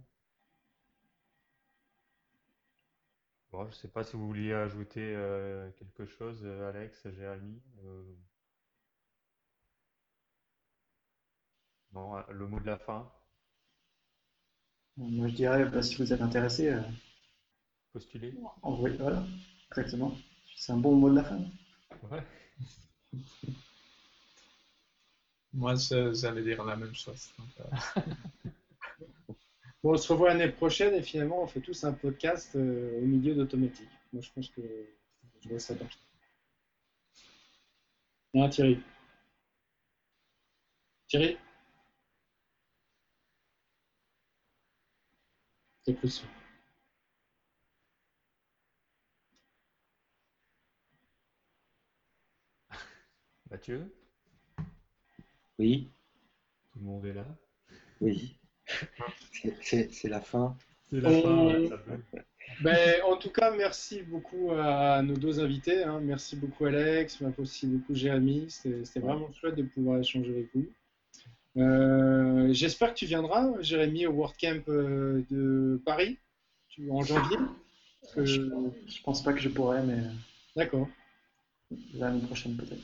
Bon, 3.52 3.70
je 3.70 3.76
sais 3.76 3.90
pas 3.90 4.04
si 4.04 4.16
vous 4.16 4.26
vouliez 4.26 4.54
ajouter 4.54 5.14
euh, 5.16 5.70
quelque 5.74 6.08
chose, 6.08 6.44
Alex, 6.44 7.08
Jérémy. 7.12 7.62
Non, 11.94 12.18
euh, 12.18 12.22
le 12.30 12.48
mot 12.48 12.60
de 12.60 12.66
la 12.66 12.78
fin. 12.78 13.12
Moi, 14.98 15.28
je 15.28 15.36
dirais, 15.36 15.66
bah, 15.66 15.82
si 15.82 15.96
vous 15.96 16.14
êtes 16.14 16.22
intéressé, 16.22 16.70
euh, 16.70 16.82
postuler. 17.92 18.34
Oui, 18.64 18.96
voilà, 18.98 19.26
exactement. 19.70 20.16
C'est 20.56 20.72
un 20.72 20.78
bon 20.78 20.96
mot 20.96 21.10
de 21.10 21.16
la 21.16 21.24
fin. 21.24 21.40
Ouais. 22.10 22.24
Moi, 25.54 25.76
j'allais 25.76 26.44
dire 26.44 26.64
la 26.64 26.78
même 26.78 26.96
chose. 26.96 27.30
Euh. 27.60 27.64
bon, 29.84 29.94
on 29.94 29.98
se 29.98 30.14
revoit 30.14 30.30
l'année 30.30 30.52
prochaine 30.52 30.94
et 30.94 31.02
finalement, 31.02 31.44
on 31.44 31.48
fait 31.48 31.60
tous 31.60 31.84
un 31.84 31.92
podcast 31.92 32.56
au 32.56 33.02
milieu 33.02 33.36
d'automatique. 33.36 33.90
Moi, 34.14 34.22
je 34.22 34.30
pense 34.34 34.50
que 34.50 34.62
je 35.42 35.50
vois 35.50 35.60
ça 35.60 35.74
bien. 35.74 35.90
Non, 38.34 38.48
Thierry? 38.48 38.82
Thierry? 41.10 41.38
Plus. 45.94 46.26
Mathieu? 53.50 53.94
Oui. 55.60 55.92
Tout 56.74 56.80
le 56.80 56.86
monde 56.86 57.06
est 57.06 57.14
là? 57.14 57.28
Oui. 58.00 58.40
C'est 59.62 60.08
la 60.08 60.22
fin. 60.22 60.58
La 60.92 61.10
fin 61.10 61.64
ben, 62.64 63.02
en 63.04 63.16
tout 63.18 63.30
cas, 63.30 63.52
merci 63.56 64.02
beaucoup 64.02 64.52
à 64.52 65.02
nos 65.02 65.16
deux 65.16 65.40
invités. 65.40 65.84
Hein. 65.84 66.02
Merci 66.02 66.36
beaucoup 66.36 66.66
Alex, 66.66 67.22
merci 67.22 67.68
beaucoup 67.68 67.96
Jérémy. 67.96 68.48
C'était 68.50 69.00
vraiment 69.00 69.32
chouette 69.32 69.56
de 69.56 69.64
pouvoir 69.64 70.00
échanger 70.00 70.32
avec 70.32 70.50
vous. 70.54 70.68
Euh, 71.58 72.54
j'espère 72.54 72.94
que 72.94 73.00
tu 73.00 73.06
viendras, 73.06 73.50
Jérémy, 73.62 74.08
au 74.08 74.14
WordCamp 74.14 74.64
euh, 74.70 75.24
de 75.30 75.82
Paris 75.86 76.18
en 76.90 77.02
janvier. 77.02 77.38
Je, 78.16 78.42
pense 79.04 79.22
pas 79.24 79.34
que 79.34 79.40
je 79.40 79.50
pourrais, 79.50 79.84
mais. 79.84 80.02
D'accord. 80.56 80.88
L'année 81.94 82.26
prochaine, 82.26 82.56
peut-être. 82.56 82.82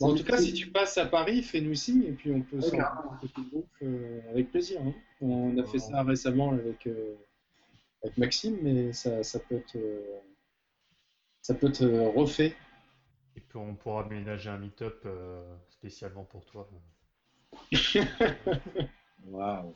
en 0.00 0.14
tout 0.14 0.24
cas, 0.24 0.38
si 0.38 0.52
tu 0.52 0.70
passes 0.70 0.98
à 0.98 1.06
Paris, 1.06 1.42
fais-nous 1.42 1.74
signe 1.74 2.04
et 2.04 2.12
puis 2.12 2.30
on 2.30 2.42
peut 2.42 2.60
s'en 2.60 2.78
un 2.78 3.18
petit 3.20 3.42
groupe 3.50 3.68
euh, 3.82 4.20
avec 4.30 4.50
plaisir. 4.50 4.80
Hein. 4.82 4.94
On 5.20 5.56
a 5.58 5.64
fait 5.64 5.78
ça 5.78 6.02
récemment 6.02 6.52
avec, 6.52 6.88
avec 8.02 8.16
Maxime, 8.18 8.58
mais 8.62 8.92
ça, 8.92 9.22
ça 9.22 9.40
peut 9.40 9.56
être, 9.56 9.78
ça 11.42 11.54
peut 11.54 11.68
être 11.68 11.86
refait. 12.14 12.54
Et 13.36 13.40
puis 13.40 13.58
on 13.58 13.74
pourra 13.74 14.04
aménager 14.04 14.48
un 14.48 14.58
meet-up 14.58 15.06
spécialement 15.68 16.24
pour 16.24 16.44
toi. 16.46 16.68
Waouh. 19.26 19.74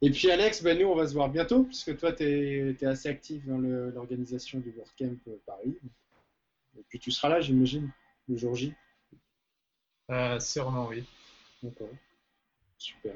Et 0.00 0.10
puis 0.10 0.30
Alex, 0.30 0.62
ben 0.62 0.78
nous 0.78 0.86
on 0.86 0.94
va 0.94 1.08
se 1.08 1.12
voir 1.12 1.28
bientôt, 1.28 1.64
puisque 1.64 1.96
toi 1.96 2.12
tu 2.12 2.24
es, 2.24 2.84
assez 2.84 3.08
actif 3.08 3.44
dans 3.46 3.58
l'organisation 3.58 4.60
du 4.60 4.70
WordCamp 4.70 5.18
euh, 5.28 5.36
Paris. 5.44 5.76
Et 6.78 6.84
puis 6.88 6.98
tu 6.98 7.10
seras 7.10 7.28
là, 7.28 7.40
j'imagine, 7.40 7.90
le 8.28 8.36
jour 8.36 8.54
J. 8.54 8.74
Euh, 10.10 10.38
sûrement, 10.38 10.86
oui. 10.86 11.04
D'accord. 11.62 11.90
Super. 12.78 13.14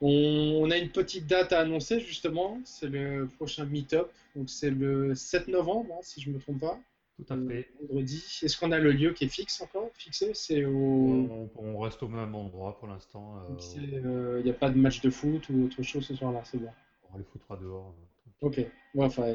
On, 0.00 0.70
a 0.70 0.76
une 0.76 0.90
petite 0.90 1.26
date 1.26 1.52
à 1.52 1.60
annoncer 1.60 2.00
justement, 2.00 2.60
c'est 2.64 2.88
le 2.88 3.28
prochain 3.36 3.64
meet-up, 3.64 4.10
donc 4.34 4.50
c'est 4.50 4.70
le 4.70 5.14
7 5.14 5.48
novembre, 5.48 5.94
hein, 5.94 6.02
si 6.02 6.20
je 6.20 6.30
ne 6.30 6.34
me 6.34 6.40
trompe 6.40 6.60
pas. 6.60 6.78
Tout 7.16 7.32
à 7.32 7.36
fait. 7.48 7.68
Vendredi. 7.80 8.40
Est-ce 8.42 8.58
qu'on 8.58 8.72
a 8.72 8.78
le 8.78 8.92
lieu 8.92 9.12
qui 9.12 9.24
est 9.24 9.28
fixe 9.28 9.60
encore 9.62 9.90
Fixé? 9.94 10.32
C'est 10.34 10.64
au... 10.64 11.50
on, 11.56 11.78
reste 11.78 12.02
au 12.02 12.08
même 12.08 12.34
endroit 12.34 12.78
pour 12.78 12.88
l'instant. 12.88 13.40
Il 13.76 14.02
euh, 14.04 14.42
n'y 14.42 14.50
a 14.50 14.54
pas 14.54 14.70
de 14.70 14.78
match 14.78 15.00
de 15.00 15.08
foot 15.08 15.48
ou 15.48 15.64
autre 15.64 15.82
chose 15.82 16.06
ce 16.06 16.14
soir-là, 16.14 16.42
c'est 16.44 16.58
bon. 16.58 16.68
On 17.14 17.18
les 17.18 17.24
foutra 17.24 17.56
dehors. 17.56 17.94
Ok. 18.42 18.60
enfin, 18.98 19.32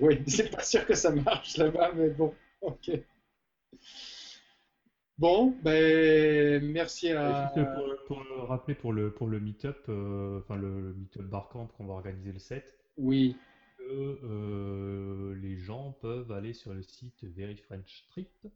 oui, 0.00 0.22
c'est 0.26 0.50
pas 0.50 0.62
sûr 0.62 0.84
que 0.86 0.94
ça 0.94 1.10
marche 1.12 1.56
là-bas, 1.56 1.92
mais 1.94 2.10
bon. 2.10 2.34
Ok. 2.60 2.90
Bon, 5.16 5.54
ben 5.62 6.62
merci 6.72 7.10
à. 7.10 7.52
pour, 7.54 7.86
pour, 8.06 8.48
rappeler 8.48 8.74
pour 8.74 8.92
le 8.92 9.12
pour 9.12 9.28
le 9.28 9.38
meet-up, 9.38 9.78
euh, 9.88 10.40
enfin 10.40 10.56
le, 10.56 10.80
le 10.80 10.92
meet-up 10.92 11.22
Barcamp 11.22 11.68
qu'on 11.68 11.86
va 11.86 11.94
organiser 11.94 12.32
le 12.32 12.40
7. 12.40 12.76
Oui. 12.96 13.36
Euh, 13.90 15.34
les 15.36 15.56
gens 15.56 15.92
peuvent 15.92 16.32
aller 16.32 16.52
sur 16.54 16.74
le 16.74 16.82
site 16.82 17.24
Very 17.24 17.56
French 17.56 18.06
Trip 18.08 18.46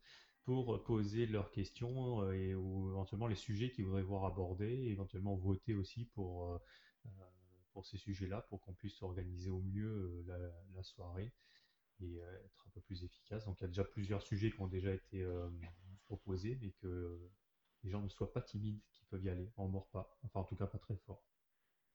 pour 0.44 0.82
poser 0.84 1.26
leurs 1.26 1.50
questions 1.50 2.22
euh, 2.22 2.32
et 2.32 2.54
ou 2.54 2.88
éventuellement 2.90 3.26
les 3.26 3.34
sujets 3.36 3.70
qu'ils 3.70 3.84
voudraient 3.84 4.02
voir 4.02 4.24
abordés, 4.24 4.72
et 4.72 4.90
éventuellement 4.90 5.36
voter 5.36 5.74
aussi 5.74 6.06
pour, 6.06 6.52
euh, 6.52 6.58
ces 7.84 7.98
sujets-là 7.98 8.42
pour 8.48 8.60
qu'on 8.60 8.72
puisse 8.74 9.00
organiser 9.02 9.50
au 9.50 9.60
mieux 9.62 10.24
la, 10.26 10.82
soirée 10.82 11.32
et 12.00 12.16
être 12.16 12.66
un 12.66 12.70
peu 12.70 12.80
plus 12.80 13.04
efficace. 13.04 13.44
Donc 13.44 13.60
il 13.60 13.62
y 13.62 13.64
a 13.66 13.68
déjà 13.68 13.84
plusieurs 13.84 14.20
sujets 14.20 14.50
qui 14.50 14.60
ont 14.60 14.66
déjà 14.66 14.92
été 14.92 15.24
proposés, 16.06 16.58
mais 16.60 16.72
que 16.72 17.20
les 17.84 17.90
gens 17.90 18.02
ne 18.02 18.08
soient 18.08 18.32
pas 18.32 18.42
timides, 18.42 18.80
qui 18.90 19.04
peuvent 19.04 19.22
y 19.22 19.28
aller, 19.28 19.52
on 19.56 19.68
mord 19.68 19.86
pas, 19.90 20.18
enfin 20.24 20.40
en 20.40 20.44
tout 20.44 20.56
cas 20.56 20.66
pas 20.66 20.78
très 20.78 20.96
fort. 20.96 21.22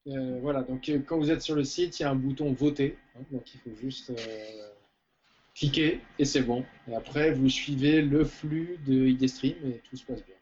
Euh, 0.07 0.39
voilà, 0.41 0.63
donc 0.63 0.89
euh, 0.89 0.99
quand 0.99 1.17
vous 1.17 1.31
êtes 1.31 1.41
sur 1.41 1.55
le 1.55 1.63
site, 1.63 1.99
il 1.99 2.03
y 2.03 2.05
a 2.05 2.09
un 2.09 2.15
bouton 2.15 2.51
voter. 2.51 2.97
Hein, 3.15 3.21
donc 3.31 3.53
il 3.53 3.59
faut 3.61 3.75
juste 3.81 4.09
euh, 4.09 4.69
cliquer 5.55 6.01
et 6.19 6.25
c'est 6.25 6.41
bon. 6.41 6.65
Et 6.87 6.95
après, 6.95 7.31
vous 7.31 7.49
suivez 7.49 8.01
le 8.01 8.25
flux 8.25 8.77
de 8.85 9.07
IDStream 9.07 9.55
et 9.65 9.81
tout 9.89 9.95
se 9.95 10.03
passe 10.05 10.21
bien. 10.25 10.35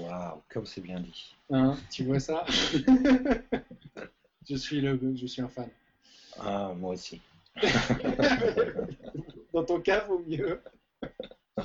Waouh, 0.00 0.42
comme 0.48 0.66
c'est 0.66 0.80
bien 0.80 0.98
dit. 0.98 1.36
Hein, 1.50 1.78
tu 1.90 2.04
vois 2.04 2.18
ça? 2.18 2.44
Je, 4.48 4.56
suis 4.56 4.80
le, 4.82 5.00
je 5.14 5.26
suis 5.26 5.40
un 5.40 5.48
fan. 5.48 5.70
Ah, 6.38 6.74
moi 6.76 6.92
aussi. 6.92 7.22
Dans 9.54 9.64
ton 9.64 9.80
cas, 9.80 10.00
vaut 10.00 10.22
mieux. 10.26 10.60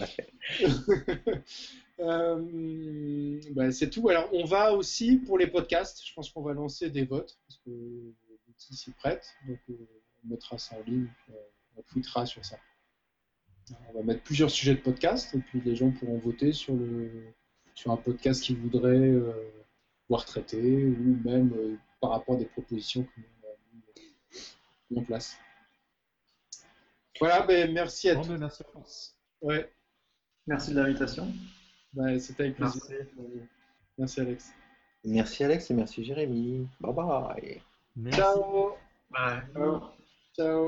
Euh, 2.00 3.42
ben, 3.52 3.72
c'est 3.72 3.90
tout. 3.90 4.10
Alors, 4.10 4.30
on 4.34 4.46
va 4.46 4.74
aussi 4.74 5.18
pour 5.18 5.38
les 5.38 5.48
podcasts. 5.48 6.06
Je 6.06 6.14
pense 6.14 6.30
qu'on 6.30 6.42
va 6.42 6.54
lancer 6.54 6.90
des 6.90 7.06
votes 7.06 7.38
parce 7.48 7.60
que 7.66 7.70
l'outil 8.48 8.76
s'y 8.76 8.92
prête. 8.92 9.34
Donc, 9.48 9.60
euh, 9.70 9.74
on 10.24 10.30
mettra 10.30 10.58
ça 10.58 10.78
en 10.78 10.84
ligne. 10.84 11.08
Euh, 11.30 11.34
on 11.76 11.82
tweetera 11.84 12.26
sur 12.26 12.44
ça. 12.46 12.58
On 13.90 13.94
va 13.94 14.04
mettre 14.04 14.24
plusieurs 14.24 14.50
sujets 14.50 14.76
de 14.76 14.82
podcast 14.82 15.36
et 15.36 15.40
puis 15.40 15.62
les 15.62 15.76
gens 15.76 15.92
pourront 15.92 16.18
voter 16.18 16.54
sur, 16.54 16.74
le, 16.74 17.34
sur 17.76 17.92
un 17.92 17.98
podcast 17.98 18.42
qu'ils 18.42 18.58
voudraient 18.58 19.14
voir 20.08 20.26
traiter 20.26 20.86
ou 20.86 21.20
même 21.24 21.78
par 22.02 22.10
rapport 22.10 22.34
à 22.36 22.38
des 22.40 22.46
propositions 22.46 23.04
qu'on 23.04 23.22
a 23.22 24.42
mis 24.90 24.98
en 24.98 25.04
place. 25.04 25.38
Voilà, 27.20 27.46
ben, 27.46 27.72
merci 27.72 28.10
à 28.10 28.16
tous. 28.16 28.30
merci. 28.30 28.64
Ouais. 29.42 29.72
Merci 30.48 30.72
de 30.72 30.80
l'invitation. 30.80 31.32
Ben, 31.94 32.20
C'était 32.20 32.44
avec 32.44 32.56
plaisir. 32.56 32.82
Merci. 33.98 34.22
Alex. 34.22 34.53
Merci 35.03 35.44
Alex 35.44 35.72
et 35.72 35.74
merci 35.74 36.03
Jérémy. 36.03 36.68
Bye 36.80 36.94
bye. 36.94 37.61
Ciao. 38.11 38.76
Bye. 39.10 39.41
Ciao. 40.36 40.68